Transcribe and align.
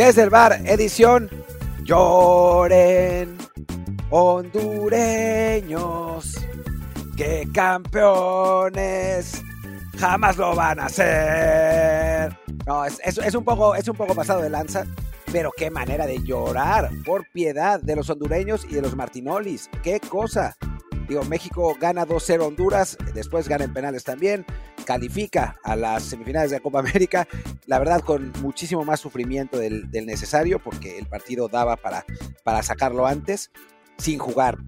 Desde 0.00 0.22
el 0.22 0.30
bar, 0.30 0.62
edición 0.64 1.28
Lloren, 1.84 3.36
hondureños, 4.08 4.96
que 7.18 7.46
campeones 7.52 9.42
jamás 9.98 10.38
lo 10.38 10.54
van 10.54 10.80
a 10.80 10.86
hacer. 10.86 12.34
No, 12.66 12.86
es, 12.86 12.98
es, 13.04 13.34
un 13.34 13.44
poco, 13.44 13.74
es 13.74 13.86
un 13.88 13.96
poco 13.96 14.14
pasado 14.14 14.40
de 14.40 14.48
lanza, 14.48 14.86
pero 15.30 15.52
qué 15.54 15.70
manera 15.70 16.06
de 16.06 16.22
llorar 16.22 16.88
por 17.04 17.30
piedad 17.30 17.78
de 17.78 17.94
los 17.94 18.08
hondureños 18.08 18.64
y 18.64 18.72
de 18.72 18.80
los 18.80 18.96
Martinolis. 18.96 19.68
Qué 19.82 20.00
cosa. 20.00 20.56
Digo, 21.10 21.24
México 21.24 21.76
gana 21.78 22.06
2-0 22.06 22.46
Honduras, 22.46 22.96
después 23.12 23.48
gana 23.48 23.64
en 23.64 23.74
penales 23.74 24.04
también, 24.04 24.46
califica 24.84 25.56
a 25.62 25.76
las 25.76 26.04
semifinales 26.04 26.50
de 26.50 26.56
la 26.56 26.62
Copa 26.62 26.80
América, 26.80 27.26
la 27.66 27.78
verdad 27.78 28.00
con 28.00 28.32
muchísimo 28.40 28.84
más 28.84 29.00
sufrimiento 29.00 29.58
del, 29.58 29.90
necesario, 29.90 30.58
porque 30.58 30.98
el 30.98 31.06
partido 31.06 31.48
daba 31.48 31.76
para, 31.76 32.04
para 32.44 32.62
sacarlo 32.62 33.06
antes, 33.06 33.50
sin 33.98 34.18
jugar 34.18 34.58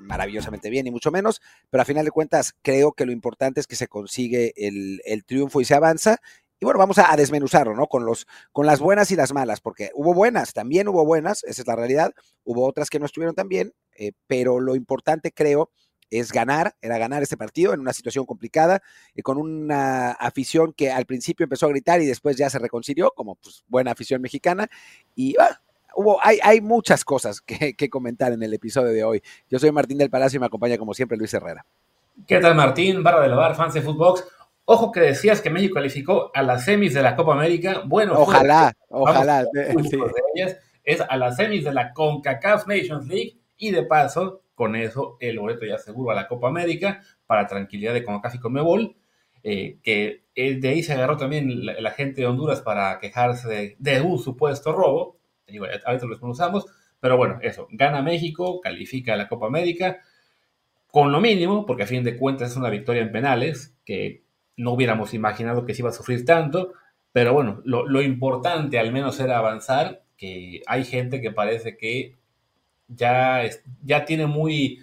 maravillosamente 0.00 0.70
bien, 0.70 0.84
ni 0.84 0.90
mucho 0.90 1.10
menos, 1.10 1.40
pero 1.70 1.82
a 1.82 1.86
final 1.86 2.04
de 2.04 2.10
cuentas 2.10 2.54
creo 2.62 2.92
que 2.92 3.06
lo 3.06 3.12
importante 3.12 3.60
es 3.60 3.66
que 3.66 3.76
se 3.76 3.88
consigue 3.88 4.52
el, 4.56 5.24
triunfo 5.24 5.60
y 5.60 5.64
se 5.64 5.74
avanza, 5.74 6.18
y 6.60 6.64
bueno, 6.64 6.78
vamos 6.78 6.98
a, 6.98 7.16
desmenuzarlo, 7.16 7.74
¿no? 7.74 7.88
Con, 7.88 8.04
los, 8.04 8.26
con 8.52 8.66
las 8.66 8.78
buenas 8.78 9.10
y 9.10 9.16
las 9.16 9.32
malas, 9.32 9.60
porque 9.60 9.90
hubo 9.94 10.14
buenas, 10.14 10.52
también 10.52 10.86
hubo 10.86 11.04
buenas, 11.04 11.42
esa 11.44 11.62
es 11.62 11.66
la 11.66 11.74
realidad, 11.74 12.12
hubo 12.44 12.66
otras 12.66 12.88
que 12.88 13.00
no 13.00 13.06
estuvieron 13.06 13.34
tan 13.34 13.48
bien, 13.48 13.72
eh, 13.96 14.12
pero 14.28 14.60
lo 14.60 14.76
importante 14.76 15.32
creo 15.32 15.70
es 16.12 16.30
ganar, 16.30 16.76
era 16.82 16.98
ganar 16.98 17.22
este 17.22 17.38
partido 17.38 17.72
en 17.72 17.80
una 17.80 17.94
situación 17.94 18.26
complicada, 18.26 18.82
y 19.14 19.22
con 19.22 19.38
una 19.38 20.12
afición 20.12 20.74
que 20.74 20.90
al 20.90 21.06
principio 21.06 21.44
empezó 21.44 21.66
a 21.66 21.70
gritar 21.70 22.02
y 22.02 22.06
después 22.06 22.36
ya 22.36 22.50
se 22.50 22.58
reconcilió, 22.58 23.12
como 23.16 23.36
pues, 23.36 23.64
buena 23.66 23.92
afición 23.92 24.20
mexicana, 24.20 24.68
y 25.16 25.36
ah, 25.40 25.60
hubo, 25.96 26.18
hay, 26.22 26.38
hay 26.42 26.60
muchas 26.60 27.04
cosas 27.04 27.40
que, 27.40 27.74
comentar 27.90 28.32
en 28.32 28.42
el 28.42 28.52
episodio 28.52 28.92
de 28.92 29.02
hoy. 29.02 29.22
Yo 29.48 29.58
soy 29.58 29.72
Martín 29.72 29.96
del 29.96 30.10
Palacio 30.10 30.36
y 30.36 30.40
me 30.40 30.46
acompaña 30.46 30.76
como 30.76 30.92
siempre 30.92 31.16
Luis 31.16 31.32
Herrera. 31.32 31.64
¿Qué 32.26 32.38
tal 32.40 32.54
Martín? 32.54 33.02
Barra 33.02 33.22
del 33.22 33.34
Bar, 33.34 33.54
fans 33.54 33.72
de 33.72 33.80
Footbox. 33.80 34.24
Ojo 34.66 34.92
que 34.92 35.00
decías 35.00 35.40
que 35.40 35.50
México 35.50 35.74
calificó 35.74 36.30
a 36.34 36.42
las 36.42 36.66
semis 36.66 36.92
de 36.92 37.02
la 37.02 37.16
Copa 37.16 37.32
América. 37.32 37.82
Bueno, 37.86 38.14
ojalá, 38.16 38.74
ojalá. 38.90 39.46
es 40.84 41.00
a 41.00 41.16
las 41.16 41.36
semis 41.36 41.64
de 41.64 41.72
la 41.72 41.92
CONCACAF 41.92 42.66
Nations 42.66 43.08
League 43.08 43.38
y 43.56 43.70
de 43.70 43.84
paso 43.84 44.42
con 44.62 44.76
eso 44.76 45.16
el 45.18 45.40
boleto 45.40 45.66
ya 45.66 45.76
seguro 45.76 46.12
a 46.12 46.14
la 46.14 46.28
Copa 46.28 46.46
América 46.46 47.02
para 47.26 47.48
tranquilidad 47.48 47.92
de 47.94 48.04
CONCACAF 48.04 48.36
y 48.36 48.38
Conmebol, 48.38 48.94
eh, 49.42 49.78
que 49.82 50.22
de 50.36 50.68
ahí 50.68 50.84
se 50.84 50.92
agarró 50.92 51.16
también 51.16 51.66
la, 51.66 51.90
gente 51.90 52.20
de 52.20 52.28
Honduras 52.28 52.60
para 52.60 53.00
quejarse 53.00 53.76
de, 53.76 54.00
un 54.02 54.20
supuesto 54.20 54.72
robo, 54.72 55.18
ahorita 55.48 56.06
lo 56.06 56.10
desconocemos, 56.10 56.66
pero 57.00 57.16
bueno, 57.16 57.40
eso, 57.42 57.66
gana 57.72 58.02
México, 58.02 58.60
califica 58.60 59.14
a 59.14 59.16
la 59.16 59.26
Copa 59.26 59.48
América, 59.48 59.98
con 60.86 61.10
lo 61.10 61.20
mínimo, 61.20 61.66
porque 61.66 61.82
a 61.82 61.88
fin 61.88 62.04
de 62.04 62.16
cuentas 62.16 62.52
es 62.52 62.56
una 62.56 62.70
victoria 62.70 63.02
en 63.02 63.10
penales, 63.10 63.76
que 63.84 64.22
no 64.56 64.74
hubiéramos 64.74 65.12
imaginado 65.12 65.66
que 65.66 65.74
se 65.74 65.82
iba 65.82 65.90
a 65.90 65.92
sufrir 65.92 66.24
tanto, 66.24 66.72
pero 67.10 67.32
bueno, 67.32 67.62
lo, 67.64 67.84
lo 67.84 68.00
importante 68.00 68.78
al 68.78 68.92
menos 68.92 69.18
era 69.18 69.38
avanzar, 69.38 70.04
que 70.16 70.62
hay 70.68 70.84
gente 70.84 71.20
que 71.20 71.32
parece 71.32 71.76
que 71.76 72.21
ya, 72.94 73.42
ya 73.82 74.04
tiene 74.04 74.26
muy, 74.26 74.80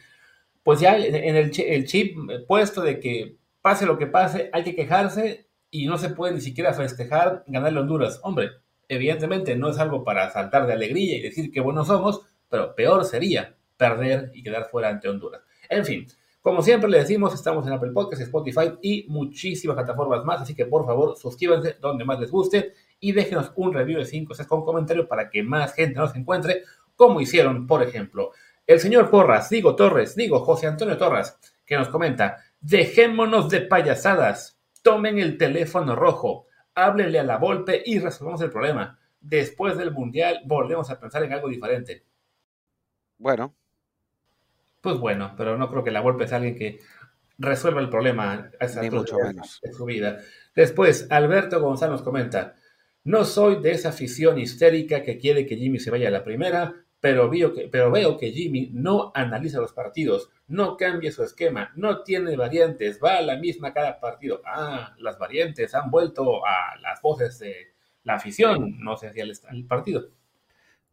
pues 0.64 0.80
ya 0.80 0.98
en 0.98 1.36
el, 1.36 1.52
chip 1.52 2.18
puesto 2.48 2.82
de 2.82 3.00
que 3.00 3.38
pase 3.62 3.86
lo 3.86 3.98
que 3.98 4.08
pase, 4.08 4.50
hay 4.54 4.64
que 4.64 4.76
quejarse 4.76 5.48
y 5.72 5.86
no 5.86 5.98
se 5.98 6.10
puede 6.10 6.34
ni 6.34 6.42
siquiera 6.42 6.74
festejar 6.74 7.44
ganarle 7.48 7.80
Honduras. 7.80 8.20
Hombre, 8.24 8.52
evidentemente 8.88 9.56
no 9.56 9.70
es 9.70 9.78
algo 9.78 10.04
para 10.04 10.30
saltar 10.32 10.68
de 10.68 10.74
alegría 10.74 11.18
y 11.18 11.22
decir 11.22 11.52
que 11.52 11.62
buenos 11.62 11.88
somos, 11.88 12.22
pero 12.50 12.76
peor 12.76 13.06
sería 13.06 13.56
perder 13.78 14.32
y 14.34 14.44
quedar 14.44 14.70
fuera 14.70 14.90
ante 14.90 15.08
Honduras. 15.08 15.42
En 15.70 15.86
fin, 15.86 16.08
como 16.42 16.62
siempre 16.62 16.90
le 16.90 17.00
decimos, 17.00 17.34
estamos 17.34 17.68
en 17.68 17.74
Apple 17.74 17.92
Podcasts, 17.92 18.24
Spotify 18.24 18.72
y 18.82 19.06
muchísimas 19.10 19.76
plataformas 19.76 20.24
más, 20.24 20.42
así 20.42 20.56
que 20.56 20.66
por 20.66 20.86
favor 20.86 21.18
suscríbanse 21.18 21.76
donde 21.82 22.06
más 22.06 22.20
les 22.20 22.32
guste 22.32 22.74
y 23.00 23.12
déjenos 23.12 23.52
un 23.56 23.74
review 23.74 24.00
de 24.00 24.06
5 24.06 24.34
con 24.48 24.64
comentario 24.64 25.08
para 25.08 25.30
que 25.30 25.44
más 25.44 25.74
gente 25.74 26.00
nos 26.00 26.16
encuentre 26.16 26.64
como 27.00 27.22
hicieron, 27.22 27.66
por 27.66 27.82
ejemplo, 27.82 28.34
el 28.68 28.82
señor 28.82 29.10
Porras, 29.10 29.50
digo 29.50 29.74
Torres, 29.74 30.18
digo 30.18 30.42
José 30.42 30.68
Antonio 30.68 30.98
Torres, 30.98 31.40
que 31.66 31.78
nos 31.78 31.88
comenta, 31.88 32.44
dejémonos 32.60 33.50
de 33.50 33.62
payasadas, 33.62 34.60
tomen 34.82 35.18
el 35.18 35.38
teléfono 35.38 35.96
rojo, 35.96 36.48
háblenle 36.76 37.18
a 37.20 37.24
la 37.24 37.38
Volpe 37.38 37.82
y 37.86 38.00
resolvamos 38.00 38.42
el 38.42 38.50
problema. 38.50 39.00
Después 39.22 39.78
del 39.78 39.94
Mundial 39.94 40.42
volvemos 40.44 40.90
a 40.90 41.00
pensar 41.00 41.24
en 41.24 41.32
algo 41.32 41.48
diferente. 41.48 42.04
Bueno. 43.18 43.56
Pues 44.82 44.98
bueno, 44.98 45.36
pero 45.38 45.58
no 45.58 45.70
creo 45.70 45.86
que 45.86 45.92
la 45.92 46.02
Volpe 46.02 46.28
sea 46.28 46.36
alguien 46.36 46.58
que 46.58 46.80
resuelva 47.38 47.80
el 47.80 47.90
problema 47.90 48.52
a 48.60 48.66
esa 48.66 48.84
mucho 48.92 49.16
menos. 49.24 49.62
de 49.64 49.72
su 49.72 49.86
vida. 49.86 50.20
Después, 50.54 51.08
Alberto 51.10 51.62
González 51.62 51.94
nos 51.94 52.02
comenta, 52.02 52.56
no 53.06 53.24
soy 53.24 53.62
de 53.62 53.72
esa 53.72 53.90
afición 53.90 54.38
histérica 54.38 55.02
que 55.02 55.18
quiere 55.18 55.46
que 55.46 55.56
Jimmy 55.56 55.80
se 55.80 55.92
vaya 55.92 56.10
a 56.10 56.12
la 56.12 56.26
primera, 56.26 56.86
pero 57.02 57.30
veo, 57.30 57.54
que, 57.54 57.68
pero 57.68 57.92
veo 57.92 58.18
que 58.18 58.32
Jimmy 58.32 58.70
no 58.74 59.12
analiza 59.16 59.60
los 59.60 59.74
partidos, 59.74 60.30
no 60.48 60.76
cambia 60.76 61.12
su 61.12 61.24
esquema, 61.24 61.72
no 61.76 62.04
tiene 62.04 62.36
variantes, 62.36 63.00
va 63.04 63.18
a 63.18 63.22
la 63.22 63.38
misma 63.38 63.74
cada 63.74 64.00
partido. 64.00 64.42
Ah, 64.46 64.96
las 65.00 65.18
variantes 65.18 65.74
han 65.74 65.90
vuelto 65.90 66.46
a 66.46 66.78
las 66.82 67.02
voces 67.02 67.40
de 67.40 67.74
la 68.04 68.16
afición, 68.16 68.78
no 68.80 68.98
sé 68.98 69.14
si 69.14 69.22
al, 69.22 69.32
partido. 69.68 70.10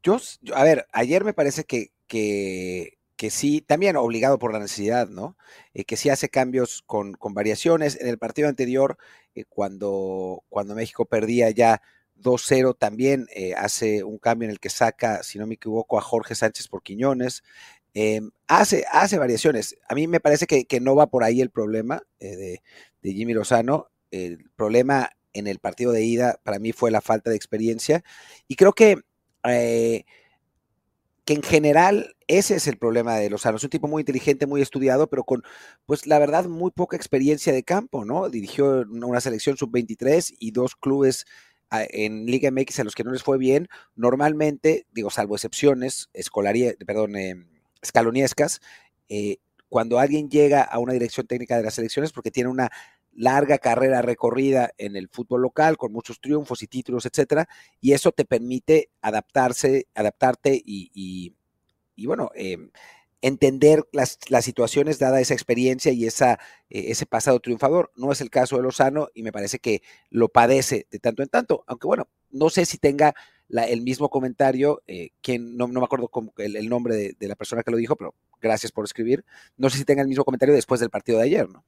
Yo, 0.02 0.18
a 0.54 0.62
ver, 0.62 0.86
ayer 0.92 1.24
me 1.24 1.34
parece 1.34 1.64
que, 1.64 1.90
que, 2.06 2.98
que 3.16 3.30
sí, 3.30 3.60
también 3.60 3.96
obligado 3.96 4.38
por 4.38 4.52
la 4.52 4.60
necesidad, 4.60 5.08
¿no? 5.08 5.36
Eh, 5.74 5.84
que 5.84 5.96
sí 5.96 6.08
hace 6.10 6.28
cambios 6.28 6.82
con, 6.86 7.14
con, 7.14 7.34
variaciones. 7.34 8.00
En 8.00 8.06
el 8.06 8.18
partido 8.18 8.48
anterior, 8.48 8.96
eh, 9.34 9.44
cuando, 9.48 10.44
cuando 10.48 10.76
México 10.76 11.06
perdía 11.06 11.50
ya 11.50 11.82
2-0 12.22 12.76
también 12.78 13.26
eh, 13.34 13.54
hace 13.54 14.04
un 14.04 14.18
cambio 14.18 14.46
en 14.46 14.52
el 14.52 14.60
que 14.60 14.70
saca, 14.70 15.22
si 15.22 15.38
no 15.38 15.46
me 15.46 15.54
equivoco, 15.54 15.98
a 15.98 16.02
Jorge 16.02 16.34
Sánchez 16.34 16.68
por 16.68 16.82
Quiñones. 16.82 17.42
Em, 17.94 18.30
hace, 18.46 18.84
hace 18.92 19.18
variaciones. 19.18 19.76
A 19.88 19.94
mí 19.94 20.06
me 20.06 20.20
parece 20.20 20.46
que, 20.46 20.80
no 20.80 20.94
va 20.94 21.06
por 21.06 21.24
ahí 21.24 21.40
el 21.40 21.50
problema 21.50 22.02
eh, 22.20 22.60
de, 23.02 23.12
Jimmy 23.12 23.32
Lozano. 23.32 23.88
El 24.10 24.50
problema 24.56 25.10
en 25.32 25.46
el 25.46 25.58
partido 25.58 25.92
de 25.92 26.04
ida 26.04 26.38
para 26.42 26.58
mí 26.58 26.72
fue 26.72 26.90
la 26.90 27.00
falta 27.00 27.30
de 27.30 27.36
experiencia. 27.36 28.04
Y 28.48 28.56
creo 28.56 28.72
que, 28.72 28.98
eh, 29.44 30.04
que 31.24 31.34
en 31.34 31.42
general 31.42 32.16
ese 32.28 32.56
es 32.56 32.66
el 32.66 32.76
problema 32.76 33.16
de 33.16 33.30
Lozano. 33.30 33.56
Es 33.56 33.64
un 33.64 33.70
tipo 33.70 33.88
muy 33.88 34.02
inteligente, 34.02 34.46
muy 34.46 34.60
estudiado, 34.60 35.08
pero 35.08 35.24
con, 35.24 35.42
pues 35.86 36.06
la 36.06 36.18
verdad, 36.18 36.46
muy 36.46 36.72
poca 36.72 36.96
experiencia 36.96 37.52
de 37.52 37.62
campo, 37.62 38.04
¿no? 38.04 38.28
Dirigió 38.28 38.84
una 38.90 39.20
selección 39.20 39.56
sub-23 39.56 40.34
y 40.38 40.50
dos 40.50 40.76
clubes 40.76 41.26
en 41.70 42.26
Liga 42.26 42.50
MX 42.50 42.80
a 42.80 42.84
los 42.84 42.94
que 42.94 43.04
no 43.04 43.12
les 43.12 43.22
fue 43.22 43.38
bien, 43.38 43.68
normalmente, 43.94 44.86
digo, 44.92 45.10
salvo 45.10 45.34
excepciones, 45.34 46.08
escolaría, 46.12 46.74
perdón, 46.86 47.16
eh, 47.16 47.46
escaloniescas, 47.82 48.60
eh, 49.08 49.38
cuando 49.68 49.98
alguien 49.98 50.30
llega 50.30 50.62
a 50.62 50.78
una 50.78 50.92
dirección 50.92 51.26
técnica 51.26 51.56
de 51.56 51.64
las 51.64 51.74
selecciones 51.74 52.12
porque 52.12 52.30
tiene 52.30 52.50
una 52.50 52.70
larga 53.12 53.58
carrera 53.58 54.02
recorrida 54.02 54.70
en 54.78 54.94
el 54.94 55.08
fútbol 55.08 55.42
local 55.42 55.76
con 55.76 55.92
muchos 55.92 56.20
triunfos 56.20 56.62
y 56.62 56.66
títulos, 56.66 57.06
etcétera, 57.06 57.48
y 57.80 57.92
eso 57.92 58.12
te 58.12 58.24
permite 58.24 58.90
adaptarse, 59.00 59.86
adaptarte 59.94 60.60
y, 60.64 60.90
y, 61.96 62.06
bueno, 62.06 62.30
eh, 62.34 62.58
entender 63.22 63.84
las, 63.92 64.18
las, 64.28 64.44
situaciones 64.44 64.98
dada 64.98 65.20
esa 65.20 65.34
experiencia 65.34 65.92
y 65.92 66.06
esa, 66.06 66.34
eh, 66.70 66.86
ese 66.88 67.06
pasado 67.06 67.40
triunfador. 67.40 67.90
No 67.96 68.12
es 68.12 68.20
el 68.20 68.30
caso 68.30 68.56
de 68.56 68.62
Lozano 68.62 69.08
y 69.14 69.22
me 69.22 69.32
parece 69.32 69.58
que 69.58 69.82
lo 70.10 70.28
padece 70.28 70.86
de 70.90 70.98
tanto 70.98 71.22
en 71.22 71.28
tanto, 71.28 71.64
aunque 71.66 71.86
bueno, 71.86 72.08
no 72.30 72.50
sé 72.50 72.66
si 72.66 72.78
tenga 72.78 73.14
el 73.48 73.82
mismo 73.82 74.08
comentario, 74.08 74.82
eh, 74.86 75.10
quien, 75.22 75.56
no, 75.56 75.68
no, 75.68 75.80
me 75.80 75.84
acuerdo 75.84 76.10
el, 76.38 76.68
nombre 76.68 77.14
de, 77.18 77.28
la 77.28 77.36
persona 77.36 77.62
que 77.62 77.70
lo 77.70 77.76
dijo, 77.76 77.96
pero 77.96 78.14
gracias 78.40 78.72
por 78.72 78.84
escribir, 78.84 79.24
no 79.56 79.70
sé 79.70 79.78
si 79.78 79.84
tenga 79.84 80.02
el 80.02 80.08
mismo 80.08 80.24
comentario 80.24 80.54
después 80.54 80.80
del 80.80 80.90
partido 80.90 81.18
de 81.18 81.24
ayer, 81.24 81.48
¿no? 81.48 81.64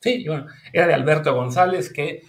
Sí, 0.00 0.24
bueno, 0.28 0.46
era 0.72 0.86
de 0.86 0.94
Alberto 0.94 1.34
González 1.34 1.92
que 1.92 2.22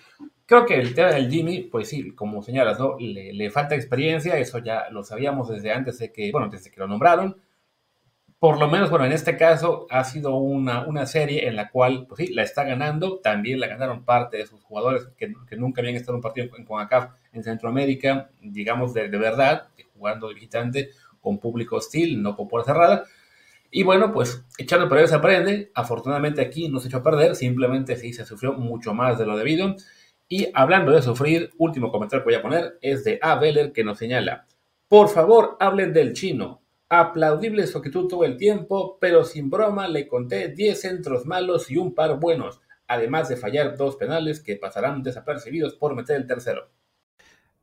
creo 0.46 0.66
que 0.66 0.76
el 0.76 0.96
tema 0.96 1.10
del 1.10 1.30
Jimmy, 1.30 1.64
pues 1.64 1.90
sí, 1.90 2.12
como 2.16 2.42
señalas, 2.42 2.80
¿no? 2.80 2.98
Le, 2.98 3.34
le 3.34 3.52
falta 3.52 3.76
experiencia, 3.76 4.38
eso 4.40 4.58
ya 4.60 4.90
lo 4.90 5.04
sabíamos 5.04 5.50
desde 5.50 5.72
antes 5.72 6.00
de 6.00 6.12
que, 6.12 6.32
bueno, 6.32 6.50
desde 6.50 6.72
que 6.72 6.80
lo 6.80 6.88
nombraron, 6.88 7.40
por 8.40 8.58
lo 8.58 8.70
menos, 8.70 8.90
bueno, 8.90 9.06
en 9.06 9.12
este 9.12 9.36
caso 9.36 9.86
ha 9.90 10.06
sido 10.06 10.36
una, 10.38 10.88
una 10.88 11.06
serie 11.06 11.50
en 11.50 11.58
la 11.58 11.70
cual, 11.70 12.08
pues 12.08 12.26
sí, 12.26 12.34
la 12.34 12.44
está 12.44 12.64
ganando. 12.64 13.20
También 13.20 13.60
la 13.60 13.68
ganaron 13.68 14.06
parte 14.06 14.38
de 14.38 14.48
sus 14.48 14.64
jugadores 14.64 15.10
que, 15.18 15.28
nunca 15.58 15.82
habían 15.82 15.96
estado 15.96 16.14
en 16.14 16.18
un 16.18 16.22
partido 16.22 16.48
en 16.56 16.64
CONCACAF 16.64 17.12
en 17.34 17.44
Centroamérica, 17.44 18.30
digamos 18.42 18.94
de, 18.94 19.10
verdad, 19.10 19.68
jugando 19.94 20.30
de 20.30 20.36
visitante 20.36 20.90
con 21.20 21.40
público 21.40 21.76
hostil, 21.76 22.22
no 22.22 22.38
con 22.38 22.48
puerta 22.48 22.72
cerrada. 22.72 23.04
Y 23.72 23.84
bueno, 23.84 24.14
pues 24.14 24.46
echando 24.58 24.86
a 24.86 24.90
perder 24.90 25.10
se 25.10 25.16
aprende. 25.16 25.72
Afortunadamente 25.76 26.42
aquí 26.42 26.70
no 26.70 26.80
se 26.80 26.88
echó 26.88 26.98
a 26.98 27.04
perder, 27.04 27.36
simplemente 27.36 27.98
sí 27.98 28.14
se 28.14 28.26
sufrió 28.26 28.54
mucho 28.54 28.94
más 28.94 29.20
de 29.20 29.26
lo 29.26 29.36
debido. 29.36 29.76
Y 30.30 30.48
hablando 30.54 30.94
de 30.94 31.02
sufrir, 31.02 31.52
último 31.58 31.92
comentario 31.92 32.24
que 32.24 32.30
voy 32.30 32.40
a 32.40 32.42
poner 32.42 32.78
es 32.82 33.04
de 33.04 33.20
A. 33.22 33.36
Beller 33.36 33.74
que 33.74 33.84
nos 33.84 33.98
señala, 33.98 34.48
por 34.88 35.10
favor 35.10 35.58
hablen 35.60 35.92
del 35.92 36.14
chino. 36.14 36.59
Aplaudible 36.90 37.68
su 37.68 37.78
actitud 37.78 38.08
todo 38.08 38.26
el 38.26 38.36
tiempo, 38.36 38.98
pero 39.00 39.24
sin 39.24 39.52
broma 39.52 39.88
le 39.88 40.08
conté 40.08 40.48
10 40.50 40.82
centros 40.82 41.26
malos 41.28 41.70
y 41.70 41.78
un 41.78 41.94
par 41.94 42.20
buenos, 42.20 42.62
además 42.88 43.30
de 43.30 43.38
fallar 43.38 43.78
dos 43.78 43.96
penales 43.96 44.42
que 44.42 44.56
pasarán 44.56 45.04
desapercibidos 45.04 45.76
por 45.76 45.96
meter 45.96 46.16
el 46.16 46.26
tercero. 46.26 46.68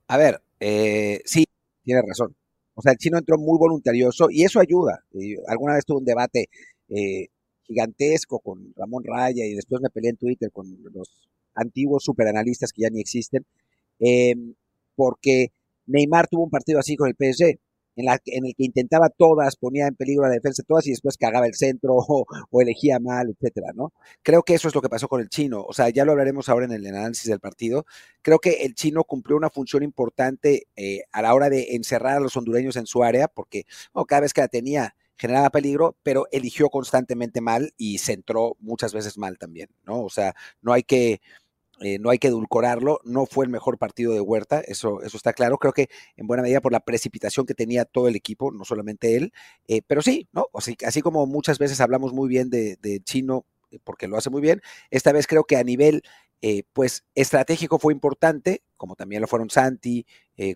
A 0.07 0.17
ver, 0.17 0.41
eh, 0.61 1.21
sí, 1.25 1.45
tiene 1.83 2.03
razón. 2.07 2.37
O 2.75 2.83
sea, 2.83 2.93
el 2.93 2.99
chino 2.99 3.19
entró 3.19 3.37
muy 3.37 3.59
voluntarioso 3.59 4.29
y 4.31 4.45
eso 4.45 4.61
ayuda. 4.61 5.05
alguna 5.49 5.75
vez 5.75 5.85
tuve 5.85 5.99
un 5.99 6.05
debate 6.05 6.49
eh, 6.89 7.29
gigantesco 7.63 8.39
con 8.39 8.73
Ramón 8.77 9.03
Raya 9.05 9.45
y 9.45 9.55
después 9.55 9.81
me 9.81 9.91
peleé 9.91 10.11
en 10.11 10.17
Twitter 10.19 10.53
con 10.53 10.67
los 10.95 11.11
antiguos 11.55 12.05
superanalistas 12.05 12.73
que 12.73 12.83
ya 12.83 12.91
ni 12.91 13.01
existen, 13.01 13.45
em, 13.99 14.55
porque 14.95 15.53
Neymar 15.87 16.29
tuvo 16.29 16.45
un 16.45 16.51
partido 16.51 16.79
así 16.79 16.97
con 16.97 17.09
el 17.09 17.17
PSG 17.17 17.59
en, 17.97 18.07
en 18.27 18.47
el 18.47 18.55
que 18.55 18.65
intentaba 18.65 19.09
todas, 19.09 19.57
ponía 19.57 19.87
en 19.87 19.95
peligro 19.95 20.25
la 20.25 20.31
defensa 20.31 20.63
todas 20.67 20.87
y 20.87 20.91
después 20.91 21.17
cagaba 21.17 21.47
el 21.47 21.55
centro 21.55 21.95
o, 21.97 22.61
elegía 22.61 22.99
mal, 23.01 23.31
etcétera, 23.31 23.73
¿no? 23.75 23.93
Creo 24.23 24.43
que 24.43 24.55
eso 24.55 24.69
es 24.69 24.75
lo 24.75 24.83
que 24.83 24.89
pasó 24.89 25.09
con 25.09 25.21
el 25.21 25.29
chino. 25.29 25.65
O 25.67 25.73
sea, 25.73 25.89
ya 25.91 26.05
lo 26.05 26.13
hablaremos 26.13 26.49
ahora 26.49 26.67
en 26.67 26.73
el 26.73 26.87
análisis 26.87 27.29
del 27.29 27.41
partido. 27.41 27.87
Creo 28.23 28.39
que 28.39 28.65
el 28.65 28.75
chino 28.75 29.05
cumplió 29.05 29.37
una 29.37 29.51
función 29.51 29.83
importante 29.83 30.67
eh, 30.77 31.03
a 31.13 31.23
la 31.23 31.35
hora 31.35 31.51
de 31.51 31.75
encerrar 31.75 32.17
a 32.17 32.21
los 32.21 32.37
hondureños 32.37 32.77
en 32.77 32.87
su 32.87 33.03
área, 33.03 33.29
porque 33.29 33.65
cada 34.07 34.21
vez 34.21 34.33
que 34.33 34.43
la 34.43 34.49
tenía 34.49 34.95
generaba 35.17 35.51
peligro, 35.51 35.97
pero 36.03 36.27
eligió 36.31 36.69
constantemente 36.69 37.41
mal 37.41 37.73
y 37.77 37.99
centró 37.99 38.57
muchas 38.61 38.93
veces 38.93 39.17
mal 39.19 39.39
también, 39.39 39.69
¿no? 39.85 40.03
O 40.03 40.11
sea, 40.11 40.35
no 40.61 40.73
hay 40.73 40.83
que 40.83 41.21
eh, 41.81 41.99
no 41.99 42.11
hay 42.11 42.19
que 42.19 42.29
edulcorarlo, 42.29 43.01
no 43.05 43.27
fue 43.27 43.45
el 43.45 43.51
mejor 43.51 43.79
partido 43.79 44.15
de 44.15 44.21
Huerta, 44.21 44.61
eso, 44.61 45.03
eso 45.03 45.17
está 45.17 45.33
claro, 45.35 45.59
creo 45.59 45.73
que 45.73 45.89
en 46.17 46.27
buena 46.27 46.43
medida 46.43 46.61
por 46.61 46.73
la 46.73 46.81
precipitación 46.81 47.45
que 47.45 47.55
tenía 47.55 47.85
todo 47.85 48.09
el 48.09 48.17
equipo, 48.17 48.51
no 48.51 48.65
solamente 48.65 49.17
él, 49.17 49.33
eh, 49.69 49.83
pero 49.87 50.01
sí, 50.01 50.29
¿no? 50.33 50.47
Sea, 50.59 50.75
así 50.87 51.03
como 51.03 51.27
muchas 51.27 51.59
veces 51.59 51.81
hablamos 51.81 52.13
muy 52.13 52.29
bien 52.29 52.49
de, 52.49 52.79
Chino, 53.05 53.45
eh, 53.71 53.79
porque 53.85 54.09
lo 54.09 54.17
hace 54.17 54.31
muy 54.31 54.41
bien, 54.41 54.63
esta 54.91 55.13
vez 55.13 55.27
creo 55.27 55.45
que 55.45 55.57
a 55.57 55.65
nivel 55.65 56.03
pues 56.73 57.05
estratégico 57.17 57.81
fue 57.81 57.93
importante, 57.93 58.63
como 58.77 58.95
también 58.95 59.21
lo 59.21 59.27
fueron 59.27 59.51
Santi, 59.51 60.07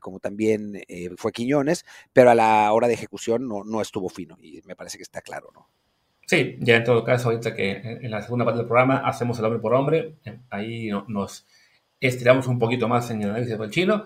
como 0.01 0.21
también 0.21 0.81
fue 1.17 1.33
Quiñones, 1.33 1.85
pero 2.13 2.31
a 2.31 2.37
la 2.37 2.73
hora 2.73 2.87
de 2.87 2.95
ejecución 2.95 3.49
no, 3.49 3.65
no 3.65 3.81
estuvo 3.81 4.09
fino 4.09 4.37
y 4.41 4.61
me 4.67 4.77
parece 4.77 4.99
que 4.99 5.03
está 5.03 5.21
claro, 5.21 5.51
¿no? 5.53 5.69
Sí, 6.31 6.57
ya 6.61 6.77
en 6.77 6.85
todo 6.85 7.03
caso, 7.03 7.29
ahorita 7.31 7.57
que 7.57 7.73
en 8.03 8.09
la 8.09 8.23
segunda 8.23 8.45
parte 8.45 8.59
del 8.59 8.69
programa 8.69 8.99
hacemos 8.99 9.37
el 9.41 9.47
hombre 9.47 9.59
por 9.59 9.75
hombre, 9.75 10.15
eh, 10.25 10.39
ahí 10.49 10.89
nos 11.09 11.45
estiramos 11.99 12.47
un 12.47 12.61
poquito 12.61 12.87
más 12.87 13.11
en 13.11 13.21
el 13.23 13.31
análisis 13.31 13.59
del 13.59 13.71
chino. 13.71 14.05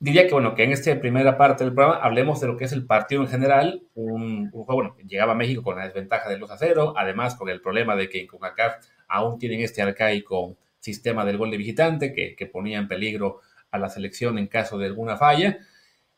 Diría 0.00 0.26
que, 0.26 0.32
bueno, 0.32 0.56
que 0.56 0.64
en 0.64 0.72
esta 0.72 0.98
primera 0.98 1.38
parte 1.38 1.62
del 1.62 1.72
programa 1.72 2.00
hablemos 2.02 2.40
de 2.40 2.48
lo 2.48 2.56
que 2.56 2.64
es 2.64 2.72
el 2.72 2.86
partido 2.86 3.22
en 3.22 3.28
general. 3.28 3.84
Un, 3.94 4.50
juego, 4.50 4.74
bueno, 4.74 4.96
llegaba 5.06 5.34
a 5.34 5.36
México 5.36 5.62
con 5.62 5.76
la 5.76 5.84
desventaja 5.84 6.28
de 6.28 6.38
2 6.38 6.50
a 6.50 6.58
0, 6.58 6.94
además 6.96 7.36
con 7.36 7.48
el 7.48 7.60
problema 7.60 7.94
de 7.94 8.08
que 8.08 8.22
en 8.22 8.26
CONCACAF 8.26 8.84
aún 9.06 9.38
tienen 9.38 9.60
este 9.60 9.80
arcaico 9.80 10.56
sistema 10.80 11.24
del 11.24 11.38
gol 11.38 11.52
de 11.52 11.56
visitante 11.56 12.12
que, 12.12 12.34
que 12.34 12.46
ponía 12.46 12.78
en 12.78 12.88
peligro 12.88 13.42
a 13.70 13.78
la 13.78 13.90
selección 13.90 14.38
en 14.38 14.48
caso 14.48 14.76
de 14.76 14.86
alguna 14.86 15.16
falla. 15.16 15.60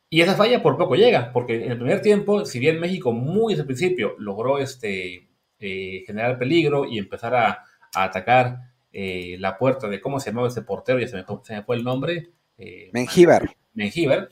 Y 0.08 0.20
esa 0.20 0.36
falla 0.36 0.62
por 0.62 0.76
poco 0.76 0.94
llega, 0.94 1.32
porque 1.32 1.64
en 1.64 1.72
el 1.72 1.78
primer 1.78 2.00
tiempo, 2.00 2.44
si 2.44 2.60
bien 2.60 2.78
México 2.78 3.12
muy 3.12 3.54
desde 3.54 3.62
el 3.62 3.66
principio 3.66 4.14
logró 4.18 4.58
este, 4.58 5.28
eh, 5.58 6.04
generar 6.06 6.38
peligro 6.38 6.84
y 6.84 6.98
empezar 6.98 7.34
a, 7.34 7.64
atacar 7.94 8.58
eh, 8.92 9.36
la 9.38 9.56
puerta 9.56 9.88
de 9.88 10.02
cómo 10.02 10.20
se 10.20 10.28
llamaba 10.30 10.48
ese 10.48 10.60
portero, 10.60 10.98
ya 10.98 11.08
se 11.08 11.16
me, 11.16 11.62
fue 11.62 11.76
el 11.76 11.84
nombre. 11.84 12.30
Eh, 12.58 12.90
Mengíbar. 12.92 13.56
Mengíbar. 13.72 14.28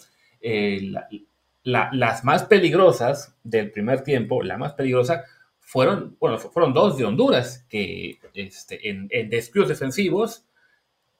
las 1.62 2.24
más 2.24 2.44
peligrosas 2.44 3.34
del 3.42 3.70
primer 3.70 4.02
tiempo, 4.02 4.42
la 4.42 4.58
más 4.58 4.74
peligrosa, 4.74 5.24
fueron, 5.60 6.16
bueno, 6.20 6.38
fueron 6.38 6.74
dos 6.74 6.98
de 6.98 7.06
Honduras, 7.06 7.64
que 7.70 8.18
este, 8.34 8.90
en, 8.90 9.08
en 9.10 9.30
descuidos 9.30 9.70
defensivos 9.70 10.44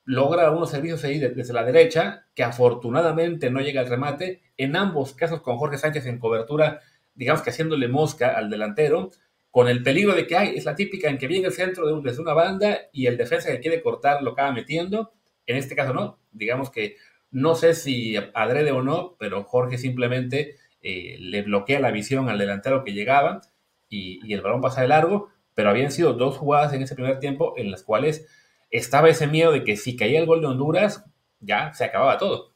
logra 0.05 0.51
unos 0.51 0.71
servicios 0.71 1.03
ahí 1.05 1.19
desde 1.19 1.53
la 1.53 1.65
derecha, 1.65 2.27
que 2.35 2.45
afortunadamente 2.45 3.51
no 3.51 3.61
llega 3.61 3.81
al 3.81 3.89
remate. 3.89 4.43
En 4.57 4.77
ambos 4.77 5.15
casos 5.15 5.41
con 5.41 5.57
Jorge 5.57 5.79
Sánchez 5.79 6.07
en 6.07 6.19
cobertura, 6.19 6.81
digamos 7.15 7.43
que 7.43 7.51
haciéndole 7.51 7.89
mosca 7.89 8.37
al 8.37 8.51
delantero, 8.51 9.11
con 9.51 9.69
el 9.69 9.83
peligro 9.83 10.15
de 10.15 10.27
que 10.27 10.37
hay, 10.37 10.57
es 10.57 10.65
la 10.65 10.75
típica 10.75 11.09
en 11.09 11.17
que 11.17 11.29
viene 11.29 11.47
el 11.47 11.53
centro 11.53 11.87
de 11.87 12.03
desde 12.03 12.23
una 12.23 12.35
banda 12.35 12.77
y 12.93 13.07
el 13.07 13.17
defensa 13.17 13.51
que 13.51 13.61
quiere 13.61 13.83
cortar 13.83 14.23
lo 14.23 14.33
acaba 14.33 14.53
metiendo. 14.53 15.13
En 15.47 15.57
este 15.57 15.77
caso 15.77 15.95
no, 15.95 16.19
digamos 16.33 16.71
que 16.71 16.97
no 17.31 17.55
sé 17.55 17.75
si 17.75 18.17
adrede 18.35 18.73
o 18.73 18.83
no, 18.83 19.17
pero 19.19 19.45
Jorge 19.45 19.79
simplemente 19.79 20.57
eh, 20.83 21.17
le 21.21 21.43
bloquea 21.43 21.81
la 21.81 21.93
visión 21.93 22.29
al 22.29 22.39
delantero 22.39 22.85
que 22.85 22.93
llegaba 22.93 23.43
y, 23.89 24.21
y 24.25 24.35
el 24.35 24.43
balón 24.43 24.61
pasa 24.61 24.83
de 24.83 24.89
largo, 24.89 25.31
pero 25.55 25.71
habían 25.71 25.93
sido 25.93 26.15
dos 26.15 26.37
jugadas 26.37 26.73
en 26.73 26.83
ese 26.83 26.97
primer 26.97 27.21
tiempo 27.21 27.55
en 27.57 27.71
las 27.71 27.85
cuales 27.85 28.27
estaba 28.75 29.09
ese 29.09 29.29
miedo 29.29 29.53
de 29.53 29.63
que 29.63 29.77
si 29.77 29.97
caía 29.97 30.19
el 30.19 30.27
gol 30.27 30.41
de 30.41 30.49
Honduras, 30.49 31.05
ya 31.39 31.73
se 31.73 31.85
acababa 31.85 32.19
todo. 32.19 32.55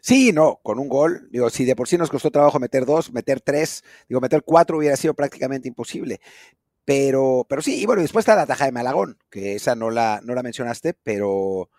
Sí, 0.00 0.32
no, 0.32 0.60
con 0.62 0.78
un 0.78 0.88
gol, 0.88 1.28
digo, 1.30 1.48
si 1.48 1.64
de 1.64 1.76
por 1.76 1.88
sí 1.88 1.96
nos 1.96 2.10
costó 2.10 2.30
trabajo 2.30 2.58
meter 2.58 2.84
dos, 2.84 3.12
meter 3.12 3.40
tres, 3.40 3.84
digo, 4.08 4.20
meter 4.20 4.42
cuatro 4.44 4.78
hubiera 4.78 4.96
sido 4.96 5.14
prácticamente 5.14 5.68
imposible. 5.68 6.20
Pero, 6.84 7.46
pero 7.48 7.62
sí, 7.62 7.80
y 7.80 7.86
bueno, 7.86 8.02
después 8.02 8.24
está 8.24 8.34
la 8.34 8.46
taja 8.46 8.64
de 8.64 8.72
Malagón, 8.72 9.18
que 9.30 9.54
esa 9.54 9.74
no 9.76 9.90
la, 9.90 10.20
no 10.24 10.34
la 10.34 10.42
mencionaste, 10.42 10.94
pero, 10.94 11.70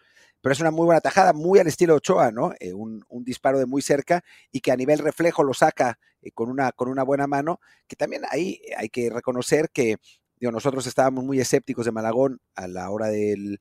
pero 0.41 0.53
es 0.53 0.59
una 0.61 0.71
muy 0.71 0.85
buena 0.85 1.01
tajada, 1.01 1.33
muy 1.33 1.59
al 1.59 1.67
estilo 1.67 1.95
Ochoa, 1.95 2.31
¿no? 2.31 2.53
Eh, 2.59 2.73
un, 2.73 3.03
disparo 3.25 3.59
de 3.59 3.65
muy 3.65 3.81
cerca 3.81 4.23
y 4.51 4.61
que 4.61 4.71
a 4.71 4.77
nivel 4.77 4.99
reflejo 4.99 5.43
lo 5.43 5.53
saca 5.53 5.99
eh, 6.21 6.31
con, 6.31 6.49
una, 6.49 6.71
con 6.71 6.87
una 6.89 7.03
buena 7.03 7.27
mano, 7.27 7.59
que 7.87 7.95
también 7.95 8.23
ahí 8.29 8.61
hay 8.77 8.89
que 8.89 9.09
reconocer 9.09 9.69
que 9.71 9.97
nosotros 10.41 10.87
estábamos 10.87 11.23
muy 11.23 11.39
escépticos 11.39 11.85
de 11.85 11.91
Malagón 11.91 12.39
a 12.55 12.67
la 12.67 12.89
hora 12.89 13.07
de 13.07 13.57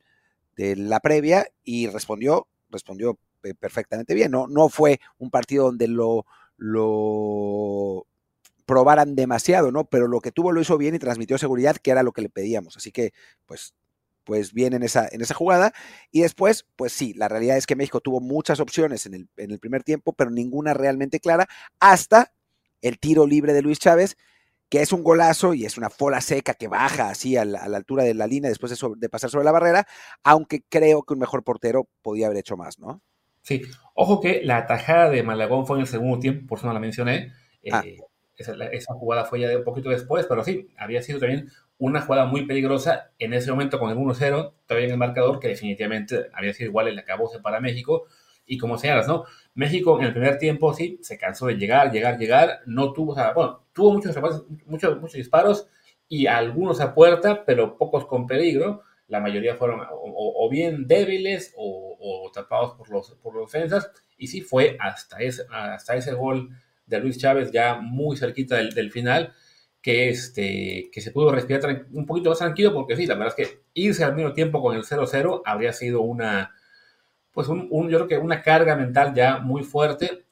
la 0.57 1.01
previa 1.01 1.47
y 1.65 1.89
respondió, 1.89 2.49
respondió 2.71 3.19
eh, 3.45 3.55
perfectamente 3.55 4.15
bien. 4.15 4.31
No, 4.31 4.47
no 4.49 4.69
fue 4.69 5.01
un 5.19 5.31
partido 5.31 5.65
donde 5.67 5.89
lo, 5.89 6.25
probaran 8.67 9.14
demasiado, 9.14 9.73
¿no? 9.73 9.85
Pero 9.85 10.09
lo 10.09 10.21
que 10.21 10.33
tuvo 10.33 10.52
lo 10.52 10.61
hizo 10.61 10.76
bien 10.76 10.95
y 10.95 10.99
transmitió 10.99 11.38
seguridad, 11.38 11.76
que 11.76 11.91
era 11.91 12.02
lo 12.02 12.12
que 12.12 12.23
le 12.23 12.29
pedíamos. 12.29 12.76
Así 12.76 12.93
que, 12.93 13.12
pues, 13.47 13.75
pues 14.25 14.52
bien 14.52 14.75
en 14.75 14.83
esa, 14.83 15.09
en 15.11 15.23
esa 15.23 15.35
jugada. 15.35 15.73
Y 16.11 16.21
después, 16.23 16.67
pues 16.76 16.93
sí, 16.93 17.14
la 17.14 17.29
realidad 17.29 17.57
es 17.57 17.67
que 17.67 17.76
México 17.76 18.00
tuvo 18.00 18.21
muchas 18.21 18.61
opciones 18.61 19.07
en 19.07 19.29
el 19.37 19.59
primer 19.59 19.85
tiempo, 19.85 20.12
pero 20.12 20.31
ninguna 20.31 20.75
realmente 20.75 21.21
clara, 21.21 21.49
hasta 21.81 22.33
el 22.83 22.99
tiro 22.99 23.26
libre 23.26 23.52
de 23.52 23.62
Luis 23.62 23.79
Chávez, 23.79 24.17
que 24.69 24.83
es 24.83 24.93
un 24.93 25.03
golazo 25.03 25.55
y 25.55 25.65
es 25.65 25.79
una 25.79 25.91
fola 25.91 26.21
seca 26.21 26.55
que 26.55 26.69
baja 26.69 27.09
así 27.09 27.37
a 27.37 27.45
la, 27.45 27.61
altura 27.61 28.05
de 28.05 28.15
la 28.15 28.27
línea 28.27 28.51
después 28.51 28.79
de, 28.99 29.09
pasar 29.09 29.31
sobre 29.31 29.45
la 29.45 29.53
barrera, 29.53 29.87
aunque 30.23 30.63
creo 30.69 31.03
que 31.03 31.15
un 31.15 31.21
mejor 31.21 31.43
portero 31.43 31.89
podía 32.03 32.27
haber 32.27 32.39
hecho 32.39 32.57
más, 32.57 32.79
¿no? 32.79 33.01
Sí, 33.43 33.63
ojo 33.95 34.21
que 34.21 34.43
la 34.45 34.67
tajada 34.67 35.09
de 35.09 35.23
Malagón 35.23 35.67
fue 35.67 35.77
en 35.77 35.83
el 35.83 35.87
segundo 35.87 36.19
tiempo, 36.19 36.47
por 36.47 36.59
eso 36.59 36.67
no 36.67 36.75
la 36.75 36.81
mencioné. 36.81 37.33
Ah. 37.73 37.83
Eh, 37.85 37.99
esa, 38.37 38.95
jugada 38.95 39.25
fue 39.25 39.41
ya 39.41 39.49
de 39.49 39.57
un 39.57 39.65
poquito 39.65 39.89
después, 39.91 40.27
pero 40.27 40.45
sí, 40.45 40.69
había 40.77 41.03
sido 41.03 41.19
también 41.19 41.51
una 41.79 42.03
jugada 42.03 42.27
muy 42.27 42.47
peligrosa 42.47 43.11
en 43.19 43.33
ese 43.35 43.51
momento 43.51 43.79
con 43.79 43.91
el 43.91 43.97
1-0, 43.97 44.53
todavía 44.67 44.87
en 44.87 44.93
el 44.93 44.99
marcador, 44.99 45.41
que 45.41 45.49
definitivamente 45.49 46.29
había 46.33 46.53
sido 46.53 46.69
igual 46.69 46.89
el 46.89 46.99
acabose 46.99 47.41
para 47.41 47.61
México. 47.61 48.07
Y 48.47 48.57
como 48.57 48.79
señalas, 48.79 49.07
¿no? 49.07 49.25
México 49.59 49.99
en 49.99 50.07
el 50.07 50.12
primer 50.12 50.38
tiempo 50.38 50.73
sí 50.73 51.00
se 51.03 51.19
cansó 51.19 51.47
de 51.47 51.57
llegar, 51.57 51.91
llegar, 51.91 52.17
llegar, 52.17 52.61
no 52.67 52.93
tuvo, 52.93 53.11
o 53.11 53.15
sea, 53.17 53.33
bueno, 53.33 53.65
tuvo 53.73 53.93
muchos, 53.93 54.17
muchos, 54.67 55.00
muchos 55.00 55.15
disparos 55.15 55.67
y 56.07 56.29
algunos 56.29 56.81
a 56.81 56.95
puerta, 56.95 57.45
pero 57.45 57.77
pocos 57.77 58.07
con 58.07 58.29
peligro. 58.29 58.83
La 59.09 59.19
mayoría 59.19 59.57
fueron 59.57 59.81
o, 59.91 60.49
bien 60.49 60.87
débiles 60.87 61.55
o, 61.57 62.31
tapados 62.33 62.75
por 62.77 62.88
los, 62.88 63.11
por 63.21 63.35
los 63.35 63.50
defensas. 63.50 63.91
Y 64.17 64.29
sí 64.29 64.43
fue 64.43 64.77
hasta 64.79 65.19
ese, 65.19 65.43
hasta 65.50 65.97
ese 65.97 66.12
gol 66.12 66.50
de 66.87 67.00
Luis 67.00 67.19
Chávez 67.19 67.50
ya 67.50 67.81
muy 67.81 68.17
cerquita 68.17 68.55
del, 68.55 68.93
final 68.93 69.33
que, 69.83 70.09
este, 70.09 70.88
que 70.93 71.00
se 71.00 71.11
pudo 71.11 71.33
respirar 71.33 71.87
un 71.91 72.07
poquito 72.07 72.29
más 72.31 72.38
tranquilo 72.38 72.73
porque 72.73 72.95
sí, 72.95 73.07
la 73.07 73.15
verdad 73.15 73.35
es 73.37 73.49
que 73.49 73.62
irse 73.75 74.05
al 74.05 74.15
mismo 74.15 74.33
tiempo 74.35 74.62
con 74.62 74.77
el 74.77 74.85
0-0 74.85 75.43
habría 75.45 75.73
sido 75.73 76.03
una, 76.03 76.55
pues 77.32 77.49
un, 77.49 77.68
yo 77.88 77.99
creo 77.99 78.08
que 78.08 78.18
una 78.18 78.42
carga 78.42 78.76
mental 78.76 79.14
ya 79.14 79.38
muy 79.38 79.62
fuerte 79.62 80.25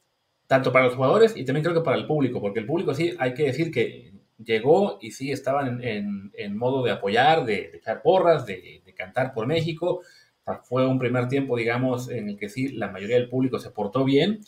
tanto 0.47 0.71
para 0.71 0.85
los 0.85 0.95
jugadores 0.95 1.35
y 1.35 1.45
también 1.45 1.63
creo 1.63 1.75
que 1.75 1.85
para 1.85 1.97
el 1.97 2.07
público, 2.07 2.39
porque 2.41 2.59
el 2.59 2.65
público 2.65 2.93
sí, 2.93 3.13
hay 3.19 3.33
que 3.33 3.43
decir 3.43 3.71
que 3.71 4.13
llegó 4.43 4.97
y 5.01 5.11
sí 5.11 5.31
estaban 5.31 5.81
en, 5.83 6.57
modo 6.57 6.83
de 6.83 6.91
apoyar, 6.91 7.45
de, 7.45 7.71
echar 7.75 8.01
porras, 8.01 8.45
de, 8.45 8.81
cantar 8.95 9.33
por 9.33 9.45
México. 9.45 10.01
fue 10.63 10.87
un 10.87 10.97
primer 10.99 11.27
tiempo, 11.27 11.57
digamos, 11.57 12.09
en 12.09 12.29
el 12.29 12.37
que 12.37 12.49
sí, 12.49 12.69
la 12.69 12.89
mayoría 12.89 13.17
del 13.17 13.29
público 13.29 13.59
se 13.59 13.71
portó 13.71 14.03
bien. 14.03 14.39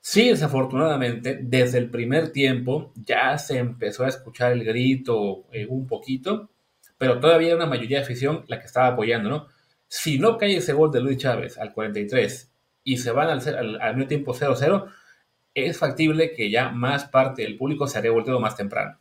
Sí, 0.00 0.28
desafortunadamente, 0.28 1.38
desde 1.42 1.78
el 1.78 1.90
primer 1.90 2.32
tiempo 2.32 2.92
ya 2.94 3.36
se 3.38 3.58
empezó 3.58 4.04
a 4.04 4.08
escuchar 4.08 4.52
el 4.52 4.64
grito 4.64 5.46
eh, 5.52 5.66
un 5.68 5.86
poquito, 5.86 6.50
pero 6.98 7.20
todavía 7.20 7.56
una 7.56 7.66
mayoría 7.66 7.98
de 7.98 8.04
afición 8.04 8.44
la 8.48 8.58
que 8.60 8.66
estaba 8.66 8.88
apoyando, 8.88 9.28
¿no? 9.30 9.46
Si 9.88 10.18
no 10.18 10.38
cae 10.38 10.56
ese 10.56 10.72
gol 10.72 10.90
de 10.90 11.00
Luis 11.00 11.18
Chávez 11.18 11.58
al 11.58 11.72
43 11.72 12.52
y 12.84 12.98
se 12.98 13.10
van 13.10 13.30
al, 13.30 13.80
al, 13.80 13.94
medio 13.96 14.08
tiempo 14.08 14.34
0-0, 14.34 14.86
es 15.54 15.78
factible 15.78 16.32
que 16.32 16.50
ya 16.50 16.70
más 16.70 17.06
parte 17.06 17.42
del 17.42 17.56
público 17.56 17.86
se 17.86 17.98
haya 17.98 18.10
volteado 18.10 18.40
más 18.40 18.56
temprano. 18.56 18.98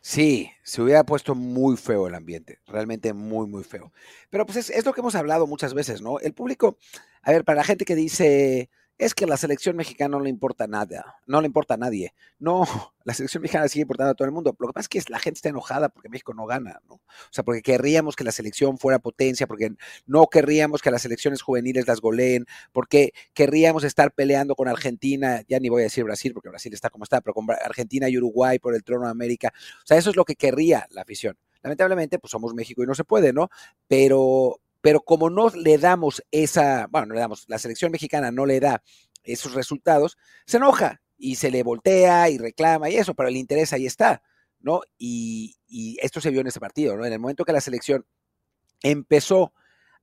Sí, 0.00 0.50
se 0.62 0.82
hubiera 0.82 1.04
puesto 1.04 1.34
muy 1.34 1.76
feo 1.76 2.08
el 2.08 2.14
ambiente, 2.14 2.60
realmente 2.66 3.12
muy, 3.12 3.46
muy 3.46 3.62
feo. 3.62 3.92
Pero 4.30 4.46
pues 4.46 4.58
es, 4.58 4.70
es, 4.70 4.84
lo 4.84 4.92
que 4.92 5.00
hemos 5.00 5.14
hablado 5.14 5.46
muchas 5.46 5.74
veces, 5.74 6.02
¿no? 6.02 6.18
El 6.18 6.34
público, 6.34 6.76
a 7.22 7.30
ver, 7.30 7.44
para 7.44 7.56
la 7.56 7.64
gente 7.64 7.84
que 7.84 7.94
dice, 7.94 8.70
es 9.04 9.14
que 9.14 9.26
la 9.26 9.36
selección 9.36 9.74
mexicana 9.74 10.16
no 10.16 10.20
le 10.20 10.30
importa 10.30 10.68
nada, 10.68 11.16
no 11.26 11.40
le 11.40 11.48
importa 11.48 11.74
a 11.74 11.76
nadie. 11.76 12.14
No, 12.38 12.62
la 13.04 13.14
selección 13.14 13.42
mexicana 13.42 13.66
sigue 13.66 13.82
importando 13.82 14.12
a 14.12 14.14
todo 14.14 14.26
el 14.26 14.32
mundo. 14.32 14.54
Lo 14.60 14.68
que 14.68 14.72
pasa 14.72 14.84
es 14.84 14.88
que 14.88 15.10
la 15.10 15.18
gente 15.18 15.38
está 15.38 15.48
enojada 15.48 15.88
porque 15.88 16.08
México 16.08 16.34
no 16.34 16.46
gana, 16.46 16.80
¿no? 16.88 16.94
O 16.94 17.02
sea, 17.30 17.42
porque 17.42 17.62
querríamos 17.62 18.14
que 18.14 18.22
la 18.22 18.30
selección 18.30 18.78
fuera 18.78 19.00
potencia, 19.00 19.48
porque 19.48 19.72
no 20.06 20.26
querríamos 20.28 20.82
que 20.82 20.92
las 20.92 21.02
selecciones 21.02 21.42
juveniles 21.42 21.88
las 21.88 22.00
goleen, 22.00 22.46
porque 22.70 23.12
querríamos 23.34 23.82
estar 23.82 24.12
peleando 24.12 24.54
con 24.54 24.68
Argentina, 24.68 25.42
ya 25.48 25.58
ni 25.58 25.68
voy 25.68 25.82
a 25.82 25.84
decir 25.84 26.04
Brasil, 26.04 26.32
porque 26.32 26.50
Brasil 26.50 26.72
está 26.72 26.88
como 26.88 27.02
está, 27.02 27.20
pero 27.20 27.34
con 27.34 27.50
Argentina 27.50 28.08
y 28.08 28.16
Uruguay 28.16 28.60
por 28.60 28.76
el 28.76 28.84
trono 28.84 29.06
de 29.06 29.10
América. 29.10 29.52
O 29.82 29.86
sea, 29.86 29.98
eso 29.98 30.10
es 30.10 30.16
lo 30.16 30.24
que 30.24 30.36
querría 30.36 30.86
la 30.90 31.02
afición. 31.02 31.36
Lamentablemente, 31.64 32.20
pues 32.20 32.30
somos 32.30 32.54
México 32.54 32.84
y 32.84 32.86
no 32.86 32.94
se 32.94 33.02
puede, 33.02 33.32
¿no? 33.32 33.48
Pero, 33.88 34.60
pero 34.82 35.00
como 35.00 35.30
no 35.30 35.48
le 35.50 35.78
damos 35.78 36.22
esa, 36.30 36.86
bueno, 36.90 37.06
no 37.06 37.14
le 37.14 37.20
damos, 37.20 37.44
la 37.48 37.58
selección 37.58 37.90
mexicana 37.92 38.30
no 38.30 38.44
le 38.44 38.60
da 38.60 38.82
esos 39.24 39.54
resultados, 39.54 40.18
se 40.44 40.58
enoja 40.58 41.00
y 41.16 41.36
se 41.36 41.50
le 41.50 41.62
voltea 41.62 42.28
y 42.28 42.36
reclama 42.36 42.90
y 42.90 42.96
eso, 42.96 43.14
pero 43.14 43.28
el 43.28 43.36
interés 43.36 43.72
ahí 43.72 43.86
está, 43.86 44.22
¿no? 44.60 44.82
Y, 44.98 45.56
y 45.66 45.96
esto 46.02 46.20
se 46.20 46.30
vio 46.30 46.40
en 46.40 46.48
este 46.48 46.60
partido, 46.60 46.96
¿no? 46.96 47.06
En 47.06 47.12
el 47.12 47.20
momento 47.20 47.44
que 47.44 47.52
la 47.52 47.60
selección 47.60 48.04
empezó 48.82 49.54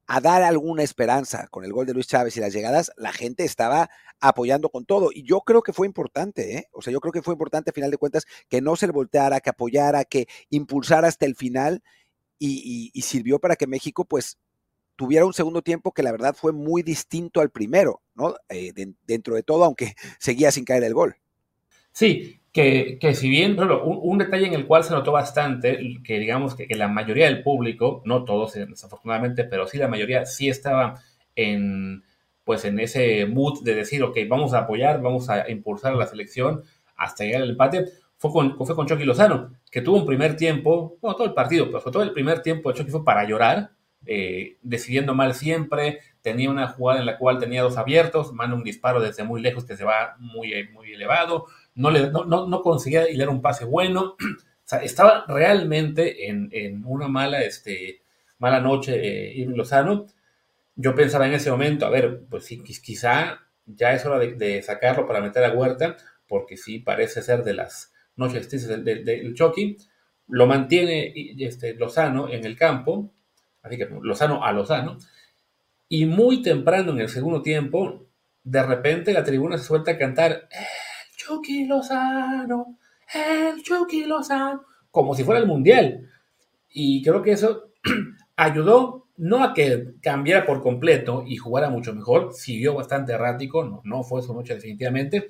a 0.08 0.22
dar 0.22 0.42
alguna 0.42 0.82
esperanza 0.82 1.48
con 1.52 1.64
el 1.66 1.72
gol 1.72 1.86
de 1.86 1.94
Luis 1.94 2.08
Chávez 2.08 2.36
y 2.36 2.40
las 2.40 2.52
llegadas, 2.52 2.92
la 2.98 3.14
gente 3.14 3.44
estaba 3.44 3.92
apoyando 4.20 4.70
con 4.70 4.86
todo. 4.86 5.10
Y 5.14 5.22
yo 5.24 5.42
creo 5.42 5.62
que 5.62 5.72
fue 5.72 5.86
importante, 5.86 6.58
¿eh? 6.58 6.68
O 6.72 6.82
sea, 6.82 6.92
yo 6.92 7.00
creo 7.00 7.12
que 7.12 7.22
fue 7.22 7.36
importante, 7.36 7.70
a 7.70 7.74
final 7.74 7.92
de 7.92 7.98
cuentas, 7.98 8.26
que 8.48 8.60
no 8.60 8.76
se 8.76 8.88
le 8.88 8.94
volteara, 8.94 9.40
que 9.40 9.52
apoyara, 9.52 10.06
que 10.06 10.28
impulsara 10.50 11.08
hasta 11.08 11.28
el 11.28 11.36
final 11.36 11.84
y, 12.40 12.90
y, 12.94 12.98
y 12.98 13.04
sirvió 13.04 13.38
para 13.38 13.56
que 13.56 13.68
México, 13.68 14.04
pues, 14.04 14.40
tuviera 15.00 15.26
un 15.26 15.32
segundo 15.32 15.62
tiempo 15.62 15.94
que 15.94 16.04
la 16.04 16.12
verdad 16.12 16.36
fue 16.38 16.52
muy 16.52 16.84
distinto 16.84 17.40
al 17.40 17.52
primero, 17.52 18.02
¿no? 18.16 18.36
Eh, 18.50 18.74
de, 18.74 18.96
dentro 19.08 19.34
de 19.34 19.44
todo, 19.44 19.64
aunque 19.64 19.94
seguía 20.20 20.52
sin 20.52 20.66
caer 20.66 20.84
el 20.84 20.94
gol. 20.94 21.16
Sí, 21.94 22.42
que, 22.52 22.98
que 23.00 23.16
si 23.16 23.30
bien, 23.30 23.56
pero 23.56 23.86
un, 23.86 23.98
un, 24.02 24.18
detalle 24.18 24.48
en 24.48 24.56
el 24.56 24.68
cual 24.68 24.84
se 24.84 24.92
notó 24.92 25.14
bastante, 25.14 25.80
que 26.04 26.20
digamos 26.20 26.54
que, 26.54 26.68
la 26.76 26.90
mayoría 26.90 27.28
del 27.28 27.44
público, 27.44 28.02
no 28.04 28.26
todos 28.26 28.56
desafortunadamente, 28.56 29.46
pero 29.46 29.68
sí 29.68 29.78
la 29.78 29.88
mayoría 29.88 30.26
sí 30.26 30.50
estaba 30.50 30.96
en, 31.34 32.04
pues 32.44 32.66
en 32.66 32.78
ese 32.82 33.26
mood 33.26 33.64
de 33.64 33.76
decir, 33.76 34.04
ok, 34.04 34.18
vamos 34.28 34.54
a 34.54 34.60
apoyar, 34.60 35.02
vamos 35.02 35.30
a 35.30 35.50
impulsar 35.50 35.94
a 35.94 35.96
la 35.96 36.08
selección 36.08 36.64
hasta 36.98 37.24
llegar 37.24 37.44
al 37.44 37.52
empate, 37.52 37.86
fue 38.18 38.34
con, 38.34 38.58
fue 38.58 38.76
con 38.76 38.86
Chucky 38.86 39.06
Lozano, 39.06 39.54
que 39.72 39.82
tuvo 39.82 39.96
un 39.96 40.06
primer 40.06 40.36
tiempo, 40.36 40.98
bueno, 41.02 41.16
todo 41.16 41.28
el 41.28 41.34
partido, 41.34 41.68
pero 41.68 41.80
fue 41.80 41.90
todo 41.90 42.04
el 42.04 42.12
primer 42.12 42.42
tiempo 42.42 42.70
de 42.70 42.78
Chucky 42.78 42.92
fue 42.92 43.06
para 43.06 43.24
llorar, 43.24 43.72
eh, 44.06 44.58
decidiendo 44.62 45.14
mal 45.14 45.34
siempre, 45.36 46.00
tenía 46.22 46.50
una 46.50 46.68
jugada 46.68 47.00
en 47.00 47.06
la 47.06 47.18
cual 47.18 47.40
tenía 47.40 47.62
dos 47.62 47.78
abiertos, 47.78 48.34
manda 48.34 48.56
un 48.56 48.64
disparo 48.64 49.02
desde 49.02 49.24
muy 49.24 49.42
lejos 49.42 49.66
que 49.66 49.78
se 49.78 49.84
va 49.84 50.16
muy, 50.20 50.54
muy 50.74 50.94
elevado, 50.94 51.46
no, 51.76 51.92
le, 51.92 52.10
no, 52.12 52.26
no, 52.26 52.62
conseguía 52.62 53.10
hilar 53.10 53.30
un 53.30 53.42
pase 53.42 53.66
bueno, 53.66 54.16
o 54.20 54.66
sea, 54.66 54.80
estaba 54.80 55.26
realmente 55.28 56.28
en, 56.28 56.50
en 56.52 56.84
una 56.86 57.08
mala, 57.08 57.42
este, 57.42 58.02
mala 58.38 58.60
noche 58.60 59.42
eh, 59.42 59.46
Lozano. 59.48 60.08
Yo 60.76 60.96
pensaba 60.96 61.28
en 61.28 61.34
ese 61.34 61.52
momento, 61.52 61.86
a 61.86 61.90
ver, 61.90 62.24
pues 62.30 62.46
sí, 62.46 62.64
quizá 62.64 63.42
ya 63.66 63.94
es 63.94 64.06
hora 64.06 64.18
de, 64.18 64.34
de 64.34 64.62
sacarlo 64.62 65.06
para 65.06 65.22
meter 65.22 65.44
a 65.44 65.52
Huerta, 65.52 65.98
porque 66.28 66.58
sí 66.58 66.80
parece 66.80 67.22
ser 67.22 67.44
de 67.44 67.54
las 67.54 67.94
noches 68.16 68.48
tristes 68.48 68.70
del, 68.70 68.84
del, 68.84 69.04
del 69.04 69.34
Chucky. 69.34 69.78
Lo 70.28 70.48
mantiene 70.48 71.14
este, 71.40 71.76
Lozano 71.76 72.30
en 72.30 72.46
el 72.46 72.56
campo, 72.56 73.12
así 73.62 73.78
que 73.78 73.90
Lozano 74.02 74.44
a 74.44 74.52
Lozano, 74.52 74.98
y 75.88 76.06
muy 76.06 76.42
temprano 76.42 76.92
en 76.92 77.00
el 77.00 77.10
segundo 77.10 77.42
tiempo, 77.42 78.06
de 78.44 78.64
repente 78.64 79.14
la 79.14 79.24
tribuna 79.24 79.58
se 79.58 79.66
suelta 79.66 79.92
a 79.92 79.98
cantar 79.98 80.32
el 80.32 81.18
Chucky 81.18 81.66
Lozano, 81.66 82.78
el 83.14 83.62
Chucky 83.64 84.06
Lozano, 84.06 84.64
como 84.92 85.16
si 85.16 85.24
fuera 85.24 85.40
el 85.40 85.48
mundial. 85.48 86.10
Y 86.70 87.02
creo 87.04 87.22
que 87.22 87.32
eso 87.32 87.72
ayudó 88.36 89.08
no 89.18 89.44
a 89.44 89.54
que 89.54 89.96
cambiara 90.02 90.46
por 90.46 90.62
completo 90.62 91.24
y 91.28 91.36
jugara 91.36 91.70
mucho 91.70 91.94
mejor, 91.94 92.34
siguió 92.34 92.76
bastante 92.76 93.12
errático, 93.12 93.66
no, 93.66 93.82
no 93.84 94.04
fue 94.04 94.22
su 94.22 94.34
noche 94.34 94.56
definitivamente, 94.56 95.28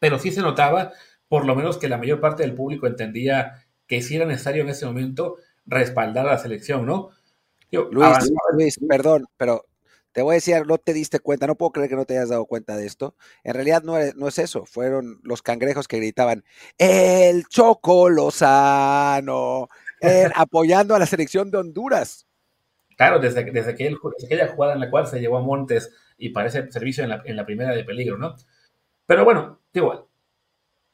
pero 0.00 0.18
sí 0.18 0.32
se 0.32 0.42
notaba 0.42 0.92
por 1.28 1.46
lo 1.46 1.54
menos 1.54 1.78
que 1.78 1.88
la 1.88 1.98
mayor 1.98 2.20
parte 2.20 2.42
del 2.42 2.54
público 2.54 2.86
entendía 2.86 3.64
que 3.86 4.02
sí 4.02 4.16
era 4.16 4.26
necesario 4.26 4.62
en 4.62 4.70
ese 4.70 4.86
momento 4.86 5.36
respaldar 5.66 6.26
a 6.26 6.32
la 6.32 6.38
selección, 6.38 6.84
¿no? 6.84 7.10
Yo, 7.70 7.88
Luis, 7.90 8.78
perdón, 8.88 9.26
pero 9.36 9.66
te 10.12 10.22
voy 10.22 10.32
a 10.32 10.34
decir, 10.36 10.66
no 10.66 10.78
te 10.78 10.94
diste 10.94 11.20
cuenta, 11.20 11.46
no 11.46 11.56
puedo 11.56 11.72
creer 11.72 11.90
que 11.90 11.96
no 11.96 12.06
te 12.06 12.16
hayas 12.16 12.30
dado 12.30 12.46
cuenta 12.46 12.76
de 12.76 12.86
esto. 12.86 13.14
En 13.44 13.54
realidad 13.54 13.82
no 13.82 13.98
es, 13.98 14.16
no 14.16 14.28
es 14.28 14.38
eso, 14.38 14.64
fueron 14.64 15.20
los 15.22 15.42
cangrejos 15.42 15.88
que 15.88 15.98
gritaban, 15.98 16.44
el 16.78 17.46
Choco 17.48 18.08
Lozano, 18.08 19.68
apoyando 20.34 20.94
a 20.94 20.98
la 20.98 21.06
selección 21.06 21.50
de 21.50 21.58
Honduras. 21.58 22.26
Claro, 22.96 23.18
desde, 23.18 23.44
desde, 23.44 23.74
que 23.74 23.88
él, 23.88 23.98
desde 24.18 24.34
aquella 24.34 24.54
jugada 24.54 24.72
en 24.72 24.80
la 24.80 24.90
cual 24.90 25.06
se 25.06 25.20
llevó 25.20 25.36
a 25.36 25.42
Montes 25.42 25.92
y 26.16 26.30
parece 26.30 26.70
servicio 26.70 27.04
en 27.04 27.10
la, 27.10 27.22
en 27.26 27.36
la 27.36 27.44
primera 27.44 27.74
de 27.74 27.84
peligro, 27.84 28.16
¿no? 28.16 28.36
Pero 29.04 29.24
bueno, 29.24 29.60
digo, 29.72 30.08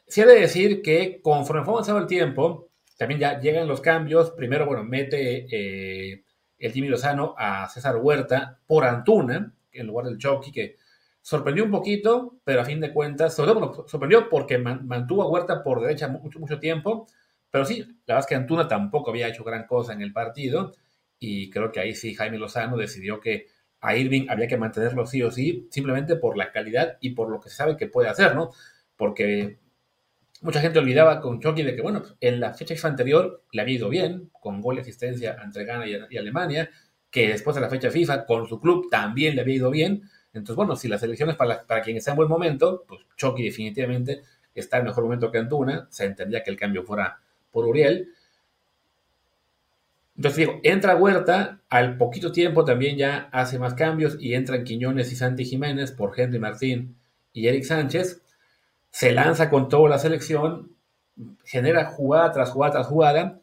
sí 0.09 0.21
he 0.21 0.27
de 0.27 0.41
decir 0.41 0.83
que 0.83 1.21
conforme 1.23 1.65
fue 1.65 1.75
avanzando 1.75 2.01
el 2.01 2.09
tiempo, 2.09 2.71
también 2.99 3.21
ya 3.21 3.41
llegan 3.41 3.69
los 3.69 3.81
cambios. 3.81 4.33
Primero, 4.33 4.67
bueno, 4.67 4.83
mete 4.85 5.47
eh, 5.51 6.25
el 6.63 6.73
Jimmy 6.73 6.89
Lozano 6.89 7.35
a 7.37 7.69
César 7.69 7.97
Huerta 7.97 8.61
por 8.67 8.85
Antuna, 8.85 9.53
en 9.73 9.87
lugar 9.87 10.07
del 10.07 10.19
Chucky, 10.19 10.53
que 10.53 10.77
sorprendió 11.21 11.65
un 11.65 11.71
poquito, 11.71 12.37
pero 12.45 12.61
a 12.61 12.65
fin 12.65 12.81
de 12.81 12.93
cuentas, 12.93 13.35
sobre 13.35 13.53
todo 13.53 13.87
sorprendió 13.89 14.29
porque 14.29 14.59
man, 14.59 14.87
mantuvo 14.87 15.23
a 15.23 15.29
Huerta 15.29 15.63
por 15.65 15.81
derecha 15.81 16.07
mucho, 16.09 16.39
mucho 16.39 16.61
tiempo, 16.61 17.09
pero 17.51 17.65
sí, 17.65 17.81
la 17.81 18.15
verdad 18.15 18.21
es 18.21 18.27
que 18.27 18.35
Antuna 18.37 18.69
tampoco 18.69 19.11
había 19.11 19.29
hecho 19.29 19.45
gran 19.45 19.67
cosa 19.67 19.93
en 19.93 20.03
el 20.03 20.13
partido, 20.13 20.73
y 21.19 21.51
creo 21.51 21.73
que 21.73 21.81
ahí 21.81 21.95
sí 21.95 22.15
Jaime 22.15 22.39
Lozano 22.39 22.77
decidió 22.77 23.21
que 23.21 23.49
a 23.81 23.97
Irving 23.97 24.27
había 24.29 24.47
que 24.47 24.57
mantenerlo 24.57 25.05
sí 25.07 25.23
o 25.23 25.31
sí, 25.33 25.67
simplemente 25.71 26.15
por 26.15 26.37
la 26.37 26.53
calidad 26.53 26.97
y 27.01 27.11
por 27.11 27.29
lo 27.29 27.41
que 27.41 27.49
se 27.49 27.57
sabe 27.57 27.77
que 27.77 27.89
puede 27.89 28.09
hacer, 28.09 28.37
¿no? 28.37 28.51
Porque 28.97 29.59
mucha 30.43 30.61
gente 30.61 30.79
olvidaba 30.79 31.21
con 31.21 31.41
Chucky 31.41 31.63
de 31.63 31.75
que, 31.75 31.83
bueno, 31.83 32.03
en 32.21 32.41
la 32.41 32.53
fecha 32.53 32.75
FIFA 32.75 32.89
anterior 32.89 33.43
le 33.53 33.63
había 33.63 33.77
ido 33.77 33.89
bien, 33.89 34.31
con 34.41 34.61
gol 34.61 34.77
y 34.77 34.81
asistencia 34.81 35.37
entre 35.43 35.65
Ghana 35.65 35.87
y, 35.87 36.17
Alemania, 36.17 36.69
que 37.11 37.29
después 37.29 37.55
de 37.55 37.63
la 37.63 37.69
fecha 37.69 37.91
FIFA 37.91 38.27
con 38.27 38.47
su 38.47 38.61
club 38.61 38.89
también 38.91 39.37
le 39.37 39.43
había 39.43 39.55
ido 39.55 39.71
bien. 39.71 40.03
Entonces, 40.33 40.57
bueno, 40.57 40.77
si 40.77 40.89
las 40.89 41.03
elecciones 41.03 41.37
para, 41.37 41.65
para 41.67 41.83
quien 41.83 41.97
está 41.97 42.11
en 42.11 42.17
buen 42.17 42.29
momento, 42.29 42.85
pues 42.89 43.01
Chucky 43.17 43.43
definitivamente 43.43 44.23
está 44.55 44.79
en 44.79 44.85
mejor 44.85 45.05
momento 45.05 45.31
que 45.31 45.39
Antuna, 45.39 45.87
se 45.91 46.05
entendía 46.05 46.43
que 46.43 46.51
el 46.51 46.57
cambio 46.57 46.83
fuera 46.83 47.21
por 47.51 47.67
Uriel. 47.67 48.09
Entonces 50.17 50.39
digo, 50.39 50.61
entra 50.63 50.97
Huerta, 50.97 51.61
al 51.69 51.97
poquito 51.97 52.33
tiempo 52.33 52.65
también 52.65 52.97
ya 52.97 53.29
hace 53.33 53.59
más 53.59 53.75
cambios 53.75 54.17
y 54.21 54.35
entran 54.35 54.65
Quiñones 54.65 55.11
y 55.13 55.17
Santi 55.17 55.45
Jiménez 55.45 55.93
por 55.93 56.19
Henry 56.19 56.39
Martín 56.39 56.97
y 57.33 57.47
Eric 57.47 57.65
Sánchez 57.65 58.23
se 58.93 59.11
lanza 59.11 59.51
con 59.51 59.69
toda 59.69 59.89
la 59.89 59.99
selección, 59.99 60.77
genera 61.45 61.87
jugada 61.87 62.31
tras 62.31 62.51
jugada 62.51 62.73
tras 62.75 62.87
jugada, 62.87 63.41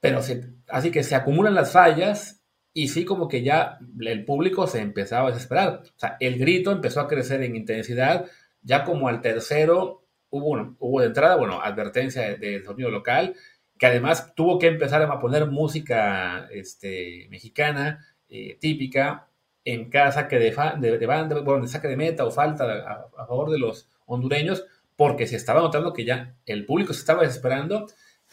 pero 0.00 0.22
se, 0.22 0.44
así 0.68 0.90
que 0.90 1.04
se 1.04 1.14
acumulan 1.14 1.54
las 1.54 1.72
fallas 1.72 2.42
y 2.72 2.88
sí 2.88 3.04
como 3.04 3.28
que 3.28 3.42
ya 3.42 3.78
el 4.00 4.24
público 4.24 4.66
se 4.66 4.80
empezaba 4.80 5.28
a 5.28 5.32
desesperar. 5.32 5.82
O 5.84 5.98
sea, 5.98 6.16
el 6.18 6.38
grito 6.38 6.72
empezó 6.72 7.00
a 7.00 7.08
crecer 7.08 7.42
en 7.42 7.56
intensidad, 7.56 8.26
ya 8.62 8.84
como 8.84 9.08
al 9.08 9.20
tercero 9.20 10.06
hubo, 10.30 10.48
bueno, 10.48 10.76
hubo 10.78 11.00
de 11.00 11.08
entrada, 11.08 11.36
bueno, 11.36 11.60
advertencia 11.60 12.22
del 12.22 12.40
de 12.40 12.64
sonido 12.64 12.90
local, 12.90 13.34
que 13.78 13.86
además 13.86 14.34
tuvo 14.34 14.58
que 14.58 14.68
empezar 14.68 15.02
a 15.02 15.20
poner 15.20 15.46
música 15.46 16.48
este, 16.50 17.26
mexicana 17.30 18.04
eh, 18.28 18.56
típica 18.60 19.27
en 19.72 19.90
cada 19.90 20.12
saque 20.12 20.38
de, 20.38 20.54
de, 20.78 20.98
de 20.98 21.06
banda, 21.06 21.40
bueno, 21.40 21.62
de 21.62 21.68
saque 21.68 21.88
de 21.88 21.96
meta 21.96 22.24
o 22.24 22.30
falta 22.30 22.64
a, 22.64 23.08
a 23.16 23.26
favor 23.26 23.50
de 23.50 23.58
los 23.58 23.88
hondureños, 24.06 24.64
porque 24.96 25.26
se 25.26 25.36
estaba 25.36 25.60
notando 25.60 25.92
que 25.92 26.04
ya 26.04 26.36
el 26.46 26.64
público 26.64 26.94
se 26.94 27.00
estaba 27.00 27.22
desesperando 27.22 27.86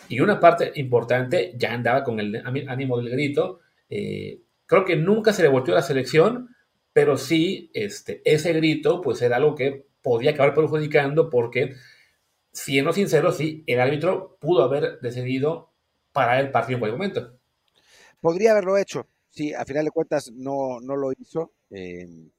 y 0.07 0.21
una 0.21 0.39
parte 0.39 0.71
importante 0.75 1.53
ya 1.57 1.73
andaba 1.73 2.03
con 2.03 2.19
el 2.19 2.41
ánimo 2.67 2.97
del 2.97 3.09
grito. 3.09 3.59
Eh, 3.89 4.39
creo 4.65 4.85
que 4.85 4.95
nunca 4.95 5.33
se 5.33 5.43
le 5.43 5.49
volteó 5.49 5.75
la 5.75 5.81
selección, 5.81 6.55
pero 6.93 7.17
sí 7.17 7.69
este, 7.73 8.21
ese 8.23 8.53
grito 8.53 9.01
pues 9.01 9.21
era 9.21 9.35
algo 9.35 9.55
que 9.55 9.87
podía 10.01 10.31
acabar 10.31 10.53
perjudicando 10.53 11.29
porque, 11.29 11.75
siendo 12.53 12.93
sincero, 12.93 13.31
sí, 13.31 13.63
el 13.67 13.81
árbitro 13.81 14.37
pudo 14.39 14.63
haber 14.63 14.99
decidido 15.01 15.73
parar 16.13 16.39
el 16.39 16.51
partido 16.51 16.77
en 16.77 16.79
cualquier 16.79 16.97
momento. 16.97 17.39
Podría 18.21 18.51
haberlo 18.51 18.77
hecho, 18.77 19.07
sí, 19.35 19.53
a 19.53 19.65
final 19.65 19.85
de 19.85 19.91
cuentas 19.91 20.31
no, 20.31 20.79
no 20.81 20.95
lo 20.95 21.11
hizo. 21.11 21.51
Em, 21.69 22.31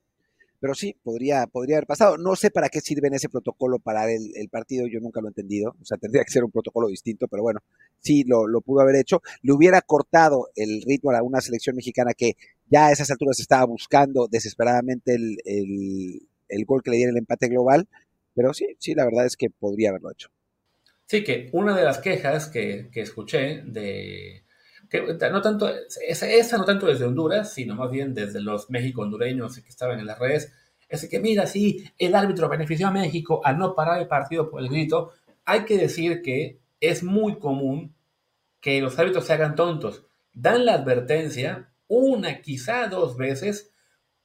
pero 0.59 0.75
sí, 0.75 0.97
podría, 1.03 1.47
podría 1.47 1.77
haber 1.77 1.87
pasado. 1.87 2.17
No 2.17 2.35
sé 2.35 2.51
para 2.51 2.69
qué 2.69 2.81
sirve 2.81 3.09
en 3.09 3.15
ese 3.15 3.29
protocolo 3.29 3.79
para 3.79 4.11
el, 4.11 4.49
partido, 4.51 4.87
yo 4.87 5.01
nunca 5.01 5.21
lo 5.21 5.29
he 5.29 5.31
entendido. 5.31 5.77
O 5.81 5.85
sea, 5.85 5.99
tendría 5.99 6.25
que 6.25 6.31
ser 6.31 6.45
un 6.45 6.51
protocolo 6.51 6.89
distinto, 6.89 7.29
pero 7.29 7.43
bueno, 7.43 7.61
sí 7.99 8.25
lo, 8.25 8.47
lo, 8.49 8.63
pudo 8.63 8.81
haber 8.81 8.97
hecho. 8.97 9.23
Le 9.43 9.53
hubiera 9.53 9.83
cortado 9.83 10.49
el 10.57 10.83
ritmo 10.83 11.13
a 11.13 11.23
una 11.23 11.41
selección 11.41 11.77
mexicana 11.77 12.15
que 12.15 12.37
ya 12.69 12.87
a 12.87 12.93
esas 12.93 13.11
alturas 13.11 13.39
estaba 13.39 13.65
buscando 13.67 14.29
desesperadamente 14.29 15.15
el, 15.15 15.37
el, 15.45 16.29
el 16.49 16.65
gol 16.65 16.83
que 16.83 16.91
le 16.91 16.97
diera 16.97 17.13
el 17.13 17.19
empate 17.19 17.49
global. 17.49 17.87
Pero 18.35 18.55
sí, 18.55 18.77
sí, 18.79 18.95
la 18.95 19.05
verdad 19.05 19.27
es 19.27 19.37
que 19.37 19.51
podría 19.51 19.91
haberlo 19.91 20.11
hecho. 20.11 20.31
Sí, 21.07 21.23
que 21.23 21.51
una 21.53 21.77
de 21.77 21.85
las 21.85 21.99
quejas 21.99 22.49
que, 22.49 22.89
que 22.91 23.03
escuché 23.03 23.63
de, 23.65 24.46
que 24.89 25.03
no 25.03 25.43
tanto, 25.43 25.69
esa, 25.69 26.31
esa, 26.31 26.59
no 26.59 26.65
tanto 26.65 26.87
desde 26.87 27.05
Honduras, 27.05 27.53
sino 27.53 27.75
más 27.75 27.91
bien 27.91 28.15
desde 28.15 28.41
los 28.41 28.71
México-hondureños 28.71 29.59
que 29.59 29.69
estaban 29.69 29.99
en 29.99 30.07
las 30.07 30.19
redes, 30.19 30.53
es 30.89 31.09
que 31.09 31.19
mira, 31.19 31.47
sí, 31.47 31.85
el 31.99 32.15
árbitro 32.15 32.49
benefició 32.49 32.89
a 32.89 32.93
México 32.93 33.41
al 33.45 33.59
no 33.59 33.75
parar 33.75 34.01
el 34.01 34.09
partido 34.09 34.51
por 34.51 34.61
el 34.61 34.69
grito, 34.69 35.13
hay 35.45 35.65
que 35.65 35.79
decir 35.79 36.23
que 36.23 36.61
es 36.81 37.03
muy 37.03 37.39
común 37.39 37.95
que 38.61 38.81
los 38.81 38.99
árbitros 38.99 39.27
se 39.27 39.33
hagan 39.33 39.55
tontos, 39.55 40.05
dan 40.33 40.65
la 40.65 40.75
advertencia 40.75 41.73
una, 41.89 42.41
quizá 42.41 42.89
dos 42.89 43.17
veces, 43.17 43.73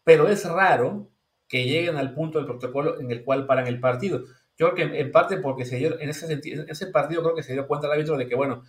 pero 0.03 0.27
es 0.27 0.45
raro 0.45 1.09
que 1.47 1.65
lleguen 1.65 1.97
al 1.97 2.13
punto 2.13 2.37
del 2.37 2.47
protocolo 2.47 2.99
en 2.99 3.11
el 3.11 3.23
cual 3.23 3.45
paran 3.45 3.67
el 3.67 3.79
partido. 3.79 4.23
Yo 4.57 4.71
creo 4.71 4.89
que 4.89 4.99
en 4.99 5.11
parte 5.11 5.37
porque 5.37 5.65
se 5.65 5.77
dio, 5.77 5.99
en 5.99 6.09
ese, 6.09 6.27
sentido, 6.27 6.63
en 6.63 6.69
ese 6.69 6.87
partido 6.87 7.21
creo 7.23 7.35
que 7.35 7.43
se 7.43 7.53
dio 7.53 7.67
cuenta 7.67 7.87
el 7.87 7.93
árbitro 7.93 8.17
de 8.17 8.27
que, 8.27 8.35
bueno, 8.35 8.63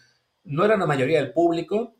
no 0.44 0.64
era 0.64 0.76
la 0.76 0.86
mayoría 0.86 1.18
del 1.18 1.32
público, 1.32 1.96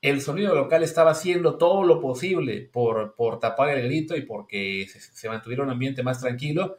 el 0.00 0.20
sonido 0.20 0.54
local 0.54 0.82
estaba 0.82 1.10
haciendo 1.10 1.58
todo 1.58 1.84
lo 1.84 2.00
posible 2.00 2.68
por, 2.72 3.14
por 3.14 3.38
tapar 3.38 3.68
el 3.70 3.84
grito 3.84 4.16
y 4.16 4.22
porque 4.22 4.86
se, 4.88 5.00
se, 5.00 5.28
mantuviera 5.28 5.62
un 5.62 5.70
ambiente 5.70 6.02
más 6.02 6.20
tranquilo. 6.20 6.76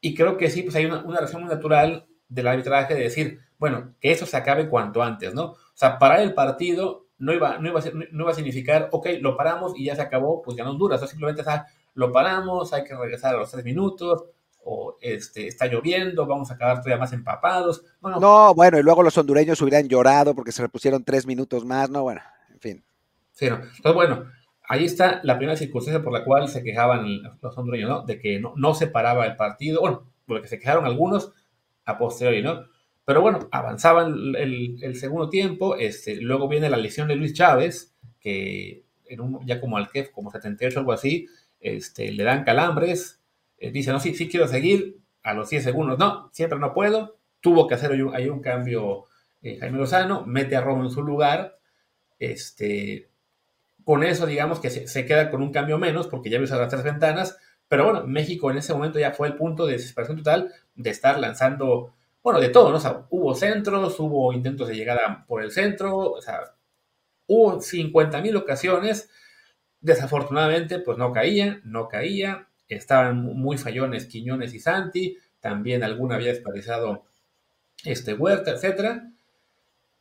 Y 0.00 0.14
creo 0.14 0.36
que 0.36 0.50
sí, 0.50 0.62
pues 0.62 0.76
hay 0.76 0.86
una, 0.86 1.02
una 1.04 1.18
reacción 1.18 1.42
muy 1.42 1.50
natural 1.52 2.06
del 2.28 2.46
arbitraje 2.46 2.94
de 2.94 3.02
decir, 3.02 3.40
bueno, 3.58 3.94
que 4.00 4.12
eso 4.12 4.26
se 4.26 4.36
acabe 4.36 4.68
cuanto 4.68 5.02
antes, 5.02 5.34
¿no? 5.34 5.44
O 5.52 5.58
sea, 5.74 5.98
parar 5.98 6.20
el 6.20 6.34
partido 6.34 7.06
no 7.18 7.32
iba, 7.32 7.58
no 7.58 7.68
iba, 7.68 7.80
a, 7.80 7.84
no 7.92 8.22
iba 8.22 8.30
a 8.30 8.34
significar, 8.34 8.88
ok, 8.92 9.08
lo 9.20 9.36
paramos 9.36 9.72
y 9.76 9.84
ya 9.86 9.96
se 9.96 10.02
acabó, 10.02 10.42
pues 10.42 10.56
ya 10.56 10.64
no 10.64 10.74
dura. 10.74 10.96
O 10.96 10.98
sea, 10.98 11.08
simplemente 11.08 11.42
o 11.42 11.44
sea, 11.44 11.66
lo 11.94 12.12
paramos, 12.12 12.72
hay 12.72 12.84
que 12.84 12.94
regresar 12.94 13.34
a 13.34 13.38
los 13.38 13.50
tres 13.50 13.64
minutos, 13.64 14.24
o 14.64 14.96
este, 15.00 15.46
está 15.46 15.66
lloviendo, 15.66 16.26
vamos 16.26 16.50
a 16.50 16.54
acabar 16.54 16.78
todavía 16.78 16.98
más 16.98 17.12
empapados. 17.12 17.84
Bueno, 18.00 18.18
no, 18.18 18.54
bueno, 18.54 18.78
y 18.78 18.82
luego 18.82 19.02
los 19.02 19.16
hondureños 19.18 19.60
hubieran 19.62 19.88
llorado 19.88 20.34
porque 20.34 20.52
se 20.52 20.62
repusieron 20.62 21.04
tres 21.04 21.26
minutos 21.26 21.64
más, 21.64 21.90
no, 21.90 22.02
bueno, 22.02 22.22
en 22.52 22.60
fin. 22.60 22.84
Sí, 23.32 23.48
no. 23.48 23.56
Entonces, 23.56 23.94
bueno, 23.94 24.24
ahí 24.66 24.84
está 24.84 25.20
la 25.22 25.36
primera 25.36 25.56
circunstancia 25.56 26.02
por 26.02 26.12
la 26.12 26.24
cual 26.24 26.48
se 26.48 26.62
quejaban 26.62 27.22
los 27.40 27.58
hondureños, 27.58 27.90
¿no? 27.90 28.02
De 28.04 28.18
que 28.18 28.40
no, 28.40 28.54
no 28.56 28.74
se 28.74 28.86
paraba 28.86 29.26
el 29.26 29.36
partido, 29.36 29.80
bueno, 29.80 30.10
porque 30.26 30.48
se 30.48 30.58
quejaron 30.58 30.86
algunos 30.86 31.32
a 31.84 31.98
posteriori, 31.98 32.42
¿no? 32.42 32.64
Pero 33.04 33.20
bueno, 33.20 33.48
avanzaban 33.52 34.34
el, 34.36 34.82
el, 34.82 34.96
segundo 34.96 35.28
tiempo, 35.28 35.76
este, 35.76 36.16
luego 36.22 36.48
viene 36.48 36.70
la 36.70 36.78
lesión 36.78 37.06
de 37.06 37.16
Luis 37.16 37.34
Chávez, 37.34 37.94
que 38.18 38.86
en 39.06 39.20
un, 39.20 39.46
ya 39.46 39.60
como 39.60 39.76
al 39.76 39.90
KEF, 39.90 40.10
como 40.10 40.30
78 40.30 40.78
algo 40.78 40.92
así, 40.92 41.26
este, 41.60 42.10
le 42.12 42.24
dan 42.24 42.44
calambres, 42.44 43.22
eh, 43.64 43.70
dice, 43.70 43.92
no, 43.92 44.00
sí, 44.00 44.14
sí 44.14 44.28
quiero 44.28 44.48
seguir, 44.48 44.98
a 45.22 45.32
los 45.32 45.48
10 45.48 45.64
segundos, 45.64 45.98
no, 45.98 46.30
siempre 46.32 46.58
no 46.58 46.74
puedo, 46.74 47.16
tuvo 47.40 47.66
que 47.66 47.74
hacer 47.74 47.92
ahí 48.14 48.28
un, 48.28 48.40
cambio 48.40 49.06
eh, 49.42 49.58
Jaime 49.58 49.78
Lozano, 49.78 50.24
mete 50.26 50.54
a 50.54 50.60
Romo 50.60 50.84
en 50.84 50.90
su 50.90 51.02
lugar, 51.02 51.58
este, 52.18 53.10
con 53.84 54.02
eso 54.02 54.26
digamos 54.26 54.60
que 54.60 54.70
se, 54.70 55.06
queda 55.06 55.30
con 55.30 55.42
un 55.42 55.52
cambio 55.52 55.78
menos, 55.78 56.06
porque 56.08 56.30
ya 56.30 56.38
vio 56.38 56.46
las 56.46 56.68
tres 56.68 56.82
ventanas, 56.82 57.38
pero 57.68 57.84
bueno, 57.84 58.06
México 58.06 58.50
en 58.50 58.58
ese 58.58 58.74
momento 58.74 58.98
ya 58.98 59.12
fue 59.12 59.28
el 59.28 59.36
punto 59.36 59.66
de 59.66 59.72
desesperación 59.72 60.18
total 60.18 60.52
de 60.74 60.90
estar 60.90 61.18
lanzando, 61.18 61.94
bueno, 62.22 62.40
de 62.40 62.50
todo, 62.50 62.70
¿no? 62.70 62.76
O 62.76 62.80
sea, 62.80 63.06
hubo 63.10 63.34
centros, 63.34 63.98
hubo 64.00 64.32
intentos 64.32 64.68
de 64.68 64.76
llegada 64.76 65.24
por 65.26 65.42
el 65.42 65.50
centro, 65.50 66.12
o 66.12 66.20
sea, 66.22 66.54
hubo 67.26 67.60
50 67.60 68.20
mil 68.20 68.36
ocasiones, 68.36 69.10
desafortunadamente, 69.80 70.78
pues 70.80 70.98
no 70.98 71.12
caía, 71.12 71.60
no 71.64 71.88
caía, 71.88 72.48
estaban 72.68 73.22
muy 73.22 73.58
fallones 73.58 74.06
Quiñones 74.06 74.54
y 74.54 74.60
Santi, 74.60 75.18
también 75.40 75.82
alguna 75.82 76.16
había 76.16 76.32
desperdiciado 76.32 77.04
este 77.84 78.14
Huerta, 78.14 78.52
etcétera. 78.52 79.10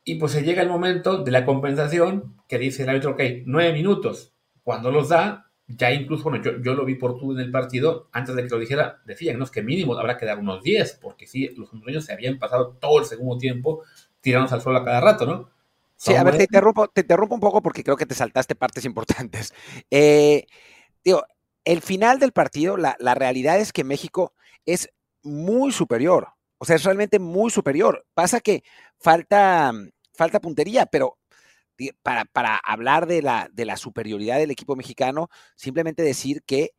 Y 0.05 0.15
pues 0.15 0.33
se 0.33 0.43
llega 0.43 0.61
el 0.61 0.69
momento 0.69 1.23
de 1.23 1.31
la 1.31 1.45
compensación 1.45 2.35
que 2.47 2.57
dice 2.57 2.83
el 2.83 2.89
árbitro, 2.89 3.11
ok, 3.11 3.21
nueve 3.45 3.73
minutos. 3.73 4.33
Cuando 4.63 4.91
los 4.91 5.09
da, 5.09 5.49
ya 5.67 5.91
incluso, 5.91 6.23
bueno, 6.23 6.43
yo, 6.43 6.61
yo 6.61 6.73
lo 6.73 6.85
vi 6.85 6.95
por 6.95 7.17
tú 7.17 7.33
en 7.33 7.39
el 7.39 7.51
partido, 7.51 8.09
antes 8.11 8.35
de 8.35 8.43
que 8.43 8.49
lo 8.49 8.59
dijera, 8.59 9.01
decían, 9.05 9.37
no, 9.37 9.45
es 9.45 9.51
que 9.51 9.61
mínimo 9.61 9.97
habrá 9.97 10.17
que 10.17 10.25
dar 10.25 10.39
unos 10.39 10.61
10, 10.61 10.99
porque 11.01 11.27
sí, 11.27 11.49
los 11.57 11.71
hondureños 11.73 12.05
se 12.05 12.13
habían 12.13 12.37
pasado 12.37 12.77
todo 12.79 12.99
el 12.99 13.05
segundo 13.05 13.37
tiempo 13.37 13.83
tirándose 14.21 14.55
al 14.55 14.61
suelo 14.61 14.79
a 14.79 14.85
cada 14.85 15.01
rato, 15.01 15.25
¿no? 15.25 15.49
Sí, 15.95 16.15
a 16.15 16.23
ver, 16.23 16.37
te 16.37 16.43
interrumpo, 16.43 16.87
te 16.89 17.01
interrumpo 17.01 17.35
un 17.35 17.41
poco 17.41 17.61
porque 17.61 17.83
creo 17.83 17.95
que 17.95 18.05
te 18.05 18.15
saltaste 18.15 18.55
partes 18.55 18.83
importantes. 18.85 19.53
Eh, 19.89 20.45
digo, 21.03 21.23
el 21.65 21.81
final 21.81 22.19
del 22.19 22.31
partido, 22.31 22.77
la, 22.77 22.95
la, 22.99 23.15
realidad 23.15 23.59
es 23.59 23.73
que 23.73 23.83
México 23.83 24.33
es 24.65 24.89
muy 25.21 25.71
superior. 25.71 26.29
O 26.57 26.65
sea, 26.65 26.75
es 26.75 26.83
realmente 26.83 27.19
muy 27.19 27.51
superior. 27.51 28.05
Pasa 28.13 28.39
que 28.39 28.63
falta, 28.97 29.71
falta 30.13 30.39
puntería, 30.39 30.85
pero 30.85 31.17
para, 32.01 32.25
para 32.25 32.55
hablar 32.57 33.07
de 33.07 33.21
la, 33.21 33.49
de 33.51 33.65
la 33.65 33.77
superioridad 33.77 34.37
del 34.37 34.51
equipo 34.51 34.75
mexicano, 34.75 35.29
simplemente 35.55 36.03
decir 36.03 36.43
que 36.43 36.71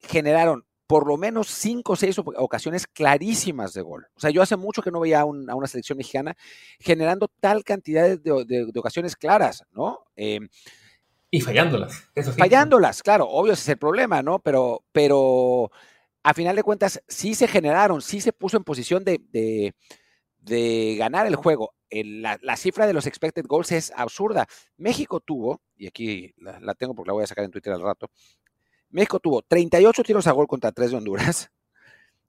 generaron 0.00 0.64
por 0.86 1.06
lo 1.06 1.18
menos 1.18 1.48
cinco 1.48 1.92
o 1.92 1.96
seis 1.96 2.18
ocasiones 2.18 2.86
clarísimas 2.86 3.74
de 3.74 3.82
gol. 3.82 4.06
O 4.14 4.20
sea, 4.20 4.30
yo 4.30 4.40
hace 4.40 4.56
mucho 4.56 4.80
que 4.80 4.90
no 4.90 5.00
veía 5.00 5.20
a, 5.20 5.24
un, 5.26 5.50
a 5.50 5.54
una 5.54 5.66
selección 5.66 5.98
mexicana 5.98 6.34
generando 6.80 7.28
tal 7.40 7.62
cantidad 7.62 8.08
de, 8.08 8.44
de, 8.46 8.78
ocasiones 8.78 9.14
claras, 9.14 9.64
¿no? 9.70 10.00
Eh, 10.16 10.40
y 11.30 11.40
fallándolas. 11.40 12.10
Fallándolas, 12.36 13.02
claro, 13.02 13.28
obvio 13.28 13.52
ese 13.52 13.62
es 13.62 13.68
el 13.68 13.78
problema, 13.78 14.22
¿no? 14.22 14.38
Pero, 14.38 14.84
pero 14.92 15.70
a 16.22 16.34
final 16.34 16.56
de 16.56 16.62
cuentas 16.62 17.02
sí 17.06 17.34
se 17.34 17.48
generaron, 17.48 18.00
sí 18.00 18.20
se 18.20 18.32
puso 18.32 18.56
en 18.56 18.64
posición 18.64 19.04
de, 19.04 19.20
de, 19.30 19.74
de 20.38 20.96
ganar 20.98 21.26
el 21.26 21.36
juego. 21.36 21.74
La, 21.90 22.38
la, 22.42 22.56
cifra 22.56 22.86
de 22.86 22.92
los 22.92 23.06
expected 23.06 23.46
goals 23.46 23.72
es 23.72 23.92
absurda. 23.96 24.46
México 24.76 25.20
tuvo, 25.20 25.62
y 25.76 25.86
aquí 25.86 26.34
la, 26.38 26.74
tengo 26.74 26.94
porque 26.94 27.08
la 27.08 27.14
voy 27.14 27.24
a 27.24 27.26
sacar 27.26 27.44
en 27.44 27.50
Twitter 27.50 27.72
al 27.72 27.82
rato, 27.82 28.10
México 28.90 29.20
tuvo 29.20 29.42
38 29.42 30.02
tiros 30.02 30.26
a 30.26 30.32
gol 30.32 30.46
contra 30.46 30.72
3 30.72 30.90
de 30.90 30.96
Honduras. 30.96 31.50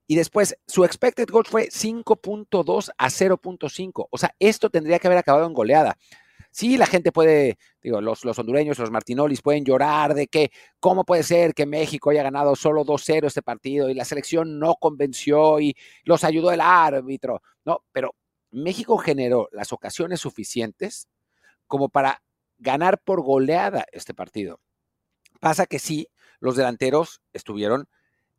Y 0.07 0.15
después 0.15 0.57
su 0.65 0.85
expected 0.85 1.29
goals 1.29 1.49
fue 1.49 1.69
5.2 1.69 2.89
a 2.97 3.09
0.5. 3.09 4.07
O 4.09 4.17
sea, 4.17 4.33
esto 4.39 4.69
tendría 4.69 4.97
que 4.97 5.07
haber 5.07 5.19
acabado 5.19 5.45
en 5.45 5.53
goleada. 5.53 5.97
Sí, 6.51 6.77
la 6.77 6.87
gente 6.87 7.11
puede, 7.11 7.57
digo, 7.81 8.01
los, 8.01 8.25
los 8.25 8.37
hondureños, 8.39 8.79
los 8.79 8.91
martinolis 8.91 9.41
pueden 9.41 9.63
llorar 9.63 10.13
de 10.15 10.27
que 10.27 10.51
cómo 10.79 11.05
puede 11.05 11.23
ser 11.23 11.53
que 11.53 11.65
México 11.65 12.09
haya 12.09 12.23
ganado 12.23 12.55
solo 12.55 12.83
2-0 12.83 13.27
este 13.27 13.43
partido 13.43 13.89
y 13.89 13.93
la 13.93 14.05
selección 14.05 14.59
no 14.59 14.75
convenció 14.75 15.59
y 15.59 15.75
los 16.03 16.23
ayudó 16.23 16.51
el 16.51 16.61
árbitro, 16.61 17.41
¿no? 17.65 17.83
Pero 17.91 18.15
México 18.51 18.97
generó 18.97 19.47
las 19.51 19.71
ocasiones 19.71 20.21
suficientes 20.21 21.07
como 21.67 21.89
para 21.89 22.23
ganar 22.57 22.99
por 22.99 23.21
goleada 23.21 23.85
este 23.91 24.13
partido. 24.13 24.59
Pasa 25.39 25.67
que 25.67 25.79
sí, 25.79 26.09
los 26.39 26.55
delanteros 26.55 27.21
estuvieron 27.31 27.87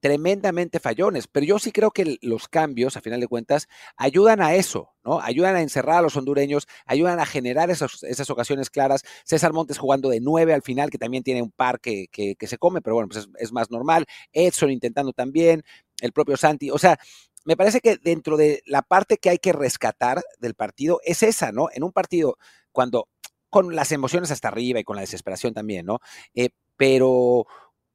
tremendamente 0.00 0.80
fallones, 0.80 1.26
pero 1.28 1.46
yo 1.46 1.58
sí 1.58 1.72
creo 1.72 1.90
que 1.90 2.18
los 2.22 2.48
cambios, 2.48 2.96
a 2.96 3.00
final 3.00 3.20
de 3.20 3.28
cuentas, 3.28 3.68
ayudan 3.96 4.40
a 4.40 4.54
eso, 4.54 4.94
¿no? 5.04 5.20
Ayudan 5.20 5.56
a 5.56 5.62
encerrar 5.62 5.98
a 5.98 6.02
los 6.02 6.16
hondureños, 6.16 6.66
ayudan 6.86 7.20
a 7.20 7.26
generar 7.26 7.70
esas, 7.70 8.02
esas 8.02 8.28
ocasiones 8.30 8.70
claras. 8.70 9.02
César 9.24 9.52
Montes 9.52 9.78
jugando 9.78 10.08
de 10.08 10.20
nueve 10.20 10.54
al 10.54 10.62
final, 10.62 10.90
que 10.90 10.98
también 10.98 11.22
tiene 11.22 11.42
un 11.42 11.50
par 11.50 11.80
que, 11.80 12.06
que, 12.10 12.46
se 12.46 12.58
come, 12.58 12.80
pero 12.80 12.94
bueno, 12.94 13.08
pues 13.08 13.24
es, 13.24 13.28
es, 13.38 13.52
más 13.52 13.70
normal. 13.70 14.06
Edson 14.32 14.70
intentando 14.70 15.12
también, 15.12 15.62
el 16.00 16.12
propio 16.12 16.36
Santi, 16.36 16.70
o 16.70 16.78
sea, 16.78 16.98
me 17.44 17.56
parece 17.56 17.80
que 17.80 17.96
dentro 17.96 18.36
de 18.36 18.62
la 18.66 18.82
parte 18.82 19.18
que 19.18 19.30
hay 19.30 19.38
que 19.38 19.52
rescatar 19.52 20.22
del 20.38 20.54
partido 20.54 21.00
es 21.04 21.22
esa, 21.22 21.52
¿no? 21.52 21.68
En 21.72 21.84
un 21.84 21.92
partido, 21.92 22.36
cuando 22.72 23.08
con 23.50 23.74
las 23.74 23.92
emociones 23.92 24.30
hasta 24.30 24.48
arriba 24.48 24.80
y 24.80 24.84
con 24.84 24.96
la 24.96 25.02
desesperación 25.02 25.52
también, 25.52 25.84
¿no? 25.86 26.00
Eh, 26.34 26.50
pero 26.76 27.46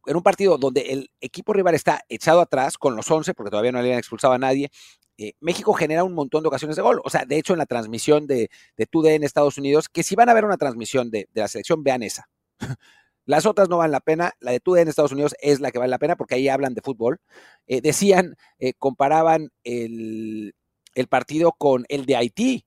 en 0.06 0.15
un 0.15 0.24
partido 0.24 0.58
donde 0.58 0.82
el 0.82 1.10
equipo 1.22 1.54
rival 1.54 1.76
está 1.76 2.02
echado 2.10 2.41
atrás 2.41 2.78
con 2.78 2.96
los 2.96 3.10
11, 3.10 3.34
porque 3.34 3.52
todavía 3.52 3.72
no 3.72 3.80
le 3.80 3.86
habían 3.86 4.00
expulsado 4.00 4.34
a 4.34 4.38
nadie, 4.38 4.70
eh, 5.18 5.34
México 5.39 5.74
genera 5.74 6.04
un 6.04 6.13
montón 6.13 6.44
de 6.44 6.48
ocasiones 6.48 6.76
de 6.76 6.82
gol. 6.82 7.02
O 7.04 7.10
sea, 7.10 7.26
de 7.26 7.38
hecho, 7.38 7.54
en 7.54 7.60
la 7.60 7.65
transmisión 7.65 8.28
de, 8.28 8.50
de 8.78 8.86
TUDN 8.86 9.12
en 9.15 9.24
Estados 9.24 9.58
Unidos, 9.58 9.88
que 9.89 10.04
si 10.04 10.15
van 10.15 10.30
a 10.30 10.34
ver 10.34 10.46
una 10.46 10.58
transmisión 10.58 11.10
de, 11.10 11.28
de 11.34 11.41
la 11.41 11.48
selección, 11.48 11.84
vean 11.84 12.04
esa. 12.04 12.30
Las 13.26 13.46
otras 13.48 13.70
no 13.70 13.78
valen 13.78 13.91
la 13.91 14.02
pena. 14.02 14.34
La 14.39 14.52
de 14.52 14.60
TUDN 14.60 14.82
en 14.82 14.88
Estados 14.89 15.12
Unidos 15.12 15.36
es 15.41 15.60
la 15.60 15.72
que 15.72 15.80
vale 15.80 15.89
la 15.89 15.98
pena 15.98 16.15
porque 16.15 16.36
ahí 16.36 16.48
hablan 16.48 16.76
de 16.76 16.82
fútbol. 16.82 17.20
Eh, 17.65 17.82
decían, 17.82 18.36
eh, 18.60 18.74
comparaban 18.78 19.50
el, 19.63 20.54
el 20.94 21.08
partido 21.08 21.54
con 21.54 21.86
el 21.89 22.06
de 22.06 22.18
Haití, 22.18 22.65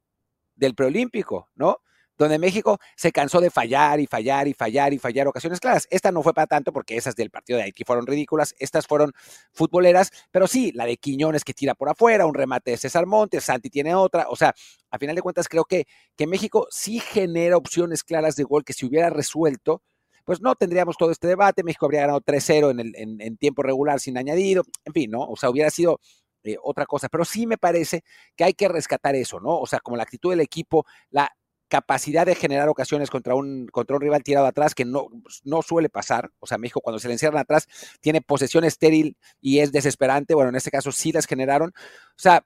del 0.57 0.74
preolímpico, 0.74 1.48
¿no? 1.55 1.79
Donde 2.18 2.38
México 2.38 2.78
se 2.96 3.12
cansó 3.12 3.40
de 3.40 3.50
fallar 3.50 4.00
y 4.00 4.07
fallar 4.07 4.48
y 4.48 4.54
fallar 4.54 4.92
y 4.92 4.98
fallar 4.98 5.28
ocasiones 5.28 5.61
claras. 5.61 5.87
Esta 5.90 6.11
no 6.12 6.22
fue 6.22 6.35
para 6.35 6.48
tanto 6.48 6.72
porque 6.72 6.96
esas 6.96 7.14
del 7.14 7.31
partido 7.31 7.59
de 7.59 7.64
Haití 7.64 7.85
fueron 7.85 8.07
ridículas, 8.07 8.54
estas 8.59 8.87
fueron 8.87 9.12
futboleras, 9.52 10.11
pero 10.31 10.46
sí, 10.48 10.72
la 10.72 10.85
de 10.85 10.96
Quiñones 10.96 11.44
que 11.44 11.54
tira 11.54 11.74
por 11.74 11.88
afuera, 11.88 12.26
un 12.26 12.35
remate 12.35 12.72
de 12.72 12.76
César 12.76 13.07
Montes, 13.07 13.44
Santi 13.44 13.70
tiene 13.70 13.94
otra, 13.94 14.26
o 14.28 14.37
sea, 14.37 14.54
a 14.90 14.98
final 14.98 15.14
de 15.14 15.22
cuentas 15.22 15.48
creo 15.48 15.64
que, 15.64 15.87
que 16.16 16.26
México 16.26 16.66
sí 16.70 16.98
genera 16.98 17.57
opciones 17.57 18.02
claras 18.02 18.35
de 18.37 18.44
gol 18.44 18.64
que 18.64 18.72
si 18.72 18.85
hubiera 18.85 19.11
resuelto, 19.11 19.83
pues 20.24 20.42
no 20.42 20.54
tendríamos 20.57 20.96
todo 20.98 21.11
este 21.11 21.28
debate, 21.28 21.62
México 21.62 21.87
habría 21.87 22.02
ganado 22.02 22.20
3-0 22.20 22.70
en, 22.72 22.92
en, 22.94 23.20
en 23.20 23.37
tiempo 23.38 23.62
regular 23.62 24.00
sin 24.00 24.18
añadido, 24.18 24.64
en 24.85 24.92
fin, 24.92 25.11
¿no? 25.11 25.22
O 25.22 25.37
sea, 25.37 25.48
hubiera 25.48 25.70
sido 25.70 26.00
eh, 26.44 26.57
otra 26.62 26.87
cosa. 26.87 27.09
Pero 27.09 27.24
sí 27.24 27.46
me 27.46 27.59
parece 27.59 28.04
que 28.37 28.44
hay 28.44 28.54
que 28.54 28.68
rescatar 28.68 29.14
eso, 29.14 29.40
¿no? 29.40 29.59
O 29.59 29.66
sea, 29.66 29.81
como 29.81 29.96
la 29.96 30.04
actitud 30.04 30.31
del 30.31 30.40
equipo, 30.40 30.87
la 31.11 31.31
capacidad 31.68 32.26
de 32.26 32.35
generar 32.35 32.68
ocasiones 32.68 33.11
contra 33.11 33.35
un, 33.35 33.66
contra 33.68 33.96
un 33.96 34.02
rival 34.02 34.22
tirado 34.22 34.46
atrás, 34.46 34.74
que 34.74 34.85
no, 34.85 35.09
pues, 35.22 35.40
no 35.44 35.62
suele 35.62 35.88
pasar. 35.88 36.31
O 36.40 36.46
sea, 36.46 36.59
México 36.59 36.81
cuando 36.81 36.98
se 36.98 37.09
le 37.09 37.14
encierran 37.14 37.40
atrás 37.40 37.68
tiene 38.00 38.20
posesión 38.20 38.64
estéril 38.64 39.16
y 39.40 39.61
es 39.61 39.72
desesperante. 39.72 40.35
Bueno, 40.35 40.50
en 40.50 40.57
este 40.57 40.70
caso 40.70 40.92
sí 40.92 41.12
las 41.12 41.26
generaron. 41.26 41.70
O 41.70 42.18
sea, 42.18 42.44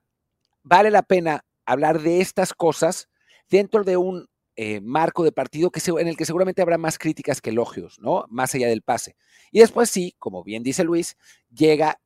vale 0.62 0.90
la 0.90 1.02
pena 1.02 1.44
hablar 1.64 2.00
de 2.00 2.20
estas 2.20 2.52
cosas 2.52 3.08
dentro 3.48 3.85
de 3.85 3.96
un 3.96 4.28
eh, 4.56 4.80
marco 4.82 5.24
de 5.24 5.32
partido 5.32 5.70
que 5.70 5.80
en 5.98 6.08
el 6.08 6.16
que 6.16 6.26
seguramente 6.26 6.61
habrá 6.61 6.76
más 6.76 6.98
críticas 6.98 7.40
que 7.40 7.50
elogios, 7.50 7.98
¿no? 8.00 8.26
Más 8.28 8.54
allá 8.54 8.68
del 8.68 8.82
pase. 8.82 9.16
Y 9.50 9.61
después 9.61 9.88
sí, 9.88 10.14
como 10.18 10.44
bien 10.44 10.62
dice 10.62 10.85
Luis, 10.85 11.16
llega 11.50 12.00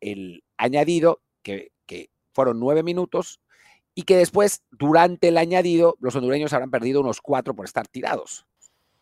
el 0.00 0.44
añadido 0.56 1.22
que, 1.42 1.72
fueron 2.32 2.60
nueve 2.60 2.84
minutos 2.84 3.40
y 4.00 4.02
que 4.02 4.16
después, 4.16 4.62
durante 4.70 5.28
el 5.28 5.36
añadido, 5.36 5.98
los 6.00 6.16
hondureños 6.16 6.54
habrán 6.54 6.70
perdido 6.70 7.02
unos 7.02 7.20
cuatro 7.20 7.54
por 7.54 7.66
estar 7.66 7.86
tirados. 7.86 8.46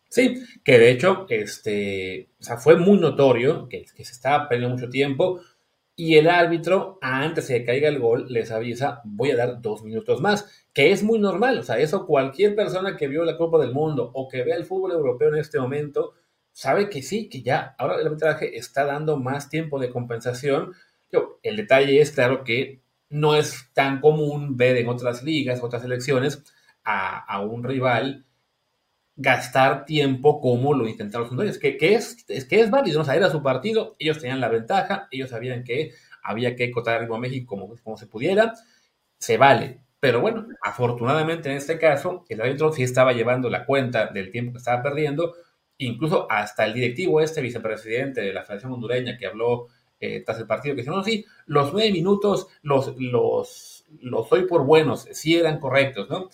Sí, 0.09 0.43
que 0.61 0.77
de 0.77 0.91
hecho, 0.91 1.25
este, 1.29 2.27
o 2.37 2.43
sea, 2.43 2.57
fue 2.57 2.75
muy 2.75 2.99
notorio 2.99 3.69
que, 3.69 3.85
que 3.95 4.03
se 4.03 4.11
estaba 4.11 4.49
perdiendo 4.49 4.75
mucho 4.75 4.89
tiempo 4.89 5.39
y 5.95 6.17
el 6.17 6.29
árbitro, 6.29 6.97
antes 7.01 7.47
de 7.47 7.59
que 7.59 7.65
caiga 7.65 7.87
el 7.87 7.99
gol, 7.99 8.25
les 8.27 8.51
avisa, 8.51 8.99
voy 9.05 9.31
a 9.31 9.37
dar 9.37 9.61
dos 9.61 9.83
minutos 9.83 10.19
más, 10.19 10.67
que 10.73 10.91
es 10.91 11.01
muy 11.01 11.17
normal, 11.17 11.59
o 11.59 11.63
sea, 11.63 11.77
eso 11.77 12.05
cualquier 12.05 12.55
persona 12.55 12.97
que 12.97 13.07
vio 13.07 13.23
la 13.23 13.37
Copa 13.37 13.57
del 13.57 13.71
Mundo 13.71 14.11
o 14.13 14.27
que 14.27 14.43
vea 14.43 14.57
el 14.57 14.65
fútbol 14.65 14.91
europeo 14.91 15.29
en 15.29 15.39
este 15.39 15.61
momento, 15.61 16.13
sabe 16.51 16.89
que 16.89 17.03
sí, 17.03 17.29
que 17.29 17.41
ya, 17.41 17.73
ahora 17.77 17.95
el 17.95 18.07
arbitraje 18.07 18.57
está 18.57 18.83
dando 18.83 19.15
más 19.15 19.49
tiempo 19.49 19.79
de 19.79 19.91
compensación 19.91 20.73
el 21.43 21.55
detalle 21.55 22.01
es, 22.01 22.11
claro, 22.11 22.43
que 22.43 22.81
no 23.09 23.35
es 23.35 23.69
tan 23.73 23.99
común 24.01 24.55
ver 24.57 24.77
en 24.77 24.87
otras 24.87 25.23
ligas, 25.23 25.61
otras 25.63 25.81
selecciones, 25.81 26.43
a, 26.83 27.41
un 27.41 27.63
rival 27.63 28.25
gastar 29.15 29.85
tiempo 29.85 30.39
como 30.41 30.73
lo 30.73 30.87
intentaron 30.87 31.23
los 31.25 31.31
hondureños, 31.31 31.59
que, 31.59 31.77
que, 31.77 31.95
es, 31.95 32.23
que 32.25 32.61
es 32.61 32.71
válido, 32.71 33.03
¿no? 33.03 33.11
era 33.11 33.29
su 33.29 33.43
partido, 33.43 33.95
ellos 33.99 34.19
tenían 34.19 34.39
la 34.39 34.47
ventaja, 34.47 35.07
ellos 35.11 35.29
sabían 35.29 35.63
que 35.63 35.91
había 36.23 36.55
que 36.55 36.71
cotar 36.71 37.03
a 37.03 37.17
México 37.17 37.47
como, 37.47 37.75
como 37.83 37.97
se 37.97 38.07
pudiera, 38.07 38.53
se 39.17 39.37
vale. 39.37 39.81
Pero 39.99 40.21
bueno, 40.21 40.47
afortunadamente 40.61 41.49
en 41.49 41.57
este 41.57 41.77
caso, 41.77 42.25
el 42.29 42.41
árbitro 42.41 42.71
sí 42.71 42.83
estaba 42.83 43.11
llevando 43.11 43.49
la 43.49 43.65
cuenta 43.65 44.07
del 44.07 44.31
tiempo 44.31 44.53
que 44.53 44.59
estaba 44.59 44.81
perdiendo, 44.81 45.35
incluso 45.77 46.25
hasta 46.31 46.65
el 46.65 46.73
directivo 46.73 47.19
este, 47.19 47.41
vicepresidente 47.41 48.21
de 48.21 48.33
la 48.33 48.43
Federación 48.43 48.73
Hondureña, 48.73 49.17
que 49.17 49.25
habló 49.25 49.67
eh, 49.99 50.23
tras 50.25 50.39
el 50.39 50.47
partido, 50.47 50.75
que 50.75 50.81
dijeron, 50.81 50.99
no, 50.99 51.03
sí, 51.03 51.25
los 51.45 51.73
nueve 51.73 51.91
minutos 51.91 52.47
los, 52.61 52.95
los, 52.97 53.85
los 54.01 54.29
doy 54.29 54.45
por 54.45 54.65
buenos, 54.65 55.07
sí 55.11 55.35
eran 55.35 55.59
correctos, 55.59 56.09
¿no? 56.09 56.29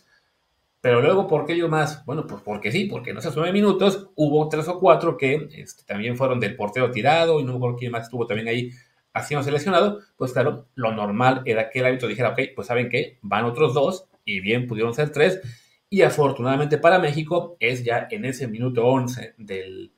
Pero 0.86 1.02
luego, 1.02 1.28
¿por 1.28 1.48
qué 1.48 1.54
ellos 1.54 1.68
más? 1.68 2.06
Bueno, 2.06 2.28
pues 2.28 2.44
porque 2.44 2.72
sí, 2.72 2.86
porque 2.86 3.10
en 3.10 3.18
esos 3.18 3.36
nueve 3.36 3.52
minutos 3.52 4.12
hubo 4.14 4.48
tres 4.50 4.68
o 4.68 4.80
cuatro 4.80 5.18
que 5.18 5.50
este, 5.56 5.84
también 5.84 6.16
fueron 6.16 6.40
del 6.40 6.56
portero 6.56 6.92
tirado 6.92 7.40
y 7.40 7.44
no 7.44 7.58
me 7.58 7.76
quién 7.76 7.92
más 7.92 8.04
estuvo 8.04 8.28
también 8.28 8.48
ahí 8.48 8.70
haciendo 9.12 9.44
seleccionado. 9.44 10.02
Pues 10.16 10.34
claro, 10.34 10.68
lo 10.76 10.92
normal 10.92 11.42
era 11.46 11.72
que 11.72 11.80
el 11.80 11.86
árbitro 11.86 12.08
dijera, 12.08 12.30
ok, 12.30 12.40
pues 12.54 12.68
saben 12.68 12.88
qué, 12.90 13.18
van 13.24 13.46
otros 13.46 13.74
dos 13.74 14.08
y 14.26 14.42
bien 14.42 14.68
pudieron 14.68 14.94
ser 14.94 15.12
tres. 15.12 15.42
Y 15.90 16.04
afortunadamente 16.04 16.78
para 16.78 17.00
México 17.00 17.58
es 17.60 17.84
ya 17.84 18.08
en 18.12 18.26
ese 18.26 18.48
minuto 18.48 18.86
11 18.86 19.34
del, 19.40 19.92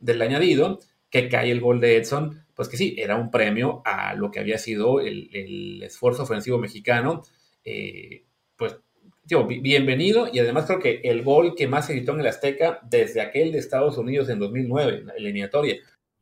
del 0.00 0.22
añadido 0.22 0.80
que 1.08 1.28
cae 1.28 1.52
el 1.52 1.60
gol 1.60 1.78
de 1.78 1.98
Edson 1.98 2.41
pues 2.54 2.68
que 2.68 2.76
sí, 2.76 2.94
era 2.98 3.16
un 3.16 3.30
premio 3.30 3.82
a 3.84 4.14
lo 4.14 4.30
que 4.30 4.40
había 4.40 4.58
sido 4.58 5.00
el, 5.00 5.82
esfuerzo 5.82 6.24
ofensivo 6.24 6.58
mexicano. 6.58 7.22
Eh, 7.64 8.24
pues, 8.56 8.76
digo, 9.24 9.46
bienvenido 9.46 10.28
y 10.32 10.38
además 10.38 10.66
creo 10.66 10.78
que 10.78 11.00
el 11.04 11.22
gol 11.22 11.54
que 11.54 11.66
más 11.66 11.86
se 11.86 11.94
gritó 11.94 12.12
en 12.12 12.20
el 12.20 12.26
Azteca 12.26 12.80
desde 12.88 13.20
aquel 13.20 13.52
de 13.52 13.58
Estados 13.58 13.96
Unidos 13.98 14.28
en 14.28 14.38
2009, 14.38 14.98
en 14.98 15.06
la 15.06 15.14
eliminatoria. 15.14 15.76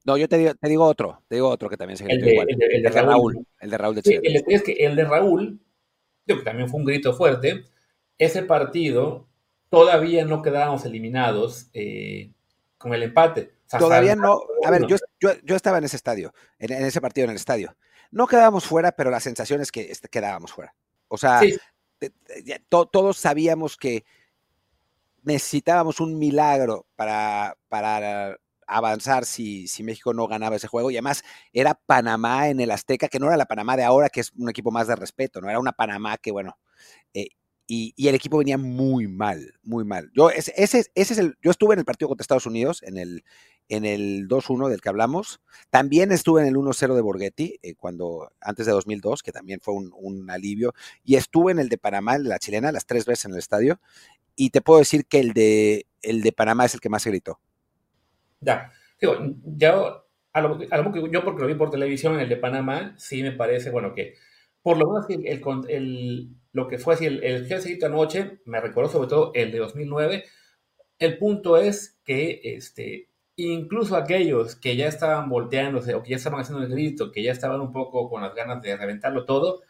No, 0.04 0.16
yo 0.16 0.28
te 0.28 0.38
digo, 0.38 0.54
te 0.54 0.68
digo 0.68 0.84
otro, 0.84 1.22
te 1.28 1.34
digo 1.34 1.48
otro 1.48 1.68
que 1.68 1.76
también 1.76 1.96
se 1.96 2.04
gritó 2.04 2.28
igual. 2.28 2.46
El 2.48 2.82
de, 2.82 2.88
Raúl, 2.90 3.46
El 3.60 3.70
de 3.70 3.78
Raúl 3.78 3.94
de 3.94 4.02
Chile. 4.02 4.20
el, 4.22 4.44
es 4.46 4.62
que 4.62 4.72
el 4.72 4.96
de 4.96 5.04
Raúl, 5.04 5.60
que 6.26 6.36
también 6.36 6.68
fue 6.68 6.80
un 6.80 6.86
grito 6.86 7.12
fuerte, 7.12 7.64
ese 8.18 8.42
partido 8.42 9.28
todavía 9.68 10.24
no 10.24 10.42
quedábamos 10.42 10.84
eliminados 10.84 11.68
eh, 11.74 12.32
con 12.78 12.94
el 12.94 13.02
empate. 13.02 13.52
Todavía 13.78 14.16
no. 14.16 14.42
A 14.64 14.70
ver, 14.70 14.86
yo, 14.86 14.96
yo, 15.20 15.56
estaba 15.56 15.78
en 15.78 15.84
ese 15.84 15.96
estadio, 15.96 16.32
en, 16.58 16.72
ese 16.72 17.00
partido 17.00 17.24
en 17.24 17.30
el 17.30 17.36
estadio. 17.36 17.76
No 18.10 18.26
quedábamos 18.26 18.64
fuera, 18.64 18.92
pero 18.92 19.10
la 19.10 19.20
sensación 19.20 19.60
es 19.60 19.70
que 19.70 19.90
este, 19.90 20.08
quedábamos 20.08 20.52
fuera. 20.52 20.74
O 21.08 21.16
sea, 21.16 21.40
todos 22.68 23.16
sabíamos 23.16 23.76
que 23.76 24.04
necesitábamos 25.22 26.00
un 26.00 26.18
milagro 26.18 26.86
para, 26.96 27.56
para 27.68 28.36
avanzar 28.66 29.24
si, 29.24 29.68
si, 29.68 29.82
México 29.82 30.14
no 30.14 30.26
ganaba 30.26 30.56
ese 30.56 30.68
juego. 30.68 30.90
Y 30.90 30.96
además 30.96 31.22
era 31.52 31.74
Panamá 31.74 32.48
en 32.48 32.60
el 32.60 32.70
Azteca, 32.70 33.08
que 33.08 33.18
no 33.18 33.26
era 33.26 33.36
la 33.36 33.46
Panamá 33.46 33.76
de 33.76 33.84
ahora, 33.84 34.08
que 34.08 34.20
es 34.20 34.32
un 34.32 34.48
equipo 34.48 34.70
más 34.70 34.88
de 34.88 34.96
respeto, 34.96 35.40
no 35.40 35.48
era 35.48 35.60
una 35.60 35.72
Panamá 35.72 36.16
que, 36.16 36.30
bueno, 36.30 36.58
eh, 37.14 37.28
y, 37.72 38.08
el 38.08 38.14
equipo 38.16 38.38
venía 38.38 38.58
muy 38.58 39.06
mal, 39.06 39.54
muy 39.62 39.84
mal. 39.84 40.10
Yo, 40.12 40.30
ese, 40.30 40.52
ese, 40.56 40.90
es 40.94 41.18
el, 41.18 41.36
yo 41.40 41.52
estuve 41.52 41.74
en 41.74 41.78
el 41.78 41.84
partido 41.84 42.08
contra 42.08 42.22
Estados 42.22 42.46
Unidos, 42.46 42.82
en 42.82 42.98
el, 42.98 43.24
en 43.70 43.84
el 43.84 44.28
2-1 44.28 44.68
del 44.68 44.80
que 44.80 44.88
hablamos. 44.88 45.40
También 45.70 46.10
estuve 46.12 46.42
en 46.42 46.48
el 46.48 46.56
1-0 46.56 46.94
de 46.94 47.00
Borghetti, 47.00 47.58
eh, 47.62 47.74
cuando, 47.76 48.32
antes 48.40 48.66
de 48.66 48.72
2002, 48.72 49.22
que 49.22 49.32
también 49.32 49.60
fue 49.60 49.74
un, 49.74 50.28
alivio. 50.28 50.74
Y 51.04 51.14
estuve 51.14 51.52
en 51.52 51.60
el 51.60 51.68
de 51.68 51.78
Panamá, 51.78 52.18
la 52.18 52.38
chilena, 52.38 52.72
las 52.72 52.84
tres 52.84 53.06
veces 53.06 53.26
en 53.26 53.32
el 53.32 53.38
estadio. 53.38 53.80
Y 54.34 54.50
te 54.50 54.60
puedo 54.60 54.80
decir 54.80 55.06
que 55.06 55.20
el 55.20 55.32
de, 55.32 55.86
el 56.02 56.20
de 56.22 56.32
Panamá 56.32 56.64
es 56.64 56.74
el 56.74 56.80
que 56.80 56.88
más 56.88 57.02
se 57.02 57.10
gritó. 57.10 57.38
Ya, 58.40 58.72
digo, 59.00 59.14
ya, 59.44 59.74
a 60.32 60.40
lo, 60.40 60.58
que 60.58 61.10
yo 61.12 61.24
porque 61.24 61.42
lo 61.42 61.46
vi 61.46 61.54
por 61.54 61.70
televisión 61.70 62.14
en 62.14 62.20
el 62.20 62.28
de 62.28 62.36
Panamá, 62.36 62.94
sí 62.98 63.22
me 63.22 63.32
parece, 63.32 63.70
bueno, 63.70 63.94
que 63.94 64.14
por 64.62 64.78
lo 64.78 64.86
menos 64.86 65.06
el, 65.68 66.30
lo 66.52 66.66
que 66.66 66.78
fue 66.78 66.94
así, 66.94 67.06
el, 67.06 67.22
el 67.22 67.46
que 67.46 67.86
anoche, 67.86 68.40
me 68.46 68.60
recuerdo 68.60 68.90
sobre 68.90 69.08
todo 69.08 69.30
el 69.34 69.52
de 69.52 69.58
2009. 69.58 70.24
El 70.98 71.18
punto 71.18 71.56
es 71.56 72.00
que 72.04 72.40
este, 72.42 73.09
incluso 73.46 73.96
aquellos 73.96 74.56
que 74.56 74.76
ya 74.76 74.86
estaban 74.86 75.28
volteándose 75.28 75.94
o 75.94 76.02
que 76.02 76.10
ya 76.10 76.16
estaban 76.16 76.40
haciendo 76.40 76.64
el 76.64 76.70
grito, 76.70 77.12
que 77.12 77.22
ya 77.22 77.32
estaban 77.32 77.60
un 77.60 77.72
poco 77.72 78.08
con 78.08 78.22
las 78.22 78.34
ganas 78.34 78.62
de 78.62 78.76
reventarlo 78.76 79.24
todo, 79.24 79.62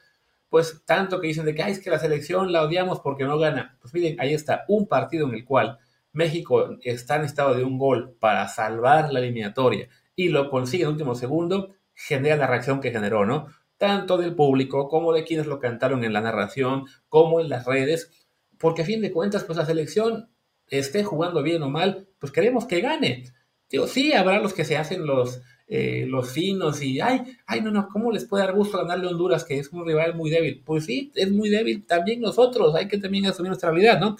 pues 0.49 0.83
tanto 0.85 1.21
que 1.21 1.29
dicen 1.29 1.45
de 1.45 1.55
que 1.55 1.63
es 1.63 1.81
que 1.81 1.91
la 1.91 1.99
selección 1.99 2.53
la 2.53 2.63
odiamos 2.63 3.01
porque 3.01 3.25
no 3.25 3.39
gana. 3.39 3.79
Pues 3.81 3.95
miren, 3.95 4.21
ahí 4.21 4.35
está 4.35 4.65
un 4.69 4.87
partido 4.89 5.29
en 5.29 5.35
el 5.35 5.45
cual 5.45 5.79
México 6.13 6.77
está 6.83 7.17
en 7.17 7.25
estado 7.25 7.55
de 7.55 7.65
un 7.65 7.79
gol 7.79 8.17
para 8.19 8.49
salvar 8.49 9.13
la 9.13 9.21
eliminatoria 9.21 9.89
y 10.17 10.29
lo 10.29 10.51
consigue 10.51 10.85
en 10.85 10.91
último 10.91 11.15
segundo, 11.15 11.75
genera 11.95 12.37
la 12.37 12.47
reacción 12.47 12.81
que 12.81 12.91
generó, 12.91 13.27
¿no? 13.27 13.47
tanto 13.81 14.19
del 14.19 14.35
público 14.35 14.91
como 14.91 15.15
de 15.15 15.25
quienes 15.25 15.47
lo 15.47 15.59
cantaron 15.59 16.05
en 16.05 16.13
la 16.13 16.21
narración, 16.21 16.85
como 17.09 17.41
en 17.41 17.49
las 17.49 17.65
redes, 17.65 18.13
porque 18.59 18.83
a 18.83 18.85
fin 18.85 19.01
de 19.01 19.11
cuentas, 19.11 19.45
pues 19.45 19.57
la 19.57 19.65
selección 19.65 20.29
esté 20.67 21.03
jugando 21.03 21.43
bien 21.43 21.63
o 21.63 21.71
mal, 21.71 22.07
pues 22.19 22.31
queremos 22.31 22.67
que 22.67 22.83
gane. 22.83 23.25
Digo, 23.71 23.87
sí, 23.87 24.13
habrá 24.13 24.41
los 24.41 24.53
que 24.53 24.65
se 24.65 24.77
hacen 24.77 25.07
los, 25.07 25.41
eh, 25.69 26.05
los 26.09 26.33
finos 26.33 26.83
y, 26.83 27.01
ay, 27.01 27.23
ay, 27.47 27.61
no, 27.61 27.71
no, 27.71 27.89
¿cómo 27.89 28.11
les 28.11 28.25
puede 28.25 28.45
dar 28.45 28.55
gusto 28.55 28.79
ganarle 28.79 29.07
a 29.07 29.11
Honduras, 29.11 29.45
que 29.45 29.59
es 29.59 29.69
un 29.73 29.87
rival 29.87 30.15
muy 30.15 30.31
débil? 30.31 30.63
Pues 30.65 30.85
sí, 30.87 31.13
es 31.15 31.31
muy 31.31 31.49
débil 31.49 31.87
también 31.87 32.21
nosotros, 32.21 32.75
hay 32.75 32.89
que 32.89 32.99
también 32.99 33.27
asumir 33.27 33.51
nuestra 33.51 33.71
realidad, 33.71 34.01
¿no? 34.01 34.17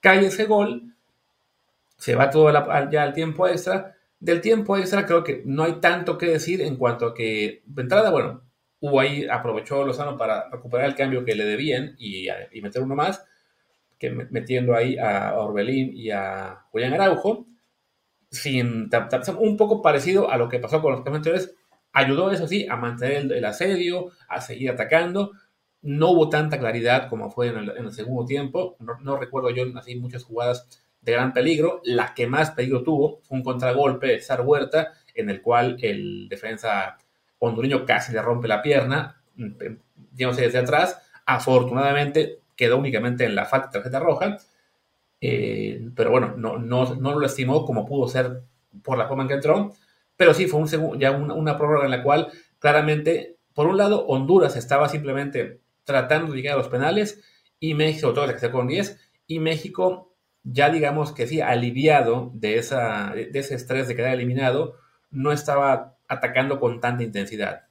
Cae 0.00 0.26
ese 0.26 0.44
gol, 0.44 0.92
se 1.96 2.14
va 2.14 2.30
todo 2.30 2.52
ya 2.90 3.02
al 3.04 3.14
tiempo 3.14 3.46
extra. 3.46 3.94
Del 4.18 4.40
tiempo 4.40 4.76
extra 4.76 5.06
creo 5.06 5.24
que 5.24 5.42
no 5.46 5.62
hay 5.64 5.74
tanto 5.74 6.18
que 6.18 6.26
decir 6.26 6.60
en 6.60 6.76
cuanto 6.76 7.06
a 7.06 7.14
que, 7.14 7.62
de 7.64 7.82
entrada, 7.82 8.10
bueno, 8.10 8.42
hubo 8.80 9.00
ahí, 9.00 9.24
aprovechó 9.30 9.84
Lozano 9.84 10.18
para 10.18 10.50
recuperar 10.50 10.88
el 10.88 10.96
cambio 10.96 11.24
que 11.24 11.36
le 11.36 11.44
debían 11.44 11.94
y, 11.98 12.26
meter 12.60 12.82
uno 12.82 12.96
más, 12.96 13.24
que 13.98 14.10
metiendo 14.10 14.74
ahí 14.74 14.98
a 14.98 15.34
Orbelín 15.38 15.92
y 15.94 16.10
a 16.10 16.66
Julián 16.72 16.94
Araujo, 16.94 17.46
sin, 18.32 18.90
un 19.38 19.56
poco 19.56 19.82
parecido 19.82 20.30
a 20.30 20.38
lo 20.38 20.48
que 20.48 20.58
pasó 20.58 20.80
con 20.80 20.92
los 20.92 21.02
cambios 21.02 21.18
anteriores, 21.18 21.54
ayudó 21.92 22.30
eso 22.30 22.48
sí 22.48 22.66
a 22.68 22.76
mantener 22.76 23.30
el, 23.30 23.44
asedio, 23.44 24.10
a 24.28 24.40
seguir 24.40 24.70
atacando, 24.70 25.32
no 25.82 26.10
hubo 26.10 26.28
tanta 26.28 26.58
claridad 26.58 27.08
como 27.08 27.30
fue 27.30 27.48
en 27.48 27.56
el, 27.58 27.92
segundo 27.92 28.24
tiempo. 28.24 28.76
No, 29.02 29.16
recuerdo 29.16 29.50
yo 29.50 29.64
así 29.76 29.96
muchas 29.96 30.24
jugadas 30.24 30.82
de 31.00 31.12
gran 31.12 31.32
peligro. 31.32 31.80
La 31.84 32.14
que 32.14 32.26
más 32.26 32.52
peligro 32.52 32.82
tuvo 32.82 33.20
fue 33.22 33.36
un 33.36 33.44
contragolpe 33.44 34.06
de 34.06 34.20
Sar 34.20 34.40
Huerta, 34.42 34.92
en 35.14 35.28
el 35.28 35.42
cual 35.42 35.76
el 35.82 36.28
defensa 36.28 36.96
hondureño 37.38 37.84
casi 37.84 38.12
le 38.12 38.22
rompe 38.22 38.48
la 38.48 38.62
pierna, 38.62 39.22
yéndose 40.14 40.42
desde 40.42 40.58
atrás. 40.58 40.98
Afortunadamente 41.26 42.40
quedó 42.56 42.78
únicamente 42.78 43.24
en 43.24 43.34
la 43.34 43.44
falta 43.44 43.66
de 43.66 43.72
tarjeta 43.72 43.98
roja. 43.98 44.38
Eh, 45.24 45.88
pero 45.94 46.10
bueno, 46.10 46.34
no, 46.36 46.58
no, 46.58 46.96
no 46.96 47.18
lo 47.18 47.24
estimó 47.24 47.64
como 47.64 47.86
pudo 47.86 48.08
ser 48.08 48.42
por 48.82 48.98
la 48.98 49.06
forma 49.06 49.22
en 49.22 49.28
que 49.28 49.34
entró. 49.34 49.72
Pero 50.16 50.34
sí 50.34 50.46
fue 50.46 50.60
un, 50.60 50.98
ya 50.98 51.12
una, 51.12 51.32
una 51.32 51.56
prórroga 51.56 51.84
en 51.84 51.92
la 51.92 52.02
cual 52.02 52.28
claramente, 52.58 53.36
por 53.54 53.66
un 53.68 53.78
lado, 53.78 54.04
Honduras 54.06 54.56
estaba 54.56 54.88
simplemente 54.88 55.60
tratando 55.84 56.32
de 56.32 56.36
llegar 56.36 56.54
a 56.54 56.58
los 56.58 56.68
penales 56.68 57.22
y 57.60 57.74
México, 57.74 58.12
todo 58.12 58.26
que 58.26 58.38
se 58.38 58.50
con 58.50 58.66
10, 58.66 58.98
y 59.26 59.38
México 59.38 60.12
ya 60.44 60.70
digamos 60.70 61.12
que 61.12 61.26
sí, 61.28 61.40
aliviado 61.40 62.32
de, 62.34 62.58
esa, 62.58 63.14
de 63.14 63.30
ese 63.32 63.54
estrés 63.54 63.86
de 63.86 63.94
quedar 63.94 64.14
eliminado, 64.14 64.76
no 65.10 65.30
estaba 65.30 65.96
atacando 66.08 66.58
con 66.58 66.80
tanta 66.80 67.04
intensidad. 67.04 67.66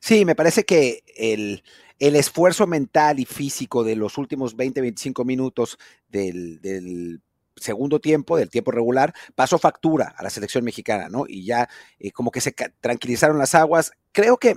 Sí, 0.00 0.24
me 0.24 0.34
parece 0.34 0.64
que 0.64 1.02
el, 1.16 1.62
el 2.02 2.16
esfuerzo 2.16 2.66
mental 2.66 3.20
y 3.20 3.24
físico 3.24 3.84
de 3.84 3.94
los 3.94 4.18
últimos 4.18 4.56
20, 4.56 4.80
25 4.80 5.24
minutos 5.24 5.78
del, 6.08 7.20
segundo 7.54 8.00
tiempo, 8.00 8.36
del 8.36 8.50
tiempo 8.50 8.72
regular, 8.72 9.14
pasó 9.36 9.56
factura 9.56 10.12
a 10.16 10.24
la 10.24 10.30
selección 10.30 10.64
mexicana, 10.64 11.08
¿no? 11.08 11.26
Y 11.28 11.44
ya 11.44 11.68
eh, 12.00 12.10
como 12.10 12.32
que 12.32 12.40
se 12.40 12.50
tranquilizaron 12.80 13.38
las 13.38 13.54
aguas. 13.54 13.92
Creo 14.10 14.36
que, 14.36 14.56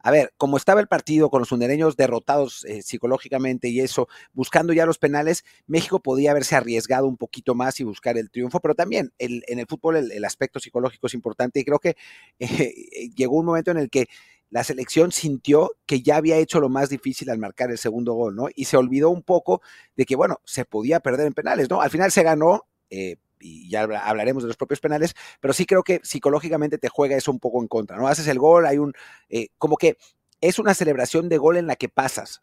a 0.00 0.10
ver, 0.10 0.34
como 0.36 0.58
estaba 0.58 0.82
el 0.82 0.86
partido 0.86 1.30
con 1.30 1.40
los 1.40 1.50
hondureños 1.50 1.96
derrotados 1.96 2.66
eh, 2.66 2.82
psicológicamente 2.82 3.70
y 3.70 3.80
eso, 3.80 4.06
buscando 4.34 4.74
ya 4.74 4.84
los 4.84 4.98
penales, 4.98 5.46
México 5.66 5.98
podía 6.00 6.32
haberse 6.32 6.56
arriesgado 6.56 7.06
un 7.06 7.16
poquito 7.16 7.54
más 7.54 7.80
y 7.80 7.84
buscar 7.84 8.18
el 8.18 8.30
triunfo, 8.30 8.60
pero 8.60 8.74
también 8.74 9.14
en 9.18 9.58
el 9.58 9.66
fútbol 9.66 9.96
el, 9.96 10.24
aspecto 10.26 10.60
psicológico 10.60 11.06
es 11.06 11.14
importante 11.14 11.58
y 11.58 11.64
creo 11.64 11.78
que 11.78 11.96
eh, 12.38 13.08
llegó 13.16 13.38
un 13.38 13.46
momento 13.46 13.70
en 13.70 13.78
el 13.78 13.88
que 13.88 14.08
la 14.52 14.64
selección 14.64 15.12
sintió 15.12 15.72
que 15.86 16.02
ya 16.02 16.16
había 16.16 16.36
hecho 16.36 16.60
lo 16.60 16.68
más 16.68 16.90
difícil 16.90 17.30
al 17.30 17.38
marcar 17.38 17.70
el 17.70 17.78
segundo 17.78 18.12
gol, 18.12 18.36
¿no? 18.36 18.48
Y 18.54 18.66
se 18.66 18.76
olvidó 18.76 19.08
un 19.08 19.22
poco 19.22 19.62
de 19.96 20.04
que, 20.04 20.14
bueno, 20.14 20.42
se 20.44 20.66
podía 20.66 21.00
perder 21.00 21.26
en 21.26 21.32
penales, 21.32 21.70
¿no? 21.70 21.80
Al 21.80 21.88
final 21.88 22.12
se 22.12 22.22
ganó, 22.22 22.66
eh, 22.90 23.16
y 23.40 23.70
ya 23.70 23.84
hablaremos 23.84 24.42
de 24.42 24.48
los 24.48 24.58
propios 24.58 24.80
penales, 24.80 25.14
pero 25.40 25.54
sí 25.54 25.64
creo 25.64 25.82
que 25.82 26.00
psicológicamente 26.02 26.76
te 26.76 26.90
juega 26.90 27.16
eso 27.16 27.32
un 27.32 27.40
poco 27.40 27.62
en 27.62 27.66
contra, 27.66 27.96
¿no? 27.96 28.06
Haces 28.08 28.28
el 28.28 28.38
gol, 28.38 28.66
hay 28.66 28.76
un, 28.76 28.92
eh, 29.30 29.48
como 29.56 29.78
que 29.78 29.96
es 30.42 30.58
una 30.58 30.74
celebración 30.74 31.30
de 31.30 31.38
gol 31.38 31.56
en 31.56 31.66
la 31.66 31.76
que 31.76 31.88
pasas, 31.88 32.42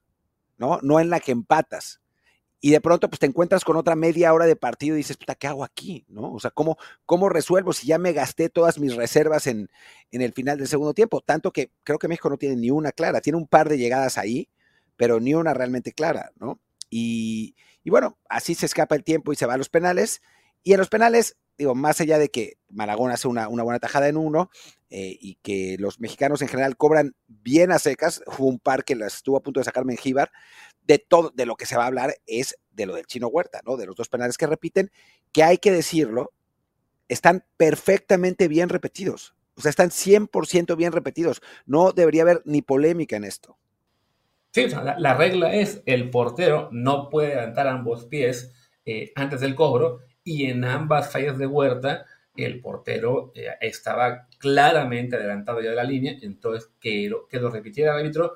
¿no? 0.57 0.79
No 0.81 0.99
en 0.99 1.11
la 1.11 1.19
que 1.19 1.31
empatas 1.31 1.98
y 2.61 2.71
de 2.71 2.81
pronto 2.81 3.09
pues 3.09 3.19
te 3.19 3.25
encuentras 3.25 3.63
con 3.63 3.77
otra 3.77 3.95
media 3.95 4.33
hora 4.33 4.45
de 4.45 4.55
partido 4.55 4.95
y 4.95 4.99
dices, 4.99 5.17
puta, 5.17 5.35
¿qué 5.35 5.47
hago 5.47 5.63
aquí? 5.63 6.05
¿No? 6.09 6.33
O 6.33 6.39
sea, 6.39 6.51
¿cómo, 6.51 6.77
cómo 7.05 7.29
resuelvo 7.29 7.71
si 7.73 7.87
ya 7.87 7.97
me 7.97 8.13
gasté 8.13 8.49
todas 8.49 8.79
mis 8.79 8.95
reservas 8.95 9.47
en, 9.47 9.69
en 10.11 10.21
el 10.21 10.33
final 10.33 10.57
del 10.57 10.67
segundo 10.67 10.93
tiempo? 10.93 11.21
Tanto 11.21 11.51
que 11.51 11.71
creo 11.83 11.99
que 11.99 12.07
México 12.07 12.29
no 12.29 12.37
tiene 12.37 12.57
ni 12.57 12.69
una 12.69 12.91
clara, 12.91 13.21
tiene 13.21 13.37
un 13.37 13.47
par 13.47 13.69
de 13.69 13.77
llegadas 13.77 14.17
ahí, 14.17 14.49
pero 14.97 15.19
ni 15.19 15.33
una 15.33 15.53
realmente 15.53 15.93
clara, 15.93 16.31
¿no? 16.37 16.59
Y, 16.89 17.55
y 17.83 17.89
bueno, 17.89 18.17
así 18.29 18.55
se 18.55 18.65
escapa 18.65 18.95
el 18.95 19.03
tiempo 19.03 19.31
y 19.31 19.35
se 19.35 19.45
va 19.45 19.53
a 19.53 19.57
los 19.57 19.69
penales. 19.69 20.21
Y 20.63 20.73
en 20.73 20.79
los 20.79 20.89
penales, 20.89 21.37
digo, 21.57 21.75
más 21.75 22.01
allá 22.01 22.19
de 22.19 22.29
que 22.29 22.57
Malagón 22.69 23.11
hace 23.11 23.27
una, 23.27 23.47
una 23.47 23.63
buena 23.63 23.79
tajada 23.79 24.09
en 24.09 24.17
uno 24.17 24.49
eh, 24.89 25.17
y 25.19 25.35
que 25.41 25.77
los 25.79 25.99
mexicanos 25.99 26.41
en 26.41 26.49
general 26.49 26.75
cobran 26.75 27.15
bien 27.27 27.71
a 27.71 27.79
secas, 27.79 28.21
hubo 28.37 28.47
un 28.47 28.59
par 28.59 28.83
que 28.83 28.95
las 28.95 29.15
estuvo 29.15 29.37
a 29.37 29.43
punto 29.43 29.59
de 29.59 29.63
sacar 29.63 29.85
Mengíbar, 29.85 30.31
de 30.89 30.97
todo, 30.97 31.31
de 31.35 31.45
lo 31.45 31.55
que 31.55 31.67
se 31.67 31.77
va 31.77 31.83
a 31.83 31.87
hablar 31.87 32.15
es 32.25 32.57
de 32.71 32.87
lo 32.87 32.95
del 32.95 33.05
chino 33.05 33.27
Huerta, 33.27 33.61
¿no? 33.63 33.77
De 33.77 33.85
los 33.85 33.95
dos 33.95 34.09
penales 34.09 34.39
que 34.39 34.47
repiten, 34.47 34.89
que 35.31 35.43
hay 35.43 35.59
que 35.59 35.71
decirlo, 35.71 36.33
están 37.07 37.45
perfectamente 37.57 38.47
bien 38.47 38.69
repetidos. 38.69 39.35
O 39.53 39.61
sea, 39.61 39.69
están 39.69 39.91
100% 39.91 40.75
bien 40.75 40.91
repetidos. 40.91 41.43
No 41.67 41.91
debería 41.91 42.23
haber 42.23 42.41
ni 42.43 42.63
polémica 42.63 43.17
en 43.17 43.23
esto. 43.23 43.55
Sí, 44.51 44.65
la, 44.65 45.13
regla 45.13 45.53
es 45.53 45.83
el 45.85 46.09
portero 46.09 46.69
no 46.71 47.11
puede 47.11 47.35
levantar 47.35 47.67
ambos 47.67 48.05
pies 48.05 48.51
eh, 48.83 49.11
antes 49.13 49.41
del 49.41 49.53
cobro 49.53 49.99
y 50.23 50.47
en 50.47 50.65
ambas 50.65 51.11
fallas 51.11 51.37
de 51.37 51.45
Huerta 51.45 52.07
el 52.35 52.61
portero 52.61 53.31
eh, 53.35 53.45
estaba 53.61 54.27
claramente 54.39 55.17
adelantado 55.17 55.61
ya 55.61 55.69
de 55.69 55.75
la 55.75 55.83
línea, 55.83 56.17
entonces 56.23 56.71
que 56.79 57.07
lo, 57.07 57.27
que 57.27 57.39
lo 57.39 57.51
repitiera 57.51 57.93
el 57.93 57.99
árbitro, 57.99 58.33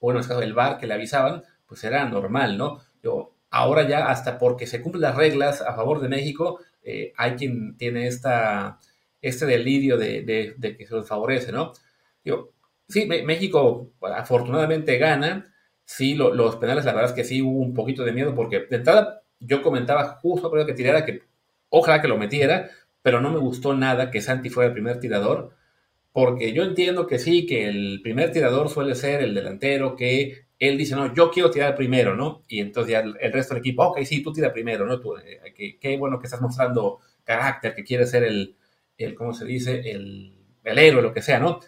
o 0.00 0.10
en 0.10 0.18
el 0.18 0.26
caso 0.26 0.40
del 0.40 0.52
VAR 0.52 0.76
que 0.76 0.86
le 0.86 0.92
avisaban, 0.92 1.44
pues 1.66 1.84
era 1.84 2.04
normal, 2.08 2.58
¿no? 2.58 2.80
Yo, 3.02 3.34
ahora 3.50 3.86
ya 3.88 4.10
hasta 4.10 4.38
porque 4.38 4.66
se 4.66 4.82
cumplen 4.82 5.02
las 5.02 5.16
reglas 5.16 5.60
a 5.60 5.74
favor 5.74 6.00
de 6.00 6.08
México, 6.08 6.60
eh, 6.82 7.12
hay 7.16 7.32
quien 7.32 7.76
tiene 7.76 8.06
esta, 8.06 8.78
este 9.22 9.46
delirio 9.46 9.96
de, 9.96 10.56
que 10.60 10.86
se 10.86 10.94
los 10.94 11.08
favorece, 11.08 11.52
¿no? 11.52 11.72
Yo, 12.24 12.50
sí, 12.88 13.06
México 13.06 13.92
afortunadamente 14.02 14.98
gana, 14.98 15.52
sí, 15.84 16.14
los 16.14 16.56
penales 16.56 16.84
la 16.84 16.92
verdad 16.92 17.10
es 17.10 17.16
que 17.16 17.24
sí 17.24 17.42
hubo 17.42 17.60
un 17.60 17.74
poquito 17.74 18.04
de 18.04 18.12
miedo 18.12 18.34
porque 18.34 18.66
de 18.68 18.76
entrada 18.76 19.22
yo 19.40 19.62
comentaba 19.62 20.18
justo 20.20 20.50
creo 20.50 20.66
que 20.66 20.74
tirara 20.74 21.04
que 21.04 21.22
ojalá 21.68 22.00
que 22.02 22.08
lo 22.08 22.18
metiera, 22.18 22.70
pero 23.02 23.20
no 23.20 23.30
me 23.30 23.38
gustó 23.38 23.74
nada 23.74 24.10
que 24.10 24.20
Santi 24.20 24.50
fuera 24.50 24.68
el 24.68 24.74
primer 24.74 25.00
tirador, 25.00 25.54
porque 26.12 26.52
yo 26.52 26.62
entiendo 26.64 27.06
que 27.06 27.18
sí, 27.18 27.46
que 27.46 27.68
el 27.68 28.00
primer 28.02 28.32
tirador 28.32 28.68
suele 28.68 28.94
ser 28.94 29.22
el 29.22 29.34
delantero 29.34 29.96
que 29.96 30.43
él 30.58 30.78
dice, 30.78 30.94
no, 30.94 31.12
yo 31.14 31.30
quiero 31.30 31.50
tirar 31.50 31.74
primero, 31.74 32.14
¿no? 32.14 32.42
Y 32.48 32.60
entonces 32.60 32.92
ya 32.92 33.00
el, 33.00 33.32
resto 33.32 33.54
del 33.54 33.60
equipo, 33.60 33.84
ok, 33.84 34.00
sí, 34.04 34.22
tú 34.22 34.32
tira 34.32 34.52
primero, 34.52 34.86
¿no? 34.86 35.00
Tú, 35.00 35.16
eh, 35.16 35.78
qué 35.80 35.96
bueno 35.96 36.18
que 36.18 36.26
estás 36.26 36.40
mostrando 36.40 37.00
carácter, 37.24 37.74
que 37.74 37.84
quieres 37.84 38.10
ser 38.10 38.24
el, 38.24 38.56
el 38.96 39.14
¿cómo 39.14 39.34
se 39.34 39.44
dice? 39.44 39.90
El, 39.90 40.34
el 40.62 40.78
héroe, 40.78 41.02
lo 41.02 41.12
que 41.12 41.22
sea, 41.22 41.38
¿no? 41.38 41.60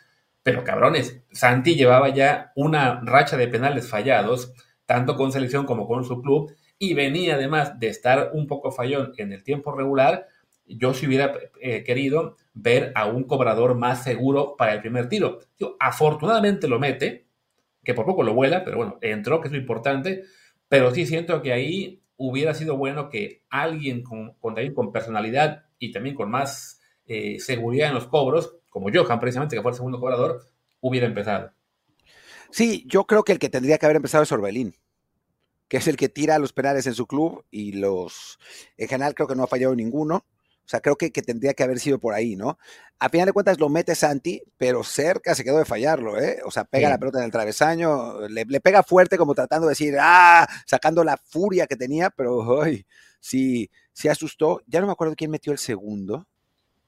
Pero 0.42 0.64
cabrones, 0.64 1.22
Santi 1.32 1.74
llevaba 1.74 2.08
ya 2.10 2.52
una 2.54 3.00
racha 3.02 3.36
de 3.36 3.48
penales 3.48 3.88
fallados, 3.88 4.52
tanto 4.86 5.16
con 5.16 5.32
selección 5.32 5.66
como 5.66 5.88
con 5.88 6.04
su 6.04 6.22
club, 6.22 6.54
y 6.78 6.94
venía 6.94 7.34
además 7.34 7.78
de 7.80 7.88
estar 7.88 8.30
un 8.32 8.46
poco 8.46 8.70
fallón 8.70 9.12
en 9.16 9.32
el 9.32 9.42
tiempo 9.42 9.72
regular, 9.72 10.28
yo 10.68 10.94
si 10.94 11.06
hubiera 11.06 11.32
eh, 11.60 11.84
querido 11.84 12.36
ver 12.54 12.92
a 12.94 13.06
un 13.06 13.24
cobrador 13.24 13.74
más 13.74 14.02
seguro 14.02 14.56
para 14.56 14.74
el 14.74 14.80
primer 14.80 15.08
tiro. 15.08 15.40
Yo, 15.58 15.76
afortunadamente 15.78 16.68
lo 16.68 16.78
mete, 16.78 17.25
que 17.86 17.94
por 17.94 18.04
poco 18.04 18.24
lo 18.24 18.34
vuela, 18.34 18.64
pero 18.64 18.76
bueno, 18.76 18.98
entró, 19.00 19.40
que 19.40 19.46
es 19.48 19.52
lo 19.52 19.58
importante, 19.58 20.24
pero 20.68 20.92
sí 20.92 21.06
siento 21.06 21.40
que 21.40 21.52
ahí 21.52 22.02
hubiera 22.16 22.52
sido 22.52 22.76
bueno 22.76 23.08
que 23.08 23.44
alguien 23.48 24.02
con, 24.02 24.34
con, 24.34 24.56
con 24.74 24.92
personalidad 24.92 25.66
y 25.78 25.92
también 25.92 26.16
con 26.16 26.30
más 26.30 26.80
eh, 27.06 27.38
seguridad 27.38 27.88
en 27.88 27.94
los 27.94 28.08
cobros, 28.08 28.56
como 28.68 28.88
Johan 28.92 29.20
precisamente, 29.20 29.54
que 29.54 29.62
fue 29.62 29.70
el 29.70 29.76
segundo 29.76 30.00
cobrador, 30.00 30.42
hubiera 30.80 31.06
empezado. 31.06 31.52
Sí, 32.50 32.84
yo 32.88 33.04
creo 33.04 33.22
que 33.22 33.32
el 33.32 33.38
que 33.38 33.48
tendría 33.48 33.78
que 33.78 33.86
haber 33.86 33.96
empezado 33.96 34.24
es 34.24 34.32
Orbelín, 34.32 34.74
que 35.68 35.76
es 35.76 35.86
el 35.86 35.96
que 35.96 36.08
tira 36.08 36.38
los 36.40 36.52
penales 36.52 36.86
en 36.88 36.94
su 36.94 37.06
club 37.06 37.44
y 37.50 37.72
los, 37.72 38.38
en 38.76 38.88
general 38.88 39.14
creo 39.14 39.28
que 39.28 39.36
no 39.36 39.44
ha 39.44 39.48
fallado 39.48 39.76
ninguno. 39.76 40.24
O 40.66 40.68
sea, 40.68 40.80
creo 40.80 40.96
que, 40.96 41.12
que, 41.12 41.22
tendría 41.22 41.54
que 41.54 41.62
haber 41.62 41.78
sido 41.78 42.00
por 42.00 42.12
ahí, 42.12 42.34
¿no? 42.34 42.58
A 42.98 43.08
final 43.08 43.26
de 43.26 43.32
cuentas 43.32 43.60
lo 43.60 43.68
mete 43.68 43.94
Santi, 43.94 44.42
pero 44.58 44.82
cerca 44.82 45.32
se 45.36 45.44
quedó 45.44 45.58
de 45.58 45.64
fallarlo, 45.64 46.18
¿eh? 46.18 46.40
O 46.44 46.50
sea, 46.50 46.64
pega 46.64 46.88
la 46.88 46.98
pelota 46.98 47.18
en 47.18 47.24
el 47.24 47.30
travesaño, 47.30 48.26
le, 48.28 48.60
pega 48.60 48.82
fuerte 48.82 49.16
como 49.16 49.32
tratando 49.32 49.68
de 49.68 49.72
decir, 49.72 49.94
¡ah! 50.00 50.44
Sacando 50.66 51.04
la 51.04 51.16
furia 51.16 51.68
que 51.68 51.76
tenía, 51.76 52.10
pero 52.10 52.62
¡ay! 52.62 52.84
sí, 53.20 53.70
sí 53.92 54.08
asustó. 54.08 54.60
Ya 54.66 54.80
no 54.80 54.86
me 54.86 54.92
acuerdo 54.92 55.14
quién 55.14 55.30
metió 55.30 55.52
el 55.52 55.58
segundo. 55.58 56.26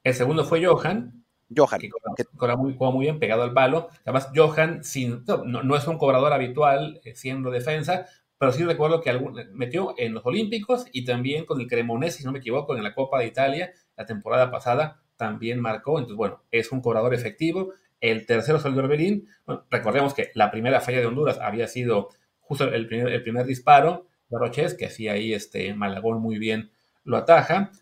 El 0.03 0.15
segundo 0.15 0.45
fue 0.45 0.65
Johan. 0.65 1.25
Johan. 1.55 1.81
Que 1.81 2.25
cobra, 2.37 2.57
muy, 2.57 2.75
muy, 2.75 3.05
bien, 3.05 3.21
pegado 3.21 3.45
al 3.45 3.55
palo. 3.55 3.91
Además, 4.05 4.29
Johan 4.35 4.83
sin, 4.83 5.25
no, 5.25 5.63
no 5.63 5.77
es 5.77 5.87
un 5.87 5.99
cobrador 5.99 6.33
habitual 6.33 7.01
eh, 7.05 7.15
siendo 7.15 7.53
defensa, 7.53 8.07
pero 8.39 8.53
sí 8.53 8.65
recuerdo 8.65 9.01
que 9.01 9.13
metió 9.53 9.95
en 9.99 10.15
los 10.15 10.25
Olímpicos 10.25 10.87
y 10.93 11.05
también 11.05 11.45
con 11.45 11.61
el 11.61 11.67
Cremonese, 11.67 12.19
si 12.19 12.25
no 12.25 12.33
me 12.33 12.39
equivoco, 12.39 12.77
en 12.77 12.85
la 12.85 12.95
Copa 12.95 13.19
de 13.19 13.27
Italia 13.27 13.73
la 13.97 14.07
temporada 14.07 14.51
pasada 14.51 15.03
también 15.17 15.61
marcó. 15.61 15.99
Entonces, 15.99 16.17
bueno, 16.17 16.45
es 16.51 16.71
un 16.71 16.81
cobrador 16.81 17.13
efectivo. 17.13 17.73
El 18.01 18.27
tercero 18.27 18.61
el 18.65 18.79
Orbelín. 18.79 19.29
Recordemos 19.71 20.15
que 20.15 20.31
la 20.35 20.53
primera 20.53 20.81
falla 20.81 21.01
de 21.01 21.07
Honduras 21.07 21.39
había 21.39 21.67
sido 21.67 22.11
justo 22.39 22.65
el 22.65 22.87
primer, 22.87 23.09
el 23.09 23.23
primer 23.23 23.45
disparo 23.45 24.07
de 24.29 24.39
Roches, 24.39 24.75
que 24.75 24.87
hacía 24.87 25.15
ahí 25.15 25.35
este 25.35 25.75
Malagón 25.75 26.21
muy 26.23 26.39
bien 26.39 26.71
lo 27.03 27.17
ataja. 27.17 27.73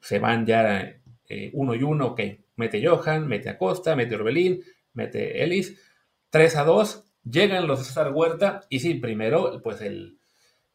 Se 0.00 0.18
van 0.18 0.44
ya 0.44 1.00
eh, 1.28 1.50
uno 1.54 1.74
y 1.74 1.82
uno, 1.82 2.14
que 2.14 2.44
mete 2.56 2.86
Johan, 2.86 3.26
mete 3.26 3.48
Acosta, 3.48 3.96
mete 3.96 4.16
Orbelín, 4.16 4.62
mete 4.92 5.42
Ellis. 5.42 5.80
3 6.28 6.56
a 6.56 6.64
2, 6.64 7.04
Llegan 7.24 7.66
los 7.66 7.78
de 7.78 7.84
César 7.84 8.12
Huerta 8.12 8.60
y 8.68 8.80
sí, 8.80 8.94
primero, 8.94 9.60
pues 9.62 9.80
el, 9.80 10.18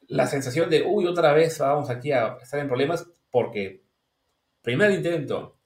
la 0.08 0.28
sensación 0.28 0.70
de, 0.70 0.84
uy, 0.84 1.06
otra 1.06 1.34
vez 1.34 1.60
vamos 1.60 1.90
aquí 1.90 2.12
a 2.12 2.38
estar 2.42 2.60
en 2.60 2.68
problemas 2.68 3.08
porque 3.30 3.84
primer 4.62 4.92
intento, 4.92 5.58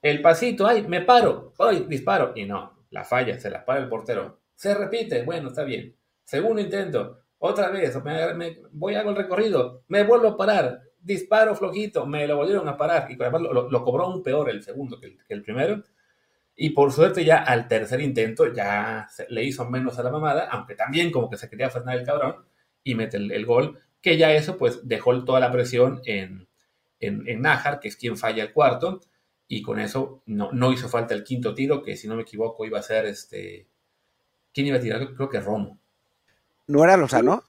el 0.00 0.20
pasito, 0.20 0.66
ay, 0.66 0.86
me 0.88 1.02
paro, 1.02 1.52
ay, 1.58 1.86
disparo, 1.88 2.32
y 2.34 2.44
no, 2.44 2.86
la 2.90 3.04
falla, 3.04 3.38
se 3.38 3.50
la 3.50 3.64
para 3.64 3.80
el 3.80 3.88
portero. 3.88 4.40
Se 4.54 4.74
repite, 4.74 5.22
bueno, 5.22 5.48
está 5.48 5.64
bien. 5.64 5.96
segundo 6.24 6.60
intento, 6.60 7.18
otra 7.38 7.70
vez, 7.70 7.96
me, 8.04 8.58
voy 8.72 8.94
a 8.94 9.00
hago 9.00 9.10
el 9.10 9.16
recorrido, 9.16 9.82
me 9.88 10.04
vuelvo 10.04 10.28
a 10.28 10.36
parar, 10.36 10.80
disparo 11.00 11.54
flojito, 11.54 12.06
me 12.06 12.26
lo 12.26 12.36
volvieron 12.36 12.68
a 12.68 12.76
parar 12.76 13.08
y 13.10 13.20
además 13.20 13.42
lo, 13.42 13.84
cobró 13.84 14.08
un 14.08 14.22
peor 14.22 14.48
el 14.48 14.62
segundo 14.62 15.00
que 15.00 15.18
el, 15.28 15.42
primero. 15.42 15.82
Y 16.54 16.70
por 16.70 16.92
suerte 16.92 17.24
ya 17.24 17.38
al 17.38 17.66
tercer 17.68 18.00
intento 18.00 18.52
ya 18.52 19.08
le 19.28 19.44
hizo 19.44 19.68
menos 19.68 19.98
a 19.98 20.02
la 20.02 20.10
mamada, 20.10 20.48
aunque 20.50 20.74
también 20.74 21.10
como 21.10 21.30
que 21.30 21.38
se 21.38 21.48
quería 21.48 21.70
frenar 21.70 21.98
el 21.98 22.06
cabrón 22.06 22.44
y 22.84 22.94
mete 22.94 23.16
el, 23.16 23.46
gol, 23.46 23.80
que 24.00 24.16
ya 24.18 24.32
eso 24.32 24.58
pues 24.58 24.86
dejó 24.86 25.24
toda 25.24 25.40
la 25.40 25.50
presión 25.50 26.02
en, 26.04 26.48
en, 27.00 27.26
en 27.26 27.40
Nájar, 27.40 27.80
que 27.80 27.88
es 27.88 27.96
quien 27.96 28.16
falla 28.16 28.42
el 28.42 28.52
cuarto, 28.52 29.00
y 29.48 29.60
con 29.60 29.78
eso 29.78 30.22
no, 30.24 30.50
no 30.52 30.72
hizo 30.72 30.88
falta 30.88 31.14
el 31.14 31.24
quinto 31.24 31.54
tiro, 31.54 31.82
que 31.82 31.94
si 31.94 32.08
no 32.08 32.16
me 32.16 32.22
equivoco 32.22 32.64
iba 32.64 32.78
a 32.78 32.82
ser 32.82 33.04
este... 33.04 33.68
¿Quién 34.54 34.66
iba 34.66 34.78
a 34.78 34.80
tirar? 34.80 35.14
Creo 35.14 35.28
que 35.28 35.40
Romo. 35.40 35.78
¿No 36.66 36.84
era 36.84 36.96
Lozano? 36.96 37.44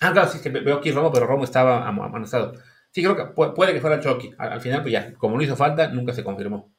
Ah, 0.00 0.12
claro, 0.12 0.28
sí, 0.30 0.40
que 0.40 0.48
veo 0.48 0.76
aquí 0.76 0.92
Romo, 0.92 1.12
pero 1.12 1.26
Romo 1.26 1.44
estaba 1.44 1.86
amonestado. 1.86 2.54
Sí, 2.90 3.02
creo 3.02 3.14
que 3.14 3.24
puede, 3.26 3.74
que 3.74 3.80
fuera 3.82 4.00
Chucky. 4.00 4.32
Al, 4.38 4.58
final, 4.60 4.80
pues 4.80 4.92
ya, 4.92 5.12
como 5.14 5.36
no 5.36 5.42
hizo 5.42 5.54
falta, 5.54 5.88
nunca 5.88 6.14
se 6.14 6.24
confirmó. 6.24 6.72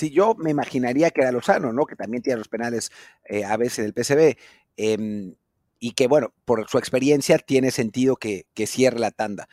Sí, 0.00 0.08
yo 0.08 0.34
me 0.34 0.50
imaginaría 0.50 1.10
que 1.10 1.20
era 1.20 1.30
Lozano, 1.30 1.74
¿no? 1.74 1.84
Que 1.84 1.94
también 1.94 2.22
tiene 2.22 2.38
los 2.38 2.48
penales 2.48 2.90
eh, 3.26 3.44
a 3.44 3.58
veces 3.58 3.84
del 3.84 3.92
PCB. 3.92 4.38
Em, 4.78 5.34
y 5.78 5.92
que, 5.92 6.06
bueno, 6.06 6.32
por 6.46 6.66
su 6.70 6.78
experiencia 6.78 7.36
tiene 7.36 7.70
sentido 7.70 8.16
que, 8.16 8.46
cierre 8.66 8.98
la 8.98 9.10
tanda. 9.10 9.46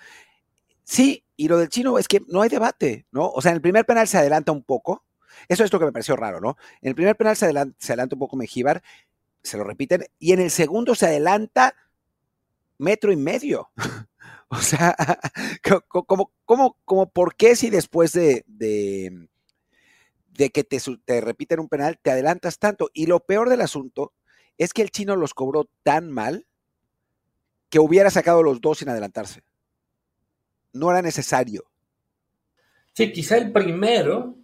Sí, 0.85 1.25
y 1.35 1.49
lo 1.49 1.57
del 1.57 1.67
chino 1.67 1.99
es 1.99 2.07
que 2.07 2.21
no 2.29 2.43
hay 2.43 2.49
debate, 2.49 3.05
¿no? 3.11 3.29
O 3.29 3.41
sea, 3.41 3.51
en 3.51 3.57
el 3.57 3.61
primer 3.61 3.85
penal 3.85 4.07
se 4.07 4.19
adelanta 4.19 4.53
un 4.53 4.63
poco. 4.63 5.03
Eso 5.49 5.65
es 5.65 5.73
lo 5.73 5.79
que 5.79 5.85
me 5.85 5.91
pareció 5.91 6.15
raro, 6.15 6.39
¿no? 6.39 6.55
En 6.81 6.89
el 6.89 6.95
primer 6.95 7.17
penal 7.17 7.35
se 7.35 7.47
adelanta, 7.47 8.15
un 8.15 8.19
poco 8.19 8.37
Mejíbar, 8.37 8.81
se 9.43 9.57
lo 9.57 9.65
repiten, 9.65 10.05
y 10.17 10.31
en 10.31 10.39
el 10.39 10.49
segundo 10.49 10.95
se 10.95 11.07
adelanta 11.07 11.75
metro 12.77 13.11
y 13.11 13.17
medio. 13.17 13.69
o 14.47 14.61
sea, 14.61 14.95
como, 16.85 17.11
¿por 17.11 17.35
qué 17.35 17.57
si 17.57 17.69
después 17.69 18.13
de, 18.13 18.45
de, 18.47 19.27
que 20.37 20.63
te, 20.63 20.79
te, 21.05 21.21
repiten 21.21 21.59
un 21.59 21.67
penal 21.67 21.99
te 22.01 22.11
adelantas 22.11 22.59
tanto? 22.59 22.89
Y 22.93 23.07
lo 23.07 23.21
peor 23.21 23.49
del 23.49 23.61
asunto 23.61 24.13
es 24.57 24.73
que 24.73 24.81
el 24.81 24.91
chino 24.91 25.15
los 25.15 25.33
cobró 25.33 25.69
tan 25.83 26.11
mal 26.11 26.45
que 27.69 27.79
hubiera 27.79 28.09
sacado 28.09 28.43
los 28.43 28.61
dos 28.61 28.79
sin 28.79 28.89
adelantarse. 28.89 29.43
No 30.73 30.91
era 30.91 31.01
necesario. 31.01 31.65
Sí, 32.93 33.11
quizá 33.11 33.37
el 33.37 33.51
primero, 33.51 34.35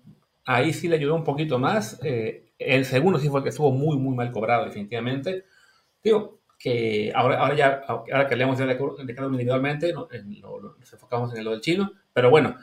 ahí 0.45 0.73
sí 0.73 0.87
le 0.87 0.97
ayudó 0.97 1.15
un 1.15 1.23
poquito 1.23 1.57
más. 1.57 1.99
Eh, 2.03 2.51
el 2.57 2.85
segundo 2.85 3.19
sí 3.19 3.29
fue 3.29 3.39
el 3.39 3.43
que 3.43 3.49
estuvo 3.49 3.71
muy, 3.71 3.97
muy 3.97 4.15
mal 4.15 4.31
cobrado, 4.31 4.65
definitivamente. 4.65 5.45
Digo, 6.03 6.41
que 6.63 7.11
ahora, 7.13 7.39
ahora 7.39 7.55
ya, 7.55 7.81
ahora 7.87 8.27
que 8.27 8.35
leemos 8.35 8.57
de, 8.57 8.65
de 8.65 8.75
cada 9.15 9.27
uno 9.27 9.35
individualmente, 9.35 9.91
nos 9.91 10.93
enfocamos 10.93 11.35
en 11.35 11.43
lo 11.43 11.51
del 11.51 11.61
chino, 11.61 11.91
pero 12.13 12.29
bueno, 12.29 12.55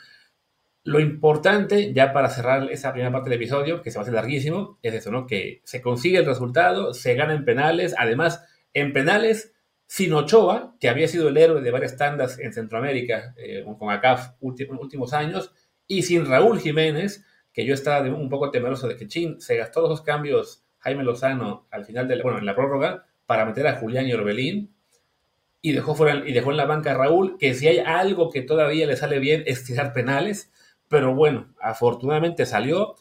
lo 0.91 0.99
importante, 0.99 1.93
ya 1.93 2.13
para 2.13 2.29
cerrar 2.29 2.69
esa 2.73 2.91
primera 2.91 3.13
parte 3.13 3.31
del 3.31 3.39
episodio, 3.39 3.81
que 3.81 3.93
se 3.93 3.99
va 3.99 4.01
a 4.01 4.03
hacer 4.03 4.15
larguísimo, 4.15 4.81
es 4.83 4.93
eso, 4.93 5.13
¿no? 5.13 5.25
Que 5.25 5.61
se 5.63 5.81
consigue 5.81 6.19
el 6.19 6.27
resultado, 6.27 6.95
se 6.95 7.15
gana 7.15 7.33
en 7.33 7.45
penales, 7.45 7.95
además, 7.97 8.45
en 8.75 8.93
penales, 8.93 9.55
sin 9.87 10.13
Ochoa, 10.13 10.75
que 10.81 10.89
había 10.89 11.07
sido 11.07 11.29
el 11.29 11.37
héroe 11.37 11.61
de 11.61 11.71
varias 11.71 11.97
tandas 11.97 12.41
en 12.41 12.53
Centroamérica, 12.53 13.35
eh, 13.37 13.65
con 13.79 13.89
ACAF 13.89 14.33
últimos, 14.41 14.81
últimos 14.81 15.13
años, 15.13 15.53
y 15.87 16.03
sin 16.03 16.27
Raúl 16.27 16.59
Jiménez, 16.59 17.25
que 17.53 17.65
yo 17.65 17.73
estaba 17.73 18.05
un 18.13 18.29
poco 18.29 18.51
temeroso 18.51 18.89
de 18.89 18.97
que 18.97 19.07
Chin 19.07 19.41
se 19.41 19.57
gastó 19.57 19.89
los 19.89 20.03
cambios 20.03 20.65
Jaime 20.81 21.05
Lozano 21.05 21.69
al 21.71 21.85
final 21.85 22.09
de 22.09 22.21
bueno, 22.21 22.39
en 22.39 22.47
la 22.47 22.57
prórroga, 22.57 23.07
para 23.27 23.45
meter 23.45 23.69
a 23.69 23.77
Julián 23.77 24.09
y 24.09 24.13
Orbelín 24.13 24.75
y 25.63 25.71
dejó, 25.71 25.95
fuera, 25.95 26.27
y 26.27 26.33
dejó 26.33 26.51
en 26.51 26.57
la 26.57 26.65
banca 26.65 26.91
a 26.91 26.95
Raúl, 26.95 27.37
que 27.39 27.55
si 27.55 27.69
hay 27.69 27.79
algo 27.79 28.29
que 28.31 28.43
todavía 28.43 28.87
le 28.87 28.97
sale 28.97 29.21
bien 29.21 29.45
es 29.47 29.63
tirar 29.63 29.93
penales, 29.93 30.51
pero 30.91 31.15
bueno, 31.15 31.55
afortunadamente 31.61 32.45
salió, 32.45 32.97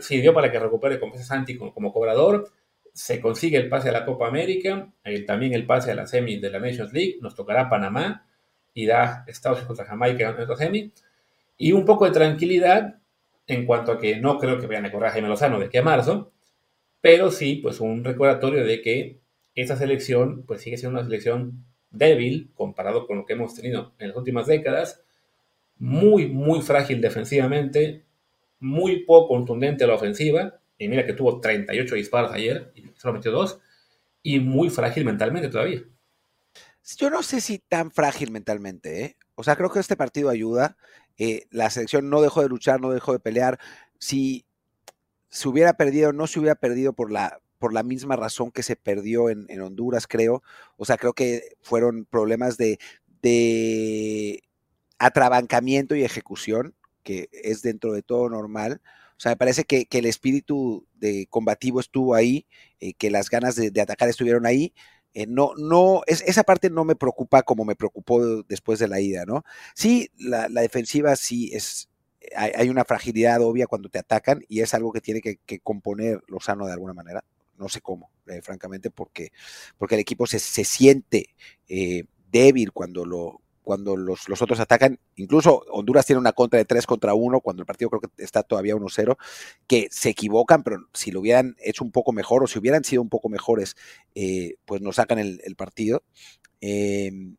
sirvió 0.00 0.32
para 0.32 0.52
que 0.52 0.60
recupere 0.60 1.00
con 1.00 1.12
Santi 1.18 1.58
como, 1.58 1.74
como, 1.74 1.92
cobrador, 1.92 2.52
se 2.94 3.20
consigue 3.20 3.58
el 3.58 3.68
pase 3.68 3.88
a 3.88 3.92
la 3.92 4.04
Copa 4.04 4.28
América, 4.28 4.92
también 5.26 5.52
el 5.52 5.66
pase 5.66 5.90
a 5.90 5.96
la 5.96 6.06
semi 6.06 6.38
de 6.38 6.48
la 6.48 6.60
Nations 6.60 6.92
League, 6.92 7.18
nos 7.20 7.34
tocará 7.34 7.68
Panamá 7.68 8.24
y 8.72 8.88
Estados 9.26 9.58
Unidos 9.58 9.66
contra 9.66 9.86
Jamaica 9.86 10.28
en 10.28 10.36
nuestra 10.36 10.56
semi, 10.56 10.92
y 11.56 11.72
un 11.72 11.84
poco 11.84 12.04
de 12.04 12.12
tranquilidad 12.12 13.00
en 13.48 13.66
cuanto 13.66 13.90
a 13.90 13.98
que 13.98 14.16
no 14.20 14.38
creo 14.38 14.60
que 14.60 14.68
vayan 14.68 14.86
a 14.86 14.92
correr 14.92 15.08
a 15.08 15.12
Jaime 15.12 15.28
Lozano 15.28 15.58
de 15.58 15.66
aquí 15.66 15.78
a 15.78 15.82
marzo, 15.82 16.30
pero 17.00 17.32
sí, 17.32 17.56
pues 17.56 17.80
un 17.80 18.04
recordatorio 18.04 18.64
de 18.64 18.80
que 18.80 19.18
esta 19.56 19.74
selección 19.74 20.44
pues 20.46 20.60
sigue 20.60 20.76
siendo 20.76 21.00
una 21.00 21.04
selección 21.04 21.64
débil 21.90 22.52
comparado 22.54 23.08
con 23.08 23.18
lo 23.18 23.26
que 23.26 23.32
hemos 23.32 23.56
tenido 23.56 23.94
en 23.98 24.08
las 24.08 24.16
últimas 24.16 24.46
décadas, 24.46 25.02
muy, 25.78 26.26
muy 26.26 26.62
frágil 26.62 27.00
defensivamente, 27.00 28.04
muy 28.60 29.04
poco 29.04 29.28
contundente 29.28 29.84
a 29.84 29.86
la 29.86 29.94
ofensiva, 29.94 30.60
y 30.76 30.88
mira 30.88 31.06
que 31.06 31.12
tuvo 31.12 31.40
38 31.40 31.94
disparos 31.94 32.32
ayer 32.32 32.72
y 32.74 32.84
solo 32.96 33.14
metió 33.14 33.30
dos, 33.30 33.60
y 34.22 34.40
muy 34.40 34.70
frágil 34.70 35.04
mentalmente 35.04 35.48
todavía. 35.48 35.82
Yo 36.96 37.10
no 37.10 37.22
sé 37.22 37.40
si 37.40 37.58
tan 37.58 37.90
frágil 37.90 38.30
mentalmente, 38.30 39.04
¿eh? 39.04 39.16
O 39.34 39.44
sea, 39.44 39.56
creo 39.56 39.70
que 39.70 39.78
este 39.78 39.96
partido 39.96 40.30
ayuda. 40.30 40.76
Eh, 41.18 41.46
la 41.50 41.70
selección 41.70 42.10
no 42.10 42.22
dejó 42.22 42.42
de 42.42 42.48
luchar, 42.48 42.80
no 42.80 42.90
dejó 42.90 43.12
de 43.12 43.20
pelear. 43.20 43.58
Si 43.98 44.46
se 45.28 45.48
hubiera 45.48 45.74
perdido, 45.74 46.12
no 46.12 46.26
se 46.26 46.40
hubiera 46.40 46.54
perdido 46.54 46.92
por 46.92 47.12
la, 47.12 47.40
por 47.58 47.72
la 47.72 47.82
misma 47.82 48.16
razón 48.16 48.50
que 48.50 48.62
se 48.62 48.76
perdió 48.76 49.28
en, 49.30 49.60
Honduras, 49.60 50.06
creo. 50.06 50.42
O 50.76 50.84
sea, 50.84 50.96
creo 50.96 51.12
que 51.12 51.56
fueron 51.60 52.04
problemas 52.06 52.56
de, 52.56 52.78
de 53.22 54.42
atrabancamiento 54.98 55.94
y 55.94 56.04
ejecución, 56.04 56.74
que 57.02 57.28
es 57.32 57.62
dentro 57.62 57.92
de 57.92 58.02
todo 58.02 58.28
normal. 58.28 58.80
O 59.16 59.20
sea, 59.20 59.32
me 59.32 59.36
parece 59.36 59.64
que, 59.64 59.86
el 59.90 60.06
espíritu 60.06 60.86
de 60.94 61.26
combativo 61.30 61.80
estuvo 61.80 62.14
ahí, 62.14 62.46
eh, 62.80 62.94
que 62.94 63.10
las 63.10 63.30
ganas 63.30 63.56
de, 63.56 63.80
atacar 63.80 64.08
estuvieron 64.08 64.46
ahí. 64.46 64.72
Eh, 65.14 65.26
no, 65.26 65.52
no, 65.56 66.02
es, 66.06 66.22
esa 66.22 66.44
parte 66.44 66.70
no 66.70 66.84
me 66.84 66.94
preocupa 66.94 67.42
como 67.42 67.64
me 67.64 67.76
preocupó 67.76 68.42
después 68.44 68.78
de 68.78 68.88
la 68.88 69.00
ida, 69.00 69.24
¿no? 69.26 69.44
Sí, 69.74 70.10
la, 70.18 70.48
defensiva 70.48 71.16
sí 71.16 71.50
es, 71.54 71.88
hay, 72.36 72.68
una 72.68 72.84
fragilidad 72.84 73.40
obvia 73.42 73.66
cuando 73.66 73.88
te 73.88 73.98
atacan 73.98 74.44
y 74.48 74.60
es 74.60 74.74
algo 74.74 74.92
que 74.92 75.00
tiene 75.00 75.20
que, 75.20 75.36
que 75.46 75.60
componer 75.60 76.22
Lozano 76.28 76.66
de 76.66 76.72
alguna 76.72 76.92
manera 76.92 77.24
no 77.58 77.68
sé 77.68 77.80
cómo, 77.80 78.10
eh, 78.26 78.40
francamente, 78.40 78.90
porque, 78.90 79.32
porque 79.76 79.96
el 79.96 80.00
equipo 80.00 80.26
se, 80.26 80.38
siente 80.38 81.34
eh, 81.68 82.04
débil 82.30 82.72
cuando 82.72 83.04
lo 83.04 83.40
cuando 83.68 83.98
los, 83.98 84.26
otros 84.40 84.60
atacan, 84.60 84.98
incluso 85.16 85.62
Honduras 85.70 86.06
tiene 86.06 86.18
una 86.18 86.32
contra 86.32 86.56
de 86.56 86.64
3 86.64 86.86
contra 86.86 87.12
1, 87.12 87.42
cuando 87.42 87.60
el 87.60 87.66
partido 87.66 87.90
creo 87.90 88.00
que 88.00 88.24
está 88.24 88.42
todavía 88.42 88.74
1-0, 88.74 89.18
que 89.66 89.88
se 89.90 90.08
equivocan, 90.08 90.62
pero 90.62 90.88
si 90.94 91.10
lo 91.10 91.20
hubieran 91.20 91.54
hecho 91.58 91.84
un 91.84 91.92
poco 91.92 92.14
mejor 92.14 92.42
o 92.42 92.46
si 92.46 92.58
hubieran 92.58 92.82
sido 92.82 93.02
un 93.02 93.10
poco 93.10 93.28
mejores, 93.28 93.76
eh, 94.14 94.54
pues 94.64 94.80
nos 94.80 94.96
sacan 94.96 95.18
el, 95.18 95.54
partido. 95.54 96.02
Em, 96.62 97.36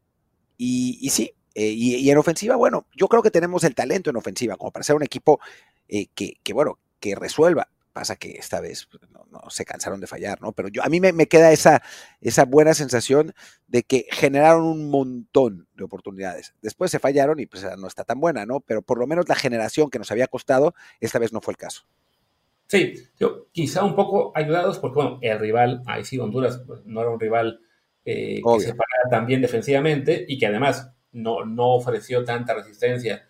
y, 0.55 1.09
sí, 1.09 1.33
y, 1.55 1.95
y, 1.95 2.11
en 2.11 2.17
ofensiva, 2.19 2.55
bueno, 2.57 2.85
yo 2.95 3.07
creo 3.07 3.23
que 3.23 3.31
tenemos 3.31 3.63
el 3.63 3.73
talento 3.73 4.11
en 4.11 4.17
ofensiva, 4.17 4.55
como 4.55 4.71
para 4.71 4.83
ser 4.83 4.95
un 4.97 5.01
equipo 5.01 5.39
que, 5.87 6.35
que, 6.43 6.53
bueno, 6.53 6.77
que 6.99 7.15
resuelva. 7.15 7.69
Pasa 7.99 8.15
que 8.15 8.31
esta 8.31 8.61
vez 8.61 8.87
pues, 8.89 9.03
no, 9.11 9.49
se 9.49 9.65
cansaron 9.65 9.99
de 9.99 10.07
fallar, 10.07 10.41
¿no? 10.41 10.53
Pero 10.53 10.69
yo, 10.69 10.81
a 10.81 10.87
mí 10.87 11.01
me, 11.01 11.27
queda 11.27 11.51
esa, 11.51 11.83
esa 12.21 12.45
buena 12.45 12.73
sensación 12.73 13.33
de 13.67 13.83
que 13.83 14.05
generaron 14.09 14.63
un 14.63 14.89
montón 14.89 15.67
de 15.73 15.83
oportunidades. 15.83 16.55
Después 16.61 16.91
se 16.91 16.99
fallaron 16.99 17.41
y 17.41 17.45
pues 17.45 17.67
no 17.77 17.87
está 17.87 18.05
tan 18.05 18.21
buena, 18.21 18.45
¿no? 18.45 18.61
Pero 18.61 18.81
por 18.83 18.99
lo 18.99 19.05
menos 19.05 19.27
la 19.27 19.35
generación 19.35 19.89
que 19.89 19.99
nos 19.99 20.11
había 20.11 20.27
costado, 20.27 20.75
esta 21.01 21.19
vez 21.19 21.33
no 21.33 21.41
fue 21.41 21.51
el 21.51 21.57
caso. 21.57 21.81
Sí, 22.67 22.93
yo, 23.19 23.47
quizá 23.51 23.83
un 23.83 23.97
poco 23.97 24.31
ayudados 24.33 24.79
porque, 24.79 24.95
bueno, 24.95 25.19
el 25.21 25.37
rival, 25.37 25.83
ahí 25.85 26.05
sí, 26.05 26.17
Honduras 26.19 26.63
pues, 26.65 26.79
no 26.85 27.01
era 27.01 27.09
un 27.09 27.19
rival 27.19 27.59
eh, 28.05 28.41
que 28.41 28.59
se 28.61 28.75
parara 28.75 29.09
tan 29.11 29.25
bien 29.25 29.41
defensivamente 29.41 30.23
y 30.25 30.37
que 30.37 30.47
además 30.47 30.89
no, 31.11 31.43
no 31.43 31.75
ofreció 31.75 32.23
tanta 32.23 32.53
resistencia. 32.53 33.27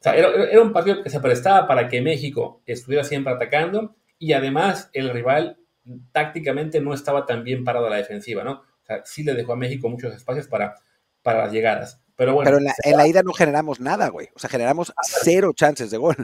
O 0.00 0.02
sea, 0.02 0.16
era, 0.16 0.30
era, 0.50 0.60
un 0.60 0.72
partido 0.72 1.04
que 1.04 1.10
se 1.10 1.20
prestaba 1.20 1.68
para 1.68 1.88
que 1.88 2.00
México 2.00 2.64
estuviera 2.66 3.04
siempre 3.04 3.32
atacando 3.32 3.94
y 4.18 4.32
además 4.32 4.90
el 4.92 5.10
rival 5.10 5.58
tácticamente 6.12 6.80
no 6.80 6.94
estaba 6.94 7.26
tan 7.26 7.44
bien 7.44 7.64
parado 7.64 7.86
a 7.86 7.90
la 7.90 7.96
defensiva, 7.96 8.44
¿no? 8.44 8.52
O 8.52 8.86
sea, 8.86 9.04
sí 9.04 9.22
le 9.22 9.34
dejó 9.34 9.52
a 9.52 9.56
México 9.56 9.88
muchos 9.88 10.14
espacios 10.14 10.46
para, 10.46 10.74
para 11.22 11.44
las 11.44 11.52
llegadas. 11.52 12.02
Pero 12.16 12.34
bueno. 12.34 12.50
Pero 12.50 12.58
en 12.58 12.96
la, 12.96 13.06
ida 13.06 13.22
no 13.22 13.32
generamos 13.32 13.80
nada, 13.80 14.08
güey. 14.08 14.28
O 14.34 14.38
sea, 14.38 14.50
generamos 14.50 14.92
cero 15.02 15.52
chances 15.54 15.90
de 15.90 15.98
gol. 15.98 16.16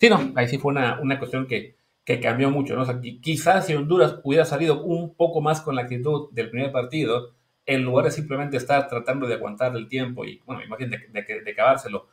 Sí, 0.00 0.10
no, 0.10 0.32
ahí 0.34 0.48
sí 0.48 0.58
fue 0.58 0.72
una, 0.72 1.18
cuestión 1.18 1.46
que, 1.46 1.76
cambió 2.20 2.50
mucho, 2.50 2.74
¿no? 2.74 2.82
O 2.82 2.84
sea, 2.84 3.00
quizás 3.00 3.66
si 3.66 3.74
Honduras 3.74 4.16
hubiera 4.24 4.44
salido 4.44 4.82
un 4.82 5.14
poco 5.14 5.40
más 5.40 5.60
con 5.60 5.76
la 5.76 5.82
actitud 5.82 6.30
del 6.32 6.50
primer 6.50 6.72
partido, 6.72 7.34
en 7.64 7.84
lugar 7.84 8.06
de 8.06 8.10
simplemente 8.10 8.56
estar 8.56 8.88
tratando 8.88 9.26
de 9.26 9.34
aguantar 9.34 9.74
el 9.76 9.88
tiempo 9.88 10.24
y, 10.24 10.42
bueno, 10.44 10.62
imagínate 10.62 11.08
de, 11.10 11.22
de, 11.22 11.40
de, 11.42 11.50
acabárselo, 11.52 12.08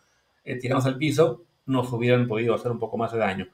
eh, 0.45 0.57
tiramos 0.57 0.85
al 0.85 0.97
piso, 0.97 1.43
nos 1.65 1.91
hubieran 1.91 2.27
podido 2.27 2.55
hacer 2.55 2.71
un 2.71 2.79
poco 2.79 2.97
más 2.97 3.11
de 3.11 3.17
daño. 3.17 3.47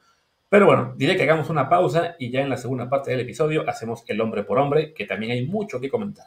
Pero 0.48 0.64
bueno, 0.64 0.94
diré 0.96 1.16
que 1.16 1.24
hagamos 1.24 1.50
una 1.50 1.68
pausa 1.68 2.16
y 2.18 2.30
ya 2.30 2.40
en 2.40 2.48
la 2.48 2.56
segunda 2.56 2.88
parte 2.88 3.10
del 3.10 3.20
episodio 3.20 3.68
hacemos 3.68 4.02
el 4.06 4.20
hombre 4.20 4.44
por 4.44 4.58
hombre, 4.58 4.94
que 4.94 5.04
también 5.04 5.32
hay 5.32 5.46
mucho 5.46 5.78
que 5.78 5.90
comentar. 5.90 6.26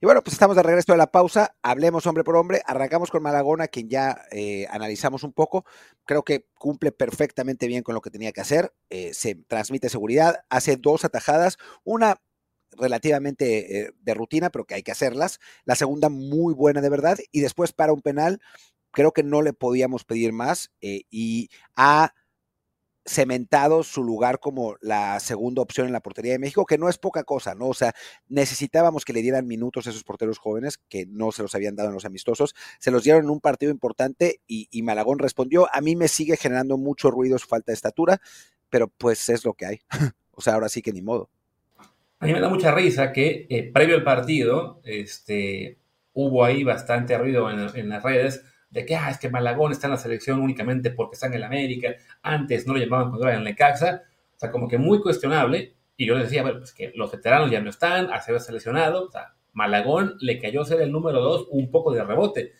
Y 0.00 0.06
bueno, 0.06 0.22
pues 0.22 0.34
estamos 0.34 0.54
de 0.54 0.62
regreso 0.62 0.92
de 0.92 0.98
la 0.98 1.10
pausa. 1.10 1.56
Hablemos 1.60 2.06
hombre 2.06 2.22
por 2.22 2.36
hombre. 2.36 2.62
Arrancamos 2.66 3.10
con 3.10 3.20
Malagona, 3.20 3.66
quien 3.66 3.88
ya 3.88 4.22
eh, 4.30 4.64
analizamos 4.70 5.24
un 5.24 5.32
poco. 5.32 5.64
Creo 6.04 6.22
que 6.22 6.46
cumple 6.54 6.92
perfectamente 6.92 7.66
bien 7.66 7.82
con 7.82 7.96
lo 7.96 8.00
que 8.00 8.10
tenía 8.10 8.30
que 8.30 8.40
hacer. 8.40 8.72
Eh, 8.90 9.12
se 9.12 9.34
transmite 9.34 9.88
seguridad, 9.88 10.44
hace 10.50 10.76
dos 10.76 11.04
atajadas. 11.04 11.58
Una 11.82 12.22
relativamente 12.70 13.80
eh, 13.80 13.92
de 14.00 14.14
rutina, 14.14 14.50
pero 14.50 14.66
que 14.66 14.76
hay 14.76 14.84
que 14.84 14.92
hacerlas. 14.92 15.40
La 15.64 15.74
segunda 15.74 16.08
muy 16.10 16.54
buena 16.54 16.80
de 16.80 16.90
verdad. 16.90 17.18
Y 17.32 17.40
después 17.40 17.72
para 17.72 17.92
un 17.92 18.02
penal, 18.02 18.40
creo 18.92 19.10
que 19.10 19.24
no 19.24 19.42
le 19.42 19.52
podíamos 19.52 20.04
pedir 20.04 20.32
más. 20.32 20.70
y 20.80 21.50
ha 21.74 22.14
cementado 23.08 23.82
su 23.82 24.04
lugar 24.04 24.38
como 24.38 24.76
la 24.80 25.18
segunda 25.20 25.62
opción 25.62 25.86
en 25.86 25.92
la 25.92 26.00
portería 26.00 26.32
de 26.32 26.38
México, 26.38 26.66
que 26.66 26.78
no 26.78 26.88
es 26.88 26.98
poca 26.98 27.24
cosa, 27.24 27.54
¿no? 27.54 27.68
O 27.68 27.74
sea, 27.74 27.94
necesitábamos 28.28 29.04
que 29.04 29.12
le 29.12 29.22
dieran 29.22 29.46
minutos 29.46 29.86
a 29.86 29.90
esos 29.90 30.04
porteros 30.04 30.38
jóvenes 30.38 30.78
que 30.88 31.06
no 31.06 31.32
se 31.32 31.42
los 31.42 31.54
habían 31.54 31.74
dado 31.74 31.88
en 31.88 31.94
los 31.94 32.04
amistosos, 32.04 32.54
se 32.78 32.90
los 32.90 33.04
dieron 33.04 33.24
en 33.24 33.30
un 33.30 33.40
partido 33.40 33.72
importante 33.72 34.40
y, 34.46 34.68
Malagón 34.82 35.18
respondió. 35.18 35.68
A 35.72 35.80
mí 35.80 35.96
me 35.96 36.08
sigue 36.08 36.36
generando 36.36 36.76
mucho 36.76 37.10
ruido 37.10 37.38
su 37.38 37.48
falta 37.48 37.72
de 37.72 37.74
estatura, 37.74 38.20
pero 38.70 38.88
pues 38.88 39.28
es 39.28 39.44
lo 39.44 39.54
que 39.54 39.66
hay. 39.66 39.80
o 40.30 40.40
sea, 40.40 40.54
ahora 40.54 40.68
sí 40.68 40.82
que 40.82 40.92
ni 40.92 41.02
modo. 41.02 41.30
A 42.20 42.26
mí 42.26 42.32
me 42.32 42.40
da 42.40 42.48
mucha 42.48 42.72
risa 42.72 43.12
que 43.12 43.46
eh, 43.48 43.70
previo 43.72 43.96
al 43.96 44.04
partido, 44.04 44.80
este, 44.84 45.78
hubo 46.12 46.44
ahí 46.44 46.64
bastante 46.64 47.16
ruido 47.16 47.50
en 47.50 47.88
las 47.88 48.02
redes 48.02 48.44
de 48.70 48.84
que, 48.84 48.96
ah, 48.96 49.10
es 49.10 49.18
que 49.18 49.30
Malagón 49.30 49.72
está 49.72 49.86
en 49.86 49.92
la 49.92 49.98
selección 49.98 50.40
únicamente 50.40 50.90
porque 50.90 51.14
está 51.14 51.26
en 51.26 51.34
el 51.34 51.44
América, 51.44 51.94
antes 52.22 52.66
no 52.66 52.74
lo 52.74 52.80
llamaban 52.80 53.08
cuando 53.08 53.28
era 53.28 53.38
en 53.38 53.44
Necaxa, 53.44 54.02
o 54.36 54.38
sea, 54.38 54.50
como 54.50 54.68
que 54.68 54.78
muy 54.78 55.00
cuestionable, 55.00 55.74
y 55.96 56.06
yo 56.06 56.14
les 56.14 56.24
decía, 56.24 56.42
bueno, 56.42 56.58
pues 56.58 56.72
que 56.72 56.92
los 56.94 57.10
veteranos 57.10 57.50
ya 57.50 57.60
no 57.60 57.70
están, 57.70 58.10
a 58.12 58.20
ser 58.20 58.38
seleccionado, 58.40 59.06
o 59.06 59.10
sea, 59.10 59.34
Malagón 59.52 60.16
le 60.20 60.38
cayó 60.38 60.64
ser 60.64 60.80
el 60.80 60.92
número 60.92 61.20
dos 61.20 61.48
un 61.50 61.70
poco 61.70 61.92
de 61.92 62.04
rebote. 62.04 62.52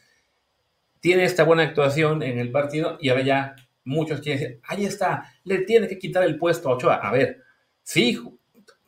Tiene 0.99 1.23
esta 1.23 1.45
buena 1.45 1.63
actuación 1.63 2.25
en 2.25 2.41
el 2.41 2.51
partido 2.51 2.99
y 3.01 3.11
ahora 3.11 3.23
ya 3.23 3.57
muchos 3.85 4.21
quieren 4.21 4.43
decir, 4.43 4.61
ahí 4.65 4.85
está, 4.85 5.33
le 5.45 5.59
tiene 5.61 5.87
que 5.87 5.99
quitar 5.99 6.25
el 6.25 6.37
puesto 6.37 6.69
a 6.69 6.75
Ochoa. 6.75 6.97
A 6.97 7.13
ver, 7.13 7.43
sí, 7.85 8.19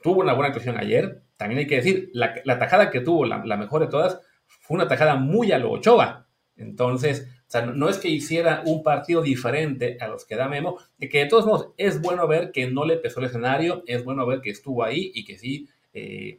tuvo 0.02 0.20
una 0.20 0.32
buena 0.32 0.48
actuación 0.48 0.76
ayer, 0.76 1.22
también 1.36 1.60
hay 1.60 1.66
que 1.68 1.76
decir, 1.76 2.10
la, 2.12 2.34
la 2.44 2.58
tajada 2.58 2.90
que 2.90 3.00
tuvo, 3.00 3.24
la, 3.24 3.44
la 3.44 3.56
mejor 3.56 3.82
de 3.82 3.86
todas, 3.86 4.20
fue 4.60 4.74
una 4.74 4.88
tajada 4.88 5.14
muy 5.14 5.52
a 5.52 5.58
lo 5.58 5.70
Ochoa. 5.70 6.26
Entonces, 6.60 7.28
o 7.40 7.50
sea, 7.50 7.66
no 7.66 7.88
es 7.88 7.98
que 7.98 8.08
hiciera 8.08 8.62
un 8.66 8.82
partido 8.82 9.22
diferente 9.22 9.96
a 10.00 10.08
los 10.08 10.24
que 10.24 10.36
da 10.36 10.48
Memo, 10.48 10.78
que 10.98 11.18
de 11.18 11.26
todos 11.26 11.46
modos 11.46 11.70
es 11.76 12.00
bueno 12.00 12.28
ver 12.28 12.52
que 12.52 12.70
no 12.70 12.84
le 12.84 12.96
pesó 12.96 13.20
el 13.20 13.26
escenario, 13.26 13.82
es 13.86 14.04
bueno 14.04 14.26
ver 14.26 14.40
que 14.40 14.50
estuvo 14.50 14.84
ahí 14.84 15.10
y 15.14 15.24
que 15.24 15.38
sí 15.38 15.68
eh, 15.92 16.38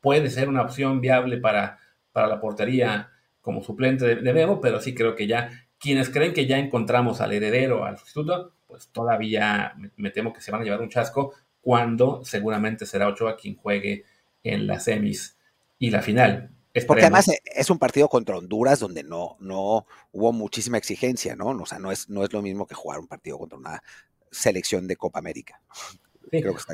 puede 0.00 0.30
ser 0.30 0.48
una 0.48 0.62
opción 0.62 1.00
viable 1.00 1.38
para, 1.38 1.78
para 2.12 2.28
la 2.28 2.40
portería 2.40 3.10
como 3.40 3.62
suplente 3.62 4.16
de, 4.16 4.32
Memo, 4.32 4.60
pero 4.60 4.80
sí 4.80 4.94
creo 4.94 5.14
que 5.14 5.26
ya 5.26 5.50
quienes 5.78 6.08
creen 6.08 6.32
que 6.32 6.46
ya 6.46 6.58
encontramos 6.58 7.20
al 7.20 7.32
heredero, 7.32 7.84
al 7.84 7.98
sustituto, 7.98 8.54
pues 8.66 8.88
todavía 8.88 9.74
me, 9.96 10.10
temo 10.10 10.32
que 10.32 10.40
se 10.40 10.50
van 10.50 10.62
a 10.62 10.64
llevar 10.64 10.80
un 10.80 10.88
chasco 10.88 11.34
cuando 11.60 12.24
seguramente 12.24 12.86
será 12.86 13.08
Ochoa 13.08 13.36
quien 13.36 13.56
juegue 13.56 14.04
en 14.42 14.66
las 14.66 14.84
semis 14.84 15.38
y 15.78 15.90
la 15.90 16.00
final. 16.00 16.53
Porque 16.86 17.02
además 17.02 17.28
eh, 17.28 17.40
es 17.44 17.70
un 17.70 17.78
partido 17.78 18.08
contra 18.08 18.36
Honduras 18.36 18.80
donde 18.80 19.04
no, 19.04 19.36
no 19.38 19.86
hubo 20.12 20.32
muchísima 20.32 20.76
exigencia, 20.76 21.36
¿no? 21.36 21.48
O 21.50 21.66
sea, 21.66 21.78
no 21.78 21.92
es, 21.92 22.08
no 22.08 22.24
es 22.24 22.32
lo 22.32 22.42
mismo 22.42 22.66
que 22.66 22.74
jugar 22.74 22.98
un 22.98 23.06
partido 23.06 23.38
contra 23.38 23.58
una 23.58 23.82
selección 24.30 24.88
de 24.88 24.96
Copa 24.96 25.20
América. 25.20 25.60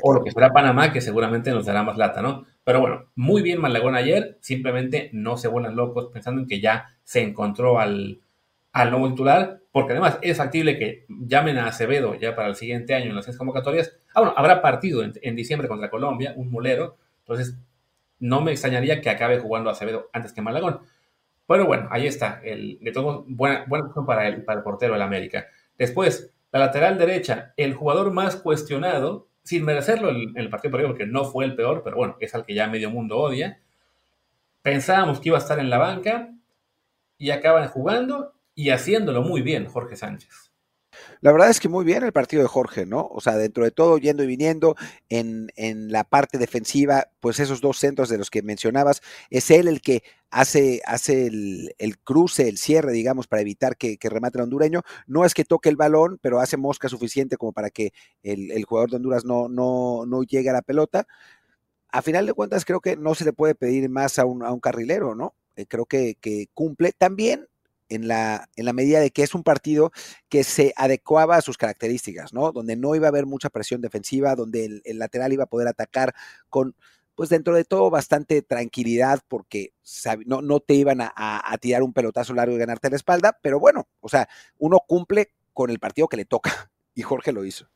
o 0.01 0.13
lo 0.13 0.23
que 0.23 0.31
será 0.31 0.51
Panamá, 0.51 0.91
que 0.91 1.01
seguramente 1.01 1.51
nos 1.51 1.65
dará 1.65 1.83
más 1.83 1.97
lata, 1.97 2.21
¿no? 2.21 2.47
Pero 2.63 2.79
bueno, 2.79 3.11
muy 3.15 3.43
bien 3.43 3.61
Malagón 3.61 3.95
ayer, 3.95 4.37
simplemente 4.41 5.09
no 5.13 5.37
se 5.37 5.47
vuelan 5.47 5.75
locos 5.75 6.09
pensando 6.11 6.41
en 6.41 6.47
que 6.47 6.61
ya 6.61 6.87
se 7.03 7.21
encontró 7.21 7.79
al, 7.79 8.21
al 8.71 8.89
nuevo 8.89 9.09
titular, 9.09 9.61
porque 9.71 9.93
además 9.93 10.17
es 10.23 10.37
factible 10.37 10.79
que 10.79 11.05
llamen 11.07 11.59
a 11.59 11.67
Acevedo 11.67 12.15
ya 12.15 12.35
para 12.35 12.47
el 12.47 12.55
siguiente 12.55 12.95
año 12.95 13.09
en 13.09 13.15
las 13.15 13.25
seis 13.25 13.37
convocatorias. 13.37 13.93
Ah, 14.15 14.21
bueno, 14.21 14.33
habrá 14.35 14.63
partido 14.63 15.03
en, 15.03 15.13
en 15.21 15.35
diciembre 15.35 15.67
contra 15.67 15.91
Colombia, 15.91 16.33
un 16.35 16.49
molero, 16.49 16.97
entonces 17.19 17.55
no 18.21 18.39
me 18.39 18.51
extrañaría 18.51 19.01
que 19.01 19.09
acabe 19.09 19.39
jugando 19.39 19.69
Acevedo 19.69 20.09
antes 20.13 20.31
que 20.31 20.41
Malagón. 20.41 20.79
Pero 21.47 21.65
bueno, 21.65 21.89
ahí 21.91 22.07
está. 22.07 22.39
El, 22.43 22.79
de 22.79 22.91
todo, 22.93 23.25
buena, 23.27 23.65
buena 23.67 23.87
opción 23.87 24.05
para 24.05 24.27
el, 24.29 24.45
para 24.45 24.59
el 24.59 24.63
portero 24.63 24.93
del 24.93 25.01
América. 25.01 25.47
Después, 25.77 26.31
la 26.51 26.59
lateral 26.59 26.97
derecha, 26.97 27.53
el 27.57 27.73
jugador 27.73 28.11
más 28.11 28.35
cuestionado, 28.37 29.27
sin 29.43 29.65
merecerlo 29.65 30.09
en 30.09 30.37
el, 30.37 30.49
partido 30.49 30.71
por 30.71 30.85
porque 30.85 31.05
no 31.05 31.25
fue 31.25 31.45
el 31.45 31.55
peor, 31.55 31.81
pero 31.83 31.97
bueno, 31.97 32.15
es 32.19 32.35
al 32.35 32.45
que 32.45 32.53
ya 32.53 32.67
medio 32.67 32.91
mundo 32.91 33.17
odia. 33.17 33.59
Pensábamos 34.61 35.19
que 35.19 35.29
iba 35.29 35.37
a 35.37 35.41
estar 35.41 35.59
en 35.59 35.69
la 35.69 35.79
banca 35.79 36.29
y 37.17 37.31
acaban 37.31 37.67
jugando 37.67 38.33
y 38.53 38.69
haciéndolo 38.69 39.23
muy 39.23 39.41
bien 39.41 39.65
Jorge 39.65 39.95
Sánchez. 39.95 40.50
La 41.21 41.31
verdad 41.31 41.51
es 41.51 41.59
que 41.59 41.69
muy 41.69 41.85
bien 41.85 42.03
el 42.03 42.11
partido 42.11 42.41
de 42.41 42.47
Jorge, 42.49 42.87
¿no? 42.87 43.07
O 43.11 43.21
sea, 43.21 43.37
dentro 43.37 43.63
de 43.63 43.69
todo, 43.69 43.99
yendo 43.99 44.23
y 44.23 44.27
viniendo 44.27 44.75
en, 45.07 45.51
la 45.91 46.03
parte 46.03 46.39
defensiva, 46.39 47.09
pues 47.19 47.39
esos 47.39 47.61
dos 47.61 47.77
centros 47.77 48.09
de 48.09 48.17
los 48.17 48.31
que 48.31 48.41
mencionabas, 48.41 49.01
es 49.29 49.51
él 49.51 49.67
el 49.67 49.81
que 49.81 50.01
hace, 50.31 50.81
hace 50.83 51.27
el, 51.27 51.99
cruce, 52.03 52.49
el 52.49 52.57
cierre, 52.57 52.91
digamos, 52.91 53.27
para 53.27 53.43
evitar 53.43 53.77
que, 53.77 53.99
remate 54.01 54.39
el 54.39 54.45
hondureño. 54.45 54.81
No 55.05 55.23
es 55.23 55.35
que 55.35 55.45
toque 55.45 55.69
el 55.69 55.75
balón, 55.75 56.17
pero 56.23 56.39
hace 56.39 56.57
mosca 56.57 56.89
suficiente 56.89 57.37
como 57.37 57.53
para 57.53 57.69
que 57.69 57.93
el, 58.23 58.63
jugador 58.65 58.89
de 58.89 58.95
Honduras 58.95 59.23
no, 59.23 59.47
no, 59.47 60.05
no 60.07 60.23
llegue 60.23 60.49
a 60.49 60.53
la 60.53 60.63
pelota. 60.63 61.05
A 61.91 62.01
final 62.01 62.25
de 62.25 62.33
cuentas, 62.33 62.65
creo 62.65 62.81
que 62.81 62.97
no 62.97 63.13
se 63.13 63.25
le 63.25 63.33
puede 63.33 63.53
pedir 63.53 63.89
más 63.89 64.17
a 64.17 64.25
un, 64.25 64.43
a 64.43 64.51
un 64.51 64.59
carrilero, 64.59 65.13
¿no? 65.13 65.35
Eh, 65.55 65.67
creo 65.67 65.85
que, 65.85 66.15
que, 66.19 66.47
cumple. 66.53 66.93
También 66.93 67.47
en 67.91 68.07
la, 68.07 68.49
en 68.55 68.65
la 68.65 68.73
medida 68.73 69.01
de 69.01 69.11
que 69.11 69.21
es 69.21 69.35
un 69.35 69.43
partido 69.43 69.91
que 70.29 70.43
se 70.43 70.73
adecuaba 70.77 71.35
a 71.35 71.41
sus 71.41 71.57
características, 71.57 72.33
¿no? 72.33 72.53
Donde 72.53 72.77
no 72.77 72.95
iba 72.95 73.07
a 73.07 73.09
haber 73.09 73.25
mucha 73.25 73.49
presión 73.49 73.81
defensiva, 73.81 74.35
donde 74.35 74.81
el, 74.83 74.97
lateral 74.97 75.33
iba 75.33 75.43
a 75.43 75.49
poder 75.49 75.67
atacar 75.67 76.15
con, 76.49 76.73
pues 77.15 77.29
dentro 77.29 77.53
de 77.53 77.65
todo, 77.65 77.89
bastante 77.89 78.41
tranquilidad, 78.41 79.19
porque 79.27 79.73
no, 80.25 80.41
no 80.41 80.61
te 80.61 80.73
iban 80.73 80.99
a, 81.01 81.57
tirar 81.59 81.83
un 81.83 81.91
pelotazo 81.91 82.33
largo 82.33 82.55
y 82.55 82.59
ganarte 82.59 82.89
la 82.89 82.95
espalda, 82.95 83.37
pero 83.41 83.59
bueno, 83.59 83.87
o 83.99 84.07
sea, 84.07 84.29
uno 84.57 84.79
cumple 84.87 85.33
con 85.51 85.69
el 85.69 85.79
partido 85.79 86.07
que 86.07 86.17
le 86.17 86.25
toca, 86.25 86.71
y 86.95 87.01
Jorge 87.01 87.33
lo 87.33 87.43
hizo. 87.43 87.67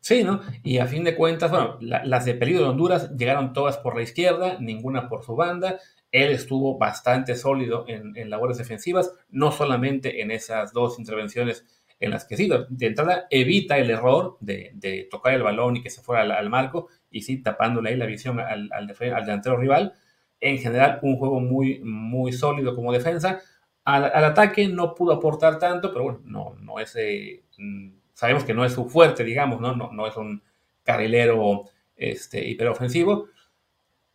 Sí, 0.00 0.24
¿no? 0.24 0.40
Y 0.64 0.78
a 0.78 0.86
fin 0.88 1.04
de 1.04 1.14
cuentas, 1.14 1.52
bueno, 1.52 1.78
las 1.80 2.24
de 2.24 2.34
peligro 2.34 2.64
de 2.64 2.70
Honduras 2.70 3.12
llegaron 3.16 3.52
todas 3.52 3.78
por 3.78 3.94
la 3.94 4.02
izquierda, 4.02 4.58
ninguna 4.58 5.08
por 5.08 5.22
su 5.22 5.36
banda, 5.36 5.78
él 6.12 6.30
estuvo 6.30 6.76
bastante 6.78 7.34
sólido 7.34 7.86
en, 7.88 8.30
labores 8.30 8.58
defensivas, 8.58 9.12
no 9.30 9.50
solamente 9.50 10.20
en 10.20 10.30
esas 10.30 10.72
dos 10.72 10.98
intervenciones 10.98 11.66
en 11.98 12.10
las 12.10 12.26
que 12.26 12.36
sí, 12.36 12.50
de 12.68 12.86
entrada 12.86 13.26
evita 13.30 13.78
el 13.78 13.90
error 13.90 14.36
de, 14.40 15.08
tocar 15.10 15.32
el 15.34 15.42
balón 15.42 15.76
y 15.76 15.82
que 15.82 15.90
se 15.90 16.02
fuera 16.02 16.22
al, 16.36 16.50
marco, 16.50 16.88
y 17.10 17.22
sí, 17.22 17.42
tapándole 17.42 17.90
ahí 17.90 17.96
la 17.96 18.06
visión 18.06 18.38
al, 18.40 18.70
al, 18.72 18.86
delantero 18.86 19.56
rival. 19.56 19.94
En 20.40 20.58
general, 20.58 20.98
un 21.02 21.16
juego 21.16 21.40
muy, 21.40 21.80
muy 21.80 22.32
sólido 22.32 22.74
como 22.74 22.92
defensa. 22.92 23.40
Al, 23.84 24.24
ataque 24.24 24.68
no 24.68 24.94
pudo 24.94 25.14
aportar 25.14 25.58
tanto, 25.58 25.92
pero 25.92 26.04
bueno, 26.04 26.20
no, 26.24 26.56
no 26.60 26.80
es, 26.80 26.94
eh, 26.96 27.44
mm, 27.56 27.90
sabemos 28.12 28.44
que 28.44 28.52
no 28.52 28.64
es 28.64 28.72
su 28.72 28.88
fuerte, 28.88 29.24
digamos, 29.24 29.60
¿no? 29.60 29.74
No, 29.76 29.92
no 29.92 30.06
es 30.06 30.16
un 30.16 30.42
carrilero 30.82 31.64
este, 31.96 32.46
hiperofensivo. 32.46 33.28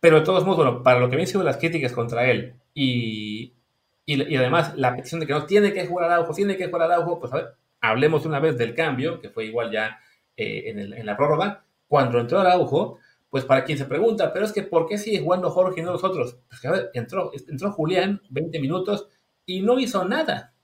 Pero 0.00 0.20
de 0.20 0.24
todos 0.24 0.44
modos, 0.44 0.64
bueno, 0.64 0.82
para 0.82 1.00
lo 1.00 1.10
que 1.10 1.16
han 1.16 1.26
sido 1.26 1.42
las 1.42 1.56
críticas 1.56 1.92
contra 1.92 2.30
él 2.30 2.54
y, 2.72 3.52
y, 4.06 4.36
además 4.36 4.76
la 4.76 4.94
petición 4.94 5.20
de 5.20 5.26
que 5.26 5.32
no 5.32 5.44
tiene 5.46 5.72
que 5.72 5.86
jugar 5.86 6.10
Araujo, 6.10 6.32
tiene 6.32 6.56
que 6.56 6.66
jugar 6.66 6.82
Araujo, 6.82 7.18
pues 7.18 7.32
a 7.32 7.36
ver, 7.36 7.48
hablemos 7.80 8.24
una 8.24 8.40
vez 8.40 8.56
del 8.56 8.74
cambio, 8.74 9.20
que 9.20 9.30
fue 9.30 9.46
igual 9.46 9.72
ya 9.72 9.98
eh, 10.36 10.64
en, 10.66 10.78
el, 10.78 10.92
en, 10.94 11.06
la 11.06 11.16
prórroga. 11.16 11.64
Cuando 11.88 12.20
entró 12.20 12.38
Araujo, 12.38 12.98
pues 13.30 13.44
para 13.44 13.64
quien 13.64 13.78
se 13.78 13.84
pregunta, 13.84 14.32
pero 14.32 14.44
es 14.44 14.52
que 14.52 14.62
¿por 14.62 14.86
qué 14.86 14.98
sigue 14.98 15.20
jugando 15.20 15.50
Jorge 15.50 15.80
y 15.80 15.84
no 15.84 15.92
los 15.92 16.04
otros? 16.04 16.38
Pues 16.48 16.64
a 16.64 16.70
ver, 16.70 16.90
entró, 16.94 17.32
entró 17.48 17.72
Julián 17.72 18.22
20 18.30 18.60
minutos 18.60 19.08
y 19.44 19.62
no 19.62 19.78
hizo 19.78 20.04
nada. 20.04 20.54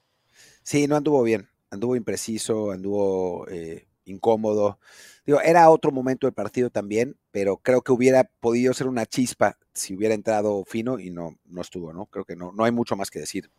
Sí, 0.62 0.86
no 0.86 0.96
anduvo 0.96 1.22
bien, 1.22 1.48
anduvo 1.70 1.96
impreciso, 1.96 2.70
anduvo 2.70 3.46
eh, 3.48 3.86
incómodo. 4.04 4.78
Digo, 5.26 5.40
era 5.40 5.70
otro 5.70 5.90
momento 5.90 6.26
del 6.26 6.34
partido 6.34 6.70
también, 6.70 7.16
pero 7.30 7.56
creo 7.56 7.82
que 7.82 7.92
hubiera 7.92 8.24
podido 8.40 8.74
ser 8.74 8.88
una 8.88 9.06
chispa 9.06 9.56
si 9.72 9.94
hubiera 9.94 10.14
entrado 10.14 10.64
fino 10.66 10.98
y 10.98 11.10
no, 11.10 11.36
no 11.46 11.62
estuvo, 11.62 11.92
¿no? 11.92 12.06
Creo 12.06 12.24
que 12.24 12.36
no, 12.36 12.52
no 12.52 12.64
hay 12.64 12.72
mucho 12.72 12.94
más 12.94 13.10
que 13.10 13.20
decir. 13.20 13.50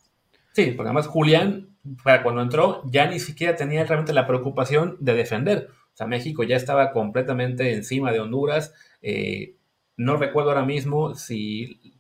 Sí, 0.54 0.72
porque 0.72 0.88
además 0.88 1.08
Julián, 1.08 1.76
para 2.04 2.24
cuando 2.24 2.42
entró, 2.42 2.84
ya 2.90 3.10
ni 3.10 3.20
siquiera 3.20 3.56
tenía 3.56 3.84
realmente 3.84 4.14
la 4.14 4.28
preocupación 4.28 4.96
de 5.00 5.14
defender. 5.14 5.70
O 5.94 5.98
sea, 5.98 6.08
México 6.08 6.44
ya 6.44 6.56
estaba 6.56 6.92
completamente 6.92 7.74
encima 7.74 8.12
de 8.12 8.20
Honduras. 8.20 8.74
Eh, 9.02 9.56
no 9.98 10.18
recuerdo 10.18 10.52
ahora 10.52 10.66
mismo 10.66 11.16
si 11.16 11.95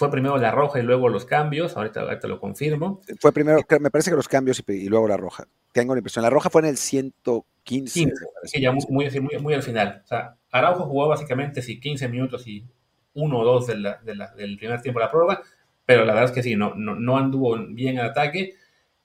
fue 0.00 0.10
primero 0.10 0.38
la 0.38 0.50
roja 0.50 0.78
y 0.78 0.82
luego 0.82 1.10
los 1.10 1.26
cambios, 1.26 1.76
ahorita, 1.76 2.00
ahorita 2.00 2.26
lo 2.26 2.40
confirmo. 2.40 3.02
Fue 3.20 3.32
primero, 3.32 3.60
me 3.80 3.90
parece 3.90 4.08
que 4.08 4.16
los 4.16 4.28
cambios 4.28 4.64
y, 4.66 4.88
luego 4.88 5.06
la 5.06 5.18
roja. 5.18 5.46
Tengo 5.72 5.94
la 5.94 5.98
impresión. 5.98 6.22
La 6.22 6.30
roja 6.30 6.48
fue 6.48 6.62
en 6.62 6.68
el 6.68 6.78
115. 6.78 8.10
sí, 8.44 8.60
ya 8.62 8.72
muy, 8.72 8.82
muy, 8.88 9.38
muy, 9.38 9.52
al 9.52 9.62
final. 9.62 10.00
O 10.02 10.06
sea, 10.06 10.36
Araujo 10.52 10.86
jugó 10.86 11.08
básicamente 11.08 11.60
sí, 11.60 11.78
15 11.78 12.08
minutos 12.08 12.46
y 12.46 12.64
uno 13.12 13.40
o 13.40 13.44
dos 13.44 13.66
de 13.66 13.74
del 13.74 14.56
primer 14.56 14.80
tiempo 14.80 15.00
de 15.00 15.04
la 15.04 15.10
prueba, 15.10 15.42
pero 15.84 16.06
la 16.06 16.14
verdad 16.14 16.30
es 16.30 16.34
que 16.34 16.42
sí, 16.42 16.56
no, 16.56 16.74
no, 16.74 16.94
no 16.94 17.18
anduvo 17.18 17.58
bien 17.68 17.98
el 17.98 18.06
ataque. 18.06 18.54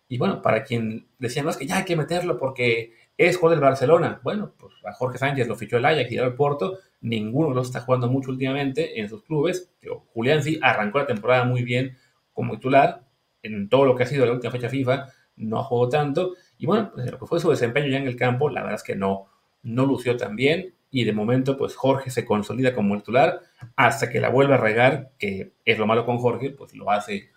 Y 0.07 0.17
bueno, 0.17 0.41
para 0.41 0.63
quien 0.63 1.07
decía, 1.19 1.43
no 1.43 1.49
es 1.49 1.57
que 1.57 1.67
ya 1.67 1.79
hay 1.79 1.83
que 1.83 1.97
meterlo 1.97 2.37
porque 2.37 2.93
es 3.17 3.37
jugador 3.37 3.59
del 3.59 3.69
Barcelona. 3.69 4.19
Bueno, 4.23 4.53
pues 4.57 4.73
a 4.85 4.93
Jorge 4.93 5.17
Sánchez 5.17 5.47
lo 5.47 5.55
fichó 5.55 5.77
el 5.77 5.85
Ajax 5.85 6.11
y 6.11 6.17
el 6.17 6.33
Porto. 6.33 6.79
Ninguno 7.01 7.49
de 7.49 7.55
los 7.55 7.67
está 7.67 7.81
jugando 7.81 8.09
mucho 8.09 8.31
últimamente 8.31 8.99
en 8.99 9.09
sus 9.09 9.23
clubes. 9.23 9.71
Julián 10.13 10.43
sí 10.43 10.59
arrancó 10.61 10.99
la 10.99 11.07
temporada 11.07 11.45
muy 11.45 11.63
bien 11.63 11.97
como 12.33 12.55
titular 12.55 13.03
en 13.43 13.69
todo 13.69 13.85
lo 13.85 13.95
que 13.95 14.03
ha 14.03 14.07
sido 14.07 14.25
la 14.25 14.33
última 14.33 14.51
fecha 14.51 14.69
FIFA. 14.69 15.07
No 15.37 15.63
jugó 15.63 15.89
tanto. 15.89 16.33
Y 16.57 16.65
bueno, 16.65 16.91
pues 16.93 17.11
lo 17.11 17.19
que 17.19 17.25
fue 17.25 17.39
su 17.39 17.49
desempeño 17.49 17.87
ya 17.87 17.97
en 17.97 18.07
el 18.07 18.15
campo, 18.15 18.49
la 18.49 18.61
verdad 18.61 18.75
es 18.75 18.83
que 18.83 18.95
no, 18.95 19.27
no 19.63 19.85
lució 19.85 20.17
tan 20.17 20.35
bien. 20.35 20.73
Y 20.91 21.03
de 21.03 21.13
momento, 21.13 21.57
pues 21.57 21.75
Jorge 21.75 22.09
se 22.09 22.25
consolida 22.25 22.73
como 22.73 22.97
titular 22.97 23.41
hasta 23.75 24.09
que 24.09 24.21
la 24.21 24.29
vuelve 24.29 24.53
a 24.53 24.57
regar, 24.57 25.11
que 25.17 25.53
es 25.65 25.77
lo 25.77 25.85
malo 25.85 26.05
con 26.05 26.17
Jorge, 26.17 26.51
pues 26.51 26.73
lo 26.73 26.89
hace 26.89 27.31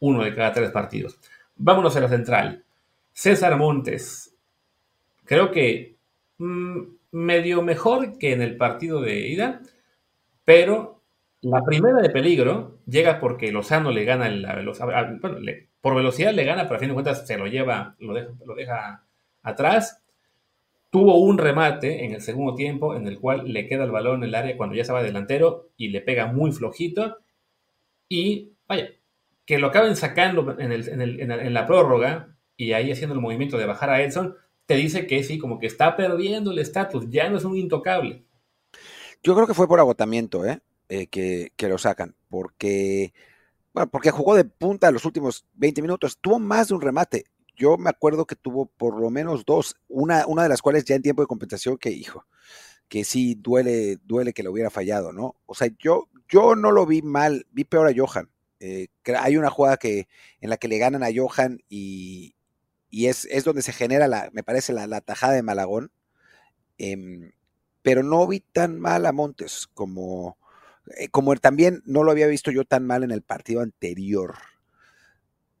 uno 0.00 0.22
de 0.24 0.34
cada 0.34 0.52
tres 0.52 0.70
partidos. 0.70 1.18
Vámonos 1.56 1.96
a 1.96 2.00
la 2.00 2.08
central. 2.08 2.64
César 3.12 3.56
Montes. 3.56 4.33
Creo 5.24 5.50
que 5.50 5.96
mm, 6.38 6.80
medio 7.12 7.62
mejor 7.62 8.18
que 8.18 8.32
en 8.32 8.42
el 8.42 8.56
partido 8.56 9.00
de 9.00 9.28
ida, 9.28 9.60
pero 10.44 11.02
la 11.40 11.62
primera 11.62 12.00
de 12.00 12.10
peligro 12.10 12.80
llega 12.86 13.20
porque 13.20 13.52
Lozano 13.52 13.90
le 13.90 14.04
gana 14.04 14.28
la 14.30 14.54
velocidad. 14.54 15.18
Por 15.80 15.94
velocidad 15.94 16.32
le 16.32 16.44
gana, 16.44 16.64
pero 16.64 16.76
a 16.76 16.78
fin 16.78 16.88
de 16.88 16.94
cuentas 16.94 17.26
se 17.26 17.36
lo 17.36 17.46
lleva, 17.46 17.96
lo 17.98 18.14
deja, 18.14 18.30
lo 18.46 18.54
deja 18.54 19.04
atrás. 19.42 20.02
Tuvo 20.90 21.18
un 21.18 21.38
remate 21.38 22.04
en 22.04 22.14
el 22.14 22.20
segundo 22.20 22.54
tiempo 22.54 22.94
en 22.94 23.06
el 23.06 23.18
cual 23.18 23.52
le 23.52 23.66
queda 23.66 23.84
el 23.84 23.90
balón 23.90 24.22
en 24.22 24.28
el 24.28 24.34
área 24.34 24.56
cuando 24.56 24.74
ya 24.74 24.82
estaba 24.82 25.02
delantero 25.02 25.70
y 25.76 25.88
le 25.88 26.00
pega 26.00 26.26
muy 26.26 26.52
flojito. 26.52 27.18
Y 28.08 28.52
vaya, 28.66 28.90
que 29.44 29.58
lo 29.58 29.66
acaben 29.66 29.96
sacando 29.96 30.56
en, 30.58 31.54
la 31.54 31.66
prórroga 31.66 32.36
y 32.56 32.72
ahí 32.72 32.90
haciendo 32.90 33.14
el 33.14 33.20
movimiento 33.20 33.58
de 33.58 33.66
bajar 33.66 33.90
a 33.90 34.02
Edson, 34.02 34.36
te 34.66 34.76
dice 34.76 35.06
que 35.06 35.22
sí, 35.22 35.38
como 35.38 35.58
que 35.58 35.66
está 35.66 35.96
perdiendo 35.96 36.50
el 36.50 36.58
estatus, 36.58 37.06
ya 37.10 37.28
no 37.28 37.38
es 37.38 37.44
un 37.44 37.56
intocable. 37.56 38.24
Yo 39.22 39.34
creo 39.34 39.46
que 39.46 39.54
fue 39.54 39.68
por 39.68 39.78
agotamiento, 39.78 40.44
¿eh? 40.44 40.60
eh 40.88 41.06
que, 41.06 41.68
lo 41.68 41.78
sacan, 41.78 42.14
porque, 42.28 43.12
bueno, 43.72 43.90
porque 43.90 44.10
jugó 44.10 44.34
de 44.34 44.44
punta 44.44 44.90
los 44.90 45.04
últimos 45.04 45.44
20 45.54 45.82
minutos, 45.82 46.18
tuvo 46.20 46.38
más 46.38 46.68
de 46.68 46.74
un 46.74 46.80
remate. 46.80 47.24
Yo 47.56 47.76
me 47.76 47.90
acuerdo 47.90 48.26
que 48.26 48.36
tuvo 48.36 48.66
por 48.66 49.00
lo 49.00 49.10
menos 49.10 49.44
dos, 49.44 49.76
una, 49.88 50.26
una 50.26 50.42
de 50.42 50.48
las 50.48 50.60
cuales 50.60 50.84
ya 50.84 50.94
en 50.94 51.02
tiempo 51.02 51.22
de 51.22 51.28
compensación 51.28 51.78
que, 51.78 51.90
hijo, 51.90 52.26
que 52.88 53.04
sí 53.04 53.34
duele, 53.34 53.98
duele 54.04 54.32
que 54.32 54.42
lo 54.42 54.50
hubiera 54.50 54.70
fallado, 54.70 55.12
¿no? 55.12 55.36
O 55.46 55.54
sea, 55.54 55.68
yo, 55.78 56.08
yo 56.28 56.56
no 56.56 56.72
lo 56.72 56.84
vi 56.86 57.02
mal, 57.02 57.46
vi 57.52 57.64
peor 57.64 57.88
a 57.88 57.94
Johan. 57.96 58.30
Eh, 58.60 58.88
hay 59.18 59.36
una 59.36 59.50
jugada 59.50 59.76
que, 59.76 60.08
en 60.40 60.50
la 60.50 60.56
que 60.56 60.68
le 60.68 60.78
ganan 60.78 61.02
a 61.02 61.10
Johan 61.14 61.60
y, 61.68 62.33
es, 63.06 63.44
donde 63.44 63.62
se 63.62 63.72
genera, 63.72 64.08
la, 64.08 64.30
me 64.32 64.42
parece, 64.42 64.72
la, 64.72 65.00
tajada 65.00 65.32
de 65.32 65.42
Malagón. 65.42 65.90
Em, 66.78 67.32
pero 67.82 68.02
no 68.02 68.26
vi 68.26 68.40
tan 68.40 68.80
mal 68.80 69.06
a 69.06 69.12
Montes 69.12 69.68
como, 69.74 70.38
eh, 70.96 71.08
como 71.08 71.34
también 71.36 71.82
no 71.84 72.02
lo 72.02 72.10
había 72.10 72.26
visto 72.26 72.50
yo 72.50 72.64
tan 72.64 72.86
mal 72.86 73.04
en 73.04 73.10
el 73.10 73.22
partido 73.22 73.60
anterior. 73.60 74.34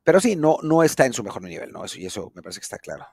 Pero 0.04 0.20
sí, 0.20 0.36
no, 0.36 0.58
no 0.62 0.82
está 0.82 1.06
en 1.06 1.12
su 1.12 1.22
mejor 1.24 1.42
nivel, 1.42 1.72
¿no? 1.72 1.84
Eso, 1.84 1.98
y 1.98 2.06
eso 2.06 2.32
me 2.34 2.42
parece 2.42 2.60
que 2.60 2.64
está 2.64 2.78
claro. 2.78 3.06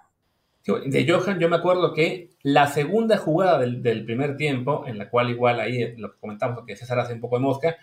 De 0.63 1.07
Johan, 1.09 1.39
yo 1.39 1.49
me 1.49 1.55
acuerdo 1.55 1.93
que 1.93 2.29
la 2.43 2.67
segunda 2.67 3.17
jugada 3.17 3.57
del, 3.57 4.05
primer 4.05 4.37
tiempo, 4.37 4.85
en 4.85 4.99
la 4.99 5.09
cual 5.09 5.31
igual 5.31 5.59
ahí 5.59 5.95
lo 5.97 6.11
que 6.11 6.19
comentamos, 6.19 6.65
que 6.67 6.75
César 6.75 6.99
hace 6.99 7.13
un 7.13 7.19
poco 7.19 7.37
de 7.37 7.43
mosca, 7.43 7.77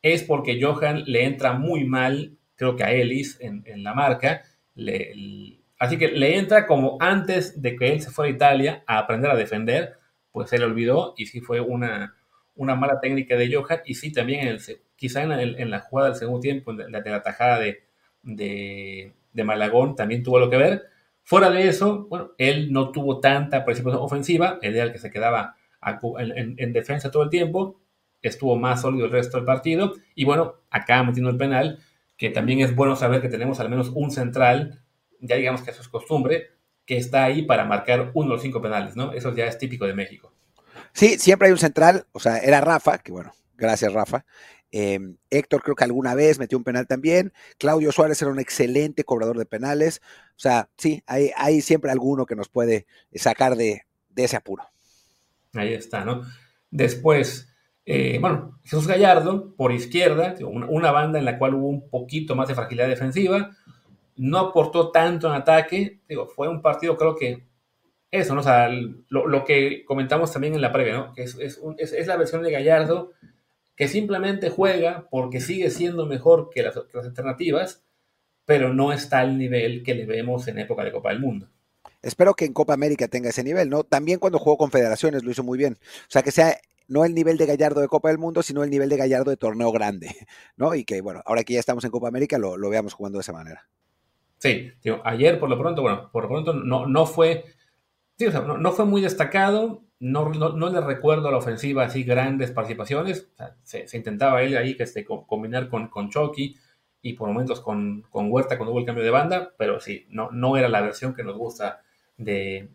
es 0.00 0.22
porque 0.22 0.58
Johan 0.60 1.04
le 1.06 1.24
entra 1.24 1.52
muy 1.52 1.84
mal, 1.84 2.38
creo 2.56 2.76
que 2.76 2.84
a 2.84 2.92
Ellis 2.92 3.38
en, 3.40 3.82
la 3.82 3.92
marca. 3.92 4.42
Así 5.78 5.98
que 5.98 6.08
le 6.08 6.38
entra 6.38 6.66
como 6.66 6.96
antes 7.00 7.60
de 7.60 7.76
que 7.76 7.92
él 7.92 8.00
se 8.00 8.10
fuera 8.10 8.30
a 8.30 8.34
Italia 8.34 8.84
a 8.86 8.98
aprender 8.98 9.30
a 9.30 9.36
defender, 9.36 9.94
pues 10.32 10.50
se 10.50 10.58
le 10.58 10.64
olvidó 10.64 11.14
y 11.16 11.26
sí 11.26 11.40
fue 11.40 11.60
una, 11.60 12.14
una 12.54 12.74
mala 12.74 13.00
técnica 13.00 13.36
de 13.36 13.54
Johan. 13.54 13.80
Y 13.84 13.94
sí, 13.94 14.12
también 14.12 14.40
en 14.40 14.48
el, 14.48 14.60
quizá 14.96 15.22
en, 15.22 15.70
la 15.70 15.80
jugada 15.80 16.10
del 16.10 16.18
segundo 16.18 16.40
tiempo, 16.40 16.72
en 16.72 16.90
la, 16.90 17.00
de 17.00 17.10
la 17.10 17.22
tajada 17.22 17.58
de, 17.58 17.82
de, 18.22 19.44
Malagón, 19.44 19.94
también 19.96 20.22
tuvo 20.22 20.38
lo 20.38 20.50
que 20.50 20.56
ver. 20.56 20.84
Fuera 21.22 21.50
de 21.50 21.68
eso, 21.68 22.06
bueno, 22.08 22.32
él 22.38 22.72
no 22.72 22.90
tuvo 22.90 23.20
tanta 23.20 23.64
participación 23.64 24.02
ofensiva, 24.02 24.58
él 24.62 24.74
era 24.74 24.84
el 24.84 24.92
que 24.92 24.98
se 24.98 25.10
quedaba 25.10 25.56
en 26.18 26.72
defensa 26.72 27.10
todo 27.10 27.22
el 27.24 27.30
tiempo 27.30 27.78
estuvo 28.28 28.56
más 28.56 28.80
sólido 28.80 29.06
el 29.06 29.12
resto 29.12 29.36
del 29.36 29.46
partido. 29.46 29.94
Y 30.14 30.24
bueno, 30.24 30.56
acá 30.70 31.02
metiendo 31.02 31.30
el 31.30 31.36
penal, 31.36 31.78
que 32.16 32.30
también 32.30 32.60
es 32.60 32.74
bueno 32.74 32.96
saber 32.96 33.20
que 33.20 33.28
tenemos 33.28 33.60
al 33.60 33.70
menos 33.70 33.90
un 33.94 34.10
central, 34.10 34.80
ya 35.24 35.36
digamos 35.36 35.62
que 35.62 35.70
eso 35.70 35.82
es 35.82 35.88
costumbre, 35.88 36.50
que 36.86 36.96
está 36.96 37.24
ahí 37.24 37.42
para 37.42 37.64
marcar 37.64 38.10
uno 38.14 38.28
de 38.28 38.34
los 38.34 38.42
cinco 38.42 38.60
penales, 38.60 38.96
¿no? 38.96 39.12
Eso 39.12 39.34
ya 39.34 39.46
es 39.46 39.58
típico 39.58 39.86
de 39.86 39.94
México. 39.94 40.32
Sí, 40.92 41.18
siempre 41.18 41.46
hay 41.48 41.52
un 41.52 41.58
central, 41.58 42.06
o 42.12 42.20
sea, 42.20 42.38
era 42.38 42.60
Rafa, 42.60 42.98
que 42.98 43.12
bueno, 43.12 43.32
gracias 43.56 43.92
Rafa. 43.92 44.24
Em, 44.70 45.16
Héctor 45.30 45.62
creo 45.62 45.76
que 45.76 45.84
alguna 45.84 46.14
vez 46.14 46.38
metió 46.38 46.58
un 46.58 46.64
penal 46.64 46.86
también. 46.86 47.32
Claudio 47.58 47.92
Suárez 47.92 48.20
era 48.22 48.30
un 48.30 48.40
excelente 48.40 49.04
cobrador 49.04 49.38
de 49.38 49.46
penales. 49.46 50.02
O 50.30 50.40
sea, 50.40 50.68
sí, 50.76 51.02
hay, 51.06 51.30
hay 51.36 51.60
siempre 51.60 51.92
alguno 51.92 52.26
que 52.26 52.34
nos 52.34 52.48
puede 52.48 52.86
sacar 53.14 53.54
de, 53.54 53.82
de 54.10 54.24
ese 54.24 54.36
apuro. 54.36 54.64
Ahí 55.52 55.74
está, 55.74 56.04
¿no? 56.04 56.22
Después, 56.70 57.48
eh, 57.84 58.18
bueno, 58.20 58.58
Jesús 58.64 58.86
Gallardo 58.86 59.54
por 59.54 59.72
izquierda, 59.72 60.34
una, 60.40 60.90
banda 60.90 61.18
en 61.18 61.24
la 61.24 61.38
cual 61.38 61.54
hubo 61.54 61.68
un 61.68 61.88
poquito 61.88 62.34
más 62.34 62.48
de 62.48 62.54
fragilidad 62.54 62.88
defensiva, 62.88 63.56
no 64.16 64.38
aportó 64.38 64.90
tanto 64.90 65.28
en 65.28 65.34
ataque, 65.34 66.00
digo, 66.08 66.26
fue 66.26 66.48
un 66.48 66.62
partido 66.62 66.96
creo 66.96 67.16
que 67.16 67.44
eso, 68.10 68.34
¿no? 68.34 68.40
O 68.40 68.44
sea, 68.44 68.68
lo, 68.68 69.44
que 69.44 69.84
comentamos 69.84 70.32
también 70.32 70.54
en 70.54 70.60
la 70.60 70.72
previa, 70.72 70.94
¿no? 70.94 71.12
Que 71.12 71.22
es, 71.22 71.36
es, 71.36 72.06
la 72.06 72.16
versión 72.16 72.42
de 72.42 72.52
Gallardo 72.52 73.10
que 73.74 73.88
simplemente 73.88 74.50
juega 74.50 75.08
porque 75.10 75.40
sigue 75.40 75.68
siendo 75.70 76.06
mejor 76.06 76.48
que 76.48 76.62
las, 76.62 76.74
que 76.74 76.96
las 76.96 77.06
alternativas, 77.06 77.84
pero 78.44 78.72
no 78.72 78.92
está 78.92 79.18
al 79.18 79.36
nivel 79.36 79.82
que 79.82 79.94
le 79.94 80.06
vemos 80.06 80.46
en 80.46 80.60
época 80.60 80.84
de 80.84 80.92
Copa 80.92 81.10
del 81.10 81.18
Mundo. 81.18 81.48
Espero 82.02 82.34
que 82.34 82.44
en 82.44 82.52
Copa 82.52 82.74
América 82.74 83.08
tenga 83.08 83.30
ese 83.30 83.42
nivel, 83.42 83.68
¿no? 83.68 83.82
También 83.82 84.20
cuando 84.20 84.38
jugó 84.38 84.58
con 84.58 84.70
Federaciones 84.70 85.24
lo 85.24 85.30
hizo 85.30 85.42
muy 85.42 85.58
bien. 85.58 85.78
O 85.82 86.10
sea, 86.10 86.22
que 86.22 86.30
sea 86.30 86.56
no 86.86 87.04
el 87.04 87.14
nivel 87.14 87.38
de 87.38 87.46
Gallardo 87.46 87.80
de 87.80 87.88
Copa 87.88 88.08
del 88.08 88.18
Mundo, 88.18 88.42
sino 88.42 88.62
el 88.62 88.70
nivel 88.70 88.88
de 88.88 88.96
Gallardo 88.96 89.30
de 89.30 89.36
torneo 89.36 89.72
grande, 89.72 90.14
¿no? 90.56 90.74
Y 90.74 90.84
que, 90.84 91.00
bueno, 91.00 91.22
ahora 91.24 91.44
que 91.44 91.54
ya 91.54 91.60
estamos 91.60 91.84
en 91.84 91.90
Copa 91.90 92.08
América, 92.08 92.38
lo, 92.38 92.56
veamos 92.68 92.94
jugando 92.94 93.18
de 93.18 93.22
esa 93.22 93.32
manera. 93.32 93.66
Sí, 94.44 94.70
ayer 95.04 95.40
por 95.40 95.48
lo 95.48 95.58
pronto, 95.58 95.80
bueno, 95.80 96.10
por 96.12 96.24
lo 96.24 96.28
pronto 96.28 96.52
no, 96.52 96.84
no 96.84 97.06
fue, 97.06 97.46
no, 98.58 98.72
fue 98.72 98.84
muy 98.84 99.00
destacado, 99.00 99.84
no, 100.00 100.28
no, 100.28 100.68
le 100.68 100.82
recuerdo 100.82 101.28
a 101.28 101.30
la 101.30 101.38
ofensiva 101.38 101.84
así 101.84 102.04
grandes 102.04 102.50
participaciones, 102.50 103.30
se, 103.62 103.86
intentaba 103.96 104.42
él 104.42 104.54
ahí 104.58 104.76
que 104.76 104.82
este, 104.82 105.06
combinar 105.06 105.70
con, 105.70 105.88
con 105.88 106.10
Chucky 106.10 106.56
y 107.00 107.14
por 107.14 107.28
momentos 107.28 107.62
con, 107.62 108.02
con, 108.10 108.30
Huerta 108.30 108.58
cuando 108.58 108.72
hubo 108.72 108.80
el 108.80 108.84
cambio 108.84 109.02
de 109.02 109.08
banda, 109.08 109.54
pero 109.56 109.80
sí, 109.80 110.04
no, 110.10 110.30
no 110.30 110.58
era 110.58 110.68
la 110.68 110.82
versión 110.82 111.14
que 111.14 111.24
nos 111.24 111.38
gusta 111.38 111.80
de, 112.18 112.68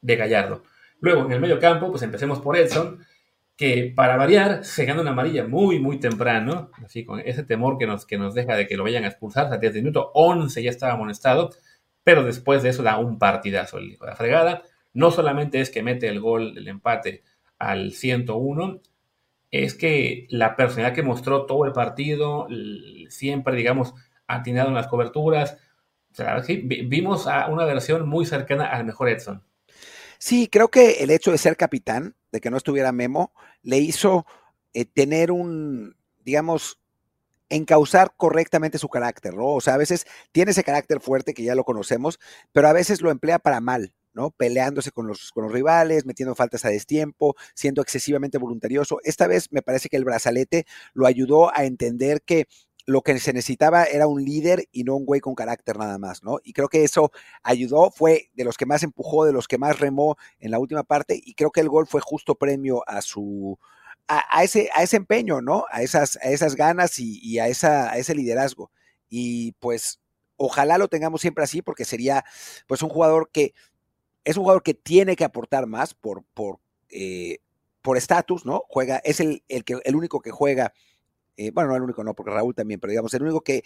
de 0.00 0.16
Gallardo. 0.16 0.62
Luego, 1.00 1.26
en 1.26 1.32
el 1.32 1.40
medio 1.40 1.60
campo, 1.60 1.90
pues 1.90 2.02
empecemos 2.02 2.40
por 2.40 2.56
Edson, 2.56 3.04
que 3.58 3.92
para 3.94 4.16
variar 4.16 4.64
se 4.64 4.84
gana 4.84 5.00
una 5.00 5.10
amarilla 5.10 5.44
muy, 5.44 5.80
muy 5.80 5.98
temprano, 5.98 6.70
así 6.84 7.04
con 7.04 7.18
ese 7.18 7.42
temor 7.42 7.76
que 7.76 7.88
nos, 7.88 8.06
que 8.06 8.16
nos 8.16 8.32
deja 8.32 8.54
de 8.54 8.68
que 8.68 8.76
lo 8.76 8.84
vayan 8.84 9.02
a 9.02 9.08
expulsar, 9.08 9.52
a 9.52 9.58
10 9.58 9.74
minuto 9.74 10.12
11 10.14 10.62
ya 10.62 10.70
estaba 10.70 10.92
amonestado, 10.92 11.50
pero 12.04 12.22
después 12.22 12.62
de 12.62 12.68
eso 12.68 12.84
da 12.84 12.98
un 12.98 13.18
partidazo 13.18 13.78
el 13.78 13.90
hijo 13.90 14.04
de 14.04 14.12
la 14.12 14.16
fregada. 14.16 14.62
No 14.94 15.10
solamente 15.10 15.60
es 15.60 15.70
que 15.70 15.82
mete 15.82 16.06
el 16.06 16.20
gol 16.20 16.54
del 16.54 16.68
empate 16.68 17.24
al 17.58 17.94
101, 17.94 18.80
es 19.50 19.74
que 19.74 20.28
la 20.30 20.54
personalidad 20.54 20.94
que 20.94 21.02
mostró 21.02 21.44
todo 21.44 21.64
el 21.64 21.72
partido, 21.72 22.46
siempre, 23.08 23.56
digamos, 23.56 23.92
atinado 24.28 24.68
en 24.68 24.74
las 24.74 24.86
coberturas, 24.86 25.58
vimos 26.62 27.26
a 27.26 27.48
una 27.48 27.64
versión 27.64 28.08
muy 28.08 28.24
cercana 28.24 28.66
al 28.66 28.84
mejor 28.84 29.08
Edson. 29.08 29.42
Sí, 30.18 30.46
creo 30.46 30.68
que 30.68 31.02
el 31.02 31.10
hecho 31.10 31.32
de 31.32 31.38
ser 31.38 31.56
capitán, 31.56 32.14
de 32.32 32.40
que 32.40 32.50
no 32.50 32.56
estuviera 32.56 32.92
Memo, 32.92 33.32
le 33.62 33.78
hizo 33.78 34.26
eh, 34.74 34.84
tener 34.84 35.32
un, 35.32 35.96
digamos, 36.24 36.78
encauzar 37.48 38.12
correctamente 38.16 38.78
su 38.78 38.88
carácter, 38.88 39.34
¿no? 39.34 39.54
O 39.54 39.60
sea, 39.60 39.74
a 39.74 39.78
veces 39.78 40.06
tiene 40.32 40.50
ese 40.50 40.64
carácter 40.64 41.00
fuerte 41.00 41.34
que 41.34 41.42
ya 41.42 41.54
lo 41.54 41.64
conocemos, 41.64 42.18
pero 42.52 42.68
a 42.68 42.72
veces 42.72 43.00
lo 43.00 43.10
emplea 43.10 43.38
para 43.38 43.60
mal, 43.60 43.94
¿no? 44.12 44.30
Peleándose 44.30 44.90
con 44.90 45.06
los, 45.06 45.32
con 45.32 45.44
los 45.44 45.52
rivales, 45.52 46.04
metiendo 46.04 46.34
faltas 46.34 46.64
a 46.64 46.68
destiempo, 46.68 47.34
siendo 47.54 47.80
excesivamente 47.80 48.38
voluntarioso. 48.38 48.98
Esta 49.02 49.26
vez 49.26 49.50
me 49.50 49.62
parece 49.62 49.88
que 49.88 49.96
el 49.96 50.04
brazalete 50.04 50.66
lo 50.92 51.06
ayudó 51.06 51.54
a 51.54 51.64
entender 51.64 52.22
que 52.22 52.46
lo 52.88 53.02
que 53.02 53.18
se 53.18 53.34
necesitaba 53.34 53.84
era 53.84 54.06
un 54.06 54.24
líder 54.24 54.66
y 54.72 54.82
no 54.82 54.96
un 54.96 55.04
güey 55.04 55.20
con 55.20 55.34
carácter 55.34 55.76
nada 55.76 55.98
más, 55.98 56.22
¿no? 56.22 56.38
Y 56.42 56.54
creo 56.54 56.68
que 56.68 56.84
eso 56.84 57.12
ayudó, 57.42 57.90
fue 57.90 58.30
de 58.32 58.44
los 58.44 58.56
que 58.56 58.64
más 58.64 58.82
empujó, 58.82 59.26
de 59.26 59.32
los 59.34 59.46
que 59.46 59.58
más 59.58 59.78
remó 59.78 60.16
en 60.40 60.50
la 60.50 60.58
última 60.58 60.84
parte, 60.84 61.20
y 61.22 61.34
creo 61.34 61.50
que 61.50 61.60
el 61.60 61.68
gol 61.68 61.86
fue 61.86 62.00
justo 62.00 62.36
premio 62.36 62.82
a 62.86 63.02
su, 63.02 63.58
a, 64.08 64.42
ese, 64.42 64.70
a 64.74 64.82
ese 64.82 64.96
empeño, 64.96 65.42
¿no? 65.42 65.66
A 65.70 65.82
esas, 65.82 66.16
a 66.22 66.30
esas 66.30 66.54
ganas 66.54 66.98
y, 66.98 67.38
a, 67.38 67.48
esa, 67.48 67.94
ese 67.98 68.14
liderazgo. 68.14 68.70
Y 69.10 69.52
pues 69.60 70.00
ojalá 70.38 70.78
lo 70.78 70.88
tengamos 70.88 71.20
siempre 71.20 71.44
así, 71.44 71.60
porque 71.60 71.84
sería 71.84 72.24
pues 72.66 72.82
un 72.82 72.88
jugador 72.88 73.28
que 73.30 73.52
es 74.24 74.38
un 74.38 74.44
jugador 74.44 74.62
que 74.62 74.72
tiene 74.72 75.14
que 75.14 75.24
aportar 75.24 75.66
más 75.66 75.92
por, 75.92 76.24
por, 76.32 76.58
eh, 76.88 77.40
por 77.82 77.98
estatus, 77.98 78.46
¿no? 78.46 78.62
Juega, 78.66 78.96
es 79.04 79.20
el, 79.20 79.42
el, 79.48 79.64
que, 79.64 79.78
el 79.84 79.94
único 79.94 80.20
que 80.20 80.30
juega 80.30 80.72
eh, 81.38 81.52
bueno, 81.52 81.70
no 81.70 81.76
el 81.76 81.82
único 81.82 82.04
no, 82.04 82.14
porque 82.14 82.32
Raúl 82.32 82.54
también, 82.54 82.80
pero 82.80 82.90
digamos, 82.90 83.14
el 83.14 83.22
único 83.22 83.40
que, 83.40 83.62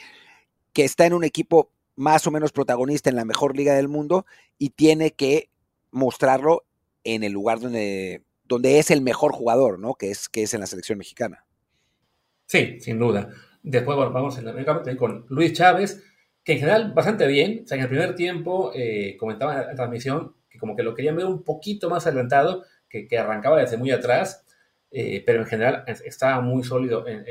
que 0.73 0.85
está 0.85 1.07
en 1.07 1.15
un 1.15 1.25
equipo 1.25 1.71
más 1.97 2.27
o 2.27 2.31
menos 2.31 2.53
protagonista 2.53 3.11
en 3.11 3.17
la 3.17 3.25
mejor 3.25 3.57
liga 3.57 3.75
del 3.75 3.89
mundo 3.89 4.27
y 4.59 4.71
tiene 4.71 5.13
que 5.13 5.51
mostrarlo 5.91 6.65
en 7.05 7.25
el 7.25 7.33
lugar 7.33 7.61
donde, 7.61 8.23
donde 8.45 8.79
es 8.79 8.91
el 8.91 9.01
mejor 9.01 9.33
jugador, 9.33 9.79
¿no? 9.79 9.95
Que 9.95 10.11
es, 10.11 10.29
que 10.29 10.43
es 10.43 10.55
en 10.55 10.61
la 10.61 10.67
selección 10.67 10.99
mexicana. 10.99 11.47
Sí, 12.47 12.79
sin 12.81 12.99
duda. 12.99 13.31
Después, 13.63 13.97
bueno, 13.97 14.13
vamos 14.13 14.37
en 14.39 14.45
la 14.45 14.97
con 14.97 15.25
Luis 15.29 15.55
Chávez, 15.55 16.03
que 16.45 16.53
en 16.53 16.59
general 16.59 16.93
bastante 16.93 17.27
bien. 17.27 17.63
O 17.65 17.67
sea, 17.67 17.77
en 17.77 17.85
el 17.85 17.89
primer 17.89 18.15
tiempo 18.15 18.73
eh, 18.75 19.17
comentaba 19.19 19.63
en 19.63 19.67
la 19.69 19.75
transmisión 19.75 20.35
que 20.51 20.59
como 20.59 20.77
que 20.77 20.83
lo 20.83 20.95
querían 20.95 21.17
ver 21.17 21.25
un 21.25 21.43
poquito 21.43 21.89
más 21.89 22.07
adelantado, 22.07 22.65
que, 22.89 23.09
que 23.09 23.19
arrancaba 23.19 23.59
desde 23.59 23.79
muy 23.79 23.91
atrás. 23.91 24.42
Eh, 24.93 25.23
pero 25.25 25.41
en 25.41 25.47
general 25.47 25.85
estaba 25.87 26.41
muy 26.43 26.63
sólido 26.63 27.07
en, 27.09 27.25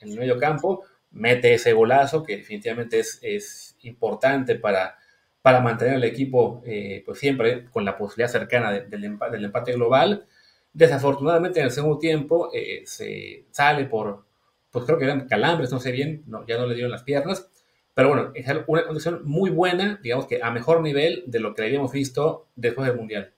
el 0.00 0.18
medio 0.18 0.38
campo, 0.38 0.84
mete 1.10 1.54
ese 1.54 1.72
golazo 1.72 2.22
que 2.22 2.38
definitivamente 2.38 3.00
es, 3.00 3.18
es 3.22 3.76
importante 3.82 4.54
para, 4.54 4.96
para 5.42 5.60
mantener 5.60 5.94
el 5.94 6.04
equipo 6.04 6.62
eh, 6.64 7.02
pues 7.04 7.18
siempre 7.18 7.66
con 7.66 7.84
la 7.84 7.96
posibilidad 7.96 8.32
cercana 8.32 8.72
del, 8.72 9.04
empate, 9.04 9.36
del, 9.36 9.44
empate, 9.44 9.72
global. 9.74 10.26
Desafortunadamente 10.72 11.60
en 11.60 11.66
el 11.66 11.70
segundo 11.70 11.98
tiempo 11.98 12.50
eh, 12.52 12.82
se 12.84 13.44
sale 13.50 13.84
por, 13.84 14.24
pues 14.70 14.84
creo 14.84 14.98
que 14.98 15.04
eran 15.04 15.28
calambres, 15.28 15.70
no 15.70 15.78
sé 15.78 15.92
bien, 15.92 16.24
no, 16.26 16.46
ya 16.46 16.58
no 16.58 16.66
le 16.66 16.74
dieron 16.74 16.90
las 16.90 17.02
piernas, 17.02 17.48
pero 17.94 18.08
bueno, 18.08 18.32
es 18.34 18.46
una 18.66 18.84
condición 18.84 19.20
muy 19.24 19.50
buena, 19.50 20.00
digamos 20.02 20.26
que 20.26 20.42
a 20.42 20.50
mejor 20.50 20.80
nivel 20.82 21.22
de 21.26 21.40
lo 21.40 21.54
que 21.54 21.62
habíamos 21.62 21.92
visto 21.92 22.48
después 22.56 22.88
del 22.88 22.96
Mundial. 22.96 23.32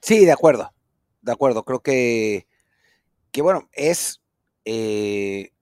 Sí, 0.00 0.24
de 0.24 0.32
acuerdo, 0.32 0.70
de 1.22 1.32
acuerdo. 1.32 1.64
Creo 1.64 1.80
que, 1.80 2.46
que 3.30 3.42
bueno, 3.42 3.68
es 3.72 4.20
eh, 4.64 5.52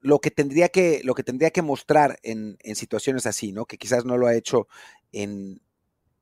lo, 0.00 0.20
que 0.20 0.30
tendría 0.30 0.68
que, 0.68 1.00
lo 1.04 1.14
que 1.14 1.22
tendría 1.22 1.50
que 1.50 1.62
mostrar 1.62 2.18
en, 2.22 2.56
situaciones 2.74 3.26
así, 3.26 3.52
¿no? 3.52 3.66
Que 3.66 3.78
quizás 3.78 4.04
no 4.04 4.16
lo 4.16 4.26
ha 4.26 4.34
hecho 4.34 4.68
en, 5.12 5.60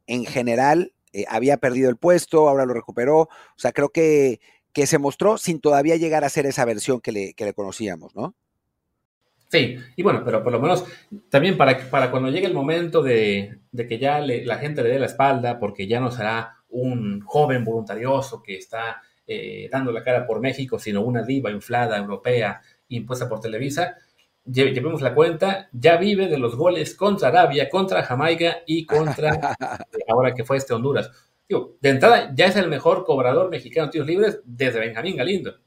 en 0.07 0.25
general. 0.25 0.93
Eh, 1.13 1.25
había 1.29 1.57
perdido 1.57 1.91
el 1.91 1.97
puesto, 1.97 2.49
ahora 2.49 2.67
lo 2.67 2.75
recuperó. 2.75 3.21
O 3.21 3.29
sea, 3.57 3.73
creo 3.73 3.91
que, 3.91 4.41
que 4.73 4.87
se 4.87 4.99
mostró 4.99 5.39
sin 5.39 5.61
todavía 5.61 5.97
llegar 5.97 6.25
a 6.25 6.29
ser 6.29 6.47
esa 6.47 6.65
versión 6.65 7.01
que 7.01 7.13
le, 7.13 7.35
que 7.35 7.45
le 7.45 7.55
conocíamos, 7.55 8.15
¿no? 8.15 8.35
Sí, 9.51 9.79
y 9.97 10.03
bueno, 10.03 10.23
pero 10.27 10.45
por 10.45 10.53
lo 10.53 10.61
menos 10.61 10.85
también 11.31 11.57
para, 11.57 11.89
para 11.89 12.11
cuando 12.11 12.29
llegue 12.29 12.47
el 12.47 12.53
momento 12.53 13.03
de, 13.03 13.61
de 13.73 13.87
que 13.87 13.99
ya 13.99 14.21
la 14.21 14.59
gente 14.59 14.83
le 14.83 14.91
dé 14.91 14.99
la 14.99 15.07
espalda, 15.07 15.59
porque 15.59 15.87
ya 15.87 16.01
no 16.01 16.11
será 16.11 16.58
un 16.71 17.21
joven 17.21 17.65
voluntarioso 17.65 18.43
que 18.43 18.57
está 18.57 19.03
eh, 19.27 19.69
dando 19.71 19.93
la 19.93 20.03
cara 20.03 20.27
por 20.27 20.41
México, 20.41 20.79
sino 20.79 21.03
una 21.03 21.23
diva 21.23 21.51
inflada 21.51 21.97
europea 21.97 22.61
impuesta 22.89 23.29
por 23.29 23.41
Televisa. 23.41 23.97
llevemos 24.45 25.03
la 25.03 25.15
cuenta, 25.15 25.69
ya 25.73 25.97
vive 25.97 26.29
de 26.29 26.39
los 26.39 26.57
goles 26.57 26.95
contra 26.95 27.29
Arabia, 27.29 27.69
contra 27.69 28.03
Jamaica 28.03 28.59
y 28.67 28.87
contra, 28.87 29.57
ahora 30.09 30.35
que 30.35 30.45
fue 30.45 30.57
este 30.57 30.73
Honduras. 30.73 31.11
de 31.49 31.89
entrada, 31.91 32.33
ya 32.35 32.47
es 32.47 32.57
el 32.57 32.69
mejor 32.69 33.05
cobrador 33.05 33.51
mexicano 33.51 33.87
de 33.87 33.93
tiros 33.93 34.07
libres 34.07 34.41
desde 34.45 34.81
Benjamín 34.81 35.17
Galindo. 35.17 35.59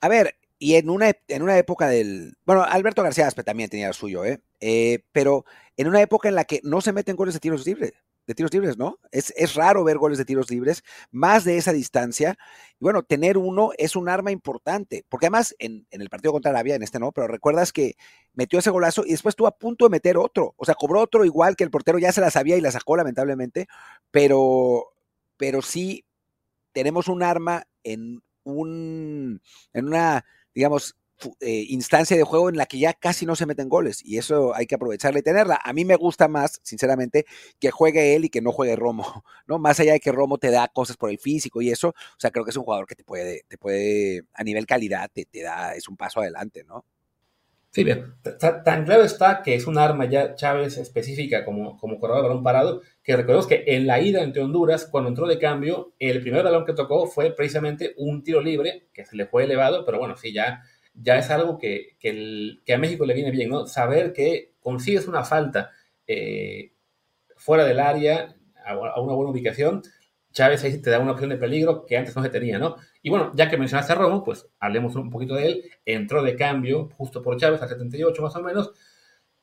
A 0.00 0.08
ver, 0.08 0.34
y 0.58 0.74
en 0.74 0.90
una, 0.90 1.12
en 1.28 1.42
una 1.42 1.56
época 1.58 1.88
del. 1.88 2.36
Bueno, 2.44 2.64
Alberto 2.64 3.02
García 3.02 3.26
Aspe 3.26 3.44
también 3.44 3.70
tenía 3.70 3.88
el 3.88 3.94
suyo, 3.94 4.24
¿eh? 4.24 4.40
¿eh? 4.60 5.04
Pero 5.12 5.44
en 5.76 5.88
una 5.88 6.02
época 6.02 6.28
en 6.28 6.34
la 6.34 6.44
que 6.44 6.60
no 6.64 6.80
se 6.80 6.92
meten 6.92 7.16
goles 7.16 7.34
de 7.34 7.40
tiros 7.40 7.66
libres 7.66 7.94
de 8.26 8.34
tiros 8.34 8.52
libres, 8.52 8.76
¿no? 8.78 8.98
Es, 9.10 9.32
es, 9.36 9.54
raro 9.54 9.82
ver 9.82 9.98
goles 9.98 10.18
de 10.18 10.24
tiros 10.24 10.50
libres, 10.50 10.82
más 11.10 11.44
de 11.44 11.56
esa 11.56 11.72
distancia. 11.72 12.36
Y 12.78 12.84
bueno, 12.84 13.02
tener 13.02 13.36
uno 13.36 13.70
es 13.76 13.96
un 13.96 14.08
arma 14.08 14.30
importante, 14.30 15.04
porque 15.08 15.26
además 15.26 15.54
en, 15.58 15.86
en, 15.90 16.00
el 16.00 16.10
partido 16.10 16.32
contra 16.32 16.50
Arabia, 16.50 16.76
en 16.76 16.82
este 16.82 16.98
no, 16.98 17.12
pero 17.12 17.26
recuerdas 17.26 17.72
que 17.72 17.96
metió 18.34 18.58
ese 18.58 18.70
golazo 18.70 19.04
y 19.04 19.10
después 19.10 19.32
estuvo 19.32 19.48
a 19.48 19.58
punto 19.58 19.84
de 19.84 19.90
meter 19.90 20.16
otro, 20.16 20.54
o 20.56 20.64
sea, 20.64 20.74
cobró 20.74 21.00
otro 21.00 21.24
igual 21.24 21.56
que 21.56 21.64
el 21.64 21.70
portero 21.70 21.98
ya 21.98 22.12
se 22.12 22.20
la 22.20 22.30
sabía 22.30 22.56
y 22.56 22.60
la 22.60 22.70
sacó 22.70 22.96
lamentablemente, 22.96 23.66
pero, 24.10 24.92
pero 25.36 25.62
sí 25.62 26.04
tenemos 26.72 27.08
un 27.08 27.22
arma 27.22 27.64
en 27.82 28.22
un, 28.44 29.42
en 29.72 29.86
una, 29.86 30.24
digamos, 30.54 30.96
eh, 31.40 31.66
instancia 31.68 32.16
de 32.16 32.24
juego 32.24 32.48
en 32.48 32.56
la 32.56 32.66
que 32.66 32.78
ya 32.78 32.94
casi 32.94 33.26
no 33.26 33.36
se 33.36 33.46
meten 33.46 33.68
goles 33.68 34.02
y 34.04 34.18
eso 34.18 34.54
hay 34.54 34.66
que 34.66 34.74
aprovecharla 34.74 35.20
y 35.20 35.22
tenerla. 35.22 35.60
A 35.62 35.72
mí 35.72 35.84
me 35.84 35.96
gusta 35.96 36.28
más, 36.28 36.60
sinceramente, 36.62 37.26
que 37.58 37.70
juegue 37.70 38.14
él 38.14 38.24
y 38.24 38.30
que 38.30 38.40
no 38.40 38.52
juegue 38.52 38.76
Romo, 38.76 39.24
¿no? 39.46 39.58
Más 39.58 39.80
allá 39.80 39.92
de 39.92 40.00
que 40.00 40.12
Romo 40.12 40.38
te 40.38 40.50
da 40.50 40.68
cosas 40.68 40.96
por 40.96 41.10
el 41.10 41.18
físico 41.18 41.62
y 41.62 41.70
eso, 41.70 41.88
o 41.88 42.18
sea, 42.18 42.30
creo 42.30 42.44
que 42.44 42.50
es 42.50 42.56
un 42.56 42.64
jugador 42.64 42.86
que 42.86 42.94
te 42.94 43.04
puede, 43.04 43.44
te 43.48 43.58
puede, 43.58 44.22
a 44.34 44.44
nivel 44.44 44.66
calidad, 44.66 45.10
te, 45.12 45.24
te 45.24 45.42
da, 45.42 45.74
es 45.74 45.88
un 45.88 45.96
paso 45.96 46.20
adelante, 46.20 46.64
¿no? 46.64 46.84
Sí, 47.72 47.84
bien. 47.84 48.14
Tan 48.40 48.84
claro 48.84 49.04
está 49.04 49.42
que 49.42 49.54
es 49.54 49.68
un 49.68 49.78
arma 49.78 50.04
ya 50.06 50.34
Chávez 50.34 50.76
específica 50.76 51.44
como, 51.44 51.78
como 51.78 52.00
corredor 52.00 52.22
de 52.22 52.28
balón 52.28 52.42
parado, 52.42 52.82
que 53.04 53.14
recordemos 53.16 53.46
que 53.46 53.62
en 53.68 53.86
la 53.86 54.00
ida 54.00 54.22
entre 54.22 54.42
Honduras, 54.42 54.88
cuando 54.90 55.08
entró 55.08 55.28
de 55.28 55.38
cambio, 55.38 55.92
el 56.00 56.20
primer 56.20 56.42
balón 56.42 56.64
que 56.66 56.72
tocó 56.72 57.06
fue 57.06 57.30
precisamente 57.30 57.94
un 57.96 58.24
tiro 58.24 58.40
libre, 58.40 58.88
que 58.92 59.04
se 59.04 59.14
le 59.14 59.26
fue 59.26 59.44
elevado, 59.44 59.84
pero 59.84 60.00
bueno, 60.00 60.16
sí, 60.16 60.32
ya 60.32 60.64
ya 60.94 61.18
es 61.18 61.30
algo 61.30 61.58
que, 61.58 61.96
a 62.72 62.78
México 62.78 63.04
le 63.04 63.14
viene 63.14 63.30
bien, 63.30 63.50
¿no? 63.50 63.66
Saber 63.66 64.12
que 64.12 64.52
consigues 64.60 65.06
una 65.06 65.24
falta 65.24 65.70
eh, 66.06 66.72
fuera 67.36 67.64
del 67.64 67.80
área, 67.80 68.36
a, 68.64 69.00
una 69.00 69.14
buena 69.14 69.30
ubicación, 69.30 69.82
Chávez 70.32 70.62
ahí 70.62 70.80
te 70.80 70.90
da 70.90 71.00
una 71.00 71.12
opción 71.12 71.30
de 71.30 71.36
peligro 71.36 71.84
que 71.86 71.96
antes 71.96 72.14
no 72.14 72.22
se 72.22 72.28
tenía, 72.28 72.58
¿no? 72.58 72.76
Y 73.02 73.10
bueno, 73.10 73.32
ya 73.34 73.48
que 73.48 73.56
mencionaste 73.56 73.92
a 73.92 73.96
Romo, 73.96 74.22
pues 74.22 74.46
hablemos 74.60 74.94
un 74.94 75.10
poquito 75.10 75.34
de 75.34 75.46
él. 75.46 75.64
Entró 75.84 76.22
de 76.22 76.36
cambio 76.36 76.88
justo 76.96 77.22
por 77.22 77.36
Chávez 77.36 77.60
al 77.62 77.68
78 77.68 78.22
más 78.22 78.36
o 78.36 78.42
menos, 78.42 78.72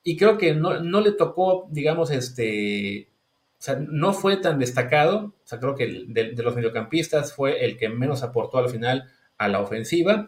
y 0.03 0.15
creo 0.15 0.37
que 0.37 0.53
no, 0.53 1.01
le 1.01 1.11
tocó, 1.11 1.67
digamos, 1.69 2.11
este... 2.11 3.09
O 3.59 3.61
sea, 3.61 3.75
no 3.75 4.13
fue 4.13 4.37
tan 4.37 4.59
destacado, 4.59 5.33
o 5.43 5.47
sea, 5.47 5.59
creo 5.59 5.75
que 5.75 6.05
de, 6.07 6.31
de 6.31 6.43
los 6.43 6.55
mediocampistas 6.55 7.33
fue 7.33 7.65
el 7.65 7.75
que 7.75 7.89
menos 7.89 8.21
aportó 8.23 8.59
al 8.59 8.69
final 8.69 9.11
a 9.37 9.47
la 9.47 9.59
ofensiva, 9.59 10.27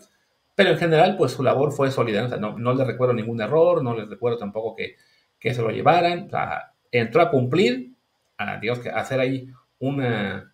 pero 0.60 0.72
en 0.72 0.78
general, 0.78 1.16
pues 1.16 1.32
su 1.32 1.41
labor 1.41 1.72
fue 1.72 1.89
sólida. 1.89 2.28
no, 2.38 2.60
no 2.60 2.74
le 2.74 2.84
recuerdo 2.84 3.14
ningún 3.14 3.39
error, 3.39 3.82
no 3.82 3.95
les 3.95 4.10
recuerdo 4.10 4.38
tampoco 4.38 4.76
que, 4.76 4.97
que 5.39 5.53
se 5.53 5.62
lo 5.62 5.70
llevaran. 5.70 6.26
O 6.26 6.30
sea, 6.32 6.74
entró 6.91 7.22
a 7.22 7.32
cumplir, 7.32 7.93
a, 8.38 8.57
digamos 8.57 8.84
que 8.84 8.89
hacer 8.89 9.22
ahí 9.22 9.47
una. 9.80 10.53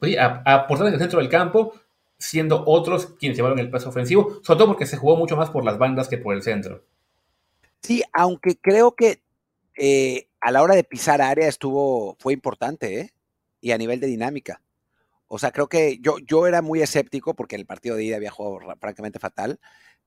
Pues, 0.00 0.18
a, 0.18 0.42
aportar 0.44 0.88
en 0.88 0.94
el 0.94 0.98
centro 0.98 1.20
del 1.20 1.28
campo, 1.28 1.74
siendo 2.18 2.64
otros 2.66 3.14
quienes 3.20 3.36
llevaron 3.38 3.60
el 3.60 3.70
peso 3.70 3.90
ofensivo, 3.90 4.40
sobre 4.42 4.58
todo 4.58 4.66
porque 4.66 4.86
se 4.86 4.96
jugó 4.96 5.14
mucho 5.14 5.36
más 5.36 5.50
por 5.50 5.64
las 5.64 5.78
bandas 5.78 6.08
que 6.08 6.18
por 6.18 6.34
el 6.34 6.42
centro. 6.42 6.82
Sí, 7.80 8.02
aunque 8.12 8.56
creo 8.60 8.96
que 8.96 9.22
eh, 9.76 10.26
a 10.40 10.50
la 10.50 10.60
hora 10.60 10.74
de 10.74 10.82
pisar 10.82 11.22
área 11.22 11.46
estuvo, 11.46 12.16
fue 12.18 12.32
importante, 12.32 12.98
¿eh? 12.98 13.10
Y 13.60 13.70
a 13.70 13.78
nivel 13.78 14.00
de 14.00 14.08
dinámica. 14.08 14.60
O 15.28 15.38
sea, 15.38 15.52
creo 15.52 15.68
que 15.68 15.98
yo, 16.00 16.18
yo 16.18 16.46
era 16.46 16.62
muy 16.62 16.80
escéptico 16.80 17.34
porque 17.34 17.56
el 17.56 17.66
partido 17.66 17.96
de 17.96 18.04
ida 18.04 18.16
había 18.16 18.30
jugado 18.30 18.74
francamente 18.80 19.18
fatal, 19.18 19.60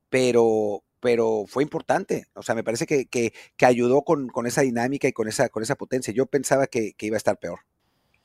pero, 0.09 0.84
pero 0.99 1.45
fue 1.47 1.63
importante. 1.63 2.26
O 2.34 2.41
sea, 2.41 2.55
me 2.55 2.63
parece 2.63 2.88
que, 2.88 3.05
que, 3.07 3.32
ayudó 3.65 4.01
con, 4.01 4.28
con, 4.28 4.47
esa 4.47 4.61
dinámica 4.61 5.07
y 5.07 5.13
con 5.13 5.28
esa, 5.28 5.49
con 5.49 5.61
esa 5.61 5.76
potencia. 5.76 6.13
Yo 6.13 6.26
pensaba 6.26 6.65
que, 6.65 6.95
iba 6.99 7.15
a 7.15 7.17
estar 7.17 7.38
peor. 7.38 7.59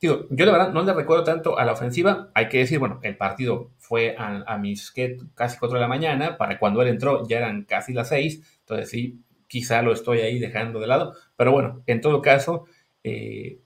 Digo, 0.01 0.27
yo 0.29 0.45
la 0.45 0.51
verdad 0.51 0.73
no 0.73 0.83
le 0.83 0.93
recuerdo 0.93 1.23
tanto 1.23 1.57
a 1.59 1.65
la 1.65 1.73
ofensiva. 1.73 2.31
Hay 2.33 2.49
que 2.49 2.59
decir, 2.59 2.79
bueno, 2.79 2.99
el 3.03 3.15
partido 3.15 3.71
fue 3.77 4.15
a, 4.17 4.57
mis 4.57 4.91
casi 5.35 5.57
4 5.59 5.75
de 5.77 5.81
la 5.81 5.87
mañana. 5.87 6.37
Para 6.37 6.57
cuando 6.57 6.81
él 6.81 6.87
entró 6.87 7.27
ya 7.27 7.37
eran 7.37 7.63
casi 7.63 7.93
las 7.93 8.09
6. 8.09 8.59
Entonces 8.61 8.89
sí, 8.89 9.21
quizá 9.47 9.83
lo 9.83 9.93
estoy 9.93 10.21
ahí 10.21 10.39
dejando 10.39 10.79
de 10.79 10.87
lado. 10.87 11.13
Pero 11.35 11.51
bueno, 11.51 11.83
en 11.85 12.01
todo 12.01 12.23
caso, 12.23 12.65
eh, 13.03 13.59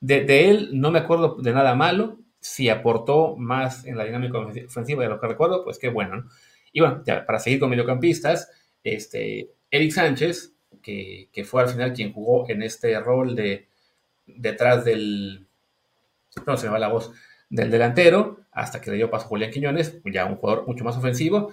de, 0.00 0.24
de, 0.24 0.50
él 0.50 0.70
no 0.74 0.90
me 0.90 0.98
acuerdo 0.98 1.36
de 1.40 1.52
nada 1.52 1.74
malo 1.74 2.23
si 2.44 2.68
aportó 2.68 3.36
más 3.36 3.86
en 3.86 3.96
la 3.96 4.04
dinámica 4.04 4.38
ofensiva 4.38 5.02
de 5.02 5.08
lo 5.08 5.18
que 5.18 5.26
recuerdo, 5.26 5.64
pues 5.64 5.78
qué 5.78 5.88
bueno. 5.88 6.16
¿no? 6.16 6.28
Y 6.72 6.80
bueno, 6.80 7.02
ya, 7.06 7.24
para 7.24 7.38
seguir 7.38 7.58
con 7.58 7.70
mediocampistas, 7.70 8.50
este, 8.82 9.50
Eric 9.70 9.92
Sánchez, 9.92 10.52
que, 10.82 11.30
que, 11.32 11.44
fue 11.44 11.62
al 11.62 11.70
final 11.70 11.94
quien 11.94 12.12
jugó 12.12 12.46
en 12.50 12.62
este 12.62 13.00
rol 13.00 13.34
de, 13.34 13.68
detrás 14.26 14.84
del, 14.84 15.46
no 16.46 16.56
se 16.58 16.66
me 16.66 16.72
va 16.72 16.78
la 16.78 16.88
voz, 16.88 17.12
del 17.48 17.70
delantero, 17.70 18.40
hasta 18.52 18.78
que 18.78 18.90
le 18.90 18.96
dio 18.96 19.10
paso 19.10 19.28
Julián 19.28 19.50
Quiñones, 19.50 20.00
ya 20.04 20.26
un 20.26 20.36
jugador 20.36 20.66
mucho 20.66 20.84
más 20.84 20.98
ofensivo. 20.98 21.50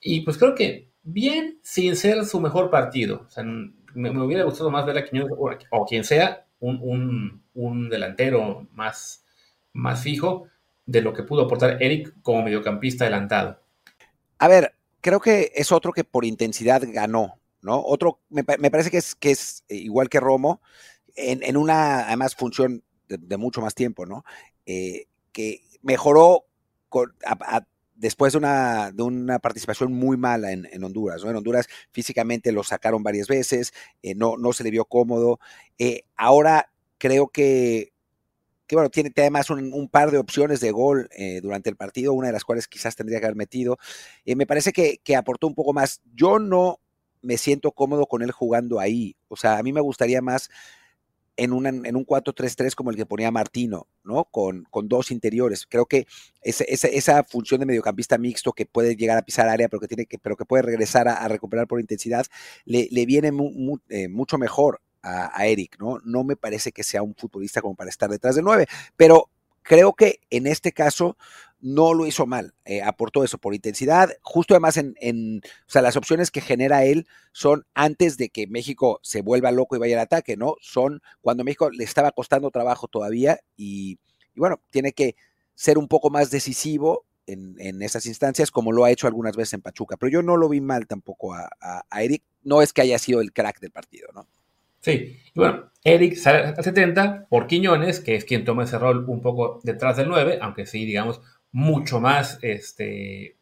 Y 0.00 0.22
pues 0.22 0.38
creo 0.38 0.56
que 0.56 0.90
bien 1.04 1.60
sin 1.62 1.94
ser 1.94 2.24
su 2.24 2.40
mejor 2.40 2.68
partido. 2.68 3.26
O 3.28 3.30
sea, 3.30 3.44
me, 3.44 4.10
hubiera 4.20 4.42
gustado 4.42 4.72
más 4.72 4.84
ver 4.86 4.98
a 4.98 5.04
Quiñones 5.04 5.36
o, 5.70 5.86
quien 5.86 6.02
sea, 6.02 6.46
un, 6.58 7.42
delantero 7.90 8.66
más, 8.72 9.21
más 9.72 10.02
fijo 10.02 10.48
de 10.86 11.02
lo 11.02 11.12
que 11.12 11.22
pudo 11.22 11.42
aportar 11.42 11.82
Eric 11.82 12.14
como 12.22 12.42
mediocampista 12.42 13.04
adelantado. 13.04 13.60
A 14.38 14.48
ver, 14.48 14.74
creo 15.00 15.20
que 15.20 15.52
es 15.54 15.72
otro 15.72 15.92
que 15.92 16.04
por 16.04 16.24
intensidad 16.24 16.82
ganó, 16.86 17.38
¿no? 17.60 17.82
Otro, 17.84 18.20
me, 18.28 18.44
parece 18.44 18.90
que 18.90 18.98
es, 18.98 19.14
que 19.14 19.30
es 19.30 19.64
igual 19.68 20.08
que 20.08 20.20
Romo, 20.20 20.60
en, 21.14 21.56
una, 21.56 22.06
además, 22.06 22.34
función 22.34 22.82
de, 23.08 23.36
mucho 23.36 23.60
más 23.60 23.74
tiempo, 23.74 24.06
¿no? 24.06 24.24
Eh, 24.66 25.06
que 25.32 25.60
mejoró 25.82 26.44
después 27.94 28.32
de 28.32 28.38
una, 28.38 28.90
de 28.90 29.02
una, 29.02 29.38
participación 29.38 29.92
muy 29.92 30.16
mala 30.16 30.52
en, 30.52 30.84
Honduras. 30.84 31.22
¿no? 31.22 31.30
En 31.30 31.36
Honduras 31.36 31.68
físicamente 31.90 32.52
lo 32.52 32.64
sacaron 32.64 33.02
varias 33.02 33.28
veces, 33.28 33.72
eh, 34.02 34.14
no, 34.14 34.36
no 34.36 34.52
se 34.52 34.64
le 34.64 34.70
vio 34.70 34.84
cómodo. 34.84 35.38
Eh, 35.78 36.02
ahora 36.16 36.72
creo 36.98 37.28
que, 37.28 37.91
bueno, 38.76 38.90
tiene, 38.90 39.12
además 39.16 39.50
un, 39.50 39.88
par 39.88 40.10
de 40.10 40.18
opciones 40.18 40.60
de 40.60 40.70
gol 40.70 41.08
eh, 41.16 41.40
durante 41.42 41.70
el 41.70 41.76
partido, 41.76 42.12
una 42.12 42.28
de 42.28 42.32
las 42.32 42.44
cuales 42.44 42.68
quizás 42.68 42.96
tendría 42.96 43.20
que 43.20 43.26
haber 43.26 43.36
metido. 43.36 43.78
me 44.24 44.46
parece 44.46 44.72
que, 44.72 45.16
aportó 45.16 45.46
un 45.46 45.54
poco 45.54 45.72
más. 45.72 46.00
Yo 46.14 46.38
no 46.38 46.80
me 47.20 47.36
siento 47.36 47.72
cómodo 47.72 48.06
con 48.06 48.22
él 48.22 48.32
jugando 48.32 48.80
ahí. 48.80 49.16
O 49.28 49.36
sea, 49.36 49.58
a 49.58 49.62
mí 49.62 49.72
me 49.72 49.80
gustaría 49.80 50.20
más 50.22 50.50
en, 51.36 51.52
en 51.86 51.96
un 51.96 52.06
4-3-3 52.06 52.74
como 52.74 52.90
el 52.90 52.96
que 52.96 53.06
ponía 53.06 53.30
Martino, 53.30 53.86
¿no? 54.04 54.24
Con, 54.24 54.64
con 54.70 54.88
dos 54.88 55.10
interiores. 55.10 55.66
Creo 55.66 55.86
que 55.86 56.06
esa, 56.42 56.64
esa, 56.64 57.24
función 57.24 57.60
de 57.60 57.66
mediocampista 57.66 58.18
mixto 58.18 58.52
que 58.52 58.66
puede 58.66 58.96
llegar 58.96 59.18
a 59.18 59.22
pisar 59.22 59.48
área, 59.48 59.68
pero 59.68 59.80
que, 59.80 59.88
tiene 59.88 60.06
que, 60.06 60.18
pero 60.18 60.36
que 60.36 60.44
puede 60.44 60.62
regresar 60.62 61.08
a, 61.08 61.26
recuperar 61.28 61.66
por 61.66 61.80
intensidad, 61.80 62.26
le, 62.64 62.88
le 62.90 63.06
viene 63.06 63.32
eh, 63.88 64.08
mucho 64.08 64.38
mejor 64.38 64.80
a, 65.02 65.46
Eric, 65.46 65.76
¿no? 65.78 65.98
No 66.04 66.24
me 66.24 66.36
parece 66.36 66.72
que 66.72 66.84
sea 66.84 67.02
un 67.02 67.14
futbolista 67.14 67.60
como 67.60 67.74
para 67.74 67.90
estar 67.90 68.10
detrás 68.10 68.36
de 68.36 68.42
nueve, 68.42 68.66
pero 68.96 69.28
creo 69.62 69.94
que 69.94 70.20
en 70.30 70.46
este 70.46 70.72
caso 70.72 71.16
no 71.60 71.94
lo 71.94 72.06
hizo 72.06 72.26
mal, 72.26 72.54
eh, 72.64 72.82
aportó 72.82 73.22
eso 73.22 73.38
por 73.38 73.54
intensidad, 73.54 74.10
justo 74.20 74.54
además 74.54 74.76
en, 74.76 74.96
en, 75.00 75.38
o 75.38 75.70
sea, 75.70 75.80
las 75.80 75.96
opciones 75.96 76.32
que 76.32 76.40
genera 76.40 76.84
él 76.84 77.06
son 77.30 77.64
antes 77.72 78.16
de 78.16 78.30
que 78.30 78.48
México 78.48 78.98
se 79.02 79.22
vuelva 79.22 79.52
loco 79.52 79.76
y 79.76 79.78
vaya 79.78 79.96
al 79.96 80.02
ataque, 80.02 80.36
¿no? 80.36 80.56
Son 80.60 81.00
cuando 81.20 81.44
México 81.44 81.70
le 81.70 81.84
estaba 81.84 82.10
costando 82.10 82.50
trabajo 82.50 82.88
todavía 82.88 83.38
y, 83.56 84.00
bueno, 84.34 84.60
tiene 84.70 84.92
que 84.92 85.14
ser 85.54 85.78
un 85.78 85.86
poco 85.86 86.10
más 86.10 86.32
decisivo 86.32 87.06
en, 87.26 87.54
en, 87.60 87.80
esas 87.82 88.06
instancias, 88.06 88.50
como 88.50 88.72
lo 88.72 88.84
ha 88.84 88.90
hecho 88.90 89.06
algunas 89.06 89.36
veces 89.36 89.54
en 89.54 89.62
Pachuca, 89.62 89.96
pero 89.96 90.10
yo 90.10 90.22
no 90.22 90.36
lo 90.36 90.48
vi 90.48 90.60
mal 90.60 90.88
tampoco 90.88 91.34
a, 91.34 91.48
a, 91.60 92.02
Eric, 92.02 92.24
no 92.42 92.60
es 92.60 92.72
que 92.72 92.82
haya 92.82 92.98
sido 92.98 93.20
el 93.20 93.32
crack 93.32 93.60
del 93.60 93.70
partido, 93.70 94.08
¿no? 94.12 94.26
Sí, 94.82 95.16
y 95.32 95.38
bueno, 95.38 95.70
Eric 95.84 96.16
sale 96.16 96.54
al 96.56 96.62
70 96.62 97.28
por 97.28 97.46
Quiñones, 97.46 98.00
que 98.00 98.16
es 98.16 98.24
quien 98.24 98.44
toma 98.44 98.64
ese 98.64 98.78
rol 98.78 99.04
un 99.08 99.22
poco 99.22 99.60
detrás 99.62 99.96
del 99.96 100.08
9, 100.08 100.40
aunque 100.42 100.66
sí, 100.66 100.84
digamos, 100.84 101.20
mucho 101.52 102.00
más 102.00 102.38
este, 102.42 103.38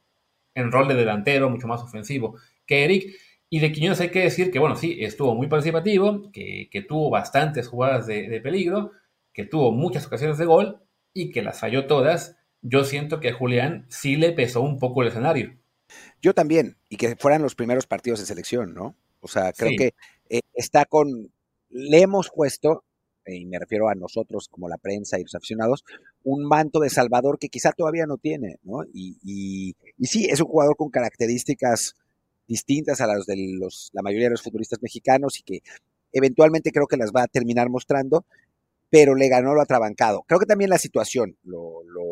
en 0.55 0.71
rol 0.71 0.89
de 0.89 0.95
delantero, 0.95 1.49
mucho 1.49 1.67
más 1.67 1.81
ofensivo 1.81 2.37
que 2.67 2.85
Eric. 2.85 3.15
Y 3.49 3.59
de 3.59 3.73
Quiñones 3.73 4.01
hay 4.01 4.11
que 4.11 4.21
decir 4.21 4.53
que, 4.53 4.59
bueno, 4.59 4.77
sí, 4.77 4.99
estuvo 5.01 5.35
muy 5.35 5.49
participativo, 5.49 6.31
que, 6.31 6.85
tuvo 6.87 7.11
bastantes 7.11 7.67
jugadas 7.67 8.07
de, 8.07 8.41
peligro, 8.43 8.93
que 9.33 9.45
tuvo 9.45 9.73
muchas 9.73 10.07
ocasiones 10.07 10.39
de 10.39 10.45
gol 10.45 10.83
y 11.13 11.31
que 11.33 11.43
las 11.43 11.59
falló 11.59 11.87
todas. 11.87 12.37
Yo 12.63 12.85
siento 12.85 13.19
que 13.19 13.31
a 13.31 13.35
Julián 13.35 13.87
sí 13.89 14.17
le 14.17 14.33
pesó 14.33 14.61
un 14.61 14.79
poco 14.79 15.03
el 15.03 15.09
escenario. 15.09 15.57
Yo 16.23 16.35
también, 16.35 16.77
y 16.89 16.97
que 16.97 17.17
fueran 17.17 17.43
los 17.43 17.57
primeros 17.57 17.87
partidos 17.87 18.21
de 18.21 18.27
selección, 18.27 18.73
¿no? 18.75 18.95
O 19.21 19.29
sea, 19.29 19.53
creo 19.53 19.73
que 19.77 19.95
eh, 20.29 20.41
está 20.55 20.85
con, 20.85 21.33
le 21.69 22.01
hemos 22.01 22.31
puesto 22.35 22.85
y 23.27 23.47
me 23.47 23.59
refiero 23.59 23.89
a 23.89 23.95
nosotros 23.95 24.49
como 24.49 24.69
la 24.69 24.79
prensa 24.79 25.19
y 25.19 25.23
los 25.23 25.35
aficionados, 25.35 25.85
un 26.23 26.45
manto 26.45 26.81
de 26.81 26.91
Salvador 26.91 27.39
que 27.39 27.49
quizá 27.49 27.73
todavía 27.73 28.07
no 28.07 28.17
tiene, 28.17 28.59
¿no? 28.63 28.85
Y, 28.93 29.19
y, 29.23 30.07
sí, 30.07 30.27
es 30.27 30.41
un 30.41 30.49
jugador 30.49 30.77
con 30.77 30.91
características 30.91 31.97
distintas 32.47 33.01
a 33.01 33.07
las 33.07 33.27
de 33.27 33.37
los, 33.59 33.91
la 33.93 34.03
mayoría 34.03 34.27
de 34.27 34.33
los 34.33 34.43
futuristas 34.43 34.83
mexicanos 34.83 35.39
y 35.39 35.43
que 35.43 35.61
eventualmente 36.13 36.73
creo 36.73 36.87
que 36.87 36.97
las 36.97 37.13
va 37.13 37.23
a 37.23 37.29
terminar 37.29 37.69
mostrando, 37.69 38.25
pero 38.89 39.15
le 39.15 39.29
ganó 39.29 39.55
lo 39.55 39.63
atrabancado. 39.63 40.25
Creo 40.27 40.41
que 40.41 40.47
también 40.47 40.71
la 40.71 40.79
situación 40.79 41.37
lo, 41.45 41.85
lo 41.85 42.03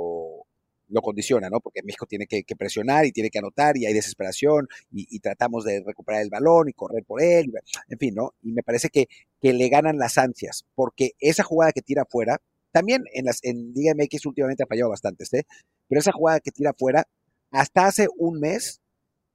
condiciona, 1.03 1.49
¿no? 1.51 1.61
Porque 1.61 1.83
México 1.83 2.07
tiene 2.07 2.27
que, 2.27 2.45
presionar 2.57 3.07
y 3.07 3.13
tiene 3.13 3.31
que 3.31 3.39
anotar 3.39 3.77
y 3.77 3.87
hay 3.87 3.93
desesperación 3.93 4.69
y, 4.91 5.19
tratamos 5.21 5.65
de 5.65 5.83
recuperar 5.85 6.23
el 6.23 6.31
balón 6.31 6.69
y 6.69 6.73
correr 6.73 7.05
por 7.05 7.23
él, 7.23 7.53
en 7.89 7.99
fin, 7.99 8.15
¿no? 8.15 8.35
Y 8.43 8.53
me 8.53 8.63
parece 8.63 8.89
que, 8.89 9.07
que 9.41 9.53
le 9.53 9.69
ganan 9.69 9.99
las 9.99 10.19
ansias, 10.19 10.65
porque 10.75 11.13
esa 11.21 11.43
jugada 11.43 11.73
que 11.73 11.83
tira 11.83 12.03
afuera, 12.03 12.41
también 12.73 13.05
en, 13.13 13.25
las, 13.25 13.41
en 13.43 13.73
Liga 13.73 13.93
MX 13.95 14.27
últimamente 14.27 14.63
ha 14.63 14.67
fallado 14.67 14.91
bastante, 14.91 15.25
¿eh? 15.33 15.45
Pero 15.89 16.01
esa 16.01 16.13
jugada 16.13 16.41
que 16.41 16.51
tira 16.51 16.71
afuera, 16.71 17.07
hasta 17.51 17.87
hace 17.87 18.09
un 18.17 18.41
mes 18.41 18.81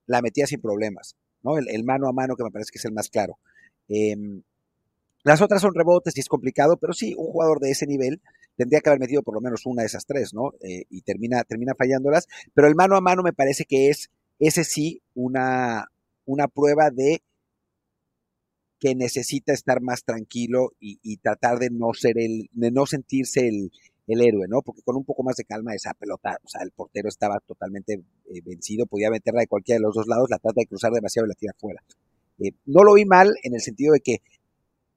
la 0.05 0.21
metía 0.21 0.47
sin 0.47 0.61
problemas, 0.61 1.15
¿no? 1.41 1.57
El, 1.57 1.83
mano 1.83 2.07
a 2.07 2.13
mano 2.13 2.35
que 2.35 2.43
me 2.43 2.51
parece 2.51 2.71
que 2.71 2.79
es 2.79 2.85
el 2.85 2.93
más 2.93 3.09
claro. 3.09 3.39
Em, 3.87 4.43
las 5.23 5.41
otras 5.41 5.61
son 5.61 5.73
rebotes 5.73 6.15
y 6.17 6.19
es 6.19 6.27
complicado, 6.27 6.77
pero 6.77 6.93
sí, 6.93 7.15
un 7.17 7.27
jugador 7.27 7.59
de 7.59 7.71
ese 7.71 7.87
nivel 7.87 8.21
tendría 8.55 8.81
que 8.81 8.89
haber 8.89 8.99
metido 8.99 9.23
por 9.23 9.35
lo 9.35 9.41
menos 9.41 9.65
una 9.65 9.81
de 9.81 9.87
esas 9.87 10.05
tres, 10.05 10.33
¿no? 10.33 10.53
Eh, 10.61 10.83
y 10.89 11.01
termina, 11.01 11.43
termina 11.43 11.73
fallándolas. 11.75 12.27
Pero 12.53 12.67
el 12.67 12.75
mano 12.75 12.95
a 12.95 13.01
mano 13.01 13.23
me 13.23 13.33
parece 13.33 13.65
que 13.65 13.89
es, 13.89 14.09
ese 14.39 14.63
sí, 14.63 15.01
una, 15.13 15.87
una 16.25 16.47
prueba 16.47 16.89
de 16.91 17.21
que 18.83 18.95
necesita 18.95 19.53
estar 19.53 19.79
más 19.79 20.03
tranquilo 20.03 20.73
y, 20.77 21.15
tratar 21.17 21.57
de 21.57 21.69
no 21.69 21.93
ser 21.93 22.17
el, 22.19 22.49
de 22.51 22.69
no 22.69 22.85
sentirse 22.85 23.47
el, 23.47 23.71
héroe, 24.05 24.47
¿no? 24.49 24.61
Porque 24.61 24.81
con 24.81 24.97
un 24.97 25.05
poco 25.05 25.23
más 25.23 25.37
de 25.37 25.45
calma 25.45 25.73
esa 25.73 25.93
pelota, 25.93 26.37
o 26.43 26.49
sea, 26.49 26.61
el 26.63 26.71
portero 26.71 27.07
estaba 27.07 27.39
totalmente 27.39 27.93
eh, 27.93 28.41
vencido, 28.43 28.85
podía 28.85 29.09
meterla 29.09 29.39
de 29.39 29.47
cualquiera 29.47 29.77
de 29.77 29.83
los 29.83 29.95
dos 29.95 30.07
lados, 30.07 30.29
la 30.29 30.37
trata 30.37 30.59
de 30.59 30.67
cruzar 30.67 30.91
demasiado 30.91 31.25
y 31.25 31.29
la 31.29 31.35
tira 31.35 31.53
afuera. 31.55 31.81
Eh, 32.39 32.51
no 32.65 32.83
lo 32.83 32.95
vi 32.95 33.05
mal 33.05 33.33
en 33.43 33.55
el 33.55 33.61
sentido 33.61 33.93
de 33.93 34.01
que 34.01 34.17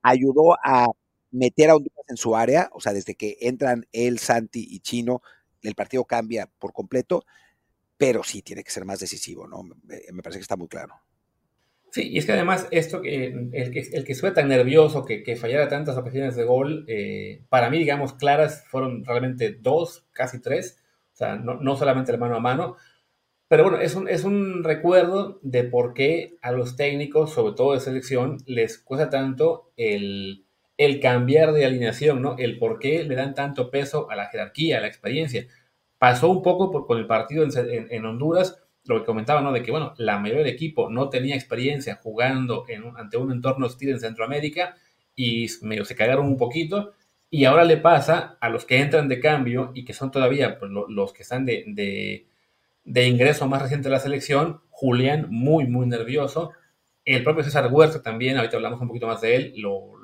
ayudó 0.03 0.55
a 0.65 0.89
meter 1.37 1.71
a 1.71 1.77
Honduras 1.77 2.05
en 2.09 2.17
su 2.17 2.35
área, 2.35 2.71
o 2.73 2.81
sea, 2.81 2.93
desde 2.93 3.15
que 3.15 3.37
entran 3.41 3.87
él, 3.93 4.19
Santi 4.19 4.67
y 4.69 4.81
Chino, 4.81 5.23
el 5.63 5.75
partido 5.75 6.05
cambia 6.05 6.49
por 6.59 6.73
completo, 6.73 7.25
pero 7.97 8.23
sí 8.23 8.43
tiene 8.43 8.65
que 8.65 8.71
ser 8.71 8.85
más 8.85 9.01
decisivo, 9.01 9.47
¿no? 9.47 9.63
Me, 9.63 10.23
parece 10.23 10.39
que 10.39 10.43
está 10.43 10.57
muy 10.57 10.69
claro. 10.69 10.95
Sí, 11.91 12.09
y 12.09 12.19
es 12.19 12.27
que 12.27 12.33
además 12.33 12.69
esto, 12.71 13.03
el 13.05 13.71
que, 13.71 13.81
el 13.93 14.05
que 14.05 14.15
tan 14.33 14.49
nervioso, 14.49 15.05
que, 15.05 15.23
que 15.23 15.37
fallara 15.37 15.69
tantas 15.69 15.97
ocasiones 15.97 16.37
de 16.37 16.45
gol, 16.45 16.85
eh, 16.89 17.43
para 17.49 17.71
mí, 17.71 17.79
digamos, 17.79 18.15
claras 18.15 18.65
fueron 18.69 19.05
realmente 19.05 19.53
dos, 19.53 20.07
casi 20.13 20.41
tres, 20.41 20.79
o 21.15 21.17
sea, 21.17 21.37
no, 21.37 21.55
no 21.55 21.77
solamente 21.77 22.13
el 22.13 22.19
mano 22.19 22.37
a 22.37 22.41
mano, 22.41 22.77
pero 23.49 23.63
bueno, 23.63 23.79
es 23.79 23.95
un, 23.95 24.09
es 24.09 24.25
un 24.25 24.65
recuerdo 24.65 25.39
de 25.43 25.65
por 25.65 25.95
qué 25.95 26.37
a 26.43 26.53
los 26.53 26.77
técnicos, 26.77 27.33
sobre 27.33 27.55
todo 27.55 27.75
de 27.75 27.81
selección, 27.81 28.39
les 28.47 28.79
cuesta 28.79 29.09
tanto 29.09 29.73
el, 29.77 30.46
el 30.77 31.01
cambiar 31.01 31.53
de 31.53 31.65
alineación, 31.65 32.23
¿no? 32.23 32.37
El 32.39 32.59
por 32.59 32.79
qué 32.79 33.05
le 33.05 33.15
dan 33.15 33.35
tanto 33.35 33.71
peso 33.71 34.11
a 34.11 34.17
la 34.17 34.27
jerarquía, 34.27 34.79
a 34.79 34.81
la 34.81 34.89
experiencia. 34.89 35.47
Pasó 35.99 36.29
un 36.31 36.43
poco 36.43 36.71
por, 36.71 36.87
con 36.87 36.99
el 36.99 37.07
partido 37.07 37.45
en, 37.45 38.05
Honduras, 38.05 38.63
lo 38.85 39.01
que 39.01 39.07
comentaba, 39.07 39.41
¿no? 39.41 39.53
De 39.53 39.63
que, 39.63 39.71
bueno, 39.71 39.95
la 39.97 40.19
mayoría 40.19 40.45
del 40.45 40.53
equipo 40.53 40.91
no 40.91 41.09
tenía 41.09 41.35
experiencia 41.35 41.97
jugando 42.03 42.65
ante 42.97 43.17
un 43.17 43.33
entorno 43.33 43.67
hostil 43.67 43.91
en 43.91 44.01
Centroamérica 44.01 44.77
y 45.15 45.47
medio 45.63 45.85
se 45.85 45.97
cagaron 45.97 46.27
un 46.27 46.37
poquito. 46.37 46.93
Y 47.31 47.45
ahora 47.47 47.65
le 47.65 47.79
pasa 47.79 48.37
a 48.41 48.49
los 48.51 48.65
que 48.67 48.81
entran 48.81 49.09
de 49.09 49.19
cambio 49.21 49.73
y 49.75 49.85
que 49.85 49.95
son 49.95 50.11
todavía 50.11 50.59
pues, 50.59 50.71
los 50.71 51.13
que 51.13 51.23
están 51.23 51.45
de, 51.47 51.65
de, 51.67 52.27
de 52.85 53.09
ingreso 53.09 53.49
más 53.49 53.63
reciente 53.63 53.89
de 53.89 53.95
la 53.95 54.01
selección. 54.01 54.61
Julián, 54.71 55.29
muy, 55.31 55.67
muy 55.67 55.87
nervioso. 55.87 56.53
El 57.05 57.25
propio 57.25 57.43
César 57.45 57.73
Huerta 57.73 58.03
también, 58.03 58.37
ahorita 58.37 58.57
hablamos 58.57 58.81
un 58.81 58.89
poquito 58.89 59.07
más 59.07 59.21
de 59.21 59.37
él, 59.37 59.55
lo, 59.57 59.96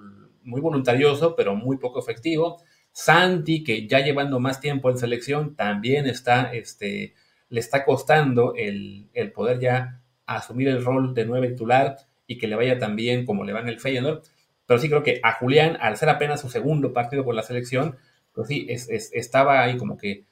muy 0.44 0.60
voluntarioso, 0.60 1.34
pero 1.36 1.54
muy 1.54 1.78
poco 1.78 2.00
efectivo. 2.00 2.62
Santi, 2.92 3.64
que 3.64 3.86
ya 3.86 4.00
llevando 4.00 4.38
más 4.38 4.60
tiempo 4.60 4.90
en 4.90 4.98
selección, 4.98 5.56
también 5.56 6.06
está, 6.06 6.52
este, 6.52 7.14
le 7.48 7.60
está 7.60 7.84
costando 7.84 8.54
el, 8.54 9.08
poder 9.34 9.58
ya 9.60 10.00
asumir 10.26 10.68
el 10.68 10.84
rol 10.84 11.14
de 11.14 11.24
nueve 11.24 11.48
titular 11.48 11.96
y 12.26 12.38
que 12.38 12.46
le 12.46 12.56
vaya 12.56 12.78
tan 12.78 12.96
bien 12.96 13.24
como 13.24 13.44
le 13.44 13.52
va 13.52 13.60
en 13.60 13.68
el 13.68 13.80
Feyenoord. 13.80 14.22
Pero 14.66 14.78
sí 14.80 14.88
creo 14.88 15.02
que 15.02 15.20
a 15.22 15.32
Julián, 15.32 15.76
al 15.80 15.96
ser 15.96 16.08
apenas 16.08 16.40
su 16.40 16.48
segundo 16.48 16.92
partido 16.92 17.24
con 17.24 17.34
la 17.34 17.42
selección, 17.42 17.96
pues 18.32 18.48
sí, 18.48 18.66
estaba 18.68 19.62
ahí 19.62 19.76
como 19.76 19.96
que 19.96 20.24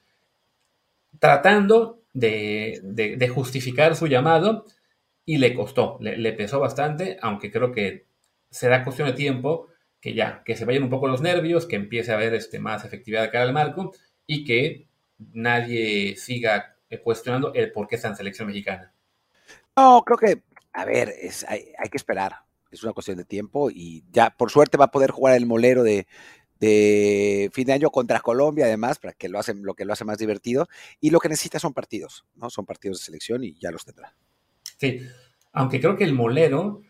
tratando 1.19 2.01
de, 2.13 3.31
justificar 3.33 3.95
su 3.95 4.07
llamado 4.07 4.65
y 5.25 5.37
le 5.37 5.53
costó, 5.53 5.97
le, 6.01 6.17
le 6.17 6.33
pesó 6.33 6.59
bastante, 6.59 7.17
aunque 7.21 7.51
creo 7.51 7.71
que 7.71 8.05
será 8.49 8.83
cuestión 8.83 9.07
de 9.07 9.13
tiempo 9.13 9.67
que 10.01 10.13
ya, 10.13 10.41
que 10.43 10.57
se 10.57 10.65
vayan 10.65 10.83
un 10.83 10.89
poco 10.89 11.07
los 11.07 11.21
nervios, 11.21 11.67
que 11.67 11.75
empiece 11.75 12.11
a 12.11 12.15
haber 12.15 12.33
este, 12.33 12.59
más 12.59 12.83
efectividad 12.83 13.21
de 13.21 13.29
cara 13.29 13.45
al 13.45 13.53
marco 13.53 13.93
y 14.25 14.43
que 14.43 14.87
nadie 15.17 16.17
siga 16.17 16.75
cuestionando 17.03 17.53
el 17.53 17.71
por 17.71 17.87
qué 17.87 17.95
está 17.95 18.09
en 18.09 18.15
selección 18.15 18.47
mexicana. 18.47 18.93
No, 19.77 20.03
creo 20.05 20.17
que, 20.17 20.43
a 20.73 20.85
ver, 20.85 21.09
es, 21.09 21.45
hay, 21.47 21.73
que 21.89 21.97
esperar. 21.97 22.33
Es 22.69 22.83
una 22.83 22.93
cuestión 22.93 23.17
de 23.17 23.25
tiempo 23.25 23.69
y 23.69 24.03
ya, 24.11 24.29
por 24.31 24.51
suerte, 24.51 24.77
va 24.77 24.85
a 24.85 24.91
poder 24.91 25.11
jugar 25.11 25.35
el 25.35 25.45
molero 25.45 25.83
de, 25.83 26.07
fin 27.53 27.65
de 27.65 27.73
año 27.73 27.89
contra 27.89 28.19
Colombia, 28.19 28.65
además, 28.65 28.99
para 28.99 29.13
que 29.13 29.29
lo 29.29 29.39
hacen, 29.39 29.63
lo 29.63 29.73
que 29.73 29.85
lo 29.85 29.93
hace 29.93 30.05
más 30.05 30.17
divertido. 30.17 30.67
Y 30.99 31.09
lo 31.09 31.19
que 31.19 31.29
necesita 31.29 31.59
son 31.59 31.73
partidos, 31.73 32.25
¿no? 32.35 32.49
Son 32.49 32.65
partidos 32.65 32.99
de 32.99 33.05
selección 33.05 33.43
y 33.43 33.53
ya 33.59 33.71
los 33.71 33.85
tendrá. 33.85 34.15
Sí, 34.77 35.01
aunque 35.53 35.79
creo 35.79 35.95
que 35.95 36.03
el 36.05 36.13
molero, 36.13 36.81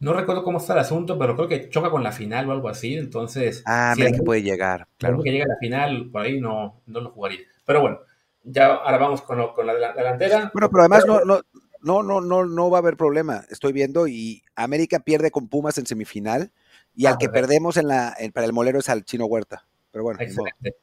no 0.00 0.12
recuerdo 0.12 0.44
cómo 0.44 0.58
está 0.58 0.74
el 0.74 0.78
asunto, 0.80 1.18
pero 1.18 1.34
creo 1.34 1.48
que 1.48 1.68
choca 1.70 1.90
con 1.90 2.02
la 2.02 2.12
final 2.12 2.48
o 2.48 2.52
algo 2.52 2.68
así, 2.68 2.96
entonces... 2.96 3.62
Ah, 3.66 3.94
mira 3.96 4.12
que 4.12 4.22
puede 4.22 4.42
llegar, 4.42 4.86
claro. 4.96 5.22
que 5.22 5.32
llega 5.32 5.44
a 5.44 5.48
la 5.48 5.56
final, 5.56 6.08
por 6.10 6.22
ahí 6.22 6.40
no, 6.40 6.80
no 6.86 7.00
lo 7.00 7.10
jugaría. 7.10 7.40
Pero 7.64 7.80
bueno, 7.80 8.00
ya 8.44 8.74
ahora 8.74 8.98
vamos 8.98 9.22
con, 9.22 9.38
la 9.66 9.92
delantera. 9.92 10.50
Bueno, 10.52 10.70
pero 10.70 10.80
además 10.82 11.04
no, 11.06 11.24
no, 11.24 11.40
no, 11.80 12.02
no, 12.02 12.20
no, 12.20 12.44
no 12.46 12.70
va 12.70 12.78
a 12.78 12.80
haber 12.80 12.96
problema. 12.96 13.44
Estoy 13.50 13.72
viendo 13.72 14.06
y 14.06 14.42
América 14.54 15.00
pierde 15.00 15.30
con 15.30 15.48
Pumas 15.48 15.78
en 15.78 15.86
semifinal 15.86 16.52
y 16.94 17.06
al 17.06 17.14
ah, 17.14 17.16
que 17.18 17.28
perdemos 17.28 17.76
en 17.76 17.88
la, 17.88 18.16
para 18.32 18.46
el 18.46 18.52
molero 18.52 18.78
es 18.78 18.88
al 18.88 19.04
Chino 19.04 19.26
Huerta. 19.26 19.66
Pero 19.90 20.04
bueno. 20.04 20.20
Excelente. 20.20 20.76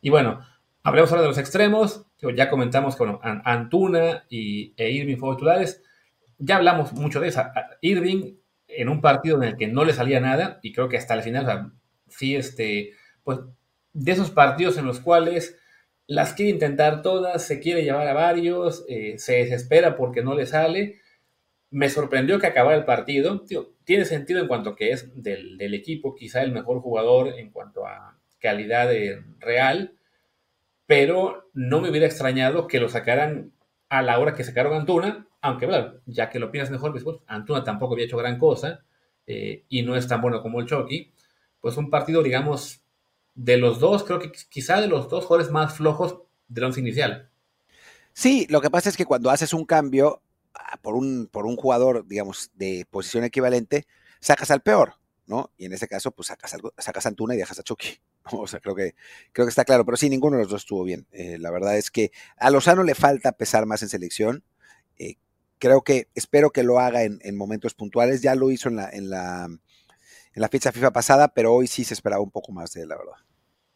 Y 0.00 0.10
bueno, 0.10 0.40
hablemos 0.82 1.10
ahora 1.10 1.22
de 1.22 1.28
los 1.28 1.38
extremos. 1.38 2.06
Ya 2.34 2.50
comentamos 2.50 2.96
con 2.96 3.18
Antuna 3.22 4.24
y, 4.28 4.74
e 4.76 4.90
Irving 4.90 5.16
titulares. 5.16 5.82
Ya 6.38 6.56
hablamos 6.56 6.92
mucho 6.92 7.20
de 7.20 7.28
esa. 7.28 7.52
Irving 7.80 8.34
en 8.68 8.88
un 8.88 9.00
partido 9.00 9.36
en 9.36 9.44
el 9.44 9.56
que 9.56 9.68
no 9.68 9.84
le 9.84 9.92
salía 9.92 10.20
nada 10.20 10.58
y 10.62 10.72
creo 10.72 10.88
que 10.88 10.96
hasta 10.96 11.14
el 11.14 11.22
final, 11.22 11.48
o 11.48 11.72
sí, 12.08 12.36
este, 12.36 12.92
pues 13.24 13.40
de 13.92 14.12
esos 14.12 14.30
partidos 14.30 14.76
en 14.76 14.86
los 14.86 15.00
cuales 15.00 15.58
las 16.06 16.34
quiere 16.34 16.52
intentar 16.52 17.02
todas, 17.02 17.42
se 17.42 17.60
quiere 17.60 17.82
llevar 17.82 18.06
a 18.06 18.14
varios, 18.14 18.84
eh, 18.88 19.14
se 19.18 19.36
desespera 19.36 19.96
porque 19.96 20.22
no 20.22 20.34
le 20.34 20.46
sale. 20.46 21.00
Me 21.70 21.88
sorprendió 21.88 22.38
que 22.38 22.46
acabara 22.46 22.76
el 22.76 22.84
partido. 22.84 23.44
tiene 23.84 24.04
sentido 24.04 24.40
en 24.40 24.48
cuanto 24.48 24.76
que 24.76 24.92
es 24.92 25.10
del, 25.20 25.74
equipo, 25.74 26.14
quizá 26.14 26.42
el 26.42 26.52
mejor 26.52 26.80
jugador 26.80 27.28
en 27.38 27.50
cuanto 27.50 27.86
a 27.86 28.18
calidad 28.38 28.88
real, 29.40 29.96
pero 30.86 31.50
no 31.54 31.80
me 31.80 31.90
hubiera 31.90 32.06
extrañado 32.06 32.68
que 32.68 32.78
lo 32.78 32.88
sacaran 32.88 33.52
a 33.88 34.02
la 34.02 34.18
hora 34.18 34.34
que 34.34 34.44
sacaron 34.44 34.74
Antuna, 34.74 35.25
aunque 35.46 35.68
ya 36.06 36.28
que 36.28 36.38
lo 36.38 36.50
piensas 36.50 36.72
mejor, 36.72 36.92
pues, 36.92 37.04
Antuna 37.26 37.62
tampoco 37.62 37.94
había 37.94 38.06
hecho 38.06 38.16
gran 38.16 38.38
cosa 38.38 38.84
eh, 39.26 39.64
y 39.68 39.82
no 39.82 39.96
es 39.96 40.08
tan 40.08 40.20
bueno 40.20 40.42
como 40.42 40.60
el 40.60 40.66
Chucky, 40.66 41.12
pues 41.60 41.76
un 41.76 41.88
partido, 41.88 42.22
digamos, 42.22 42.82
de 43.34 43.56
los 43.56 43.78
dos, 43.78 44.02
creo 44.02 44.18
que 44.18 44.32
quizá 44.48 44.80
de 44.80 44.88
los 44.88 45.08
dos 45.08 45.24
jugadores 45.24 45.52
más 45.52 45.74
flojos 45.74 46.18
del 46.48 46.64
once 46.64 46.80
inicial. 46.80 47.30
Sí, 48.12 48.46
lo 48.50 48.60
que 48.60 48.70
pasa 48.70 48.88
es 48.88 48.96
que 48.96 49.04
cuando 49.04 49.30
haces 49.30 49.52
un 49.52 49.64
cambio 49.64 50.20
ah, 50.54 50.78
por 50.82 50.94
un, 50.94 51.28
por 51.30 51.46
un 51.46 51.56
jugador, 51.56 52.06
digamos, 52.06 52.50
de 52.54 52.86
posición 52.90 53.24
equivalente, 53.24 53.86
sacas 54.20 54.50
al 54.50 54.62
peor, 54.62 54.94
¿no? 55.26 55.52
Y 55.56 55.66
en 55.66 55.72
ese 55.72 55.86
caso, 55.86 56.10
pues 56.10 56.28
sacas, 56.28 56.56
sacas 56.78 57.06
Antuna 57.06 57.34
y 57.34 57.38
dejas 57.38 57.58
a 57.58 57.62
Chucky. 57.62 57.98
O 58.32 58.48
sea, 58.48 58.58
creo 58.58 58.74
que, 58.74 58.96
creo 59.30 59.46
que 59.46 59.50
está 59.50 59.64
claro, 59.64 59.84
pero 59.84 59.96
sí, 59.96 60.10
ninguno 60.10 60.36
de 60.36 60.42
los 60.42 60.50
dos 60.50 60.62
estuvo 60.62 60.82
bien. 60.82 61.06
Eh, 61.12 61.38
la 61.38 61.52
verdad 61.52 61.76
es 61.76 61.92
que 61.92 62.10
a 62.36 62.50
Lozano 62.50 62.82
le 62.82 62.96
falta 62.96 63.30
pesar 63.30 63.66
más 63.66 63.82
en 63.82 63.88
selección. 63.88 64.42
Eh, 64.98 65.14
creo 65.58 65.82
que, 65.82 66.08
espero 66.14 66.50
que 66.50 66.62
lo 66.62 66.78
haga 66.78 67.04
en, 67.04 67.18
en, 67.22 67.36
momentos 67.36 67.74
puntuales. 67.74 68.22
Ya 68.22 68.34
lo 68.34 68.50
hizo 68.50 68.68
en 68.68 68.76
la, 68.76 68.90
en 68.90 69.10
la, 69.10 69.44
en 69.46 70.42
la 70.42 70.48
fecha 70.48 70.72
FIFA 70.72 70.92
pasada, 70.92 71.28
pero 71.28 71.54
hoy 71.54 71.66
sí 71.66 71.84
se 71.84 71.94
esperaba 71.94 72.22
un 72.22 72.30
poco 72.30 72.52
más 72.52 72.72
de 72.72 72.82
él, 72.82 72.88
la 72.88 72.96
verdad. 72.96 73.14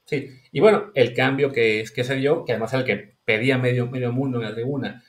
Sí, 0.05 0.29
y 0.51 0.61
bueno, 0.61 0.91
el 0.95 1.15
cambio 1.15 1.53
que, 1.53 1.85
que 1.95 2.05
se 2.05 2.17
dio, 2.17 2.45
que 2.45 2.53
además 2.53 2.73
es 2.73 2.81
el 2.81 2.85
que 2.85 3.17
pedía 3.25 3.59
medio, 3.59 3.87
medio 3.87 4.13
mundo 4.13 4.39
en 4.39 4.45
la 4.45 4.55
tribuna, 4.55 5.05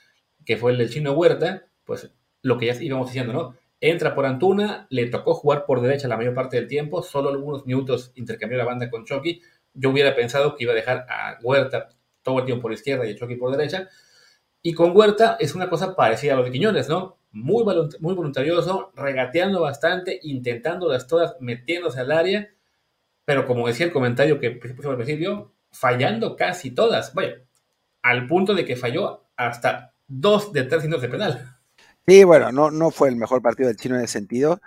que 0.46 0.58
fue 0.58 0.72
el 0.72 0.78
del 0.78 0.90
chino 0.90 1.14
Huerta, 1.14 1.66
pues 1.84 2.12
lo 2.44 2.58
que 2.58 2.68
ya 2.68 2.76
íbamos 2.82 3.08
diciendo, 3.08 3.34
¿no? 3.34 3.56
Entra 3.80 4.14
por 4.14 4.28
Antuna, 4.28 4.86
le 4.92 5.08
tocó 5.08 5.34
jugar 5.34 5.66
por 5.66 5.82
derecha 5.82 6.08
la 6.08 6.18
mayor 6.18 6.36
parte 6.36 6.58
del 6.58 6.68
tiempo, 6.68 7.02
solo 7.02 7.30
algunos 7.30 7.66
minutos 7.66 8.12
intercambió 8.16 8.60
la 8.60 8.66
banda 8.66 8.92
con 8.92 9.06
Chucky. 9.06 9.42
Yo 9.74 9.90
hubiera 9.90 10.16
pensado 10.16 10.56
que 10.56 10.66
iba 10.66 10.74
a 10.74 10.76
dejar 10.76 11.08
a 11.10 11.40
Huerta 11.42 11.90
todo 12.22 12.40
el 12.40 12.46
tiempo 12.46 12.64
por 12.64 12.74
izquierda 12.74 13.08
y 13.08 13.14
a 13.14 13.16
Chucky 13.16 13.36
por 13.38 13.56
derecha. 13.56 13.90
Y 14.62 14.74
con 14.74 14.96
Huerta 14.96 15.38
es 15.40 15.56
una 15.56 15.70
cosa 15.70 15.96
parecida 15.96 16.34
a 16.34 16.36
lo 16.38 16.44
de 16.44 16.52
Quiñones, 16.52 16.88
¿no? 16.88 17.18
Muy, 17.32 17.64
muy 18.00 18.14
voluntarioso, 18.14 18.92
regateando 18.96 19.62
bastante, 19.62 20.20
intentándolas 20.24 21.08
todas, 21.08 21.36
metiéndose 21.40 22.00
al 22.00 22.12
área 22.12 22.50
pero 23.26 23.46
como 23.46 23.68
decía 23.68 23.86
el 23.86 23.94
comentario 23.94 24.40
que 24.40 24.52
puso 24.52 24.90
al 24.90 24.98
principio, 24.98 25.54
fallando 25.72 26.36
casi 26.36 26.72
todas. 26.72 27.14
Vaya, 27.14 27.36
al 28.02 28.28
punto 28.28 28.54
de 28.54 28.66
que 28.66 28.76
falló 28.76 29.26
hasta 29.36 29.94
dos 30.08 30.52
de 30.52 30.64
tres 30.64 30.84
de 30.84 31.08
penal. 31.08 31.58
Sí, 32.06 32.24
bueno, 32.24 32.52
no, 32.52 32.72
no 32.72 32.92
fue 32.92 33.10
el 33.10 33.16
mejor 33.16 33.42
partido 33.42 33.70
del 33.70 33.78
chino 33.78 33.96
en 33.96 34.02
ese 34.02 34.14
sentido. 34.14 34.60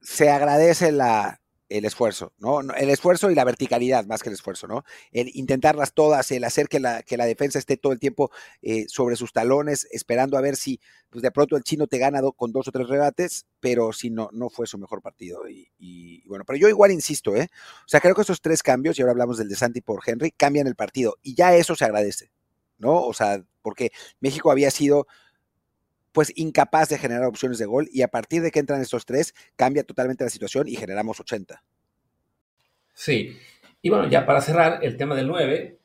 Se 0.00 0.30
agradece 0.30 0.92
la, 0.92 1.40
el 1.78 1.84
esfuerzo, 1.84 2.32
¿no? 2.38 2.60
El 2.60 2.88
esfuerzo 2.88 3.30
y 3.30 3.34
la 3.34 3.44
verticalidad 3.44 4.06
más 4.06 4.22
que 4.22 4.28
el 4.28 4.34
esfuerzo, 4.34 4.68
¿no? 4.68 4.84
El 5.10 5.30
intentarlas 5.34 5.92
todas, 5.92 6.30
el 6.30 6.44
hacer 6.44 6.68
que 6.68 6.78
la, 6.78 7.02
que 7.02 7.16
la 7.16 7.26
defensa 7.26 7.58
esté 7.58 7.76
todo 7.76 7.92
el 7.92 7.98
tiempo 7.98 8.30
eh, 8.62 8.86
sobre 8.88 9.16
sus 9.16 9.32
talones, 9.32 9.88
esperando 9.90 10.38
a 10.38 10.40
ver 10.40 10.54
si 10.54 10.80
pues 11.10 11.22
de 11.22 11.32
pronto 11.32 11.56
el 11.56 11.64
chino 11.64 11.88
te 11.88 11.98
gana 11.98 12.20
con 12.36 12.52
dos 12.52 12.68
o 12.68 12.72
tres 12.72 12.88
regates, 12.88 13.46
pero 13.58 13.92
si 13.92 14.10
no, 14.10 14.30
no 14.32 14.50
fue 14.50 14.66
su 14.66 14.78
mejor 14.78 15.02
partido. 15.02 15.48
Y, 15.48 16.26
bueno, 16.28 16.44
pero 16.46 16.58
yo 16.58 16.68
igual 16.68 16.92
insisto, 16.92 17.34
¿eh? 17.34 17.48
O 17.80 17.88
sea, 17.88 18.00
creo 18.00 18.14
que 18.14 18.22
esos 18.22 18.40
tres 18.40 18.62
cambios, 18.62 18.98
y 18.98 19.02
ahora 19.02 19.12
hablamos 19.12 19.38
del 19.38 19.48
de 19.48 19.56
Santi 19.56 19.80
por 19.80 20.00
Henry, 20.06 20.30
cambian 20.30 20.66
el 20.66 20.76
partido. 20.76 21.16
Y 21.22 21.34
ya 21.34 21.54
eso 21.56 21.74
se 21.74 21.84
agradece, 21.84 22.30
¿no? 22.78 23.02
O 23.02 23.14
sea, 23.14 23.44
porque 23.62 23.90
México 24.20 24.50
había 24.50 24.70
sido 24.70 25.06
pues 26.14 26.32
incapaz 26.36 26.88
de 26.88 26.96
generar 26.96 27.24
opciones 27.24 27.58
de 27.58 27.66
gol 27.66 27.88
y 27.92 28.02
a 28.02 28.08
partir 28.08 28.40
de 28.40 28.52
que 28.52 28.60
entran 28.60 28.80
estos 28.80 29.04
tres 29.04 29.34
cambia 29.56 29.82
totalmente 29.82 30.22
la 30.22 30.30
situación 30.30 30.68
y 30.68 30.76
generamos 30.76 31.18
80. 31.18 31.62
Sí, 32.94 33.36
y 33.82 33.90
bueno, 33.90 34.08
ya 34.08 34.24
para 34.24 34.40
cerrar 34.40 34.78
el 34.84 34.96
tema 34.96 35.16
del 35.16 35.26
9, 35.26 35.76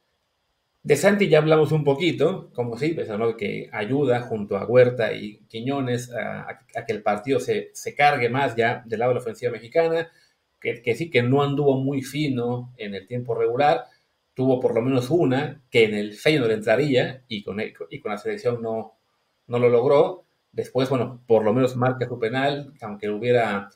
de 0.84 0.96
Santi 0.96 1.30
ya 1.30 1.40
hablamos 1.40 1.72
un 1.72 1.84
poquito, 1.84 2.52
como 2.54 2.78
sí, 2.78 2.94
pensando 2.94 3.36
que 3.36 3.70
ayuda 3.74 4.22
junto 4.22 4.56
a 4.56 4.68
Huerta 4.68 5.14
y 5.14 5.40
Quiñones 5.48 6.12
a, 6.14 6.60
que 6.86 6.94
el 6.94 7.02
partido 7.02 7.40
se, 7.40 7.74
cargue 7.98 8.30
más 8.30 8.56
ya 8.56 8.84
del 8.86 9.00
lado 9.00 9.10
de 9.10 9.16
la 9.16 9.22
ofensiva 9.22 9.52
mexicana, 9.52 10.12
que, 10.62 10.96
sí 10.96 11.10
que 11.10 11.24
no 11.24 11.42
anduvo 11.42 11.82
muy 11.82 12.04
fino 12.04 12.72
en 12.78 12.94
el 12.94 13.08
tiempo 13.08 13.34
regular, 13.34 13.86
tuvo 14.36 14.60
por 14.60 14.76
lo 14.76 14.84
menos 14.84 15.10
una 15.10 15.64
que 15.72 15.86
en 15.86 15.96
el 15.96 16.14
Feyenoord 16.14 16.52
entraría 16.52 17.24
y 17.28 17.42
con, 17.42 17.60
y 17.60 18.00
con 18.00 18.12
la 18.12 18.18
selección 18.20 18.62
no, 18.62 18.99
no 19.50 19.60
lo 19.60 19.70
logró. 19.70 20.24
Después, 20.52 20.90
bueno, 20.90 21.22
por 21.28 21.44
lo 21.44 21.54
menos 21.54 21.76
marca 21.76 22.08
su 22.08 22.18
penal, 22.18 22.74
aunque 22.82 23.10
hubiera 23.10 23.70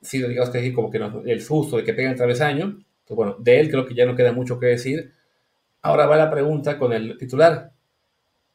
sido, 0.00 0.28
digamos 0.28 0.50
que 0.50 0.72
como 0.72 0.90
que 0.90 0.98
el 1.26 1.40
susto 1.40 1.76
de 1.76 1.84
que 1.84 1.94
pega 1.94 2.10
el 2.10 2.16
travesaño. 2.16 2.84
Pues 3.06 3.16
bueno, 3.16 3.36
de 3.38 3.60
él 3.60 3.70
creo 3.70 3.86
que 3.86 3.94
ya 3.94 4.06
no 4.06 4.16
queda 4.16 4.32
mucho 4.32 4.58
que 4.58 4.66
decir. 4.66 5.12
Ahora 5.80 6.06
va 6.06 6.16
la 6.16 6.30
pregunta 6.30 6.78
con 6.78 6.92
el 6.92 7.16
titular. 7.18 7.72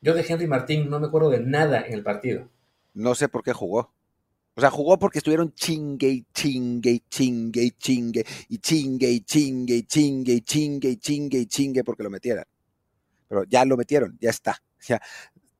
Yo 0.01 0.13
de 0.13 0.25
Henry 0.27 0.47
Martín 0.47 0.89
no 0.89 0.99
me 0.99 1.07
acuerdo 1.07 1.29
de 1.29 1.39
nada 1.39 1.81
en 1.81 1.93
el 1.93 2.03
partido. 2.03 2.49
No 2.93 3.15
sé 3.15 3.29
por 3.29 3.43
qué 3.43 3.53
jugó. 3.53 3.91
O 4.55 4.61
sea, 4.61 4.71
jugó 4.71 4.97
porque 4.97 5.19
estuvieron 5.19 5.53
chingue, 5.53 6.25
chingue, 6.33 7.03
chingue, 7.09 7.75
chingue, 7.77 8.25
y 8.49 8.57
chingue, 8.57 9.11
y 9.11 9.21
chingue, 9.21 9.75
y 9.75 9.83
chingue, 9.83 10.33
y 10.33 10.41
chingue, 10.41 10.89
y 10.89 10.97
chingue, 10.97 11.37
y 11.37 11.45
chingue, 11.45 11.83
porque 11.83 12.01
lo 12.01 12.09
metieran. 12.09 12.45
Pero 13.27 13.43
ya 13.43 13.65
lo 13.65 13.77
metieron, 13.77 14.17
ya 14.19 14.31
está. 14.31 14.53
O 14.79 14.81
sea, 14.87 15.01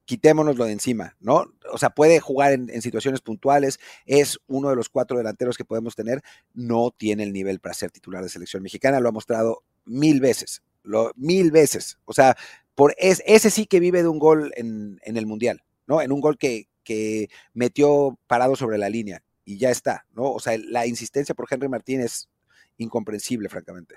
quitémonoslo 0.08 0.66
de 0.66 0.72
encima, 0.72 1.18
¿no? 1.20 1.53
O 1.72 1.78
sea, 1.78 1.89
puede 1.89 2.22
jugar 2.22 2.53
en, 2.53 2.82
situaciones 2.82 3.20
puntuales, 3.20 3.78
es 4.05 4.39
uno 4.47 4.70
de 4.70 4.76
los 4.78 4.88
cuatro 4.88 5.18
delanteros 5.18 5.58
que 5.58 5.66
podemos 5.66 5.95
tener, 5.95 6.22
no 6.53 6.91
tiene 6.95 7.24
el 7.24 7.34
nivel 7.34 7.60
para 7.60 7.76
ser 7.76 7.91
titular 7.91 8.24
de 8.24 8.30
selección 8.30 8.64
mexicana, 8.64 9.01
lo 9.01 9.10
ha 9.10 9.12
mostrado 9.12 9.64
mil 9.86 10.22
veces, 10.22 10.64
mil 11.18 11.51
veces. 11.51 11.99
O 12.05 12.14
sea, 12.14 12.38
por 12.74 12.95
es, 12.97 13.22
ese 13.26 13.49
sí 13.49 13.66
que 13.66 13.82
vive 13.82 14.01
de 14.01 14.08
un 14.08 14.18
gol 14.18 14.53
en, 14.55 14.97
el 15.03 15.26
Mundial, 15.26 15.62
¿no? 15.88 16.01
En 16.01 16.14
un 16.14 16.22
gol 16.22 16.38
que, 16.38 16.70
que 16.86 17.30
metió 17.53 18.18
parado 18.28 18.55
sobre 18.55 18.78
la 18.78 18.89
línea 18.89 19.22
y 19.43 19.58
ya 19.58 19.72
está, 19.72 20.05
¿no? 20.14 20.32
O 20.32 20.39
sea, 20.39 20.58
la 20.58 20.88
insistencia 20.88 21.36
por 21.36 21.47
Henry 21.51 21.68
Martín 21.68 21.99
es 21.99 22.30
incomprensible, 22.78 23.49
francamente. 23.49 23.95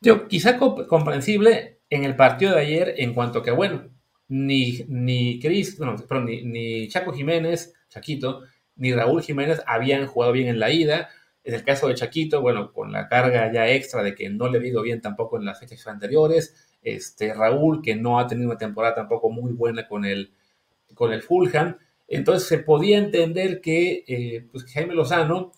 Yo, 0.00 0.28
quizá 0.28 0.56
comprensible 0.56 1.80
en 1.90 2.04
el 2.04 2.14
partido 2.14 2.54
de 2.54 2.60
ayer 2.60 2.94
en 2.98 3.12
cuanto 3.12 3.42
que, 3.42 3.50
bueno, 3.50 3.93
ni, 4.34 4.84
ni 4.88 5.38
Chris, 5.38 5.78
ni, 5.80 6.88
Chaco 6.88 7.12
Jiménez, 7.12 7.72
Chaquito, 7.88 8.42
ni 8.74 8.92
Raúl 8.92 9.22
Jiménez 9.22 9.62
habían 9.64 10.08
jugado 10.08 10.32
bien 10.32 10.48
en 10.48 10.58
la 10.58 10.72
ida. 10.72 11.08
En 11.44 11.54
el 11.54 11.62
caso 11.62 11.86
de 11.86 11.94
Chaquito, 11.94 12.40
bueno, 12.40 12.72
con 12.72 12.90
la 12.90 13.06
carga 13.06 13.52
ya 13.52 13.68
extra 13.68 14.02
de 14.02 14.16
que 14.16 14.28
no 14.30 14.48
le 14.48 14.58
ha 14.58 14.66
ido 14.66 14.82
bien 14.82 15.00
tampoco 15.00 15.38
en 15.38 15.44
las 15.44 15.60
fechas 15.60 15.86
anteriores. 15.86 16.68
Este, 16.82 17.32
Raúl, 17.32 17.80
que 17.80 17.94
no 17.94 18.18
ha 18.18 18.26
tenido 18.26 18.50
una 18.50 18.58
temporada 18.58 18.96
tampoco 18.96 19.30
muy 19.30 19.52
buena 19.52 19.86
con 19.86 20.04
el, 20.04 20.32
con 20.94 21.12
el 21.12 21.22
Fulham. 21.22 21.76
Entonces 22.08 22.48
se 22.48 22.58
podía 22.58 22.98
entender 22.98 23.60
que 23.60 24.04
eh, 24.08 24.48
pues 24.50 24.64
Jaime 24.64 24.94
Lozano 24.94 25.52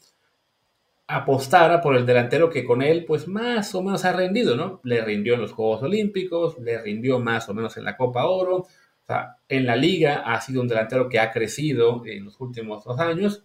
apostara 1.08 1.80
por 1.80 1.96
el 1.96 2.04
delantero 2.04 2.50
que 2.50 2.64
con 2.64 2.82
él, 2.82 3.04
pues 3.04 3.28
más 3.28 3.74
o 3.74 3.82
menos 3.82 4.04
ha 4.04 4.12
rendido, 4.12 4.56
¿no? 4.56 4.80
Le 4.82 5.04
rindió 5.04 5.34
en 5.34 5.40
los 5.42 5.52
Juegos 5.52 5.82
Olímpicos, 5.82 6.58
le 6.58 6.80
rindió 6.80 7.20
más 7.20 7.48
o 7.48 7.54
menos 7.54 7.76
en 7.76 7.84
la 7.84 7.96
Copa 7.96 8.26
Oro, 8.26 8.56
o 8.56 8.68
sea, 9.06 9.36
en 9.48 9.66
la 9.66 9.76
liga 9.76 10.22
ha 10.26 10.40
sido 10.40 10.60
un 10.60 10.68
delantero 10.68 11.08
que 11.08 11.20
ha 11.20 11.30
crecido 11.30 12.02
en 12.06 12.24
los 12.24 12.40
últimos 12.40 12.84
dos 12.84 12.98
años, 12.98 13.44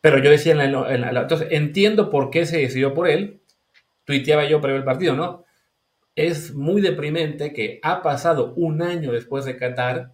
pero 0.00 0.18
yo 0.18 0.30
decía, 0.30 0.52
en 0.52 1.04
entonces 1.04 1.48
entiendo 1.50 2.10
por 2.10 2.30
qué 2.30 2.44
se 2.44 2.58
decidió 2.58 2.92
por 2.92 3.08
él, 3.08 3.40
tuiteaba 4.04 4.44
yo 4.44 4.60
previo 4.60 4.78
el 4.78 4.84
partido, 4.84 5.16
¿no? 5.16 5.44
Es 6.14 6.54
muy 6.54 6.82
deprimente 6.82 7.52
que 7.52 7.80
ha 7.82 8.02
pasado 8.02 8.52
un 8.56 8.82
año 8.82 9.12
después 9.12 9.44
de 9.44 9.56
Qatar 9.56 10.12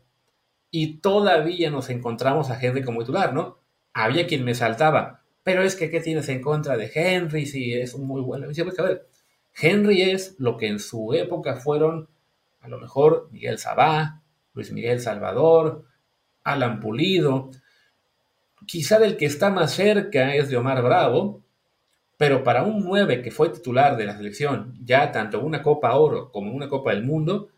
y 0.70 0.98
todavía 0.98 1.70
nos 1.70 1.90
encontramos 1.90 2.50
a 2.50 2.60
Henry 2.60 2.82
como 2.82 3.00
titular, 3.00 3.32
¿no? 3.32 3.58
Había 3.92 4.26
quien 4.26 4.44
me 4.44 4.54
saltaba, 4.54 5.23
pero 5.44 5.62
es 5.62 5.76
que, 5.76 5.90
¿qué 5.90 6.00
tienes 6.00 6.28
en 6.30 6.40
contra 6.40 6.76
de 6.76 6.90
Henry? 6.92 7.46
Si 7.46 7.74
es 7.74 7.96
muy 7.96 8.22
bueno. 8.22 8.50
Y 8.50 8.54
pues, 8.62 8.78
a 8.78 8.82
ver, 8.82 9.06
Henry 9.54 10.02
es 10.02 10.34
lo 10.38 10.56
que 10.56 10.66
en 10.66 10.80
su 10.80 11.12
época 11.12 11.56
fueron, 11.56 12.08
a 12.62 12.68
lo 12.68 12.80
mejor, 12.80 13.28
Miguel 13.30 13.58
Sabá, 13.58 14.22
Luis 14.54 14.72
Miguel 14.72 15.00
Salvador, 15.00 15.84
Alan 16.42 16.80
Pulido. 16.80 17.50
Quizá 18.66 18.98
del 18.98 19.18
que 19.18 19.26
está 19.26 19.50
más 19.50 19.72
cerca 19.74 20.34
es 20.34 20.48
de 20.48 20.56
Omar 20.56 20.82
Bravo, 20.82 21.42
pero 22.16 22.42
para 22.42 22.62
un 22.62 22.82
9 22.82 23.20
que 23.20 23.30
fue 23.30 23.50
titular 23.50 23.98
de 23.98 24.06
la 24.06 24.16
selección, 24.16 24.74
ya 24.82 25.12
tanto 25.12 25.40
una 25.40 25.62
Copa 25.62 25.94
Oro 25.94 26.32
como 26.32 26.52
una 26.54 26.70
Copa 26.70 26.92
del 26.92 27.04
Mundo, 27.04 27.50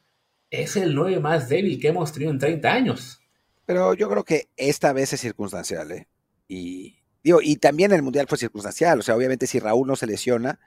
es 0.50 0.76
el 0.76 0.92
9 0.92 1.20
más 1.20 1.48
débil 1.48 1.80
que 1.80 1.88
hemos 1.88 2.12
tenido 2.12 2.32
en 2.32 2.40
30 2.40 2.72
años. 2.72 3.20
Pero 3.64 3.94
yo 3.94 4.08
creo 4.08 4.24
que 4.24 4.48
esta 4.56 4.92
vez 4.92 5.12
es 5.12 5.20
circunstancial, 5.20 5.92
¿eh? 5.92 6.08
Y, 6.48 6.96
y 7.42 7.56
también 7.56 7.92
el 7.92 8.02
Mundial 8.02 8.26
fue 8.28 8.38
circunstancial, 8.38 9.00
o 9.00 9.02
sea, 9.02 9.16
obviamente 9.16 9.46
si 9.46 9.58
Raúl 9.58 9.86
no 9.86 9.96
se 9.96 10.06
lesiona, 10.06 10.60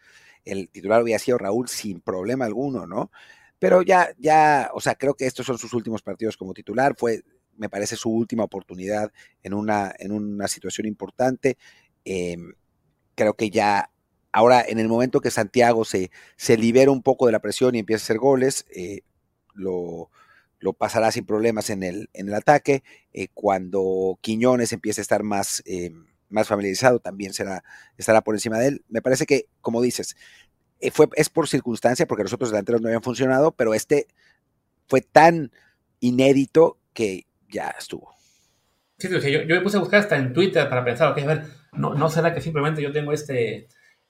el 0.45 0.69
titular 0.69 1.01
hubiera 1.03 1.19
sido 1.19 1.37
Raúl 1.37 1.69
sin 1.69 2.01
problema 2.01 2.45
alguno, 2.45 2.87
¿no? 2.87 3.11
Pero 3.59 3.81
ya, 3.81 4.09
ya, 4.17 4.69
o 4.73 4.81
sea, 4.81 4.95
creo 4.95 5.15
que 5.15 5.25
estos 5.25 5.45
son 5.45 5.57
sus 5.57 5.73
últimos 5.73 6.01
partidos 6.01 6.37
como 6.37 6.53
titular, 6.53 6.95
fue, 6.97 7.23
me 7.57 7.69
parece, 7.69 7.95
su 7.95 8.09
última 8.09 8.43
oportunidad 8.45 9.11
en 9.43 9.53
una, 9.53 9.93
en 9.99 10.11
una 10.13 10.47
situación 10.47 10.87
importante. 10.87 11.57
Em, 12.05 12.53
creo 13.15 13.33
que 13.35 13.49
ya, 13.49 13.91
ahora 14.31 14.63
en 14.67 14.79
el 14.79 14.87
momento 14.87 15.19
que 15.21 15.31
Santiago 15.31 15.83
se, 15.85 16.11
se 16.37 16.57
libera 16.57 16.91
un 16.91 17.03
poco 17.03 17.25
de 17.25 17.33
la 17.33 17.41
presión 17.41 17.75
y 17.75 17.79
empieza 17.79 18.03
a 18.03 18.05
hacer 18.05 18.17
goles, 18.17 18.65
eh, 18.73 19.01
lo, 19.53 20.09
lo 20.59 20.73
pasará 20.73 21.11
sin 21.11 21.25
problemas 21.25 21.69
en 21.69 21.83
el, 21.83 22.09
en 22.13 22.29
el 22.29 22.33
ataque. 22.33 22.83
Eh, 23.13 23.27
cuando 23.33 24.17
Quiñones 24.21 24.73
empiece 24.73 25.01
a 25.01 25.03
estar 25.03 25.23
más, 25.23 25.61
em, 25.65 26.05
más 26.29 26.47
familiarizado, 26.47 26.99
también 26.99 27.33
será, 27.33 27.63
estará 27.97 28.21
por 28.21 28.35
encima 28.35 28.57
de 28.57 28.67
él. 28.67 28.85
Me 28.89 29.01
parece 29.01 29.25
que, 29.25 29.47
como 29.61 29.81
dices, 29.81 30.15
eh, 30.79 30.91
fue, 30.91 31.07
es 31.15 31.29
por 31.29 31.47
circunstancia, 31.47 32.07
porque 32.07 32.23
los 32.23 32.33
otros 32.33 32.51
delanteros 32.51 32.81
no 32.81 32.87
habían 32.87 33.03
funcionado, 33.03 33.51
pero 33.51 33.73
este 33.73 34.07
fue 34.87 35.01
tan 35.01 35.51
inédito 35.99 36.77
que 36.93 37.25
ya 37.49 37.73
estuvo. 37.77 38.13
Sí, 38.97 39.07
yo, 39.09 39.19
yo, 39.19 39.55
me 39.55 39.61
puse 39.61 39.77
a 39.77 39.81
buscar 39.81 40.01
hasta 40.01 40.17
en 40.17 40.33
Twitter 40.33 40.67
para 40.69 40.83
pensar, 40.83 41.11
ok, 41.11 41.17
a 41.19 41.25
ver, 41.25 41.43
no, 41.73 41.93
no 41.95 42.09
será 42.09 42.33
que 42.33 42.41
simplemente 42.41 42.81
yo 42.81 42.91
tengo 42.91 43.13
este, 43.13 43.67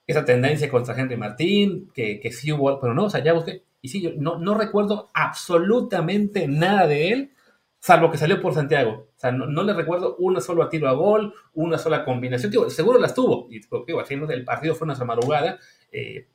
esa 0.07 0.25
tendencia 0.25 0.69
contra 0.69 0.99
Henry 0.99 1.17
Martín, 1.17 1.91
que, 1.93 2.19
que 2.19 2.31
sí 2.31 2.51
hubo, 2.51 2.79
pero 2.79 2.93
no, 2.93 3.05
o 3.05 3.09
sea, 3.09 3.23
ya 3.23 3.33
busqué, 3.33 3.63
y 3.81 3.89
sí, 3.89 4.01
yo 4.01 4.11
no, 4.17 4.37
no 4.39 4.55
recuerdo 4.55 5.11
absolutamente 5.13 6.47
nada 6.47 6.87
de 6.87 7.11
él, 7.11 7.31
salvo 7.79 8.11
que 8.11 8.17
salió 8.17 8.41
por 8.41 8.53
Santiago. 8.53 9.09
O 9.15 9.19
sea, 9.19 9.31
no, 9.31 9.63
le 9.63 9.73
recuerdo 9.73 10.15
una 10.17 10.41
sola 10.41 10.69
tiro 10.69 10.87
a 10.87 10.93
gol, 10.93 11.33
una 11.53 11.77
sola 11.77 12.05
combinación. 12.05 12.69
seguro 12.69 12.99
las 12.99 13.13
tuvo. 13.13 13.47
Y 13.49 13.61
digo, 13.87 14.03
el 14.29 14.45
partido 14.45 14.75
fue 14.75 14.85
una 14.85 14.95
madrugada, 15.05 15.59
eh, 15.91 16.27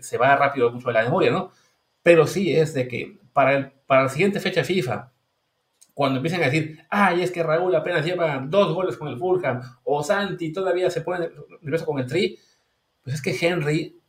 se 0.00 0.18
va 0.18 0.36
rápido 0.36 0.70
mucho 0.70 0.88
de 0.88 0.94
la 0.94 1.02
memoria, 1.02 1.30
¿no? 1.30 1.50
Pero 2.02 2.26
sí 2.26 2.54
es 2.54 2.74
de 2.74 2.88
que 2.88 3.18
para, 3.32 3.54
el, 3.54 3.72
para 3.86 4.04
la 4.04 4.08
siguiente 4.08 4.40
fecha 4.40 4.64
FIFA, 4.64 5.12
cuando 5.94 6.18
empiezan 6.18 6.42
a 6.42 6.46
decir, 6.46 6.84
ay, 6.88 7.22
es 7.22 7.30
que 7.30 7.42
Raúl 7.42 7.74
apenas 7.74 8.04
lleva 8.04 8.42
dos 8.46 8.74
goles 8.74 8.96
con 8.96 9.08
el 9.08 9.18
Fulham, 9.18 9.60
o 9.84 10.02
Santi 10.02 10.52
todavía 10.52 10.90
se 10.90 11.02
pone 11.02 11.30
nervioso 11.60 11.86
con 11.86 11.98
el 11.98 12.06
Tri, 12.06 12.38
pues 13.02 13.16
es 13.16 13.22
que 13.22 13.36
Henry 13.38 14.00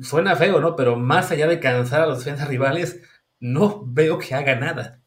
suena 0.00 0.36
feo, 0.36 0.60
¿no? 0.60 0.76
Pero 0.76 0.96
más 0.96 1.30
allá 1.30 1.46
de 1.46 1.60
cansar 1.60 2.02
a 2.02 2.06
los 2.06 2.18
defensas 2.18 2.48
rivales, 2.48 3.02
no 3.40 3.82
veo 3.86 4.18
que 4.18 4.34
haga 4.34 4.56
nada. 4.56 5.02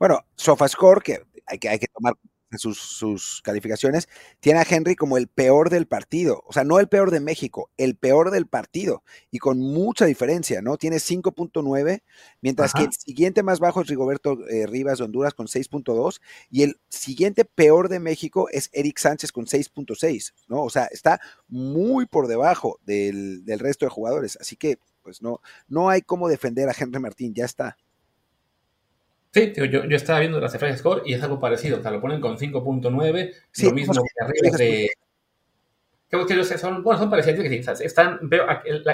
Bueno, 0.00 0.24
SofaScore, 0.34 1.02
que 1.02 1.22
hay 1.46 1.58
que, 1.58 1.68
hay 1.68 1.78
que 1.78 1.88
tomar 1.88 2.14
sus, 2.56 2.78
sus, 2.78 3.42
calificaciones, 3.42 4.08
tiene 4.40 4.60
a 4.60 4.66
Henry 4.68 4.96
como 4.96 5.18
el 5.18 5.28
peor 5.28 5.68
del 5.68 5.86
partido. 5.86 6.42
O 6.46 6.54
sea, 6.54 6.64
no 6.64 6.80
el 6.80 6.88
peor 6.88 7.10
de 7.10 7.20
México, 7.20 7.70
el 7.76 7.96
peor 7.96 8.30
del 8.30 8.46
partido. 8.46 9.04
Y 9.30 9.38
con 9.38 9.58
mucha 9.58 10.06
diferencia, 10.06 10.62
¿no? 10.62 10.78
Tiene 10.78 10.96
5.9, 10.96 12.02
mientras 12.40 12.72
que 12.72 12.84
el 12.84 12.92
siguiente 12.92 13.42
más 13.42 13.60
bajo 13.60 13.82
es 13.82 13.88
Rigoberto 13.88 14.38
eh, 14.48 14.66
Rivas 14.66 14.98
de 14.98 15.04
Honduras 15.04 15.34
con 15.34 15.48
6.2. 15.48 16.20
Y 16.50 16.62
el 16.62 16.80
siguiente 16.88 17.44
peor 17.44 17.90
de 17.90 18.00
México 18.00 18.48
es 18.50 18.70
Eric 18.72 18.98
Sánchez 18.98 19.32
con 19.32 19.44
6.6, 19.44 20.32
¿no? 20.48 20.62
O 20.62 20.70
sea, 20.70 20.86
está 20.86 21.20
muy 21.46 22.06
por 22.06 22.26
debajo 22.26 22.80
del, 22.86 23.44
del 23.44 23.58
resto 23.58 23.84
de 23.84 23.90
jugadores. 23.90 24.38
Así 24.40 24.56
que, 24.56 24.78
pues 25.02 25.20
no, 25.20 25.42
no 25.68 25.90
hay 25.90 26.00
cómo 26.00 26.26
defender 26.26 26.70
a 26.70 26.74
Henry 26.76 27.00
Martín, 27.00 27.34
ya 27.34 27.44
está. 27.44 27.76
Sí, 29.32 29.52
yo, 29.56 29.84
yo 29.84 29.96
estaba 29.96 30.18
viendo 30.18 30.40
las 30.40 30.50
cifras 30.52 30.78
score 30.78 31.02
y 31.06 31.14
es 31.14 31.22
algo 31.22 31.38
parecido. 31.38 31.78
O 31.78 31.82
sea, 31.82 31.92
lo 31.92 32.00
ponen 32.00 32.20
con 32.20 32.36
5.9, 32.36 33.32
lo 33.62 33.72
mismo 33.72 33.94
que 33.94 34.24
arriba 34.24 34.56
de. 34.56 34.90
Creo 36.08 36.26
que 36.26 36.44
son, 36.44 36.82
bueno, 36.82 36.98
son 36.98 37.08
parecidas. 37.08 37.80
Están, 37.80 38.18
veo, 38.22 38.44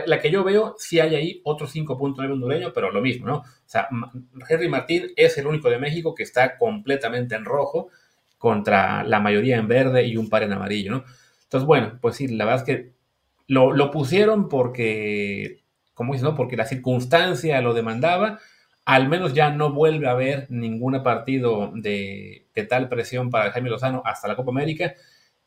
la, 0.06 0.20
que 0.20 0.30
yo 0.30 0.44
veo, 0.44 0.74
sí 0.78 1.00
hay 1.00 1.14
ahí 1.14 1.40
otro 1.44 1.66
5.9 1.66 2.30
hondureño, 2.30 2.72
pero 2.74 2.90
lo 2.90 3.00
mismo, 3.00 3.26
¿no? 3.26 3.36
O 3.36 3.44
sea, 3.64 3.88
Henry 4.46 4.68
Martín 4.68 5.06
es 5.16 5.38
el 5.38 5.46
único 5.46 5.70
de 5.70 5.78
México 5.78 6.14
que 6.14 6.24
está 6.24 6.58
completamente 6.58 7.34
en 7.34 7.46
rojo 7.46 7.88
contra 8.36 9.02
la 9.04 9.18
mayoría 9.20 9.56
en 9.56 9.66
verde 9.66 10.04
y 10.06 10.18
un 10.18 10.28
par 10.28 10.42
en 10.42 10.52
amarillo, 10.52 10.90
¿no? 10.90 11.04
Entonces, 11.44 11.66
bueno, 11.66 11.98
pues 12.02 12.16
sí, 12.16 12.28
la 12.28 12.44
verdad 12.44 12.60
es 12.60 12.66
que 12.66 12.92
lo, 13.46 13.72
lo 13.72 13.90
pusieron 13.90 14.50
porque, 14.50 15.62
como 15.94 16.12
dices, 16.12 16.24
¿no? 16.24 16.34
Porque 16.34 16.58
la 16.58 16.66
circunstancia 16.66 17.62
lo 17.62 17.72
demandaba 17.72 18.40
al 18.86 19.08
menos 19.08 19.34
ya 19.34 19.50
no 19.50 19.72
vuelve 19.72 20.06
a 20.06 20.12
haber 20.12 20.46
ningún 20.50 21.02
partido 21.02 21.72
de, 21.74 22.46
tal 22.68 22.88
presión 22.88 23.30
para 23.30 23.50
Jaime 23.50 23.68
Lozano 23.68 24.02
hasta 24.06 24.28
la 24.28 24.36
Copa 24.36 24.52
América. 24.52 24.94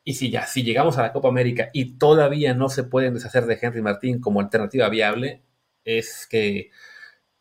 Y 0.04 0.16
si 0.16 0.30
ya, 0.30 0.46
si 0.46 0.64
llegamos 0.64 0.98
a 0.98 1.04
la 1.04 1.14
Copa 1.14 1.30
América 1.30 1.70
y 1.74 1.98
todavía 1.98 2.54
no 2.54 2.70
se 2.70 2.84
pueden 2.84 3.14
deshacer 3.14 3.46
de 3.46 3.58
Henry 3.62 3.82
Martín 3.82 4.20
como 4.20 4.42
alternativa 4.42 4.90
viable, 4.90 5.42
es 5.86 6.28
que 6.30 6.72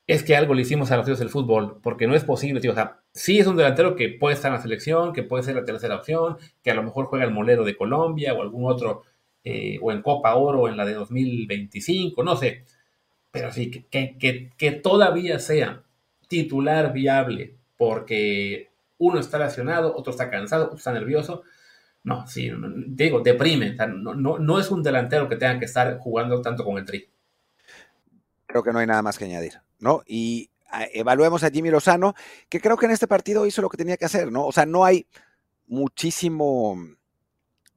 es 0.06 0.22
que 0.24 0.36
algo 0.36 0.54
le 0.54 0.62
hicimos 0.62 0.90
a 0.90 0.96
los 0.96 1.06
tíos 1.06 1.18
del 1.18 1.28
fútbol, 1.30 1.80
porque 1.82 2.06
no 2.06 2.14
es 2.14 2.24
posible, 2.24 2.60
tío. 2.60 2.72
O 2.72 2.74
sea, 2.74 3.00
sí 3.12 3.38
es 3.40 3.46
un 3.46 3.56
delantero 3.56 3.96
que 3.96 4.08
puede 4.08 4.34
estar 4.36 4.50
en 4.50 4.56
la 4.56 4.62
selección, 4.62 5.12
que 5.12 5.22
puede 5.22 5.42
ser 5.44 5.56
la 5.56 5.64
tercera 5.64 5.96
opción, 5.96 6.38
que 6.62 6.70
a 6.70 6.74
lo 6.74 6.82
mejor 6.82 7.06
juega 7.06 7.24
el 7.26 7.32
Molero 7.32 7.64
de 7.64 7.76
Colombia 7.76 8.34
o 8.34 8.42
algún 8.42 8.70
otro, 8.70 9.02
eh, 9.44 9.78
o 9.82 9.92
en 9.92 10.02
Copa 10.02 10.34
Oro 10.36 10.68
en 10.68 10.76
la 10.76 10.86
de 10.86 10.94
2025, 10.94 12.22
no 12.22 12.36
sé. 12.36 12.64
Pero 13.30 13.52
sí, 13.52 13.70
que, 13.70 14.16
que, 14.18 14.50
que 14.56 14.72
todavía 14.72 15.38
sea 15.40 15.84
titular 16.28 16.92
viable, 16.92 17.56
porque 17.76 18.70
uno 18.98 19.18
está 19.18 19.38
lesionado, 19.38 19.96
otro 19.96 20.12
está 20.12 20.30
cansado, 20.30 20.66
otro 20.66 20.76
está 20.76 20.92
nervioso. 20.92 21.42
No, 22.04 22.26
sí, 22.26 22.50
digo, 22.88 23.20
deprime. 23.20 23.74
no, 23.74 24.38
no, 24.38 24.60
es 24.60 24.70
un 24.70 24.82
delantero 24.82 25.28
que 25.28 25.36
tenga 25.36 25.58
que 25.58 25.64
estar 25.64 25.98
jugando 25.98 26.40
tanto 26.40 26.64
con 26.64 26.78
el 26.78 26.84
tri. 26.84 27.08
Creo 28.46 28.62
que 28.62 28.72
no 28.72 28.78
hay 28.78 28.86
nada 28.86 29.02
más 29.02 29.18
que 29.18 29.24
añadir, 29.24 29.60
¿no? 29.78 30.02
Y 30.06 30.50
ah, 30.70 30.86
evaluemos 30.92 31.42
a 31.44 31.50
Jimmy 31.50 31.70
Lozano, 31.70 32.14
que 32.48 32.60
creo 32.60 32.76
que 32.76 32.86
en 32.86 32.92
este 32.92 33.06
partido 33.06 33.46
hizo 33.46 33.60
lo 33.60 33.68
que 33.68 33.76
tenía 33.76 33.96
que 33.96 34.06
hacer, 34.06 34.32
¿no? 34.32 34.46
O 34.46 34.52
sea, 34.52 34.64
no 34.64 34.84
hay 34.84 35.06
muchísimo, 35.66 36.76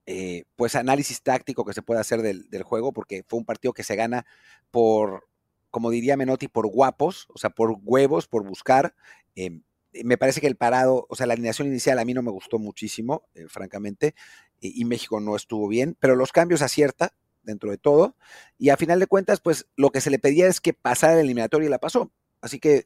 eh, 0.05 0.45
pues, 0.55 0.75
análisis 0.75 1.21
táctico 1.21 1.65
que 1.65 1.73
se 1.73 1.81
pueda 1.81 1.99
hacer 1.99 2.21
del, 2.21 2.49
del, 2.49 2.63
juego, 2.63 2.93
porque 2.93 3.23
fue 3.27 3.39
un 3.39 3.45
partido 3.45 3.73
que 3.73 3.83
se 3.83 3.97
gana 3.97 4.25
por 4.71 5.27
como 5.71 5.89
diría 5.89 6.17
Menotti, 6.17 6.47
por 6.47 6.67
guapos, 6.67 7.27
o 7.33 7.37
sea, 7.37 7.49
por 7.49 7.77
huevos, 7.81 8.27
por 8.27 8.45
buscar. 8.45 8.93
Em, 9.35 9.63
me 10.03 10.17
parece 10.17 10.41
que 10.41 10.47
el 10.47 10.55
parado, 10.55 11.05
o 11.09 11.15
sea, 11.15 11.25
la 11.25 11.33
alineación 11.33 11.67
inicial 11.67 11.99
a 11.99 12.05
mí 12.05 12.13
no 12.13 12.21
me 12.21 12.31
gustó 12.31 12.59
muchísimo, 12.59 13.23
eh, 13.33 13.45
francamente, 13.47 14.15
y, 14.59 14.85
México 14.85 15.19
no 15.19 15.35
estuvo 15.35 15.67
bien, 15.67 15.97
pero 15.99 16.15
los 16.15 16.31
cambios 16.31 16.61
acierta 16.61 17.13
dentro 17.41 17.71
de 17.71 17.79
todo, 17.79 18.15
y 18.59 18.69
a 18.69 18.77
final 18.77 18.99
de 18.99 19.07
cuentas, 19.07 19.39
pues 19.39 19.67
lo 19.75 19.89
que 19.89 20.01
se 20.01 20.11
le 20.11 20.19
pedía 20.19 20.47
es 20.47 20.61
que 20.61 20.73
pasara 20.73 21.13
el 21.13 21.21
eliminatorio 21.21 21.67
y 21.67 21.71
la 21.71 21.79
pasó. 21.79 22.11
Así 22.41 22.59
que 22.59 22.85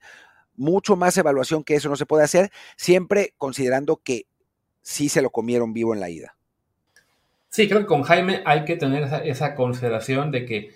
mucho 0.56 0.96
más 0.96 1.18
evaluación 1.18 1.66
que 1.66 1.76
eso 1.76 1.90
no 1.90 1.98
se 1.98 2.06
puede 2.06 2.24
hacer, 2.24 2.52
siempre 2.78 3.34
considerando 3.38 3.98
que 3.98 4.28
sí 4.82 5.10
se 5.10 5.22
lo 5.22 5.32
comieron 5.32 5.74
vivo 5.74 5.94
en 5.94 6.00
la 6.00 6.10
ida. 6.10 6.38
Sí, 7.50 7.68
creo 7.68 7.82
que 7.82 7.88
con 7.88 8.04
Jaime 8.04 8.42
hay 8.46 8.64
que 8.64 8.78
tener 8.78 9.04
esa 9.26 9.56
consideración 9.56 10.32
de 10.32 10.46
que 10.46 10.76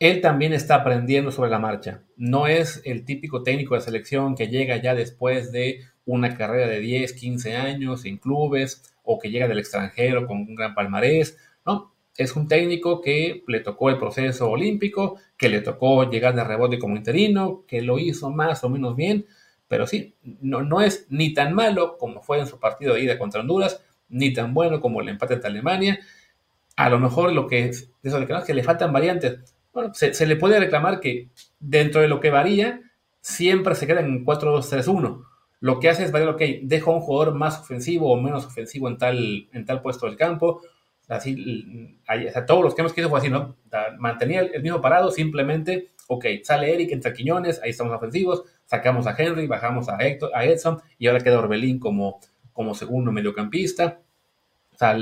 él 0.00 0.22
también 0.22 0.54
está 0.54 0.76
aprendiendo 0.76 1.30
sobre 1.30 1.50
la 1.50 1.58
marcha. 1.58 2.02
No 2.16 2.46
es 2.46 2.80
el 2.86 3.04
típico 3.04 3.42
técnico 3.42 3.74
de 3.74 3.82
selección 3.82 4.34
que 4.34 4.48
llega 4.48 4.78
ya 4.78 4.94
después 4.94 5.52
de 5.52 5.82
una 6.06 6.36
carrera 6.36 6.66
de 6.66 6.80
10, 6.80 7.12
15 7.12 7.56
años 7.56 8.06
en 8.06 8.16
clubes 8.16 8.94
o 9.04 9.18
que 9.18 9.30
llega 9.30 9.46
del 9.46 9.58
extranjero 9.58 10.26
con 10.26 10.38
un 10.38 10.54
gran 10.54 10.74
palmarés. 10.74 11.36
No, 11.66 11.92
es 12.16 12.34
un 12.34 12.48
técnico 12.48 13.02
que 13.02 13.44
le 13.46 13.60
tocó 13.60 13.90
el 13.90 13.98
proceso 13.98 14.48
olímpico, 14.48 15.18
que 15.36 15.50
le 15.50 15.60
tocó 15.60 16.10
llegar 16.10 16.34
de 16.34 16.44
rebote 16.44 16.78
como 16.78 16.96
interino, 16.96 17.64
que 17.68 17.82
lo 17.82 17.98
hizo 17.98 18.30
más 18.30 18.64
o 18.64 18.70
menos 18.70 18.96
bien, 18.96 19.26
pero 19.68 19.86
sí, 19.86 20.14
no, 20.40 20.62
no 20.62 20.80
es 20.80 21.06
ni 21.10 21.34
tan 21.34 21.54
malo 21.54 21.98
como 21.98 22.22
fue 22.22 22.40
en 22.40 22.46
su 22.46 22.58
partido 22.58 22.94
de 22.94 23.02
ida 23.02 23.18
contra 23.18 23.42
Honduras, 23.42 23.84
ni 24.08 24.32
tan 24.32 24.54
bueno 24.54 24.80
como 24.80 25.02
el 25.02 25.10
empate 25.10 25.34
ante 25.34 25.46
Alemania. 25.46 26.00
A 26.74 26.88
lo 26.88 26.98
mejor 26.98 27.32
lo 27.32 27.46
que 27.46 27.66
es, 27.66 27.90
de 28.02 28.26
que, 28.26 28.32
no, 28.32 28.42
que 28.42 28.54
le 28.54 28.64
faltan 28.64 28.94
variantes. 28.94 29.54
Bueno, 29.72 29.92
se, 29.94 30.26
le 30.26 30.36
puede 30.36 30.58
reclamar 30.58 31.00
que 31.00 31.28
dentro 31.58 32.00
de 32.00 32.08
lo 32.08 32.20
que 32.20 32.30
varía, 32.30 32.80
siempre 33.20 33.74
se 33.74 33.86
queda 33.86 34.00
en 34.00 34.24
4-2-3-1. 34.24 35.24
Lo 35.60 35.78
que 35.78 35.88
hace 35.88 36.04
es 36.04 36.12
variar, 36.12 36.30
ok, 36.30 36.42
dejo 36.62 36.90
a 36.90 36.94
un 36.96 37.00
jugador 37.00 37.34
más 37.34 37.60
ofensivo 37.60 38.10
o 38.12 38.20
menos 38.20 38.46
ofensivo 38.46 38.88
en 38.88 38.98
tal, 38.98 39.48
en 39.52 39.64
tal 39.64 39.82
puesto 39.82 40.06
del 40.06 40.16
campo. 40.16 40.62
Así, 41.08 41.98
sea, 42.32 42.46
todos 42.46 42.62
los 42.62 42.74
que 42.74 42.82
hemos 42.82 42.92
fue 42.92 43.18
así, 43.18 43.28
¿no? 43.28 43.56
Mantenía 43.98 44.40
el 44.40 44.62
mismo 44.62 44.80
parado, 44.80 45.10
simplemente, 45.10 45.88
ok, 46.06 46.24
sale 46.42 46.72
Eric, 46.72 46.92
entra 46.92 47.12
Quiñones, 47.12 47.60
ahí 47.62 47.70
estamos 47.70 47.92
ofensivos, 47.92 48.44
sacamos 48.64 49.06
a 49.06 49.14
Henry, 49.16 49.46
bajamos 49.46 49.88
a, 49.88 49.98
a 49.98 50.44
Edson 50.44 50.80
y 50.98 51.08
ahora 51.08 51.20
queda 51.20 51.38
Orbelín 51.38 51.78
como, 51.78 52.20
como 52.52 52.74
segundo 52.74 53.12
mediocampista. 53.12 54.00
O 54.72 54.78
sea, 54.78 54.96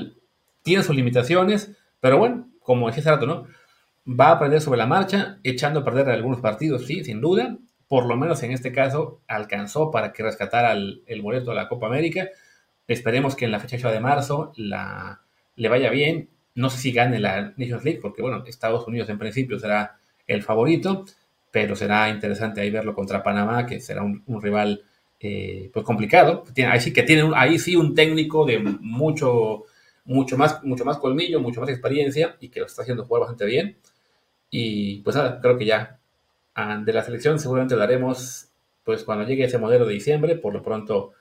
tiene 0.62 0.82
sus 0.82 0.96
limitaciones, 0.96 1.76
pero 2.00 2.18
bueno, 2.18 2.50
como 2.60 2.86
decía 2.86 3.00
hace 3.00 3.10
rato, 3.10 3.26
¿no? 3.26 3.46
Va 4.08 4.28
a 4.28 4.32
aprender 4.32 4.60
sobre 4.60 4.78
la 4.78 4.86
marcha, 4.86 5.38
echando 5.42 5.80
a 5.80 5.84
perder 5.84 6.08
algunos 6.08 6.40
partidos, 6.40 6.86
sí, 6.86 7.04
sin 7.04 7.20
duda. 7.20 7.58
Por 7.88 8.06
lo 8.06 8.16
menos 8.16 8.42
en 8.42 8.52
este 8.52 8.72
caso 8.72 9.20
alcanzó 9.28 9.90
para 9.90 10.12
que 10.12 10.22
rescatara 10.22 10.72
el, 10.72 11.22
boleto 11.22 11.50
a 11.50 11.54
la 11.54 11.68
Copa 11.68 11.86
América. 11.86 12.28
Esperemos 12.86 13.36
que 13.36 13.44
en 13.44 13.50
la 13.50 13.60
fecha 13.60 13.90
de 13.90 14.00
marzo 14.00 14.52
la, 14.56 15.22
le 15.56 15.68
vaya 15.68 15.90
bien. 15.90 16.30
No 16.54 16.70
sé 16.70 16.78
si 16.78 16.92
gane 16.92 17.18
la 17.18 17.52
Nations 17.56 17.84
League, 17.84 18.00
porque 18.00 18.22
bueno, 18.22 18.44
Estados 18.46 18.86
Unidos 18.86 19.08
en 19.10 19.18
principio 19.18 19.58
será 19.58 19.98
el 20.26 20.42
favorito, 20.42 21.04
pero 21.50 21.76
será 21.76 22.08
interesante 22.08 22.60
ahí 22.60 22.70
verlo 22.70 22.94
contra 22.94 23.22
Panamá, 23.22 23.66
que 23.66 23.80
será 23.80 24.02
un, 24.02 24.22
un 24.26 24.42
rival 24.42 24.82
eh, 25.20 25.70
pues 25.72 25.84
complicado. 25.84 26.44
Tiene, 26.54 26.70
ahí 26.70 26.80
sí 26.80 26.92
que 26.92 27.02
tiene 27.02 27.24
un, 27.24 27.34
ahí 27.34 27.58
sí 27.58 27.74
un 27.76 27.94
técnico 27.94 28.46
de 28.46 28.58
mucho, 28.60 29.64
mucho 30.04 30.36
más, 30.36 30.62
mucho 30.64 30.84
más 30.84 30.98
colmillo, 30.98 31.40
mucho 31.40 31.60
más 31.60 31.70
experiencia 31.70 32.36
y 32.40 32.48
que 32.48 32.60
lo 32.60 32.66
está 32.66 32.82
haciendo 32.82 33.04
jugar 33.04 33.22
bastante 33.22 33.44
bien. 33.46 33.76
Y 34.50 35.00
pues 35.02 35.16
nada, 35.16 35.40
creo 35.40 35.58
que 35.58 35.66
ya 35.66 35.98
ah, 36.54 36.80
de 36.84 36.92
la 36.92 37.02
selección 37.02 37.38
seguramente 37.38 37.76
lo 37.76 37.82
haremos 37.82 38.48
pues 38.84 39.04
cuando 39.04 39.24
llegue 39.24 39.44
ese 39.44 39.58
modelo 39.58 39.86
de 39.86 39.94
diciembre. 39.94 40.36
Por 40.36 40.54
lo 40.54 40.62
pronto 40.62 41.12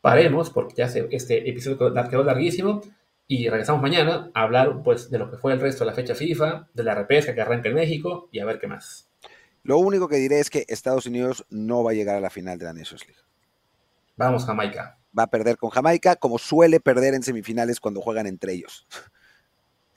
paremos, 0.00 0.50
porque 0.50 0.74
ya 0.76 0.88
se, 0.88 1.08
este 1.10 1.48
episodio 1.48 1.92
quedó 2.08 2.24
larguísimo. 2.24 2.82
Y 3.26 3.48
regresamos 3.48 3.80
mañana 3.80 4.30
a 4.34 4.42
hablar 4.42 4.82
pues 4.82 5.08
de 5.08 5.18
lo 5.18 5.30
que 5.30 5.36
fue 5.36 5.52
el 5.52 5.60
resto 5.60 5.84
de 5.84 5.90
la 5.90 5.96
fecha 5.96 6.16
FIFA, 6.16 6.68
de 6.74 6.82
la 6.82 6.96
repesca 6.96 7.32
que 7.32 7.40
arranca 7.40 7.68
en 7.68 7.76
México 7.76 8.28
y 8.32 8.40
a 8.40 8.44
ver 8.44 8.58
qué 8.58 8.66
más. 8.66 9.08
Lo 9.62 9.78
único 9.78 10.08
que 10.08 10.16
diré 10.16 10.40
es 10.40 10.50
que 10.50 10.64
Estados 10.68 11.06
Unidos 11.06 11.46
no 11.48 11.84
va 11.84 11.92
a 11.92 11.94
llegar 11.94 12.16
a 12.16 12.20
la 12.20 12.30
final 12.30 12.58
de 12.58 12.64
la 12.64 12.72
Nations 12.72 13.06
League. 13.06 13.22
Vamos, 14.16 14.44
Jamaica. 14.44 14.98
Va 15.16 15.24
a 15.24 15.30
perder 15.30 15.56
con 15.56 15.70
Jamaica, 15.70 16.16
como 16.16 16.38
suele 16.38 16.80
perder 16.80 17.14
en 17.14 17.22
semifinales 17.22 17.80
cuando 17.80 18.00
juegan 18.00 18.26
entre 18.26 18.52
ellos. 18.52 18.86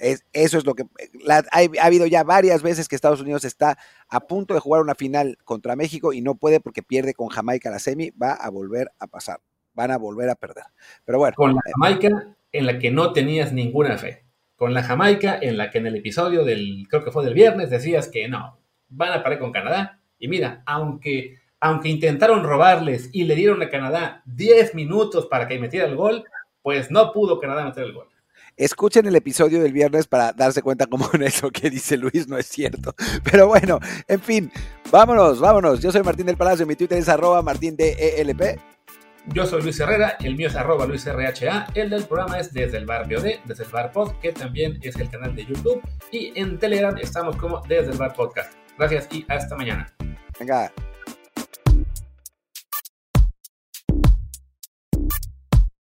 Es, 0.04 0.26
eso 0.34 0.58
es 0.58 0.66
lo 0.66 0.76
que... 0.76 0.84
La, 1.24 1.38
ha, 1.38 1.60
ha, 1.82 1.86
habido 1.86 2.06
ya 2.06 2.24
varias 2.24 2.62
veces 2.62 2.88
que 2.88 2.96
Estados 2.96 3.22
Unidos 3.22 3.46
está 3.46 3.78
a 4.10 4.20
punto 4.20 4.54
de 4.54 4.60
jugar 4.60 4.82
una 4.82 4.96
final 4.96 5.38
contra 5.46 5.76
México 5.76 6.12
y 6.12 6.22
no 6.22 6.36
puede 6.36 6.60
porque 6.60 6.84
pierde 6.84 7.14
con 7.14 7.30
Jamaica 7.30 7.72
la 7.72 7.80
semi, 7.80 8.12
va 8.12 8.34
a 8.34 8.50
volver 8.50 8.92
a 9.00 9.08
pasar. 9.08 9.40
Van 9.74 9.92
a 9.92 9.98
volver 9.98 10.30
a 10.30 10.36
perder. 10.36 10.66
Pero 11.06 11.20
bueno. 11.20 11.36
Con 11.36 11.56
la 11.56 11.62
Jamaica 11.74 12.36
en 12.52 12.66
la 12.68 12.80
que 12.80 12.92
no 12.92 13.14
tenías 13.14 13.54
ninguna 13.54 13.98
fe. 13.98 14.26
Con 14.56 14.74
la 14.74 14.84
Jamaica 14.84 15.40
en 15.42 15.58
la 15.58 15.72
que 15.72 15.80
en 15.80 15.88
el 15.88 15.96
episodio 15.96 16.44
del, 16.44 16.86
creo 16.90 17.04
que 17.04 17.12
fue 17.12 17.26
del 17.26 17.34
viernes, 17.34 17.70
decías 17.70 18.08
que 18.08 18.28
no, 18.28 18.60
van 18.90 19.14
a 19.14 19.24
parar 19.24 19.40
con 19.40 19.52
Canadá. 19.52 20.00
Y 20.20 20.28
mira, 20.28 20.64
aunque, 20.66 21.40
aunque 21.60 21.90
intentaron 21.90 22.44
robarles 22.44 23.10
y 23.12 23.24
le 23.24 23.36
dieron 23.36 23.62
a 23.62 23.70
Canadá 23.70 24.22
10 24.26 24.76
minutos 24.76 25.26
para 25.26 25.48
que 25.48 25.60
metiera 25.60 25.88
el 25.88 25.96
gol, 25.96 26.24
pues 26.62 26.92
no 26.92 27.12
pudo 27.12 27.40
Canadá 27.40 27.66
meter 27.66 27.84
el 27.86 27.94
gol. 27.94 28.08
Escuchen 28.56 29.06
el 29.08 29.16
episodio 29.16 29.62
del 29.62 29.74
viernes 29.74 30.08
para 30.08 30.34
darse 30.34 30.62
cuenta 30.62 30.86
cómo 30.86 31.10
en 31.14 31.24
eso 31.24 31.50
que 31.50 31.70
dice 31.70 31.98
Luis 31.98 32.28
no 32.28 32.38
es 32.38 32.48
cierto. 32.48 32.96
Pero 33.24 33.48
bueno, 33.48 33.80
en 34.08 34.22
fin, 34.22 34.52
vámonos, 34.92 35.40
vámonos. 35.40 35.80
Yo 35.82 35.92
soy 35.92 36.04
Martín 36.04 36.26
del 36.26 36.38
Palacio, 36.38 36.66
mi 36.66 36.76
Twitter 36.76 36.98
es 36.98 37.10
arroba 37.10 37.42
martindelp. 37.42 38.60
Yo 39.28 39.46
soy 39.46 39.62
Luis 39.62 39.80
Herrera, 39.80 40.18
el 40.20 40.36
mío 40.36 40.50
es 40.50 40.56
arroba 40.56 40.86
luisrha, 40.86 41.68
el 41.74 41.90
del 41.90 42.04
programa 42.04 42.40
es 42.40 42.52
desde 42.52 42.78
el 42.78 42.86
bar 42.86 43.08
BOD, 43.08 43.46
desde 43.46 43.64
el 43.64 43.70
bar 43.70 43.92
pod, 43.94 44.12
que 44.22 44.34
también 44.34 44.78
es 44.82 44.98
el 44.98 45.10
canal 45.10 45.34
de 45.34 45.46
YouTube, 45.46 45.82
y 46.12 46.38
en 46.38 46.60
Telegram 46.60 46.98
estamos 46.98 47.38
como 47.38 47.62
desde 47.62 47.92
el 47.92 47.98
bar 47.98 48.14
podcast. 48.14 48.52
Gracias 48.78 49.08
y 49.12 49.26
hasta 49.30 49.56
mañana. 49.56 49.94
Venga. 50.38 50.74